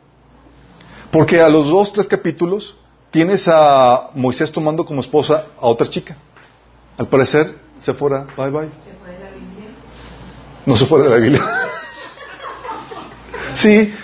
Porque 1.10 1.40
a 1.40 1.48
los 1.48 1.66
dos, 1.66 1.94
tres 1.94 2.08
capítulos 2.08 2.76
tienes 3.10 3.48
a 3.48 4.10
Moisés 4.14 4.52
tomando 4.52 4.84
como 4.84 5.00
esposa 5.00 5.46
a 5.58 5.66
otra 5.66 5.88
chica. 5.88 6.18
Al 6.98 7.08
parecer, 7.08 7.54
se 7.78 7.94
fuera, 7.94 8.26
bye 8.36 8.50
bye. 8.50 8.68
¿Se 8.84 8.92
fue 9.00 9.12
de 9.12 9.18
la 9.18 9.30
Biblia? 9.30 9.70
No 10.66 10.76
se 10.76 10.84
fue 10.84 11.02
de 11.02 11.08
la 11.08 11.16
Biblia. 11.16 11.40
sí. 13.54 13.94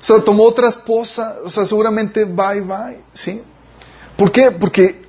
O 0.00 0.04
sea, 0.04 0.24
tomó 0.24 0.42
otra 0.42 0.70
esposa. 0.70 1.36
O 1.44 1.50
sea, 1.50 1.66
seguramente 1.66 2.24
bye 2.24 2.62
bye. 2.62 3.00
¿Sí? 3.14 3.40
¿Por 4.16 4.32
qué? 4.32 4.50
Porque 4.50 5.01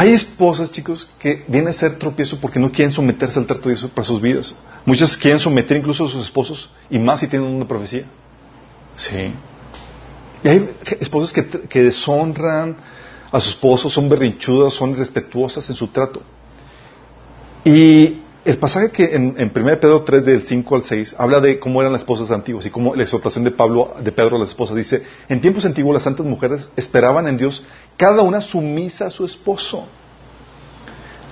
Hay 0.00 0.14
esposas, 0.14 0.72
chicos, 0.72 1.06
que 1.18 1.44
vienen 1.46 1.68
a 1.68 1.72
ser 1.74 1.98
tropiezo 1.98 2.40
porque 2.40 2.58
no 2.58 2.72
quieren 2.72 2.90
someterse 2.90 3.38
al 3.38 3.44
trato 3.44 3.68
de 3.68 3.74
Dios 3.74 3.90
para 3.90 4.06
sus 4.06 4.18
vidas. 4.18 4.56
Muchas 4.86 5.14
quieren 5.14 5.38
someter 5.38 5.76
incluso 5.76 6.06
a 6.06 6.08
sus 6.08 6.24
esposos 6.24 6.70
y 6.88 6.98
más 6.98 7.20
si 7.20 7.28
tienen 7.28 7.46
una 7.46 7.68
profecía. 7.68 8.04
Sí. 8.96 9.30
Y 10.42 10.48
hay 10.48 10.70
esposas 11.00 11.34
que, 11.34 11.46
que 11.46 11.82
deshonran 11.82 12.78
a 13.30 13.40
sus 13.40 13.50
esposos, 13.50 13.92
son 13.92 14.08
berrinchudas, 14.08 14.72
son 14.72 14.92
irrespetuosas 14.92 15.68
en 15.68 15.76
su 15.76 15.88
trato. 15.88 16.22
Y 17.62 18.22
el 18.44 18.56
pasaje 18.56 18.90
que 18.90 19.14
en, 19.14 19.34
en 19.36 19.52
1 19.54 19.80
Pedro 19.80 20.02
3 20.02 20.24
del 20.24 20.46
5 20.46 20.76
al 20.76 20.84
6 20.84 21.16
habla 21.18 21.40
de 21.40 21.58
cómo 21.58 21.80
eran 21.80 21.92
las 21.92 22.02
esposas 22.02 22.30
antiguas 22.30 22.64
y 22.64 22.70
cómo 22.70 22.94
la 22.94 23.02
exhortación 23.02 23.44
de 23.44 23.50
Pablo 23.50 23.94
de 24.00 24.12
Pedro 24.12 24.36
a 24.36 24.40
las 24.40 24.50
esposas 24.50 24.76
dice, 24.76 25.02
en 25.28 25.40
tiempos 25.40 25.64
antiguos 25.66 25.94
las 25.94 26.02
santas 26.02 26.24
mujeres 26.24 26.68
esperaban 26.76 27.26
en 27.26 27.36
Dios 27.36 27.62
cada 27.96 28.22
una 28.22 28.40
sumisa 28.40 29.06
a 29.06 29.10
su 29.10 29.24
esposo. 29.24 29.86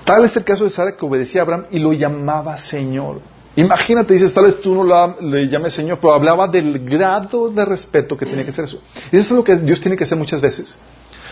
Tal 0.05 0.25
es 0.25 0.35
el 0.35 0.43
caso 0.43 0.63
de 0.63 0.69
Sara 0.69 0.95
que 0.95 1.05
obedecía 1.05 1.41
a 1.41 1.43
Abraham 1.43 1.65
y 1.71 1.79
lo 1.79 1.93
llamaba 1.93 2.57
Señor. 2.57 3.21
Imagínate, 3.55 4.13
dices, 4.13 4.33
tal 4.33 4.45
vez 4.45 4.61
tú 4.61 4.75
no 4.75 4.83
la, 4.83 5.15
le 5.19 5.47
llames 5.47 5.73
Señor, 5.73 5.97
pero 5.99 6.13
hablaba 6.13 6.47
del 6.47 6.79
grado 6.79 7.49
de 7.49 7.65
respeto 7.65 8.15
que 8.15 8.25
tenía 8.25 8.45
que 8.45 8.51
ser 8.51 8.65
eso. 8.65 8.81
Y 9.11 9.17
eso 9.17 9.33
es 9.33 9.37
lo 9.37 9.43
que 9.43 9.55
Dios 9.57 9.81
tiene 9.81 9.97
que 9.97 10.03
hacer 10.03 10.17
muchas 10.17 10.41
veces. 10.41 10.77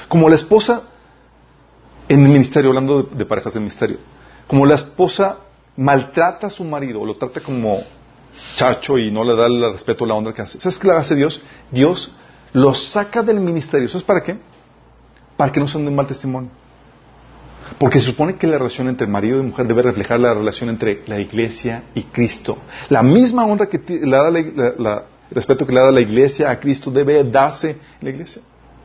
Como 0.07 0.27
la 0.27 0.35
esposa 0.35 0.83
en 2.09 2.25
el 2.25 2.31
ministerio, 2.31 2.71
hablando 2.71 3.03
de, 3.03 3.15
de 3.15 3.25
parejas 3.25 3.53
del 3.53 3.61
ministerio, 3.61 3.97
como 4.47 4.65
la 4.65 4.75
esposa 4.75 5.37
maltrata 5.77 6.47
a 6.47 6.49
su 6.49 6.63
marido, 6.63 7.05
lo 7.05 7.15
trata 7.15 7.39
como 7.39 7.81
chacho 8.55 8.97
y 8.97 9.11
no 9.11 9.23
le 9.23 9.35
da 9.35 9.45
el 9.45 9.71
respeto 9.71 10.03
a 10.03 10.07
la 10.07 10.13
onda 10.15 10.33
que 10.33 10.41
hace. 10.41 10.59
¿Sabes 10.59 10.77
qué 10.77 10.87
le 10.87 10.93
hace 10.93 11.15
Dios? 11.15 11.41
Dios 11.71 12.11
lo 12.53 12.73
saca 12.73 13.21
del 13.23 13.39
ministerio. 13.39 13.87
¿Sabes 13.87 14.03
para 14.03 14.23
qué? 14.23 14.37
Para 15.35 15.51
que 15.51 15.59
no 15.59 15.67
sean 15.67 15.85
de 15.85 15.91
mal 15.91 16.07
testimonio. 16.07 16.49
Porque 17.79 17.99
se 17.99 18.07
supone 18.07 18.35
que 18.37 18.47
la 18.47 18.57
relación 18.57 18.87
entre 18.87 19.07
marido 19.07 19.39
y 19.39 19.43
mujer 19.43 19.67
debe 19.67 19.81
reflejar 19.81 20.19
la 20.19 20.33
relación 20.33 20.69
entre 20.69 21.03
la 21.05 21.19
iglesia 21.19 21.83
y 21.93 22.03
Cristo. 22.03 22.57
La 22.89 23.03
misma 23.03 23.45
honra 23.45 23.67
que 23.67 23.79
le 23.87 24.09
da 24.09 24.29
el 24.29 25.03
respeto 25.31 25.67
que 25.67 25.73
le 25.73 25.81
da 25.81 25.91
la 25.91 26.01
iglesia 26.01 26.49
a 26.49 26.59
Cristo 26.59 26.89
debe 26.89 27.23
darse 27.23 27.71
en 27.71 27.79
la 28.01 28.09
iglesia. 28.09 28.41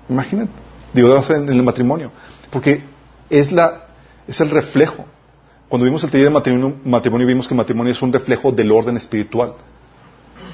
Imagínate. 0.09 0.51
Digo, 0.93 1.09
debe 1.09 1.21
darse 1.21 1.37
en 1.37 1.49
el 1.49 1.63
matrimonio. 1.63 2.11
Porque 2.51 2.83
es, 3.31 3.53
la, 3.53 3.87
es 4.27 4.41
el 4.41 4.51
reflejo. 4.51 5.07
Cuando 5.73 5.87
vimos 5.87 6.05
el 6.05 6.11
taller 6.11 6.27
de 6.27 6.79
matrimonio, 6.85 7.27
vimos 7.27 7.49
que 7.49 7.55
el 7.55 7.57
matrimonio 7.57 7.95
es 7.95 8.03
un 8.03 8.13
reflejo 8.13 8.53
del 8.53 8.71
orden 8.71 8.95
espiritual. 8.99 9.55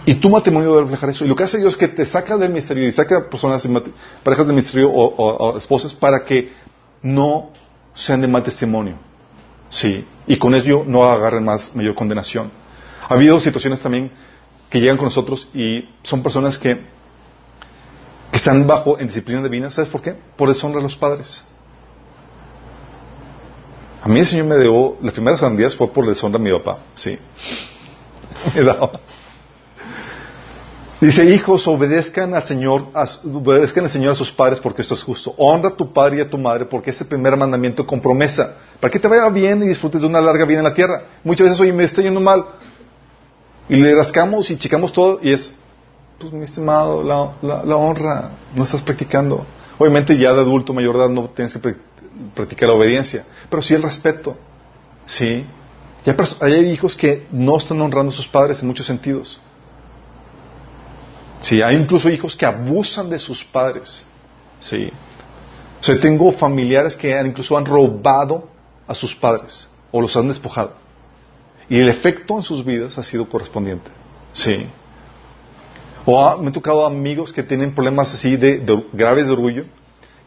Y 0.06 0.14
tu 0.14 0.30
matrimonio 0.30 0.70
debe 0.70 0.82
reflejar 0.82 1.10
eso. 1.10 1.24
Y 1.24 1.28
lo 1.28 1.34
que 1.34 1.42
hace 1.42 1.58
Dios 1.58 1.72
es 1.72 1.76
que 1.76 1.88
te 1.88 2.06
saca 2.06 2.36
del 2.36 2.52
misterio 2.52 2.86
y 2.86 2.92
saca 2.92 3.28
personas, 3.28 3.66
parejas 4.22 4.46
del 4.46 4.54
misterio 4.54 4.88
o, 4.92 5.58
esposas 5.58 5.92
para 5.92 6.24
que 6.24 6.52
no 7.02 7.50
sean 7.96 8.20
de 8.20 8.28
mal 8.28 8.44
testimonio. 8.44 8.94
Sí. 9.70 10.06
Y 10.28 10.38
con 10.38 10.54
ello 10.54 10.84
no 10.86 11.02
agarren 11.02 11.44
más 11.44 11.74
mayor 11.74 11.96
condenación. 11.96 12.52
Ha 13.08 13.14
habido 13.14 13.40
situaciones 13.40 13.80
también 13.80 14.12
que 14.70 14.78
llegan 14.78 14.98
con 14.98 15.06
nosotros 15.06 15.48
y 15.52 15.88
son 16.04 16.22
personas 16.22 16.56
que, 16.58 16.76
que 18.30 18.36
están 18.36 18.68
bajo 18.68 19.00
en 19.00 19.08
disciplina 19.08 19.42
divina. 19.42 19.68
¿Sabes 19.72 19.90
por 19.90 20.00
qué? 20.00 20.14
Por 20.36 20.48
deshonra 20.48 20.78
a 20.78 20.82
los 20.84 20.94
padres. 20.94 21.42
A 24.02 24.08
mí 24.08 24.20
el 24.20 24.26
Señor 24.26 24.46
me 24.46 24.58
dio, 24.58 24.96
las 25.02 25.12
primeras 25.12 25.40
sandías 25.40 25.74
fue 25.74 25.88
por 25.88 26.06
deshonra 26.06 26.38
a 26.38 26.42
mi 26.42 26.52
papá, 26.52 26.78
sí. 26.94 27.18
Me. 28.54 28.72
Dice, 31.00 31.24
hijos, 31.32 31.66
obedezcan 31.68 32.34
al 32.34 32.44
Señor, 32.44 32.86
obedezcan 32.92 33.84
al 33.84 33.90
Señor 33.90 34.12
a 34.12 34.16
sus 34.16 34.32
padres 34.32 34.58
porque 34.58 34.82
esto 34.82 34.94
es 34.94 35.02
justo. 35.04 35.32
Honra 35.36 35.68
a 35.68 35.76
tu 35.76 35.92
padre 35.92 36.18
y 36.18 36.20
a 36.20 36.28
tu 36.28 36.36
madre 36.36 36.64
porque 36.64 36.90
es 36.90 37.00
el 37.00 37.06
primer 37.06 37.36
mandamiento 37.36 37.86
con 37.86 38.00
promesa. 38.00 38.56
Para 38.80 38.90
que 38.90 38.98
te 38.98 39.06
vaya 39.06 39.28
bien 39.28 39.62
y 39.62 39.68
disfrutes 39.68 40.00
de 40.00 40.08
una 40.08 40.20
larga 40.20 40.44
vida 40.44 40.58
en 40.58 40.64
la 40.64 40.74
tierra. 40.74 41.04
Muchas 41.22 41.44
veces, 41.44 41.60
oye, 41.60 41.72
me 41.72 41.84
está 41.84 42.02
yendo 42.02 42.20
mal. 42.20 42.44
Y 43.68 43.76
le 43.76 43.94
rascamos 43.94 44.50
y 44.50 44.56
checamos 44.56 44.92
todo 44.92 45.20
y 45.22 45.32
es, 45.32 45.52
pues 46.18 46.32
mi 46.32 46.42
estimado, 46.42 47.04
la, 47.04 47.32
la, 47.42 47.64
la 47.64 47.76
honra, 47.76 48.30
no 48.56 48.64
estás 48.64 48.82
practicando. 48.82 49.46
Obviamente 49.78 50.16
ya 50.16 50.32
de 50.32 50.40
adulto, 50.40 50.74
mayor 50.74 50.96
edad, 50.96 51.10
no 51.10 51.28
tienes 51.28 51.52
que 51.52 51.76
practicar 52.34 52.68
la 52.68 52.74
obediencia, 52.74 53.24
pero 53.48 53.62
sí 53.62 53.74
el 53.74 53.82
respeto. 53.82 54.36
Sí. 55.06 55.44
Y 56.04 56.10
hay, 56.44 56.70
hijos 56.70 56.94
que 56.94 57.26
no 57.30 57.58
están 57.58 57.80
honrando 57.80 58.12
a 58.12 58.14
sus 58.14 58.28
padres 58.28 58.60
en 58.60 58.68
muchos 58.68 58.86
sentidos. 58.86 59.38
Sí, 61.40 61.62
hay 61.62 61.76
incluso 61.76 62.08
hijos 62.08 62.34
que 62.34 62.46
abusan 62.46 63.10
de 63.10 63.18
sus 63.18 63.44
padres. 63.44 64.04
Sí. 64.60 64.90
O 65.86 65.98
tengo 65.98 66.32
familiares 66.32 66.96
que 66.96 67.16
han, 67.16 67.26
incluso 67.26 67.56
han 67.56 67.64
robado 67.64 68.48
a 68.86 68.94
sus 68.94 69.14
padres 69.14 69.68
o 69.90 70.00
los 70.00 70.16
han 70.16 70.28
despojado. 70.28 70.72
Y 71.68 71.78
el 71.78 71.88
efecto 71.88 72.36
en 72.36 72.42
sus 72.42 72.64
vidas 72.64 72.96
ha 72.98 73.02
sido 73.02 73.28
correspondiente. 73.28 73.90
Sí. 74.32 74.66
O 76.06 76.38
me 76.38 76.48
ha 76.48 76.52
tocado 76.52 76.86
amigos 76.86 77.32
que 77.32 77.42
tienen 77.42 77.74
problemas 77.74 78.14
así 78.14 78.36
de, 78.36 78.64
graves 78.92 79.26
de 79.26 79.32
orgullo, 79.32 79.64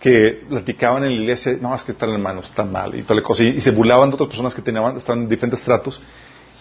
que 0.02 0.44
platicaban 0.50 1.04
en 1.04 1.16
la 1.16 1.22
iglesia, 1.22 1.58
no, 1.62 1.76
es 1.76 1.84
que 1.84 1.94
tal 1.94 2.12
hermano 2.12 2.42
está 2.42 2.66
mal 2.66 2.96
y 2.96 3.04
tal 3.04 3.22
cosa, 3.22 3.44
y, 3.44 3.62
se 3.62 3.70
burlaban 3.70 4.10
de 4.10 4.16
otras 4.16 4.30
personas 4.30 4.56
que 4.56 4.62
tenían, 4.64 4.98
estaban 4.98 5.22
en 5.22 5.30
diferentes 5.30 5.62
tratos, 5.62 6.02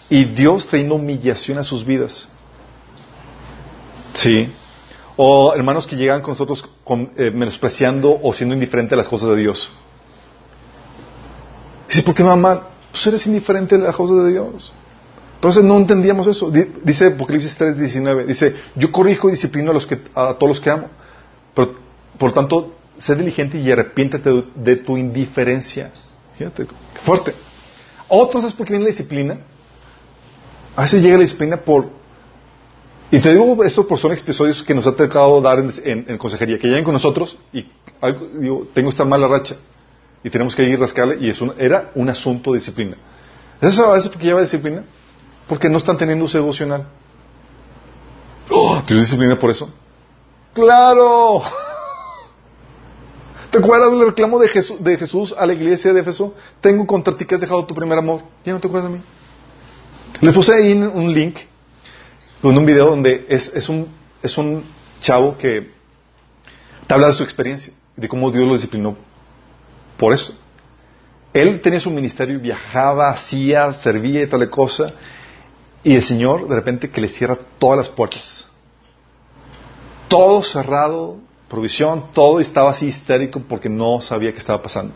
y 0.09 0.25
Dios 0.25 0.67
trayendo 0.67 0.95
humillación 0.95 1.57
a 1.57 1.63
sus 1.63 1.83
vidas. 1.83 2.27
Sí. 4.13 4.47
O 5.17 5.53
hermanos 5.55 5.87
que 5.87 5.95
llegan 5.95 6.21
con 6.21 6.33
nosotros 6.33 6.63
con, 6.83 7.11
eh, 7.17 7.31
menospreciando 7.31 8.19
o 8.21 8.31
siendo 8.33 8.53
indiferente 8.53 8.93
a 8.93 8.97
las 8.97 9.07
cosas 9.07 9.29
de 9.29 9.37
Dios. 9.37 9.69
Dice, 11.87 12.03
¿por 12.03 12.13
qué 12.13 12.23
mamá? 12.23 12.67
Pues 12.91 13.07
eres 13.07 13.25
indiferente 13.25 13.75
a 13.75 13.79
las 13.79 13.95
cosas 13.95 14.23
de 14.23 14.31
Dios. 14.31 14.71
Entonces 15.35 15.63
no 15.63 15.77
entendíamos 15.77 16.27
eso. 16.27 16.51
Dice 16.83 17.07
Apocalipsis 17.07 17.55
3, 17.55 17.77
19. 17.79 18.25
Dice, 18.25 18.55
yo 18.75 18.91
corrijo 18.91 19.29
y 19.29 19.31
disciplino 19.31 19.71
a, 19.71 19.73
los 19.73 19.87
que, 19.87 19.99
a 20.13 20.35
todos 20.35 20.49
los 20.49 20.59
que 20.59 20.69
amo. 20.69 20.89
Pero, 21.55 21.73
por 22.17 22.33
tanto, 22.33 22.75
sé 23.01 23.15
diligente 23.15 23.57
y 23.57 23.71
arrepiéntete 23.71 24.43
de, 24.55 24.75
tu 24.77 24.97
indiferencia. 24.97 25.91
Fíjate, 26.37 26.65
qué 26.65 27.01
fuerte. 27.01 27.33
Otros 28.07 28.43
es 28.45 28.53
porque 28.53 28.73
viene 28.73 28.85
la 28.85 28.91
disciplina. 28.91 29.39
A 30.75 30.83
veces 30.83 31.01
llega 31.01 31.15
la 31.15 31.21
disciplina 31.21 31.57
por 31.57 31.89
y 33.13 33.19
te 33.19 33.29
digo 33.29 33.61
esto 33.65 33.85
por 33.85 33.99
son 33.99 34.13
episodios 34.13 34.63
que 34.63 34.73
nos 34.73 34.87
ha 34.87 34.95
tocado 34.95 35.41
dar 35.41 35.59
en, 35.59 36.05
en, 36.07 36.17
consejería, 36.17 36.57
que 36.57 36.67
lleguen 36.67 36.85
con 36.85 36.93
nosotros 36.93 37.37
y 37.51 37.65
digo, 38.39 38.67
tengo 38.73 38.89
esta 38.89 39.03
mala 39.03 39.27
racha 39.27 39.57
y 40.23 40.29
tenemos 40.29 40.55
que 40.55 40.63
ir 40.63 40.75
a 40.75 40.79
rascarle 40.79 41.17
y 41.19 41.29
es 41.29 41.41
un, 41.41 41.53
era 41.57 41.91
un 41.95 42.07
asunto 42.09 42.53
de 42.53 42.59
disciplina. 42.59 42.95
¿Es 43.59 43.77
a 43.77 43.91
veces 43.91 44.09
porque 44.09 44.27
lleva 44.27 44.39
disciplina? 44.39 44.83
Porque 45.47 45.69
no 45.69 45.77
están 45.77 45.97
teniendo 45.97 46.23
uso 46.23 46.37
devocional. 46.37 46.87
Oh, 48.49 48.81
¿Tienes 48.85 49.05
disciplina 49.05 49.37
por 49.37 49.49
eso? 49.51 49.69
¡Claro! 50.53 51.43
¿Te 53.51 53.57
acuerdas 53.57 53.91
del 53.91 54.05
reclamo 54.05 54.39
de 54.39 54.47
Jesús, 54.47 54.81
de 54.81 54.97
Jesús 54.97 55.35
a 55.37 55.45
la 55.45 55.53
iglesia 55.53 55.91
de 55.91 55.99
Éfeso? 55.99 56.33
Tengo 56.61 56.87
contra 56.87 57.15
ti 57.17 57.25
que 57.25 57.35
has 57.35 57.41
dejado 57.41 57.65
tu 57.65 57.75
primer 57.75 57.97
amor. 57.97 58.21
¿Ya 58.45 58.53
no 58.53 58.61
te 58.61 58.67
acuerdas 58.67 58.89
de 58.89 58.97
mí? 58.97 59.03
Les 60.21 60.33
puse 60.33 60.53
ahí 60.53 60.71
un 60.71 61.13
link 61.13 61.37
con 62.41 62.57
un 62.57 62.65
video 62.65 62.89
donde 62.89 63.25
es, 63.27 63.51
es, 63.53 63.67
un, 63.67 63.89
es 64.23 64.37
un 64.37 64.63
chavo 65.01 65.37
que 65.37 65.69
te 66.87 66.93
habla 66.93 67.07
de 67.07 67.13
su 67.13 67.23
experiencia, 67.23 67.73
de 67.97 68.07
cómo 68.07 68.31
Dios 68.31 68.47
lo 68.47 68.53
disciplinó 68.53 68.95
por 69.97 70.13
eso. 70.13 70.33
Él 71.33 71.61
tenía 71.61 71.79
su 71.79 71.91
ministerio 71.91 72.39
viajaba, 72.39 73.11
hacía, 73.11 73.73
servía 73.73 74.23
y 74.23 74.27
tal 74.27 74.49
cosa, 74.49 74.93
y 75.83 75.95
el 75.95 76.03
Señor 76.03 76.47
de 76.47 76.55
repente 76.55 76.89
que 76.89 77.01
le 77.01 77.09
cierra 77.09 77.37
todas 77.59 77.77
las 77.77 77.89
puertas. 77.89 78.47
Todo 80.07 80.41
cerrado, 80.41 81.17
provisión, 81.51 82.13
todo, 82.13 82.39
y 82.39 82.43
estaba 82.43 82.71
así 82.71 82.87
histérico 82.87 83.41
porque 83.41 83.67
no 83.67 83.99
sabía 83.99 84.31
qué 84.31 84.39
estaba 84.39 84.61
pasando. 84.61 84.93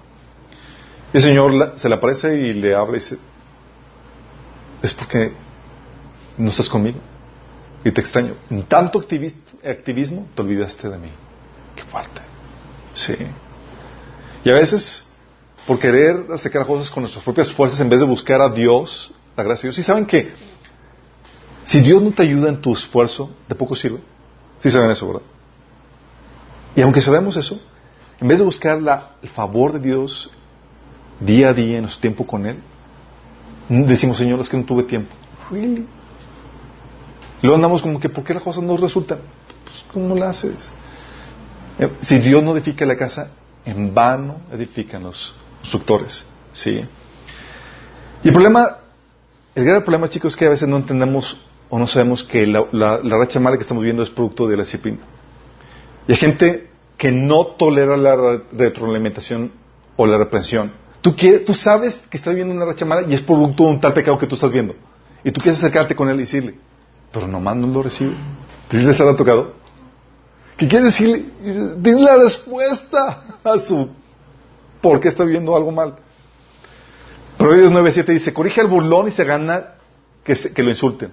Y 1.14 1.18
el 1.18 1.23
Señor 1.23 1.73
se 1.76 1.90
le 1.90 1.95
aparece 1.95 2.34
y 2.40 2.53
le 2.53 2.73
habla 2.73 2.95
y 2.95 2.99
dice, 3.02 3.18
es 4.82 4.94
porque 4.94 5.34
no 6.38 6.49
estás 6.49 6.69
conmigo 6.69 6.99
y 7.84 7.91
te 7.91 7.99
extraño. 7.99 8.36
En 8.49 8.64
tanto 8.64 8.99
activismo 8.99 10.27
te 10.34 10.41
olvidaste 10.41 10.90
de 10.90 10.98
mí. 10.98 11.10
Qué 11.76 11.84
fuerte. 11.84 12.22
Sí. 12.94 13.15
Y 14.45 14.49
a 14.49 14.53
veces, 14.53 15.06
por 15.68 15.77
querer 15.77 16.26
sacar 16.38 16.65
cosas 16.65 16.90
con 16.90 17.03
nuestras 17.03 17.23
propias 17.23 17.52
fuerzas 17.52 17.82
en 17.82 17.90
vez 17.90 17.99
de 17.99 18.06
buscar 18.06 18.40
a 18.40 18.49
Dios, 18.49 19.14
la 19.36 19.44
gracia 19.44 19.64
de 19.64 19.68
Dios. 19.68 19.76
¿Sí 19.76 19.84
saben 19.84 20.06
que 20.06 20.32
si 21.65 21.82
Dios 21.82 22.02
no 22.02 22.11
te 22.11 22.23
ayuda 22.23 22.48
en 22.48 22.61
tu 22.61 22.72
esfuerzo, 22.72 23.30
de 23.49 23.56
poco 23.56 23.76
sirve? 23.76 23.99
Sí 24.61 24.72
saben 24.72 24.90
eso, 24.90 25.06
¿verdad? 25.07 25.34
Y 26.76 26.81
aunque 26.81 27.02
sabemos 27.02 27.38
eso, 27.38 27.60
en 28.19 28.27
vez 28.27 28.39
de 28.39 28.45
buscar 28.45 28.80
el 29.22 29.30
favor 29.30 29.73
de 29.73 29.80
Dios 29.80 30.30
día 31.19 31.49
a 31.49 31.53
día 31.53 31.77
en 31.77 31.84
nuestro 31.84 32.02
tiempo 32.02 32.26
con 32.27 32.45
Él, 32.45 32.57
decimos, 33.69 34.18
Señor, 34.18 34.39
es 34.41 34.49
que 34.49 34.57
no 34.57 34.64
tuve 34.65 34.84
tiempo. 34.84 35.14
Really? 35.49 35.88
Luego 37.41 37.56
andamos 37.56 37.81
como 37.81 37.99
que, 37.99 38.10
¿por 38.10 38.23
qué 38.23 38.34
las 38.34 38.43
cosas 38.43 38.64
no 38.64 38.76
resultan? 38.77 39.19
Pues, 39.64 39.85
¿cómo 39.91 40.15
lo 40.15 40.26
haces? 40.26 40.72
Si 42.02 42.19
Dios 42.19 42.43
no 42.43 42.56
edifica 42.56 42.85
la 42.85 42.95
casa, 42.95 43.31
en 43.65 43.93
vano 43.93 44.38
edifican 44.52 45.03
los, 45.03 45.34
constructores. 45.60 46.26
¿sí? 46.53 46.85
Y 48.23 48.27
el 48.27 48.34
problema, 48.34 48.77
el 49.56 49.65
gran 49.65 49.84
problema, 49.84 50.10
chicos, 50.10 50.34
es 50.34 50.38
que 50.38 50.45
a 50.45 50.49
veces 50.49 50.68
no 50.68 50.77
entendemos 50.77 51.38
o 51.69 51.80
no 51.80 51.88
sabemos 51.88 52.23
que 52.23 52.45
la, 52.45 52.65
la 52.72 53.18
racha 53.18 53.39
mala 53.39 53.57
que 53.57 53.64
estamos 53.64 53.84
viendo 53.84 54.03
es 54.03 54.10
producto 54.10 54.47
de 54.47 54.57
la 54.57 54.64
disciplina. 54.64 54.99
Y 56.07 56.11
hay 56.11 56.18
gente 56.18 56.69
que 56.98 57.11
no 57.11 57.48
tolera 57.48 57.98
la 57.98 58.41
retroalimentación 58.52 59.52
o 59.95 60.06
la 60.06 60.18
reprensión. 60.18 60.72
Tú, 61.02 61.15
quieres, 61.15 61.45
tú 61.45 61.53
sabes 61.53 61.95
que 62.10 62.18
estás 62.18 62.34
viendo 62.34 62.53
una 62.53 62.65
racha 62.65 62.86
mala 62.86 63.07
y 63.07 63.14
es 63.14 63.22
producto 63.22 63.64
de 63.64 63.69
un 63.69 63.80
tal 63.80 63.94
pecado 63.94 64.18
que 64.18 64.27
tú 64.27 64.36
estás 64.36 64.52
viendo. 64.52 64.76
Y 65.23 65.32
tú 65.32 65.41
quieres 65.41 65.60
acercarte 65.60 65.95
con 65.95 66.10
él 66.10 66.18
y 66.18 66.22
decirle, 66.22 66.56
pero 67.11 67.27
nomás 67.27 67.56
no 67.57 67.68
lo 67.68 67.84
recibe. 67.84 68.15
¿Les 68.72 68.99
ha 68.99 69.15
tocado? 69.15 69.53
¿Qué 70.57 70.68
quiere 70.68 70.86
decirle? 70.86 71.26
Dile 71.77 72.02
la 72.02 72.18
respuesta 72.18 73.40
a 73.44 73.60
su 73.60 73.90
por 74.82 74.99
qué 74.99 75.10
está 75.10 75.23
viendo 75.23 75.56
algo 75.56 75.72
mal. 75.72 75.95
Proverbios 77.38 77.72
9.7 77.72 78.06
dice, 78.06 78.34
corrige 78.34 78.61
al 78.61 78.68
burlón 78.68 79.07
y 79.07 79.11
se 79.11 79.23
gana 79.23 79.76
que, 80.23 80.36
que 80.36 80.64
lo 80.64 80.69
insulten. 80.69 81.11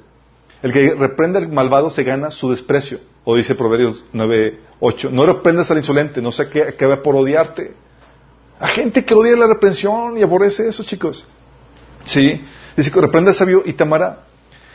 El 0.63 0.73
que 0.73 0.95
reprende 0.95 1.39
al 1.39 1.49
malvado 1.49 1.91
se 1.91 2.05
gana 2.05 2.31
su 2.31 2.51
desprecio. 2.51 2.99
O 3.25 3.37
dice 3.37 3.55
Proverbios 3.55 4.05
9.8, 4.13 5.11
no 5.11 5.25
reprendas 5.25 5.71
al 5.71 5.79
insolente, 5.79 6.21
no 6.21 6.33
sé 6.33 6.49
qué 6.49 6.63
acabe 6.63 6.97
por 6.97 7.15
odiarte. 7.15 7.75
Hay 8.59 8.75
gente 8.75 9.05
que 9.05 9.15
odia 9.15 9.37
la 9.37 9.47
reprensión 9.47 10.19
y 10.19 10.23
aborrece 10.23 10.69
eso, 10.69 10.85
chicos. 10.85 11.25
Sí. 12.05 12.45
Dice 12.77 12.91
que 12.91 13.01
reprende 13.01 13.31
al 13.31 13.37
sabio 13.37 13.63
y 13.65 13.73
te 13.75 13.83
amará. 13.83 14.25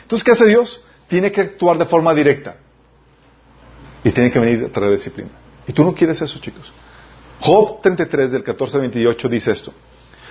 Entonces, 0.02 0.24
¿qué 0.24 0.32
hace 0.32 0.46
Dios? 0.46 0.82
Tiene 1.08 1.32
que 1.32 1.40
actuar 1.40 1.78
de 1.78 1.84
forma 1.84 2.14
directa. 2.14 2.56
Y 4.04 4.10
tiene 4.10 4.30
que 4.30 4.38
venir 4.38 4.64
a 4.64 4.68
traer 4.68 4.92
disciplina. 4.92 5.30
Y 5.66 5.72
tú 5.72 5.84
no 5.84 5.94
quieres 5.94 6.20
eso, 6.22 6.38
chicos. 6.38 6.72
Job 7.40 7.82
33, 7.82 8.30
del 8.30 8.42
14 8.42 8.76
al 8.76 8.80
28, 8.82 9.28
dice 9.28 9.52
esto. 9.52 9.72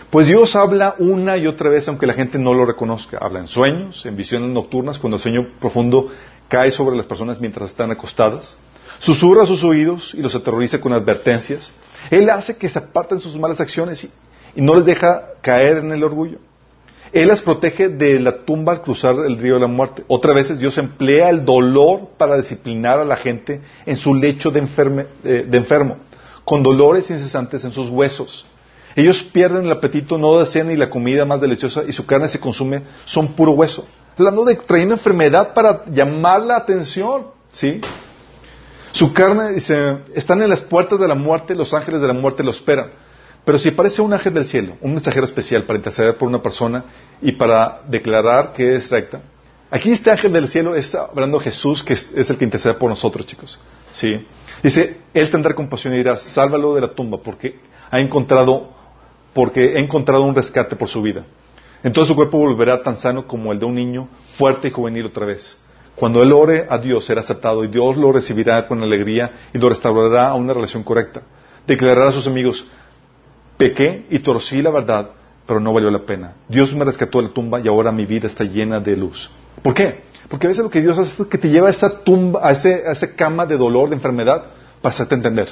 Pues 0.10 0.26
Dios 0.26 0.56
habla 0.56 0.95
una 0.99 1.38
y 1.38 1.48
otra 1.48 1.69
vez, 1.69 1.88
aunque 1.88 2.07
la 2.07 2.14
gente 2.14 2.39
no 2.39 2.53
lo 2.53 2.65
reconozca. 2.65 3.18
Habla 3.19 3.39
en 3.39 3.48
sueños, 3.48 4.06
en 4.06 4.15
visiones 4.15 4.49
nocturnas, 4.49 4.99
cuando 4.99 5.18
el 5.18 5.22
sueño 5.22 5.48
profundo 5.60 6.11
cae 6.48 6.72
sobre 6.72 6.95
las 6.95 7.06
personas 7.06 7.40
mientras 7.40 7.72
están 7.72 7.91
acostadas, 7.91 8.57
susurra 8.99 9.45
sus 9.45 9.64
oídos 9.64 10.14
y 10.14 10.22
los 10.22 10.36
aterroriza 10.36 10.80
con 10.80 10.94
advertencias. 10.94 11.72
Él 12.10 12.30
hace 12.30 12.57
que 12.57 12.69
se 12.69 12.80
aparten 12.80 13.19
sus 13.19 13.38
malas 13.38 13.60
acciones 13.60 14.03
y, 14.03 14.11
no 14.61 14.76
les 14.76 14.86
deja 14.86 15.34
caer 15.41 15.78
en 15.78 15.91
el 15.91 16.03
orgullo. 16.03 16.40
Él 17.14 17.28
las 17.28 17.41
protege 17.41 17.90
de 17.90 18.19
la 18.19 18.44
tumba 18.44 18.74
al 18.74 18.82
cruzar 18.82 19.15
el 19.26 19.38
río 19.38 19.53
de 19.53 19.61
la 19.61 19.68
muerte. 19.68 20.03
Otras 20.07 20.36
veces 20.36 20.60
Dios 20.60 20.78
emplea 20.78 21.30
el 21.30 21.45
dolor 21.45 22.10
para 22.18 22.38
disciplinar 22.38 22.99
a 22.99 23.06
la 23.06 23.18
gente 23.18 23.61
en 23.86 23.98
su 23.98 24.15
lecho 24.15 24.49
de, 24.49 24.61
de 25.24 25.57
enfermo, 25.57 25.98
con 26.44 26.64
dolores 26.64 27.10
incesantes 27.10 27.64
en 27.64 27.72
sus 27.72 27.90
huesos. 27.90 28.45
Ellos 28.95 29.22
pierden 29.22 29.65
el 29.65 29.72
apetito, 29.72 30.18
no 30.18 30.40
desean 30.40 30.69
ni 30.69 30.76
la 30.76 30.90
comida 30.90 31.24
más 31.24 31.40
deliciosa 31.40 31.84
y 31.88 31.91
su 31.91 32.06
carne 32.06 32.28
se 32.28 32.40
consume, 32.40 32.82
son 33.06 33.34
puro 33.34 33.52
hueso 33.52 33.88
hablando 34.18 34.44
de 34.45 34.56
traer 34.56 34.85
una 34.85 34.95
enfermedad 34.95 35.53
para 35.53 35.85
llamar 35.85 36.41
la 36.41 36.57
atención, 36.57 37.27
¿sí? 37.52 37.81
Su 38.91 39.14
carne, 39.14 39.53
dice, 39.53 39.98
están 40.15 40.41
en 40.41 40.49
las 40.49 40.61
puertas 40.61 40.99
de 40.99 41.07
la 41.07 41.15
muerte, 41.15 41.53
los 41.53 41.73
ángeles 41.73 42.02
de 42.02 42.07
la 42.07 42.14
muerte 42.14 42.44
lo 42.44 42.52
esperan. 42.52 42.89
Pero 43.45 43.60
si 43.60 43.69
aparece 43.69 44.02
un 44.02 44.11
ángel 44.11 44.34
del 44.34 44.45
cielo, 44.45 44.76
un 44.81 44.94
mensajero 44.94 45.26
especial 45.26 45.64
para 45.64 45.77
interceder 45.77 46.18
por 46.18 46.27
una 46.27 46.41
persona 46.41 46.84
y 47.22 47.34
para 47.34 47.81
declarar 47.88 48.53
que 48.53 48.76
es 48.76 48.89
recta, 48.89 49.22
aquí 49.69 49.91
este 49.91 50.11
ángel 50.11 50.34
del 50.34 50.49
cielo 50.49 50.76
está 50.76 51.06
hablando 51.06 51.39
Jesús, 51.39 51.84
que 51.84 51.94
es, 51.94 52.11
el 52.14 52.38
que 52.38 52.44
intercede 52.44 52.73
por 52.73 52.89
nosotros, 52.89 53.26
chicos. 53.26 53.60
¿Sí? 53.91 54.26
Dice, 54.64 54.98
Él 55.14 55.30
tendrá 55.30 55.53
compasión 55.53 55.94
y 55.94 55.98
dirá, 55.98 56.18
sálvalo 56.18 56.73
de 56.73 56.81
la 56.81 56.88
tumba 56.88 57.19
porque 57.23 57.60
ha 57.91 57.99
encontrado, 57.99 58.73
porque 59.34 59.76
ha 59.77 59.80
encontrado 59.80 60.23
un 60.23 60.35
rescate 60.35 60.76
por 60.76 60.89
su 60.89 61.02
vida. 61.02 61.23
Entonces 61.84 62.10
su 62.10 62.16
cuerpo 62.16 62.38
volverá 62.38 62.82
tan 62.84 62.98
sano 62.98 63.28
como 63.28 63.52
el 63.52 63.60
de 63.60 63.66
un 63.66 63.76
niño, 63.76 64.08
fuerte 64.38 64.68
y 64.68 64.72
juvenil 64.72 65.06
otra 65.06 65.26
vez. 65.26 65.58
Cuando 65.95 66.22
él 66.22 66.32
ore 66.32 66.68
a 66.70 66.78
Dios 66.78 67.06
será 67.06 67.22
aceptado 67.22 67.64
y 67.64 67.70
Dios 67.70 67.98
lo 67.98 68.12
recibirá 68.12 68.68
con 68.68 68.82
alegría 68.84 69.49
y 69.54 69.58
lo 69.58 69.70
restaurará 69.70 70.30
a 70.30 70.36
una 70.36 70.54
relación 70.54 70.84
correcta. 70.84 71.22
Declarará 71.66 72.10
a 72.10 72.12
sus 72.12 72.28
amigos, 72.28 72.68
pequé 73.58 74.06
y 74.10 74.20
torcí 74.20 74.62
la 74.62 74.70
verdad, 74.70 75.10
pero 75.45 75.60
no 75.60 75.74
valió 75.74 75.90
la 75.90 76.06
pena. 76.06 76.36
Dios 76.48 76.74
me 76.74 76.86
rescató 76.86 77.20
de 77.20 77.30
la 77.30 77.34
tumba 77.34 77.60
y 77.60 77.68
ahora 77.68 77.91
mi 77.91 78.06
vida 78.06 78.28
está 78.28 78.44
llena 78.44 78.80
de 78.80 78.95
luz. 78.95 79.30
¿Por 79.64 79.74
qué? 79.74 80.02
Porque 80.30 80.48
a 80.48 80.49
veces 80.49 80.64
lo 80.64 80.70
que 80.70 80.82
Dios 80.82 80.98
hace 80.98 81.24
es 81.24 81.30
que 81.30 81.38
te 81.38 81.49
lleva 81.49 81.68
a 81.68 81.72
esa 81.72 82.04
tumba, 82.04 82.48
a, 82.48 82.52
ese, 82.52 82.84
a 82.88 82.91
esa 82.91 83.16
cama 83.16 83.45
de 83.45 83.58
dolor, 83.58 83.90
de 83.90 83.95
enfermedad, 83.95 84.45
para 84.82 84.94
hacerte 84.94 85.16
entender. 85.16 85.49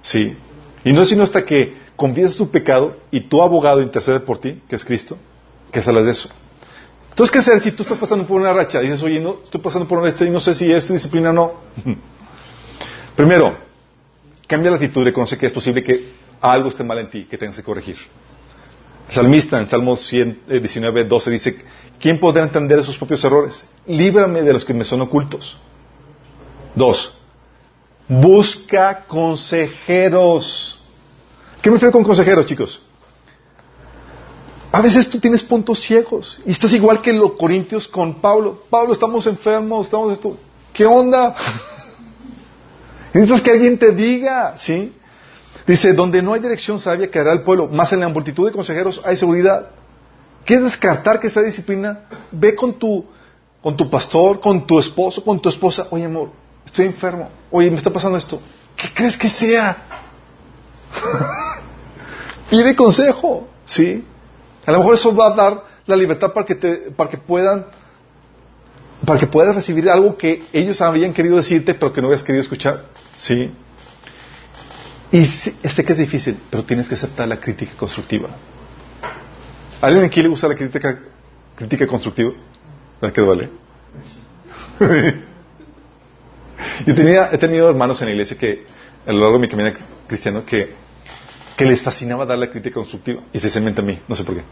Sí. 0.00 0.36
Y 0.84 0.92
no 0.92 1.02
es 1.02 1.08
sino 1.08 1.22
hasta 1.22 1.44
que 1.44 1.76
confiesas 1.94 2.36
tu 2.36 2.50
pecado 2.50 2.96
y 3.10 3.20
tu 3.20 3.42
abogado 3.42 3.80
intercede 3.80 4.20
por 4.20 4.38
ti, 4.38 4.60
que 4.68 4.76
es 4.76 4.84
Cristo, 4.84 5.16
que 5.72 5.82
sales 5.82 6.04
de 6.04 6.12
eso. 6.12 6.28
Entonces, 7.10 7.32
¿qué 7.32 7.38
hacer 7.40 7.60
si 7.60 7.72
tú 7.72 7.82
estás 7.82 7.98
pasando 7.98 8.26
por 8.26 8.40
una 8.40 8.52
racha? 8.52 8.80
Dices, 8.80 9.02
oye, 9.02 9.20
no, 9.20 9.38
estoy 9.42 9.60
pasando 9.60 9.86
por 9.88 9.98
una 9.98 10.10
racha 10.10 10.24
y 10.24 10.30
no 10.30 10.40
sé 10.40 10.54
si 10.54 10.70
es 10.72 10.92
disciplina 10.92 11.30
o 11.30 11.32
no. 11.32 11.52
Primero, 13.16 13.54
cambia 14.46 14.70
la 14.70 14.76
actitud 14.76 15.04
reconoce 15.04 15.36
que 15.36 15.46
es 15.46 15.52
posible 15.52 15.82
que 15.82 16.12
algo 16.40 16.68
esté 16.68 16.84
mal 16.84 16.98
en 16.98 17.10
ti, 17.10 17.24
que 17.24 17.36
tengas 17.36 17.56
que 17.56 17.62
corregir. 17.62 17.96
El 19.08 19.14
salmista 19.14 19.58
en 19.58 19.66
Salmo 19.68 19.96
19, 19.96 21.04
12 21.04 21.28
eh, 21.28 21.32
dice, 21.32 21.64
¿quién 22.00 22.18
podrá 22.18 22.44
entender 22.44 22.82
sus 22.84 22.96
propios 22.96 23.22
errores? 23.24 23.64
Líbrame 23.86 24.42
de 24.42 24.52
los 24.52 24.64
que 24.64 24.72
me 24.72 24.84
son 24.84 25.02
ocultos. 25.02 25.58
Dos, 26.74 27.14
busca 28.08 29.04
consejeros. 29.06 30.82
¿Qué 31.60 31.68
me 31.68 31.74
refiero 31.74 31.92
con 31.92 32.04
consejeros, 32.04 32.46
chicos? 32.46 32.80
A 34.72 34.80
veces 34.80 35.10
tú 35.10 35.20
tienes 35.20 35.42
puntos 35.42 35.82
ciegos 35.82 36.40
y 36.46 36.50
estás 36.50 36.72
igual 36.72 37.02
que 37.02 37.12
los 37.12 37.32
corintios 37.32 37.86
con 37.86 38.22
Pablo. 38.22 38.62
Pablo, 38.70 38.94
estamos 38.94 39.26
enfermos, 39.26 39.84
estamos 39.84 40.14
esto. 40.14 40.38
¿Qué 40.72 40.86
onda? 40.86 41.36
Necesitas 43.12 43.42
que 43.42 43.50
alguien 43.50 43.78
te 43.78 43.92
diga, 43.92 44.54
¿sí? 44.56 44.94
Dice, 45.66 45.92
donde 45.92 46.22
no 46.22 46.32
hay 46.32 46.40
dirección 46.40 46.80
sabia 46.80 47.10
quedará 47.10 47.32
el 47.32 47.42
pueblo, 47.42 47.68
más 47.68 47.92
en 47.92 48.00
la 48.00 48.08
multitud 48.08 48.46
de 48.46 48.52
consejeros 48.52 49.02
hay 49.04 49.18
seguridad. 49.18 49.68
¿Quieres 50.46 50.64
descartar 50.64 51.20
que 51.20 51.26
esa 51.26 51.42
disciplina? 51.42 52.06
Ve 52.30 52.54
con 52.54 52.72
tu, 52.72 53.04
con 53.62 53.76
tu 53.76 53.90
pastor, 53.90 54.40
con 54.40 54.66
tu 54.66 54.78
esposo, 54.78 55.22
con 55.22 55.38
tu 55.38 55.50
esposa. 55.50 55.86
Oye, 55.90 56.06
amor, 56.06 56.30
estoy 56.64 56.86
enfermo. 56.86 57.28
Oye, 57.50 57.70
me 57.70 57.76
está 57.76 57.90
pasando 57.90 58.16
esto. 58.16 58.40
¿Qué 58.74 58.88
crees 58.94 59.18
que 59.18 59.28
sea? 59.28 59.76
Pide 62.50 62.74
consejo, 62.74 63.48
¿sí? 63.66 64.06
A 64.64 64.72
lo 64.72 64.78
mejor 64.78 64.94
eso 64.94 65.14
va 65.14 65.28
a 65.28 65.34
dar 65.34 65.64
la 65.86 65.96
libertad 65.96 66.32
para 66.32 66.46
que, 66.46 66.54
te, 66.54 66.74
para 66.92 67.10
que 67.10 67.18
puedan 67.18 67.66
para 69.04 69.18
que 69.18 69.26
puedas 69.26 69.54
recibir 69.56 69.90
algo 69.90 70.16
que 70.16 70.44
ellos 70.52 70.80
habían 70.80 71.12
querido 71.12 71.36
decirte 71.36 71.74
pero 71.74 71.92
que 71.92 72.00
no 72.00 72.06
habías 72.06 72.22
querido 72.22 72.42
escuchar. 72.42 72.84
¿Sí? 73.16 73.50
Y 75.10 75.26
sé 75.26 75.84
que 75.84 75.92
es 75.92 75.98
difícil, 75.98 76.38
pero 76.50 76.64
tienes 76.64 76.88
que 76.88 76.94
aceptar 76.94 77.28
la 77.28 77.38
crítica 77.38 77.72
constructiva. 77.76 78.30
¿A 79.80 79.86
alguien 79.86 80.04
aquí 80.04 80.22
le 80.22 80.28
gusta 80.28 80.48
la 80.48 80.54
crítica, 80.54 81.00
crítica 81.54 81.86
constructiva? 81.86 82.32
¿La 83.00 83.12
que 83.12 83.20
duele? 83.20 83.50
Yo 86.86 86.94
tenía, 86.94 87.28
he 87.30 87.38
tenido 87.38 87.68
hermanos 87.68 88.00
en 88.00 88.06
la 88.06 88.12
iglesia 88.12 88.38
que, 88.38 88.64
a 89.06 89.12
lo 89.12 89.18
largo 89.20 89.34
de 89.34 89.40
mi 89.40 89.48
camino 89.48 89.70
cristiano, 90.06 90.46
que 90.46 90.74
que 91.56 91.64
les 91.64 91.82
fascinaba 91.82 92.26
dar 92.26 92.38
la 92.38 92.50
crítica 92.50 92.74
constructiva, 92.74 93.22
especialmente 93.32 93.80
a 93.80 93.84
mí, 93.84 93.98
no 94.08 94.16
sé 94.16 94.24
por 94.24 94.36
qué. 94.36 94.42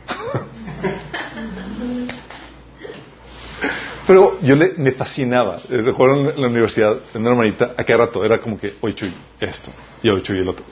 Pero 4.06 4.38
yo 4.40 4.56
le, 4.56 4.74
me 4.76 4.92
fascinaba. 4.92 5.60
Eh, 5.70 5.82
recuerdo 5.82 6.30
en 6.30 6.40
la 6.40 6.48
universidad, 6.48 6.96
en 7.14 7.20
una 7.20 7.30
hermanita, 7.30 7.74
a 7.76 7.84
cada 7.84 8.06
rato, 8.06 8.24
era 8.24 8.40
como 8.40 8.58
que, 8.58 8.74
oye 8.80 8.94
Chuy, 8.94 9.14
esto, 9.38 9.70
y 10.02 10.08
oye 10.08 10.22
Chuy, 10.22 10.38
el 10.38 10.48
otro. 10.48 10.64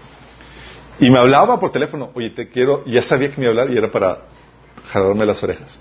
Y 1.00 1.10
me 1.10 1.18
hablaba 1.18 1.60
por 1.60 1.70
teléfono, 1.70 2.10
oye, 2.14 2.30
te 2.30 2.48
quiero, 2.48 2.82
y 2.84 2.94
ya 2.94 3.02
sabía 3.02 3.30
que 3.30 3.36
me 3.36 3.44
iba 3.44 3.50
a 3.50 3.52
hablar 3.52 3.72
y 3.72 3.78
era 3.78 3.90
para 3.90 4.22
jalarme 4.90 5.24
las 5.24 5.42
orejas. 5.42 5.78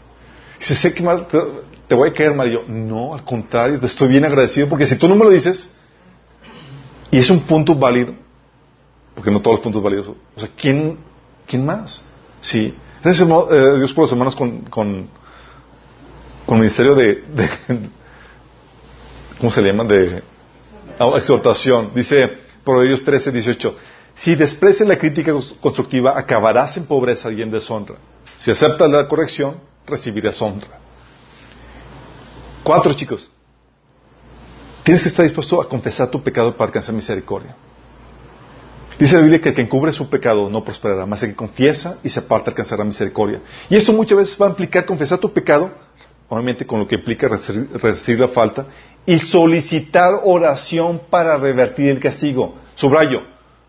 Y 0.58 0.60
dice, 0.60 0.76
sé 0.76 0.94
que 0.94 1.02
más 1.02 1.24
te, 1.28 1.96
voy 1.96 2.10
a 2.10 2.14
caer 2.14 2.36
mal. 2.36 2.48
Y 2.48 2.54
yo, 2.54 2.64
no, 2.68 3.16
al 3.16 3.24
contrario, 3.24 3.80
te 3.80 3.88
estoy 3.88 4.10
bien 4.10 4.26
agradecido, 4.26 4.70
porque 4.70 4.86
si 4.86 4.96
tú 4.98 5.08
no 5.08 5.16
me 5.16 5.26
lo 5.26 5.32
dices, 5.32 5.76
y 7.10 7.18
es 7.18 7.30
un 7.30 7.42
punto 7.42 7.74
válido, 7.74 8.14
porque 9.18 9.32
no 9.32 9.42
todos 9.42 9.56
los 9.56 9.64
puntos 9.64 9.82
válidos. 9.82 10.10
O 10.10 10.40
sea, 10.40 10.48
¿quién, 10.56 11.00
quién 11.48 11.66
más? 11.66 12.04
Sí. 12.40 12.72
Gracias 13.04 13.28
eh, 13.28 13.78
Dios 13.78 13.92
por 13.92 14.04
los 14.04 14.12
hermanos 14.12 14.36
con, 14.36 14.62
con, 14.66 15.10
con 16.46 16.60
ministerio 16.60 16.94
de, 16.94 17.24
de, 17.28 17.50
¿cómo 19.40 19.50
se 19.50 19.60
le 19.64 19.70
llama? 19.70 19.86
De 19.86 20.22
exhortación. 21.16 21.94
Dice 21.96 22.32
Proverbios 22.64 23.04
13, 23.04 23.32
18. 23.32 23.76
Si 24.14 24.36
desprecias 24.36 24.88
la 24.88 25.00
crítica 25.00 25.32
constructiva, 25.60 26.14
acabarás 26.16 26.78
en 26.78 26.86
pobreza 26.86 27.32
y 27.32 27.42
en 27.42 27.50
deshonra. 27.50 27.96
Si 28.38 28.52
aceptas 28.52 28.88
la 28.88 29.08
corrección, 29.08 29.56
recibirás 29.88 30.40
honra. 30.44 30.78
Cuatro, 32.64 32.94
chicos. 32.94 33.32
Tienes 34.84 35.02
que 35.02 35.10
estar 35.10 35.26
dispuesto 35.26 35.60
a 35.60 35.68
confesar 35.68 36.08
tu 36.12 36.22
pecado 36.22 36.56
para 36.56 36.68
alcanzar 36.68 36.94
misericordia. 36.94 37.56
Dice 39.00 39.16
la 39.16 39.22
Biblia 39.22 39.40
que 39.40 39.50
el 39.50 39.56
que 39.56 39.62
encubre 39.62 39.94
su 39.94 40.10
pecado 40.10 40.50
no 40.50 40.64
prosperará, 40.64 41.06
más 41.06 41.22
el 41.22 41.30
que 41.30 41.36
confiesa 41.36 42.00
y 42.04 42.10
se 42.10 42.20
aparta 42.20 42.50
alcanzará 42.50 42.84
misericordia. 42.84 43.42
Y 43.70 43.76
esto 43.76 43.94
muchas 43.94 44.18
veces 44.18 44.42
va 44.42 44.48
a 44.48 44.50
implicar 44.50 44.86
confesar 44.86 45.20
tu 45.20 45.32
pecado, 45.32 45.72
obviamente 46.30 46.66
con 46.66 46.80
lo 46.80 46.88
que 46.88 46.96
implica 46.96 47.28
recibir 47.28 48.20
la 48.20 48.28
falta, 48.28 48.66
y 49.06 49.20
solicitar 49.20 50.22
oración 50.24 51.02
para 51.10 51.38
revertir 51.38 51.90
el 51.90 52.00
castigo. 52.00 52.56
Subrayo, 52.76 53.22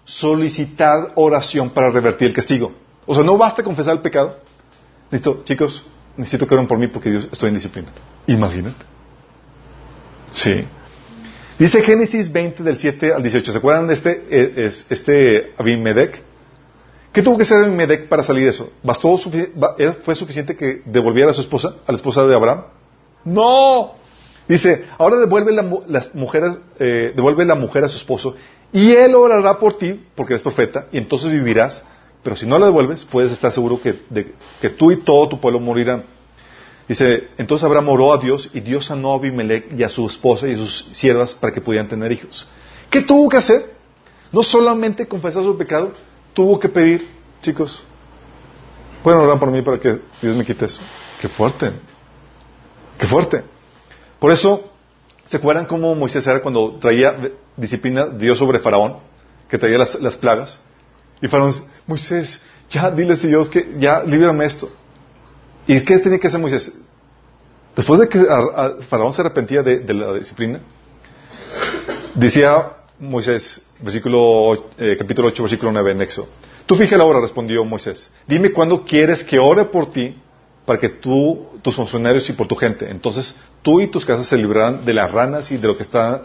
solicitar 0.05 1.13
oración 1.15 1.71
para 1.71 1.91
revertir 1.91 2.29
el 2.29 2.35
castigo. 2.35 2.73
O 3.07 3.15
sea, 3.15 3.23
no 3.23 3.37
basta 3.37 3.63
confesar 3.63 3.95
el 3.95 4.01
pecado. 4.01 4.39
Necesito, 5.11 5.45
chicos, 5.45 5.83
necesito 6.17 6.47
que 6.47 6.55
oren 6.55 6.67
por 6.67 6.79
mí 6.79 6.89
porque 6.89 7.11
Dios 7.11 7.29
estoy 7.31 7.49
en 7.49 7.55
disciplina. 7.55 7.89
Imagínate. 8.27 8.85
Sí. 10.33 10.65
Dice 11.59 11.82
Génesis 11.82 12.30
20 12.30 12.62
del 12.62 12.78
7 12.78 13.12
al 13.12 13.22
18. 13.22 13.52
¿Se 13.52 13.59
acuerdan 13.59 13.89
de 13.89 13.94
este, 13.94 14.24
eh, 14.30 14.70
este 14.90 15.52
Abimedec? 15.59 16.22
¿Qué 17.12 17.22
tuvo 17.22 17.36
que 17.36 17.43
hacer 17.43 17.64
Abimedec 17.64 18.06
para 18.06 18.22
salir 18.22 18.44
de 18.44 18.51
eso? 18.51 18.72
¿Bastó 18.82 19.18
¿Fue 20.05 20.14
suficiente 20.14 20.55
que 20.56 20.82
devolviera 20.85 21.32
a 21.32 21.35
su 21.35 21.40
esposa, 21.40 21.76
a 21.85 21.90
la 21.90 21.97
esposa 21.97 22.24
de 22.26 22.35
Abraham? 22.35 22.64
No. 23.24 23.94
Dice, 24.48 24.86
ahora 24.98 25.16
devuelve 25.16 25.52
la, 25.52 25.64
las 25.89 26.14
mujeres, 26.14 26.56
eh, 26.78 27.12
devuelve 27.14 27.44
la 27.44 27.56
mujer 27.56 27.85
a 27.85 27.89
su 27.89 27.98
esposo 27.98 28.36
y 28.72 28.93
él 28.93 29.14
orará 29.14 29.59
por 29.59 29.78
ti, 29.78 30.01
porque 30.14 30.35
eres 30.35 30.43
profeta, 30.43 30.86
y 30.93 30.98
entonces 30.98 31.32
vivirás. 31.32 31.85
Pero 32.22 32.36
si 32.36 32.47
no 32.47 32.59
la 32.59 32.66
devuelves, 32.66 33.05
puedes 33.05 33.32
estar 33.32 33.52
seguro 33.52 33.80
que, 33.80 33.94
de, 34.10 34.35
que 34.60 34.70
tú 34.70 34.90
y 34.90 34.97
todo 34.97 35.28
tu 35.28 35.40
pueblo 35.40 35.60
morirán. 35.60 36.05
Dice, 36.89 37.28
entonces 37.36 37.65
Abraham 37.66 37.90
oró 37.90 38.15
a 38.15 38.19
Dios 38.19 38.48
y 38.55 38.60
Dios 38.60 38.86
sanó 38.86 39.12
a 39.12 39.16
Abimelech 39.16 39.78
y 39.78 39.82
a 39.82 39.90
su 39.90 40.06
esposa 40.06 40.48
y 40.48 40.55
a 40.55 40.56
sus 40.56 40.89
siervas 40.93 41.35
para 41.35 41.52
que 41.52 41.60
pudieran 41.60 41.86
tener 41.86 42.10
hijos. 42.10 42.48
¿Qué 42.90 43.02
tuvo 43.02 43.28
que 43.28 43.36
hacer? 43.36 43.74
No 44.32 44.43
solamente 44.43 45.06
confesar 45.06 45.43
su 45.43 45.56
pecado, 45.59 45.93
tuvo 46.32 46.59
que 46.59 46.70
pedir, 46.70 47.06
chicos, 47.43 47.82
pueden 49.02 49.20
orar 49.20 49.39
por 49.39 49.51
mí 49.51 49.60
para 49.60 49.78
que 49.78 50.01
Dios 50.23 50.35
me 50.35 50.47
quite 50.47 50.65
eso. 50.65 50.81
Qué 51.20 51.28
fuerte, 51.28 51.73
qué 52.98 53.06
fuerte. 53.06 53.43
Por 54.19 54.32
eso, 54.32 54.70
¿se 55.27 55.36
acuerdan 55.36 55.66
cómo 55.66 55.94
Moisés 55.94 56.27
era 56.27 56.40
cuando 56.40 56.77
traía 56.81 57.15
disciplina 57.55 58.06
Dios 58.06 58.39
sobre 58.39 58.60
Faraón? 58.60 58.97
Que 59.51 59.59
traía 59.59 59.78
las, 59.78 60.16
plagas. 60.16 60.59
Y 61.20 61.28
Faraón, 61.28 61.52
Moisés, 61.86 62.43
ya 62.70 62.90
dile 62.90 63.12
a 63.12 63.16
Dios 63.16 63.48
que 63.48 63.74
ya 63.78 64.02
líbrame 64.02 64.47
esto. 64.47 64.70
¿Y 65.69 65.85
qué 65.85 65.99
tenía 65.99 66.19
que 66.19 66.27
hacer 66.27 66.40
Moisés? 66.40 66.73
Después 67.77 68.01
de 68.01 68.09
que 68.09 68.24
Faraón 68.89 69.12
se 69.12 69.20
arrepentía 69.20 69.62
de, 69.62 69.95
la 69.95 70.15
disciplina, 70.15 70.61
decía 72.15 72.73
Moisés, 72.99 73.62
versículo, 73.78 74.70
eh, 74.78 74.97
capítulo 74.99 75.28
8, 75.28 75.43
versículo 75.43 75.70
9 75.70 75.93
en 75.93 76.03
Éxodo. 76.03 76.28
Tú 76.65 76.74
fíjate 76.74 76.97
la 76.97 77.05
hora, 77.05 77.20
respondió 77.20 77.65
Moisés. 77.66 78.11
Dime 78.27 78.51
cuándo 78.51 78.82
quieres 78.82 79.23
que 79.23 79.39
ore 79.39 79.66
por 79.66 79.93
ti 79.93 80.16
para 80.65 80.81
que 80.81 80.89
tú, 80.89 81.47
tus 81.61 81.77
funcionarios 81.77 82.28
y 82.31 82.32
por 82.32 82.47
tu 82.47 82.57
gente. 82.57 82.90
Entonces 82.90 83.36
tú 83.61 83.82
y 83.82 83.89
tus 83.89 84.07
casas 84.07 84.27
se 84.27 84.39
librarán 84.39 84.86
de 84.86 84.95
las 84.95 85.12
ranas 85.12 85.51
y 85.51 85.59
de 85.59 85.69
lo 85.69 85.77
que 85.77 85.82
está, 85.82 86.23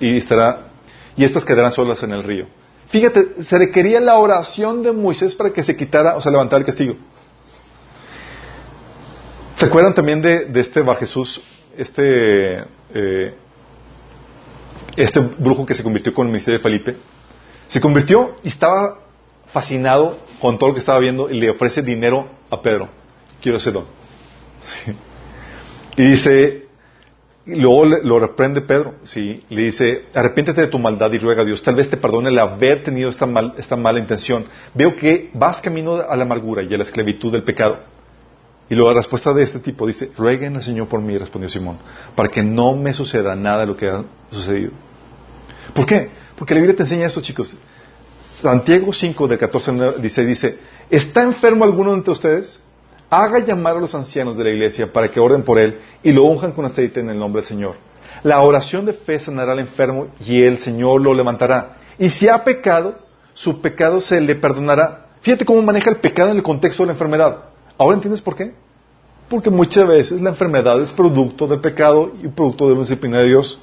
y 0.00 0.16
estará, 0.16 0.70
y 1.16 1.24
estas 1.24 1.44
quedarán 1.44 1.70
solas 1.70 2.02
en 2.02 2.10
el 2.10 2.24
río. 2.24 2.46
Fíjate, 2.88 3.44
se 3.44 3.58
requería 3.58 4.00
la 4.00 4.18
oración 4.18 4.82
de 4.82 4.90
Moisés 4.90 5.36
para 5.36 5.50
que 5.50 5.62
se 5.62 5.76
quitara, 5.76 6.16
o 6.16 6.20
sea, 6.20 6.32
levantara 6.32 6.58
el 6.58 6.66
castigo. 6.66 6.96
¿Se 9.56 9.64
acuerdan 9.64 9.94
también 9.94 10.20
de, 10.20 10.48
este 10.56 10.82
Bar 10.82 10.98
Jesús, 10.98 11.40
este, 11.78 12.62
eh, 12.92 13.34
este 14.96 15.20
brujo 15.20 15.64
que 15.64 15.74
se 15.74 15.82
convirtió 15.82 16.12
con 16.12 16.26
el 16.26 16.32
ministerio 16.32 16.58
de 16.58 16.62
Felipe? 16.62 16.96
Se 17.68 17.80
convirtió 17.80 18.36
y 18.42 18.48
estaba 18.48 18.98
fascinado 19.52 20.18
con 20.40 20.58
todo 20.58 20.70
lo 20.70 20.74
que 20.74 20.80
estaba 20.80 20.98
viendo 20.98 21.30
y 21.30 21.40
le 21.40 21.48
ofrece 21.48 21.80
dinero 21.80 22.28
a 22.50 22.60
Pedro. 22.60 22.88
Quiero 23.40 23.56
ese 23.56 23.72
don. 23.72 23.86
Y 25.96 26.10
dice, 26.10 26.66
y 27.46 27.54
luego 27.54 27.86
lo 27.86 28.18
reprende 28.18 28.60
Pedro, 28.60 28.96
¿sí? 29.04 29.42
le 29.48 29.62
dice, 29.62 30.04
arrepiéntete 30.14 30.60
de 30.60 30.66
tu 30.66 30.78
maldad 30.78 31.10
y 31.12 31.18
ruega 31.18 31.40
a 31.40 31.44
Dios, 31.46 31.62
tal 31.62 31.76
vez 31.76 31.88
te 31.88 31.96
perdone 31.96 32.28
el 32.28 32.38
haber 32.38 32.82
tenido 32.82 33.08
esta, 33.08 33.24
mal, 33.24 33.54
esta 33.56 33.76
mala 33.76 33.98
intención. 33.98 34.44
Veo 34.74 34.94
que 34.94 35.30
vas 35.32 35.62
camino 35.62 35.94
a 36.06 36.14
la 36.14 36.24
amargura 36.24 36.62
y 36.62 36.74
a 36.74 36.76
la 36.76 36.82
esclavitud 36.82 37.32
del 37.32 37.44
pecado. 37.44 37.95
Y 38.68 38.74
luego 38.74 38.90
la 38.90 38.98
respuesta 38.98 39.32
de 39.32 39.44
este 39.44 39.60
tipo 39.60 39.86
dice, 39.86 40.10
rueguen 40.16 40.56
al 40.56 40.62
Señor 40.62 40.88
por 40.88 41.00
mí, 41.00 41.16
respondió 41.16 41.48
Simón, 41.48 41.78
para 42.14 42.28
que 42.28 42.42
no 42.42 42.74
me 42.74 42.92
suceda 42.92 43.36
nada 43.36 43.60
de 43.60 43.66
lo 43.66 43.76
que 43.76 43.88
ha 43.88 44.04
sucedido. 44.30 44.72
¿Por 45.72 45.86
qué? 45.86 46.10
Porque 46.36 46.54
la 46.54 46.60
Biblia 46.60 46.76
te 46.76 46.82
enseña 46.82 47.06
eso, 47.06 47.20
chicos. 47.20 47.54
Santiago 48.40 48.92
5, 48.92 49.28
de 49.28 49.38
14 49.38 49.70
al 49.70 50.02
dice, 50.02 50.58
¿está 50.90 51.22
enfermo 51.22 51.64
alguno 51.64 51.94
entre 51.94 52.12
ustedes? 52.12 52.60
Haga 53.08 53.38
llamar 53.38 53.76
a 53.76 53.80
los 53.80 53.94
ancianos 53.94 54.36
de 54.36 54.44
la 54.44 54.50
iglesia 54.50 54.92
para 54.92 55.08
que 55.08 55.20
orden 55.20 55.42
por 55.42 55.58
él 55.58 55.78
y 56.02 56.12
lo 56.12 56.24
unjan 56.24 56.52
con 56.52 56.64
aceite 56.64 57.00
en 57.00 57.08
el 57.08 57.18
nombre 57.18 57.40
del 57.40 57.48
Señor. 57.48 57.76
La 58.24 58.40
oración 58.40 58.84
de 58.84 58.92
fe 58.92 59.20
sanará 59.20 59.52
al 59.52 59.60
enfermo 59.60 60.08
y 60.20 60.42
el 60.42 60.58
Señor 60.58 61.00
lo 61.00 61.14
levantará. 61.14 61.76
Y 61.98 62.10
si 62.10 62.28
ha 62.28 62.42
pecado, 62.42 62.98
su 63.32 63.60
pecado 63.60 64.00
se 64.00 64.20
le 64.20 64.34
perdonará. 64.34 65.06
Fíjate 65.20 65.44
cómo 65.44 65.62
maneja 65.62 65.90
el 65.90 65.96
pecado 65.96 66.30
en 66.30 66.38
el 66.38 66.42
contexto 66.42 66.82
de 66.82 66.88
la 66.88 66.92
enfermedad. 66.92 67.38
¿Ahora 67.78 67.96
entiendes 67.96 68.20
por 68.20 68.36
qué? 68.36 68.52
Porque 69.28 69.50
muchas 69.50 69.86
veces 69.86 70.20
la 70.20 70.30
enfermedad 70.30 70.80
es 70.82 70.92
producto 70.92 71.46
del 71.46 71.60
pecado 71.60 72.12
y 72.22 72.28
producto 72.28 72.68
de 72.68 72.74
la 72.74 72.80
disciplina 72.80 73.18
de 73.18 73.28
Dios. 73.28 73.58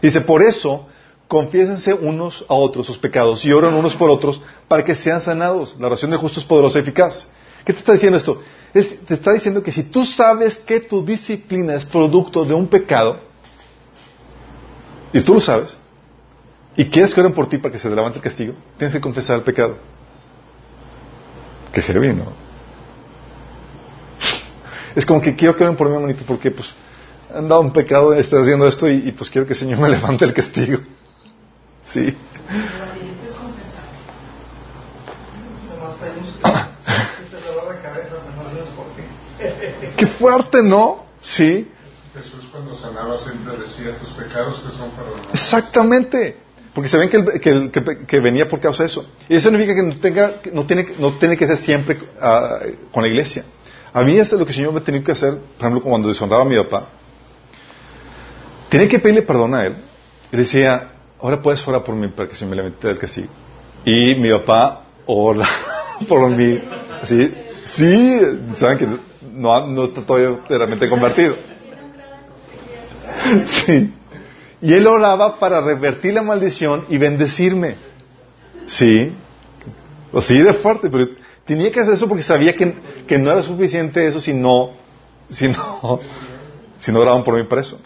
Dice, 0.00 0.20
por 0.20 0.42
eso, 0.42 0.86
confiésense 1.26 1.92
unos 1.92 2.44
a 2.48 2.54
otros 2.54 2.86
sus 2.86 2.98
pecados 2.98 3.44
y 3.44 3.52
oren 3.52 3.74
unos 3.74 3.96
por 3.96 4.10
otros 4.10 4.40
para 4.68 4.84
que 4.84 4.94
sean 4.94 5.20
sanados. 5.20 5.76
La 5.78 5.86
oración 5.86 6.10
del 6.10 6.20
justo 6.20 6.40
es 6.40 6.46
poderosa 6.46 6.78
y 6.78 6.82
eficaz. 6.82 7.30
¿Qué 7.64 7.72
te 7.72 7.80
está 7.80 7.92
diciendo 7.92 8.16
esto? 8.16 8.40
te 8.72 9.14
está 9.14 9.32
diciendo 9.32 9.62
que 9.62 9.72
si 9.72 9.84
tú 9.84 10.04
sabes 10.04 10.58
que 10.58 10.78
tu 10.80 11.04
disciplina 11.04 11.74
es 11.74 11.84
producto 11.84 12.44
de 12.44 12.54
un 12.54 12.66
pecado, 12.66 13.18
y 15.12 15.20
tú 15.22 15.34
lo 15.34 15.40
sabes, 15.40 15.76
y 16.76 16.84
quieres 16.84 17.14
que 17.14 17.20
oren 17.20 17.32
por 17.32 17.48
ti 17.48 17.58
para 17.58 17.72
que 17.72 17.78
se 17.78 17.88
te 17.88 17.94
levante 17.94 18.18
el 18.18 18.22
castigo, 18.22 18.54
tienes 18.76 18.94
que 18.94 19.00
confesar 19.00 19.38
el 19.38 19.42
pecado. 19.42 19.76
Qué 21.72 21.82
heavy, 21.82 22.12
¿no? 22.12 22.47
Es 24.98 25.06
como 25.06 25.22
que 25.22 25.36
quiero 25.36 25.56
que 25.56 25.62
oren 25.62 25.76
por 25.76 25.88
mí, 25.88 25.94
hermanito, 25.94 26.24
porque 26.26 26.50
pues 26.50 26.74
han 27.32 27.48
dado 27.48 27.60
un 27.60 27.72
pecado, 27.72 28.12
estoy 28.14 28.42
haciendo 28.42 28.66
esto 28.66 28.90
y, 28.90 29.12
pues 29.12 29.30
quiero 29.30 29.46
que 29.46 29.52
el 29.52 29.58
Señor 29.58 29.78
me 29.78 29.88
levante 29.96 30.24
el 30.24 30.34
castigo. 30.34 30.80
Sí. 31.84 32.16
Qué 39.96 40.06
fuerte, 40.08 40.64
¿no? 40.64 41.04
Sí. 41.20 41.70
Jesús 42.14 42.48
cuando 42.50 42.74
sanaba 42.74 43.16
siempre 43.18 43.56
decía, 43.56 43.96
tus 43.96 44.10
pecados 44.10 44.64
te 44.64 44.76
son 44.76 44.90
perdonados. 44.90 45.28
Exactamente. 45.32 46.38
Porque 46.74 46.88
se 46.88 46.98
ven 46.98 47.08
que, 47.08 48.04
que, 48.04 48.18
venía 48.18 48.48
por 48.48 48.58
causa 48.58 48.82
de 48.82 48.88
eso. 48.88 49.08
Y 49.28 49.36
eso 49.36 49.48
significa 49.48 49.76
que 49.76 49.82
no, 49.84 50.00
tenga, 50.00 50.40
no, 50.52 50.66
tiene, 50.66 50.88
no 50.98 51.12
tiene 51.12 51.36
que 51.36 51.46
ser 51.46 51.56
siempre 51.58 52.00
ah, 52.20 52.58
con 52.90 53.04
la 53.04 53.08
iglesia. 53.08 53.44
A 53.98 54.02
mí 54.04 54.16
es 54.16 54.30
lo 54.30 54.44
que 54.44 54.52
el 54.52 54.54
Señor 54.54 54.72
me 54.72 54.80
tenía 54.80 55.02
que 55.02 55.10
hacer, 55.10 55.34
por 55.34 55.66
ejemplo, 55.66 55.82
cuando 55.82 56.06
deshonraba 56.06 56.42
a 56.42 56.46
mi 56.46 56.56
papá. 56.56 56.86
Tenía 58.68 58.88
que 58.88 59.00
pedirle 59.00 59.22
perdón 59.22 59.56
a 59.56 59.66
él. 59.66 59.74
Y 60.30 60.36
decía, 60.36 60.92
ahora 61.20 61.42
puedes 61.42 61.66
orar 61.66 61.82
por 61.82 61.96
mí 61.96 62.06
para 62.06 62.28
que 62.28 62.36
se 62.36 62.46
me 62.46 62.54
levante 62.54 62.86
del 62.86 62.96
castigo. 62.96 63.26
Y 63.84 64.14
mi 64.14 64.30
papá 64.30 64.84
ora 65.06 65.48
por 66.08 66.30
mí. 66.30 66.62
¿Sí? 67.06 67.34
Sí, 67.64 68.20
saben 68.54 68.78
que 68.78 68.86
no, 69.32 69.66
no 69.66 69.84
está 69.86 70.02
todavía 70.02 70.38
realmente 70.48 70.88
convertido. 70.88 71.34
Sí. 73.46 73.92
Y 74.62 74.74
él 74.74 74.86
oraba 74.86 75.40
para 75.40 75.60
revertir 75.60 76.14
la 76.14 76.22
maldición 76.22 76.84
y 76.88 76.98
bendecirme. 76.98 77.74
Sí. 78.66 79.12
O 80.12 80.22
sí, 80.22 80.38
de 80.38 80.54
fuerte, 80.54 80.88
pero 80.88 81.08
Tenía 81.48 81.72
que 81.72 81.80
hacer 81.80 81.94
eso 81.94 82.06
porque 82.06 82.22
sabía 82.22 82.54
que, 82.54 82.74
que 83.06 83.18
no 83.18 83.32
era 83.32 83.42
suficiente 83.42 84.04
eso 84.04 84.20
si 84.20 84.34
no, 84.34 84.72
si 85.30 85.48
no, 85.48 85.98
si 86.78 86.92
no 86.92 87.00
oraban 87.00 87.24
por 87.24 87.34
mí 87.34 87.42
preso. 87.44 87.80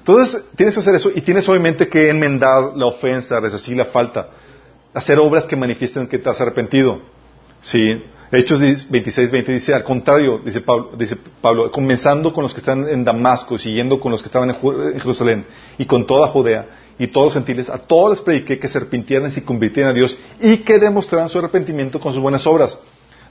Entonces, 0.00 0.44
tienes 0.54 0.74
que 0.74 0.80
hacer 0.80 0.94
eso 0.96 1.10
y 1.14 1.22
tienes 1.22 1.48
obviamente 1.48 1.88
que 1.88 2.10
enmendar 2.10 2.76
la 2.76 2.84
ofensa, 2.84 3.40
resistir 3.40 3.74
la 3.74 3.86
falta, 3.86 4.28
hacer 4.92 5.18
obras 5.18 5.46
que 5.46 5.56
manifiesten 5.56 6.06
que 6.06 6.18
te 6.18 6.28
has 6.28 6.38
arrepentido. 6.42 7.00
Sí. 7.62 8.04
Hechos 8.30 8.60
26, 8.60 9.30
20 9.30 9.52
dice, 9.52 9.72
al 9.72 9.82
contrario, 9.82 10.42
dice 10.44 10.60
Pablo, 10.60 10.90
dice 10.98 11.16
Pablo, 11.40 11.72
comenzando 11.72 12.34
con 12.34 12.42
los 12.42 12.52
que 12.52 12.60
están 12.60 12.86
en 12.86 13.02
Damasco, 13.02 13.56
siguiendo 13.56 13.98
con 13.98 14.12
los 14.12 14.20
que 14.20 14.26
estaban 14.26 14.50
en 14.50 15.00
Jerusalén 15.00 15.46
y 15.78 15.86
con 15.86 16.06
toda 16.06 16.28
Judea, 16.28 16.66
y 16.98 17.06
todos 17.06 17.28
los 17.28 17.34
gentiles, 17.34 17.70
a 17.70 17.78
todos 17.78 18.10
les 18.10 18.20
prediqué 18.20 18.58
que 18.58 18.68
se 18.68 18.76
arrepintieran 18.76 19.30
y 19.30 19.32
se 19.32 19.44
convirtieran 19.44 19.92
a 19.92 19.94
Dios 19.94 20.18
y 20.40 20.58
que 20.58 20.78
demostraran 20.78 21.28
su 21.30 21.38
arrepentimiento 21.38 21.98
con 21.98 22.12
sus 22.12 22.20
buenas 22.20 22.46
obras. 22.46 22.78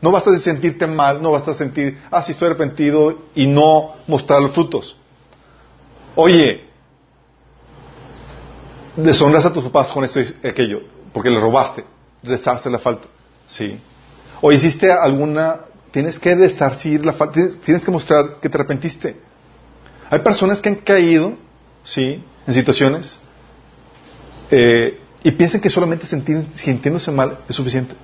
No 0.06 0.12
basta 0.12 0.30
de 0.30 0.38
sentirte 0.38 0.86
mal, 0.86 1.20
no 1.20 1.32
basta 1.32 1.50
de 1.50 1.58
sentir, 1.58 2.00
ah, 2.12 2.22
sí 2.22 2.34
estoy 2.34 2.50
arrepentido 2.50 3.24
y 3.34 3.48
no 3.48 3.96
mostrar 4.06 4.40
los 4.40 4.52
frutos. 4.52 4.96
Oye, 6.14 6.64
deshonras 8.96 9.48
a 9.48 9.52
tus 9.52 9.64
papás 9.64 9.92
con 9.92 10.04
esto 10.04 10.20
y 10.22 10.48
aquello, 10.48 10.82
porque 11.12 11.32
le 11.32 11.40
robaste. 11.40 11.84
rezarse 12.22 12.70
la 12.70 12.78
falta. 12.78 13.08
Sí. 13.48 13.80
O 14.42 14.52
hiciste 14.52 14.92
alguna, 14.92 15.62
tienes 15.90 16.20
que 16.20 16.36
resarcir 16.36 17.04
la 17.04 17.14
falta, 17.14 17.42
tienes 17.66 17.84
que 17.84 17.90
mostrar 17.90 18.40
que 18.40 18.48
te 18.48 18.58
arrepentiste. 18.58 19.16
Hay 20.12 20.20
personas 20.20 20.62
que 20.62 20.70
han 20.70 20.76
caído, 20.76 21.34
sí, 21.84 22.24
en 22.46 22.54
situaciones 22.54 23.18
eh, 24.52 25.00
y 25.24 25.32
piensan 25.32 25.62
que 25.62 25.72
solamente 25.72 26.06
sentir, 26.06 26.46
sintiéndose 26.54 27.10
mal 27.10 27.40
es 27.50 27.56
suficiente. 27.56 27.96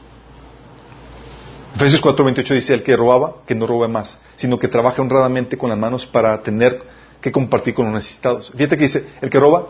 Efesios 1.76 2.02
4:28 2.02 2.54
dice, 2.54 2.74
el 2.74 2.84
que 2.84 2.96
robaba, 2.96 3.36
que 3.46 3.56
no 3.56 3.66
robe 3.66 3.88
más, 3.88 4.20
sino 4.36 4.60
que 4.60 4.68
trabaje 4.68 5.02
honradamente 5.02 5.58
con 5.58 5.70
las 5.70 5.80
manos 5.80 6.06
para 6.06 6.42
tener 6.42 6.82
que 7.22 7.32
compartir 7.32 7.74
con 7.74 7.86
los 7.86 7.94
necesitados. 7.94 8.52
Fíjate 8.56 8.78
que 8.78 8.84
dice, 8.84 9.06
el 9.22 9.30
que 9.30 9.40
roba, 9.40 9.68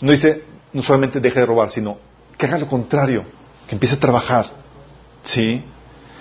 no 0.00 0.10
dice, 0.10 0.42
no 0.72 0.82
solamente 0.82 1.20
deje 1.20 1.40
de 1.40 1.46
robar, 1.46 1.70
sino 1.70 1.98
que 2.36 2.46
haga 2.46 2.58
lo 2.58 2.66
contrario, 2.66 3.24
que 3.68 3.74
empiece 3.74 3.94
a 3.94 4.00
trabajar. 4.00 4.50
¿Sí? 5.22 5.62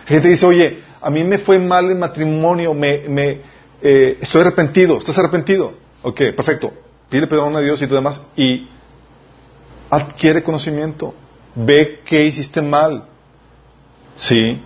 Gente 0.05 0.27
dice, 0.27 0.45
oye, 0.45 0.79
a 1.01 1.09
mí 1.09 1.23
me 1.23 1.39
fue 1.39 1.57
mal 1.57 1.89
el 1.89 1.95
matrimonio, 1.95 2.73
me, 2.73 2.99
me 3.07 3.41
eh, 3.81 4.19
estoy 4.21 4.41
arrepentido, 4.41 4.97
¿estás 4.97 5.17
arrepentido? 5.17 5.73
Ok, 6.03 6.21
perfecto. 6.35 6.73
Pide 7.09 7.27
perdón 7.27 7.55
a 7.55 7.61
Dios 7.61 7.81
y 7.81 7.85
todo 7.85 7.95
demás 7.95 8.21
y 8.35 8.67
adquiere 9.89 10.43
conocimiento. 10.43 11.13
Ve 11.55 12.01
que 12.05 12.25
hiciste 12.25 12.61
mal. 12.61 13.05
¿Sí? 14.15 14.61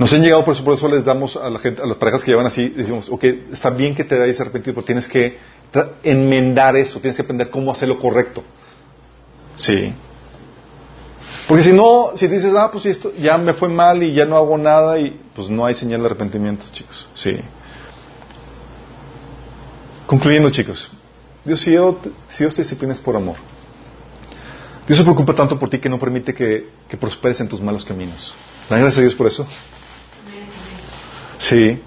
Nos 0.00 0.10
han 0.14 0.22
llegado, 0.22 0.42
por 0.46 0.54
eso 0.56 0.88
les 0.88 1.04
damos 1.04 1.36
a 1.36 1.50
la 1.50 1.58
gente, 1.58 1.82
a 1.82 1.84
las 1.84 1.98
parejas 1.98 2.24
que 2.24 2.30
llevan 2.30 2.46
así, 2.46 2.70
decimos, 2.70 3.10
ok, 3.10 3.22
está 3.52 3.68
bien 3.68 3.94
que 3.94 4.02
te 4.02 4.14
hayas 4.14 4.40
arrepentido, 4.40 4.72
pero 4.72 4.86
tienes 4.86 5.06
que 5.06 5.36
enmendar 6.02 6.74
eso, 6.74 7.00
tienes 7.00 7.16
que 7.16 7.22
aprender 7.22 7.50
cómo 7.50 7.70
hacer 7.70 7.86
lo 7.86 7.98
correcto. 7.98 8.42
Sí. 9.56 9.92
Porque 11.46 11.62
si 11.62 11.74
no, 11.74 12.12
si 12.14 12.28
dices, 12.28 12.54
ah, 12.54 12.70
pues 12.72 12.86
esto 12.86 13.12
ya 13.14 13.36
me 13.36 13.52
fue 13.52 13.68
mal 13.68 14.02
y 14.02 14.14
ya 14.14 14.24
no 14.24 14.38
hago 14.38 14.56
nada, 14.56 14.98
y 14.98 15.20
pues 15.34 15.50
no 15.50 15.66
hay 15.66 15.74
señal 15.74 16.00
de 16.00 16.06
arrepentimiento, 16.06 16.64
chicos. 16.72 17.06
Sí. 17.12 17.38
Concluyendo, 20.06 20.48
chicos, 20.48 20.90
Dios, 21.44 21.60
si 21.60 21.72
Dios, 21.72 21.96
si 22.30 22.44
Dios 22.44 22.54
te 22.54 22.62
disciplina 22.62 22.94
es 22.94 23.00
por 23.00 23.16
amor. 23.16 23.36
Dios 24.86 24.96
se 24.96 25.04
preocupa 25.04 25.34
tanto 25.34 25.58
por 25.58 25.68
ti 25.68 25.78
que 25.78 25.90
no 25.90 25.98
permite 25.98 26.32
que, 26.32 26.70
que 26.88 26.96
prosperes 26.96 27.38
en 27.40 27.48
tus 27.48 27.60
malos 27.60 27.84
caminos. 27.84 28.32
¿Dan 28.70 28.80
gracias 28.80 28.96
a 28.96 29.02
Dios 29.02 29.14
por 29.14 29.26
eso? 29.26 29.46
Sí. 31.40 31.80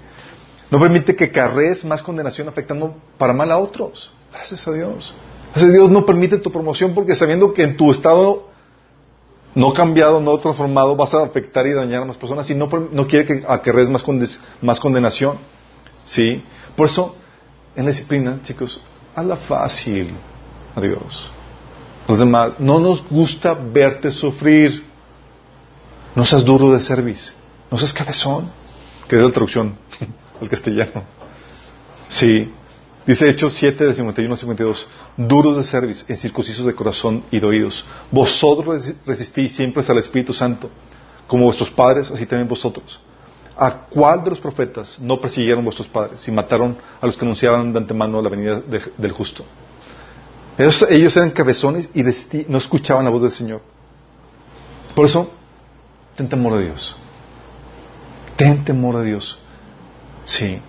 No 0.70 0.80
permite 0.80 1.14
que 1.14 1.30
carrees 1.30 1.84
más 1.84 2.02
condenación 2.02 2.48
afectando 2.48 2.96
para 3.16 3.32
mal 3.32 3.50
a 3.52 3.58
otros. 3.58 4.10
Gracias 4.32 4.66
a 4.66 4.72
Dios. 4.72 5.14
Gracias 5.52 5.70
a 5.70 5.72
Dios 5.72 5.90
no 5.90 6.04
permite 6.04 6.38
tu 6.38 6.50
promoción 6.50 6.92
porque 6.92 7.14
sabiendo 7.14 7.54
que 7.54 7.62
en 7.62 7.76
tu 7.76 7.92
estado 7.92 8.48
no 9.54 9.72
cambiado, 9.72 10.20
no 10.20 10.36
transformado, 10.38 10.96
vas 10.96 11.14
a 11.14 11.22
afectar 11.22 11.64
y 11.68 11.72
dañar 11.72 12.02
a 12.02 12.06
más 12.06 12.16
personas 12.16 12.50
y 12.50 12.56
no, 12.56 12.68
no 12.90 13.06
quiere 13.06 13.24
que 13.24 13.44
acarrees 13.46 13.88
más, 13.88 14.04
más 14.60 14.80
condenación. 14.80 15.36
¿Sí? 16.04 16.42
Por 16.76 16.88
eso, 16.88 17.14
en 17.76 17.84
la 17.84 17.92
disciplina, 17.92 18.40
chicos, 18.42 18.80
hazla 19.14 19.36
fácil 19.36 20.16
a 20.74 20.80
Dios. 20.80 21.30
Los 22.08 22.18
demás, 22.18 22.58
no 22.58 22.80
nos 22.80 23.08
gusta 23.08 23.54
verte 23.54 24.10
sufrir. 24.10 24.84
No 26.16 26.24
seas 26.24 26.44
duro 26.44 26.72
de 26.72 26.82
servicio. 26.82 27.32
No 27.70 27.78
seas 27.78 27.92
cabezón 27.92 28.50
que 29.08 29.16
es 29.16 29.22
la 29.22 29.30
traducción 29.30 29.76
al 30.40 30.48
castellano. 30.48 31.02
Sí. 32.08 32.50
Dice 33.06 33.28
Hechos 33.28 33.52
7, 33.54 33.84
de 33.84 33.94
51 33.94 34.34
a 34.34 34.36
52, 34.38 34.88
duros 35.18 35.58
de 35.58 35.62
cerviz, 35.62 36.06
incircuncisos 36.08 36.64
de 36.64 36.74
corazón 36.74 37.22
y 37.30 37.38
de 37.38 37.46
oídos. 37.46 37.84
Vosotros 38.10 38.94
resistís 39.04 39.54
siempre 39.54 39.84
al 39.86 39.98
Espíritu 39.98 40.32
Santo, 40.32 40.70
como 41.26 41.44
vuestros 41.44 41.70
padres, 41.70 42.10
así 42.10 42.24
también 42.24 42.48
vosotros. 42.48 42.98
¿A 43.56 43.70
cuál 43.88 44.24
de 44.24 44.30
los 44.30 44.40
profetas 44.40 44.98
no 44.98 45.20
persiguieron 45.20 45.62
vuestros 45.62 45.86
padres 45.86 46.26
y 46.26 46.32
mataron 46.32 46.76
a 47.00 47.06
los 47.06 47.16
que 47.16 47.24
anunciaban 47.24 47.72
de 47.72 47.78
antemano 47.78 48.22
la 48.22 48.30
venida 48.30 48.62
del 48.96 49.12
justo? 49.12 49.44
Ellos, 50.56 50.86
ellos, 50.88 51.16
eran 51.16 51.30
cabezones 51.30 51.90
y 51.94 52.02
no 52.48 52.58
escuchaban 52.58 53.04
la 53.04 53.10
voz 53.10 53.22
del 53.22 53.32
Señor. 53.32 53.60
Por 54.94 55.06
eso, 55.06 55.30
ten 56.16 56.28
temor 56.28 56.56
de 56.56 56.66
Dios. 56.66 56.96
Ten 58.36 58.64
temor 58.64 58.96
a 58.96 59.02
Dios. 59.02 59.38
Sí. 60.24 60.60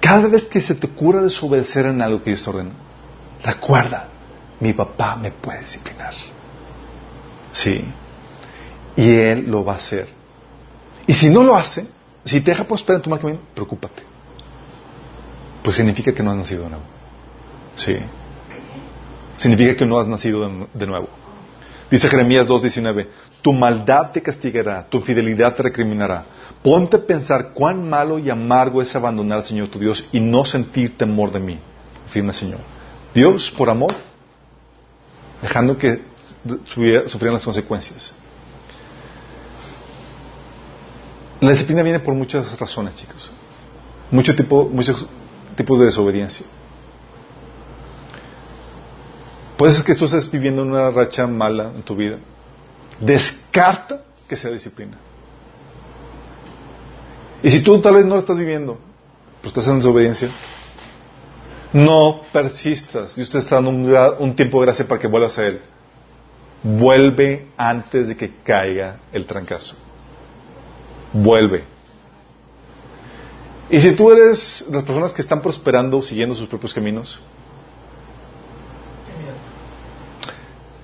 Cada 0.00 0.28
vez 0.28 0.44
que 0.44 0.60
se 0.60 0.74
te 0.74 0.86
ocurra 0.86 1.22
desobedecer 1.22 1.86
en 1.86 2.00
algo 2.00 2.22
que 2.22 2.30
Dios 2.30 2.42
te 2.42 2.50
ordena, 2.50 2.70
recuerda, 3.42 4.08
mi 4.58 4.72
papá 4.72 5.16
me 5.16 5.30
puede 5.30 5.60
disciplinar. 5.60 6.14
Sí. 7.52 7.84
Y 8.96 9.10
Él 9.10 9.50
lo 9.50 9.64
va 9.64 9.74
a 9.74 9.76
hacer. 9.76 10.08
Y 11.06 11.14
si 11.14 11.28
no 11.28 11.42
lo 11.42 11.56
hace, 11.56 11.86
si 12.24 12.40
te 12.40 12.50
deja 12.50 12.64
prosperar 12.64 12.96
en 12.96 13.02
tu 13.02 13.10
mal 13.10 13.20
camino, 13.20 13.40
preocúpate. 13.54 14.02
Pues 15.62 15.76
significa 15.76 16.12
que 16.12 16.22
no 16.22 16.30
has 16.30 16.36
nacido 16.36 16.64
de 16.64 16.70
nuevo. 16.70 16.84
Sí. 17.76 17.96
Significa 19.36 19.76
que 19.76 19.86
no 19.86 19.98
has 19.98 20.06
nacido 20.06 20.68
de 20.72 20.86
nuevo. 20.86 21.08
Dice 21.90 22.08
Jeremías 22.08 22.46
2.19, 22.46 23.08
tu 23.42 23.52
maldad 23.52 24.10
te 24.12 24.22
castigará, 24.22 24.86
tu 24.88 25.00
fidelidad 25.00 25.54
te 25.54 25.62
recriminará. 25.62 26.24
Ponte 26.62 26.96
a 26.96 27.00
pensar 27.00 27.52
cuán 27.54 27.88
malo 27.88 28.18
y 28.18 28.28
amargo 28.28 28.82
es 28.82 28.94
abandonar 28.94 29.38
al 29.38 29.44
Señor 29.44 29.68
tu 29.68 29.78
Dios 29.78 30.06
y 30.12 30.20
no 30.20 30.44
sentir 30.44 30.96
temor 30.96 31.32
de 31.32 31.40
mí, 31.40 31.58
afirma 32.06 32.30
el 32.30 32.36
Señor. 32.36 32.60
Dios, 33.14 33.50
por 33.56 33.70
amor, 33.70 33.94
dejando 35.40 35.76
que 35.78 36.02
sufrieran 36.66 37.34
las 37.34 37.44
consecuencias. 37.44 38.14
La 41.40 41.50
disciplina 41.50 41.82
viene 41.82 42.00
por 42.00 42.14
muchas 42.14 42.58
razones, 42.58 42.94
chicos. 42.96 43.30
muchos 44.10 44.36
tipos 45.56 45.78
de 45.78 45.86
desobediencia. 45.86 46.44
Puede 49.56 49.72
ser 49.72 49.84
que 49.84 49.94
tú 49.94 50.04
estés 50.04 50.30
viviendo 50.30 50.62
una 50.62 50.90
racha 50.90 51.26
mala 51.26 51.72
en 51.74 51.82
tu 51.82 51.96
vida. 51.96 52.18
Descarta 53.00 54.02
que 54.28 54.36
sea 54.36 54.50
disciplina. 54.50 54.96
Y 57.42 57.50
si 57.50 57.62
tú 57.62 57.80
tal 57.80 57.94
vez 57.94 58.04
no 58.04 58.14
lo 58.14 58.20
estás 58.20 58.38
viviendo, 58.38 58.78
pero 59.40 59.48
estás 59.48 59.66
en 59.66 59.76
desobediencia, 59.76 60.30
no 61.72 62.20
persistas. 62.32 63.16
Y 63.16 63.22
usted 63.22 63.38
está 63.38 63.56
dando 63.56 63.70
un, 63.70 63.96
un, 64.18 64.36
tiempo 64.36 64.60
de 64.60 64.66
gracia 64.66 64.86
para 64.86 65.00
que 65.00 65.06
vuelvas 65.06 65.38
a 65.38 65.46
Él. 65.46 65.62
Vuelve 66.62 67.48
antes 67.56 68.08
de 68.08 68.16
que 68.16 68.34
caiga 68.44 68.98
el 69.12 69.24
trancazo. 69.24 69.74
Vuelve. 71.12 71.64
Y 73.70 73.80
si 73.80 73.92
tú 73.92 74.10
eres 74.10 74.66
las 74.70 74.84
personas 74.84 75.12
que 75.12 75.22
están 75.22 75.40
prosperando 75.40 76.02
siguiendo 76.02 76.34
sus 76.34 76.48
propios 76.48 76.74
caminos, 76.74 77.20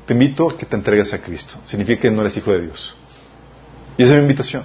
te 0.06 0.12
invito 0.12 0.48
a 0.48 0.56
que 0.56 0.64
te 0.64 0.76
entregues 0.76 1.12
a 1.12 1.18
Cristo. 1.20 1.56
Significa 1.64 2.02
que 2.02 2.10
no 2.10 2.22
eres 2.22 2.36
hijo 2.36 2.52
de 2.52 2.62
Dios. 2.62 2.94
Y 3.98 4.04
esa 4.04 4.12
es 4.12 4.18
mi 4.18 4.22
invitación. 4.22 4.64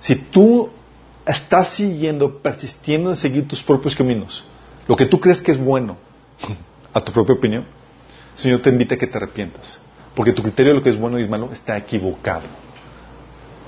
Si 0.00 0.16
tú 0.16 0.70
estás 1.24 1.70
siguiendo, 1.70 2.38
persistiendo 2.38 3.10
en 3.10 3.16
seguir 3.16 3.46
tus 3.46 3.62
propios 3.62 3.94
caminos, 3.94 4.44
lo 4.88 4.96
que 4.96 5.06
tú 5.06 5.20
crees 5.20 5.40
que 5.40 5.52
es 5.52 5.58
bueno, 5.58 5.96
a 6.92 7.00
tu 7.00 7.12
propia 7.12 7.34
opinión, 7.34 7.64
Señor 8.34 8.60
te 8.60 8.70
invita 8.70 8.96
a 8.96 8.98
que 8.98 9.06
te 9.06 9.16
arrepientas. 9.16 9.80
Porque 10.14 10.32
tu 10.32 10.42
criterio 10.42 10.72
de 10.72 10.78
lo 10.78 10.82
que 10.82 10.90
es 10.90 10.98
bueno 10.98 11.18
y 11.18 11.28
malo 11.28 11.50
está 11.52 11.76
equivocado. 11.76 12.42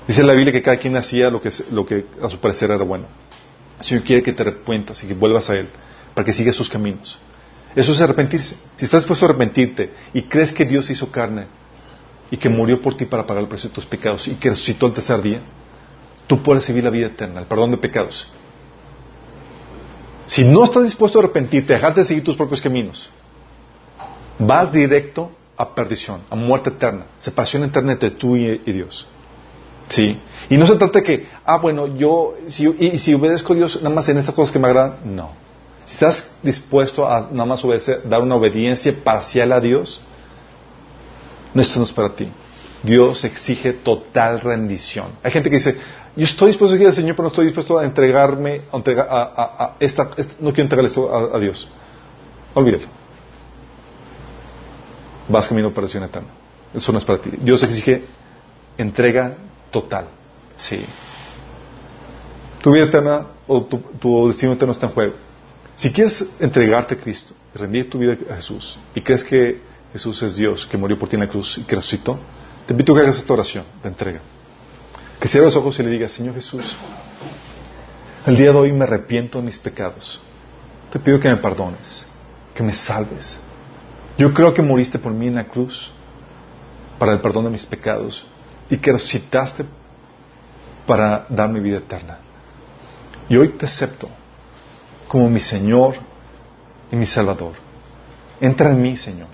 Dice 0.07 0.21
la 0.21 0.33
Biblia 0.33 0.51
que 0.51 0.61
cada 0.61 0.77
quien 0.77 0.95
hacía 0.97 1.29
lo 1.29 1.41
que, 1.41 1.49
lo 1.71 1.85
que 1.85 2.05
a 2.21 2.29
su 2.29 2.37
parecer 2.37 2.69
era 2.69 2.83
bueno. 2.83 3.05
El 3.79 3.85
Señor 3.85 4.03
quiere 4.03 4.21
que 4.21 4.33
te 4.33 4.41
arrepientas 4.43 5.03
y 5.03 5.07
que 5.07 5.13
vuelvas 5.13 5.49
a 5.49 5.55
Él, 5.55 5.69
para 6.13 6.25
que 6.25 6.33
sigas 6.33 6.55
sus 6.55 6.69
caminos. 6.69 7.17
Eso 7.75 7.91
es 7.91 8.01
arrepentirse. 8.01 8.55
Si 8.77 8.85
estás 8.85 9.01
dispuesto 9.01 9.25
a 9.25 9.29
arrepentirte 9.29 9.91
y 10.13 10.23
crees 10.23 10.53
que 10.53 10.65
Dios 10.65 10.89
hizo 10.89 11.11
carne 11.11 11.47
y 12.31 12.37
que 12.37 12.47
murió 12.47 12.81
por 12.81 12.95
ti 12.95 13.05
para 13.05 13.25
pagar 13.25 13.43
el 13.43 13.49
precio 13.49 13.69
de 13.69 13.75
tus 13.75 13.85
pecados 13.85 14.27
y 14.27 14.35
que 14.35 14.49
resucitó 14.49 14.87
el 14.87 14.93
tercer 14.93 15.21
día, 15.21 15.41
tú 16.25 16.41
puedes 16.41 16.63
recibir 16.63 16.83
la 16.83 16.89
vida 16.89 17.07
eterna, 17.07 17.41
el 17.41 17.47
perdón 17.47 17.71
de 17.71 17.77
pecados. 17.77 18.27
Si 20.25 20.43
no 20.43 20.63
estás 20.63 20.83
dispuesto 20.83 21.19
a 21.19 21.23
arrepentirte, 21.23 21.73
a 21.73 21.77
dejarte 21.77 22.01
de 22.01 22.05
seguir 22.05 22.23
tus 22.23 22.35
propios 22.35 22.61
caminos, 22.61 23.09
vas 24.39 24.71
directo 24.71 25.31
a 25.57 25.75
perdición, 25.75 26.21
a 26.29 26.35
muerte 26.35 26.69
eterna, 26.69 27.05
separación 27.19 27.63
eterna 27.63 27.93
entre 27.93 28.11
tú 28.11 28.35
y, 28.35 28.57
Dios. 28.57 29.05
¿Sí? 29.89 30.17
Y 30.49 30.57
no 30.57 30.65
se 30.65 30.75
trata 30.75 30.99
de 30.99 31.05
que, 31.05 31.27
ah, 31.45 31.57
bueno, 31.57 31.95
yo, 31.95 32.35
si, 32.47 32.67
y, 32.67 32.97
si 32.97 33.13
obedezco 33.13 33.53
a 33.53 33.55
Dios 33.55 33.77
nada 33.81 33.93
más 33.93 34.09
en 34.09 34.17
estas 34.17 34.33
cosas 34.33 34.51
que 34.51 34.59
me 34.59 34.67
agradan, 34.67 34.97
no. 35.15 35.44
Si 35.85 35.93
estás 35.93 36.31
dispuesto 36.41 37.07
a 37.07 37.29
nada 37.31 37.45
más 37.45 37.63
obedecer, 37.63 38.01
dar 38.09 38.21
una 38.21 38.35
obediencia 38.35 38.93
parcial 39.03 39.51
a 39.51 39.59
Dios, 39.59 40.01
esto 41.53 41.79
no 41.79 41.85
es 41.85 41.91
para 41.91 42.09
ti. 42.15 42.29
Dios 42.83 43.23
exige 43.23 43.73
total 43.73 44.41
rendición. 44.41 45.07
Hay 45.23 45.31
gente 45.31 45.49
que 45.49 45.57
dice, 45.57 45.77
yo 46.15 46.25
estoy 46.25 46.47
dispuesto 46.49 46.73
a 46.73 46.75
seguir 46.75 46.87
al 46.87 46.93
Señor, 46.93 47.15
pero 47.15 47.23
no 47.23 47.29
estoy 47.29 47.45
dispuesto 47.45 47.77
a 47.77 47.85
entregarme, 47.85 48.61
a, 48.71 48.77
entregar, 48.77 49.07
a, 49.09 49.75
esta, 49.79 50.09
no 50.39 50.51
quiero 50.51 50.63
entregarle 50.63 50.87
esto 50.87 51.35
a, 51.35 51.39
Dios. 51.39 51.67
Olvídalo. 52.53 52.87
Vas 55.27 55.47
camino 55.47 55.71
para 55.73 55.87
la 55.87 56.05
eterna. 56.05 56.29
Eso 56.73 56.91
no 56.91 56.97
es 56.97 57.05
para 57.05 57.19
ti. 57.19 57.31
Dios 57.39 57.61
exige 57.63 58.03
entrega 58.77 59.35
total. 59.71 60.07
Sí. 60.57 60.83
Tu 62.61 62.71
vida 62.71 62.85
eterna 62.85 63.27
o 63.47 63.61
tu, 63.63 63.77
tu 63.99 64.27
destino 64.27 64.53
eterno 64.53 64.73
está 64.73 64.87
en 64.87 64.93
juego. 64.93 65.24
Si 65.77 65.91
quieres 65.91 66.25
entregarte 66.39 66.95
a 66.95 66.97
Cristo, 66.97 67.33
rendir 67.53 67.89
tu 67.89 67.99
vida 67.99 68.17
a 68.31 68.35
Jesús 68.35 68.77
y 68.93 69.01
crees 69.01 69.23
que 69.23 69.59
Jesús 69.91 70.21
es 70.23 70.35
Dios, 70.35 70.65
que 70.65 70.77
murió 70.77 70.97
por 70.97 71.09
ti 71.09 71.15
en 71.15 71.21
la 71.21 71.27
cruz 71.27 71.57
y 71.57 71.63
que 71.63 71.75
resucitó, 71.75 72.17
te 72.65 72.73
invito 72.73 72.93
a 72.93 72.95
que 72.95 73.01
hagas 73.01 73.17
esta 73.17 73.33
oración 73.33 73.65
de 73.83 73.89
entrega. 73.89 74.19
Que 75.19 75.27
cierres 75.27 75.53
los 75.53 75.61
ojos 75.61 75.77
y 75.79 75.83
le 75.83 75.89
digas, 75.89 76.11
Señor 76.11 76.35
Jesús, 76.35 76.75
el 78.25 78.37
día 78.37 78.51
de 78.51 78.57
hoy 78.57 78.71
me 78.71 78.83
arrepiento 78.83 79.39
de 79.39 79.45
mis 79.45 79.57
pecados. 79.57 80.19
Te 80.91 80.99
pido 80.99 81.19
que 81.19 81.29
me 81.29 81.37
perdones, 81.37 82.05
que 82.53 82.63
me 82.63 82.73
salves. 82.73 83.39
Yo 84.17 84.33
creo 84.33 84.53
que 84.53 84.61
moriste 84.61 84.97
por 84.97 85.11
mí 85.13 85.27
en 85.27 85.35
la 85.35 85.45
cruz 85.45 85.91
para 86.97 87.11
el 87.11 87.19
perdón 87.19 87.45
de 87.45 87.51
mis 87.51 87.65
pecados 87.65 88.25
y 88.69 88.77
que 88.77 88.93
resucitaste 88.93 89.65
para 90.87 91.25
darme 91.29 91.59
vida 91.59 91.77
eterna. 91.77 92.19
Y 93.27 93.35
hoy 93.35 93.49
te 93.49 93.65
acepto 93.65 94.09
como 95.07 95.29
mi 95.29 95.39
Señor 95.39 95.95
y 96.91 96.95
mi 96.95 97.05
Salvador. 97.05 97.53
Entra 98.39 98.71
en 98.71 98.81
mí, 98.81 98.97
Señor. 98.97 99.29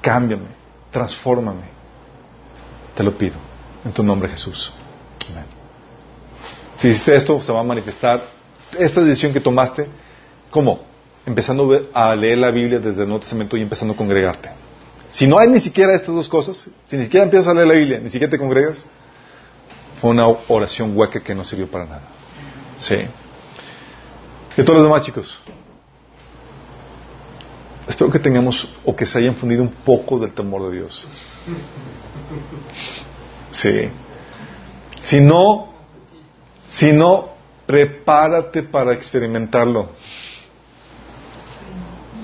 Cámbiame, 0.00 0.46
transfórmame. 0.90 1.64
Te 2.94 3.02
lo 3.02 3.16
pido. 3.16 3.36
En 3.84 3.92
tu 3.92 4.02
nombre, 4.02 4.28
Jesús. 4.28 4.72
Amén. 5.30 5.44
Si 6.78 6.88
hiciste 6.88 7.14
esto, 7.14 7.40
se 7.40 7.52
va 7.52 7.60
a 7.60 7.64
manifestar 7.64 8.22
esta 8.78 9.00
decisión 9.00 9.32
que 9.32 9.40
tomaste. 9.40 9.86
¿Cómo? 10.50 10.80
Empezando 11.26 11.88
a 11.92 12.14
leer 12.14 12.38
la 12.38 12.50
Biblia 12.50 12.78
desde 12.78 13.02
el 13.02 13.08
Nuevo 13.08 13.20
Testamento 13.20 13.56
y 13.56 13.62
empezando 13.62 13.94
a 13.94 13.96
congregarte. 13.96 14.50
Si 15.10 15.26
no 15.26 15.38
hay 15.38 15.48
ni 15.48 15.60
siquiera 15.60 15.94
estas 15.94 16.14
dos 16.14 16.28
cosas, 16.28 16.68
si 16.86 16.96
ni 16.96 17.04
siquiera 17.04 17.24
empiezas 17.24 17.48
a 17.48 17.54
leer 17.54 17.66
la 17.66 17.74
Biblia, 17.74 17.98
ni 17.98 18.10
siquiera 18.10 18.30
te 18.30 18.38
congregas, 18.38 18.84
fue 20.00 20.10
una 20.10 20.28
oración 20.28 20.96
hueca 20.96 21.20
que 21.20 21.34
no 21.34 21.44
sirvió 21.44 21.68
para 21.68 21.86
nada. 21.86 22.02
Sí. 22.78 22.96
Y 24.58 24.64
todos 24.64 24.80
los 24.80 24.88
demás 24.88 25.02
chicos, 25.02 25.38
espero 27.86 28.10
que 28.10 28.18
tengamos 28.18 28.68
o 28.84 28.96
que 28.96 29.06
se 29.06 29.18
hayan 29.18 29.36
fundido 29.36 29.62
un 29.62 29.70
poco 29.70 30.18
del 30.18 30.32
temor 30.32 30.68
de 30.68 30.78
Dios. 30.78 31.06
Sí. 33.52 33.88
Si 35.00 35.20
no, 35.20 35.72
si 36.72 36.90
no, 36.90 37.28
prepárate 37.66 38.64
para 38.64 38.94
experimentarlo. 38.94 39.90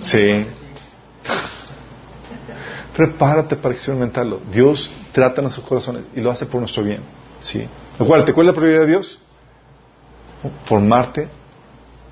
Sí. 0.01 0.45
Prepárate 2.97 3.55
para 3.55 3.75
experimentarlo. 3.75 4.41
Dios 4.51 4.91
trata 5.13 5.41
nuestros 5.41 5.65
corazones 5.65 6.07
y 6.17 6.21
lo 6.21 6.33
hace 6.33 6.47
por 6.47 6.59
nuestro 6.59 6.83
bien. 6.83 7.01
Sí. 7.39 7.65
Acuérdate, 7.97 8.33
¿cuál 8.33 8.49
es 8.49 8.55
la 8.55 8.57
prioridad 8.57 8.81
de 8.81 8.87
Dios? 8.89 9.21
Formarte 10.65 11.29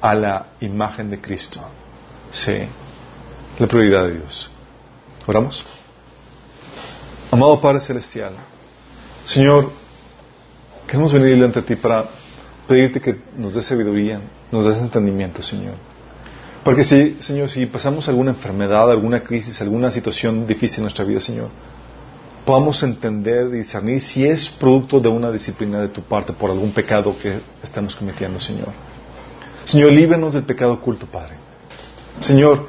a 0.03 0.15
la 0.15 0.47
imagen 0.61 1.09
de 1.11 1.21
Cristo. 1.21 1.61
Sí. 2.33 2.67
La 3.59 3.67
prioridad 3.67 4.05
de 4.09 4.19
Dios. 4.19 4.51
¿Oramos? 5.27 5.65
Amado 7.31 7.61
Padre 7.61 7.81
Celestial, 7.81 8.35
Señor, 9.25 9.71
queremos 10.87 11.13
venir 11.13 11.31
delante 11.31 11.61
de 11.61 11.67
ti 11.67 11.77
para 11.77 12.05
pedirte 12.69 13.01
que 13.01 13.23
nos 13.39 13.55
des 13.55 13.65
sabiduría, 13.65 14.21
nos 14.51 14.67
des 14.67 14.77
entendimiento, 14.77 15.41
Señor. 15.43 15.75
Porque 16.65 16.85
si, 16.85 17.17
Señor, 17.21 17.49
si 17.49 17.65
pasamos 17.67 18.09
alguna 18.09 18.33
enfermedad, 18.33 18.91
alguna 18.91 19.23
crisis, 19.23 19.61
alguna 19.63 19.91
situación 19.91 20.47
difícil 20.47 20.79
en 20.79 20.83
nuestra 20.83 21.05
vida, 21.05 21.21
Señor, 21.21 21.49
podamos 22.45 22.83
entender 22.83 23.47
y 23.55 23.59
discernir 23.59 24.01
si 24.01 24.27
es 24.27 24.49
producto 24.49 25.01
de 25.01 25.09
una 25.09 25.31
disciplina 25.31 25.81
de 25.81 25.89
tu 25.89 26.03
parte 26.03 26.33
por 26.33 26.51
algún 26.51 26.73
pecado 26.73 27.17
que 27.19 27.41
estamos 27.63 27.97
cometiendo, 27.97 28.39
Señor. 28.39 28.73
Señor, 29.65 29.93
líbranos 29.93 30.35
del 30.35 30.43
pecado 30.43 30.73
oculto, 30.73 31.07
Padre. 31.07 31.35
Señor, 32.21 32.67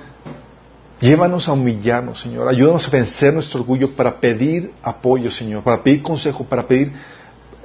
llévanos 1.00 1.48
a 1.48 1.54
humillarnos, 1.54 2.22
Señor. 2.22 2.48
Ayúdanos 2.48 2.88
a 2.88 2.92
vencer 2.92 3.34
nuestro 3.34 3.62
orgullo 3.62 3.96
para 3.96 4.20
pedir 4.20 4.74
apoyo, 4.82 5.30
Señor, 5.32 5.64
para 5.64 5.82
pedir 5.82 6.02
consejo, 6.02 6.44
para 6.46 6.68
pedir 6.68 6.94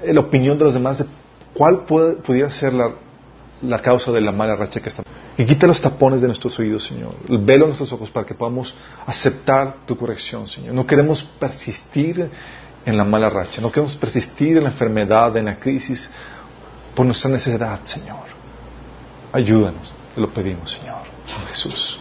eh, 0.02 0.12
la 0.12 0.20
opinión 0.20 0.58
de 0.58 0.64
los 0.64 0.74
demás 0.74 0.98
de 0.98 1.06
cuál 1.54 1.84
pudiera 1.84 2.50
ser 2.50 2.72
la, 2.72 3.80
causa 3.80 4.12
de 4.12 4.20
la 4.20 4.32
mala 4.32 4.56
racha 4.56 4.80
que 4.80 4.88
estamos. 4.88 5.10
Y 5.36 5.44
quita 5.44 5.66
los 5.66 5.80
tapones 5.80 6.20
de 6.20 6.26
nuestros 6.26 6.58
oídos, 6.58 6.84
Señor. 6.84 7.14
El 7.28 7.38
velo 7.38 7.64
de 7.64 7.68
nuestros 7.68 7.92
ojos 7.92 8.10
para 8.10 8.26
que 8.26 8.34
podamos 8.34 8.74
aceptar 9.06 9.76
tu 9.86 9.96
corrección, 9.96 10.48
Señor. 10.48 10.74
No 10.74 10.84
queremos 10.86 11.22
persistir 11.22 12.28
en 12.84 12.96
la 12.96 13.04
mala 13.04 13.30
racha. 13.30 13.60
No 13.60 13.70
queremos 13.70 13.96
persistir 13.96 14.56
en 14.56 14.64
la 14.64 14.70
enfermedad, 14.70 15.36
en 15.36 15.44
la 15.44 15.58
crisis, 15.58 16.12
por 16.94 17.06
nuestra 17.06 17.30
necesidad, 17.30 17.80
Señor. 17.84 18.27
Ayúdanos. 19.32 19.94
Te 20.14 20.20
lo 20.20 20.28
pedimos, 20.32 20.70
Señor. 20.70 21.02
Jesús. 21.48 21.98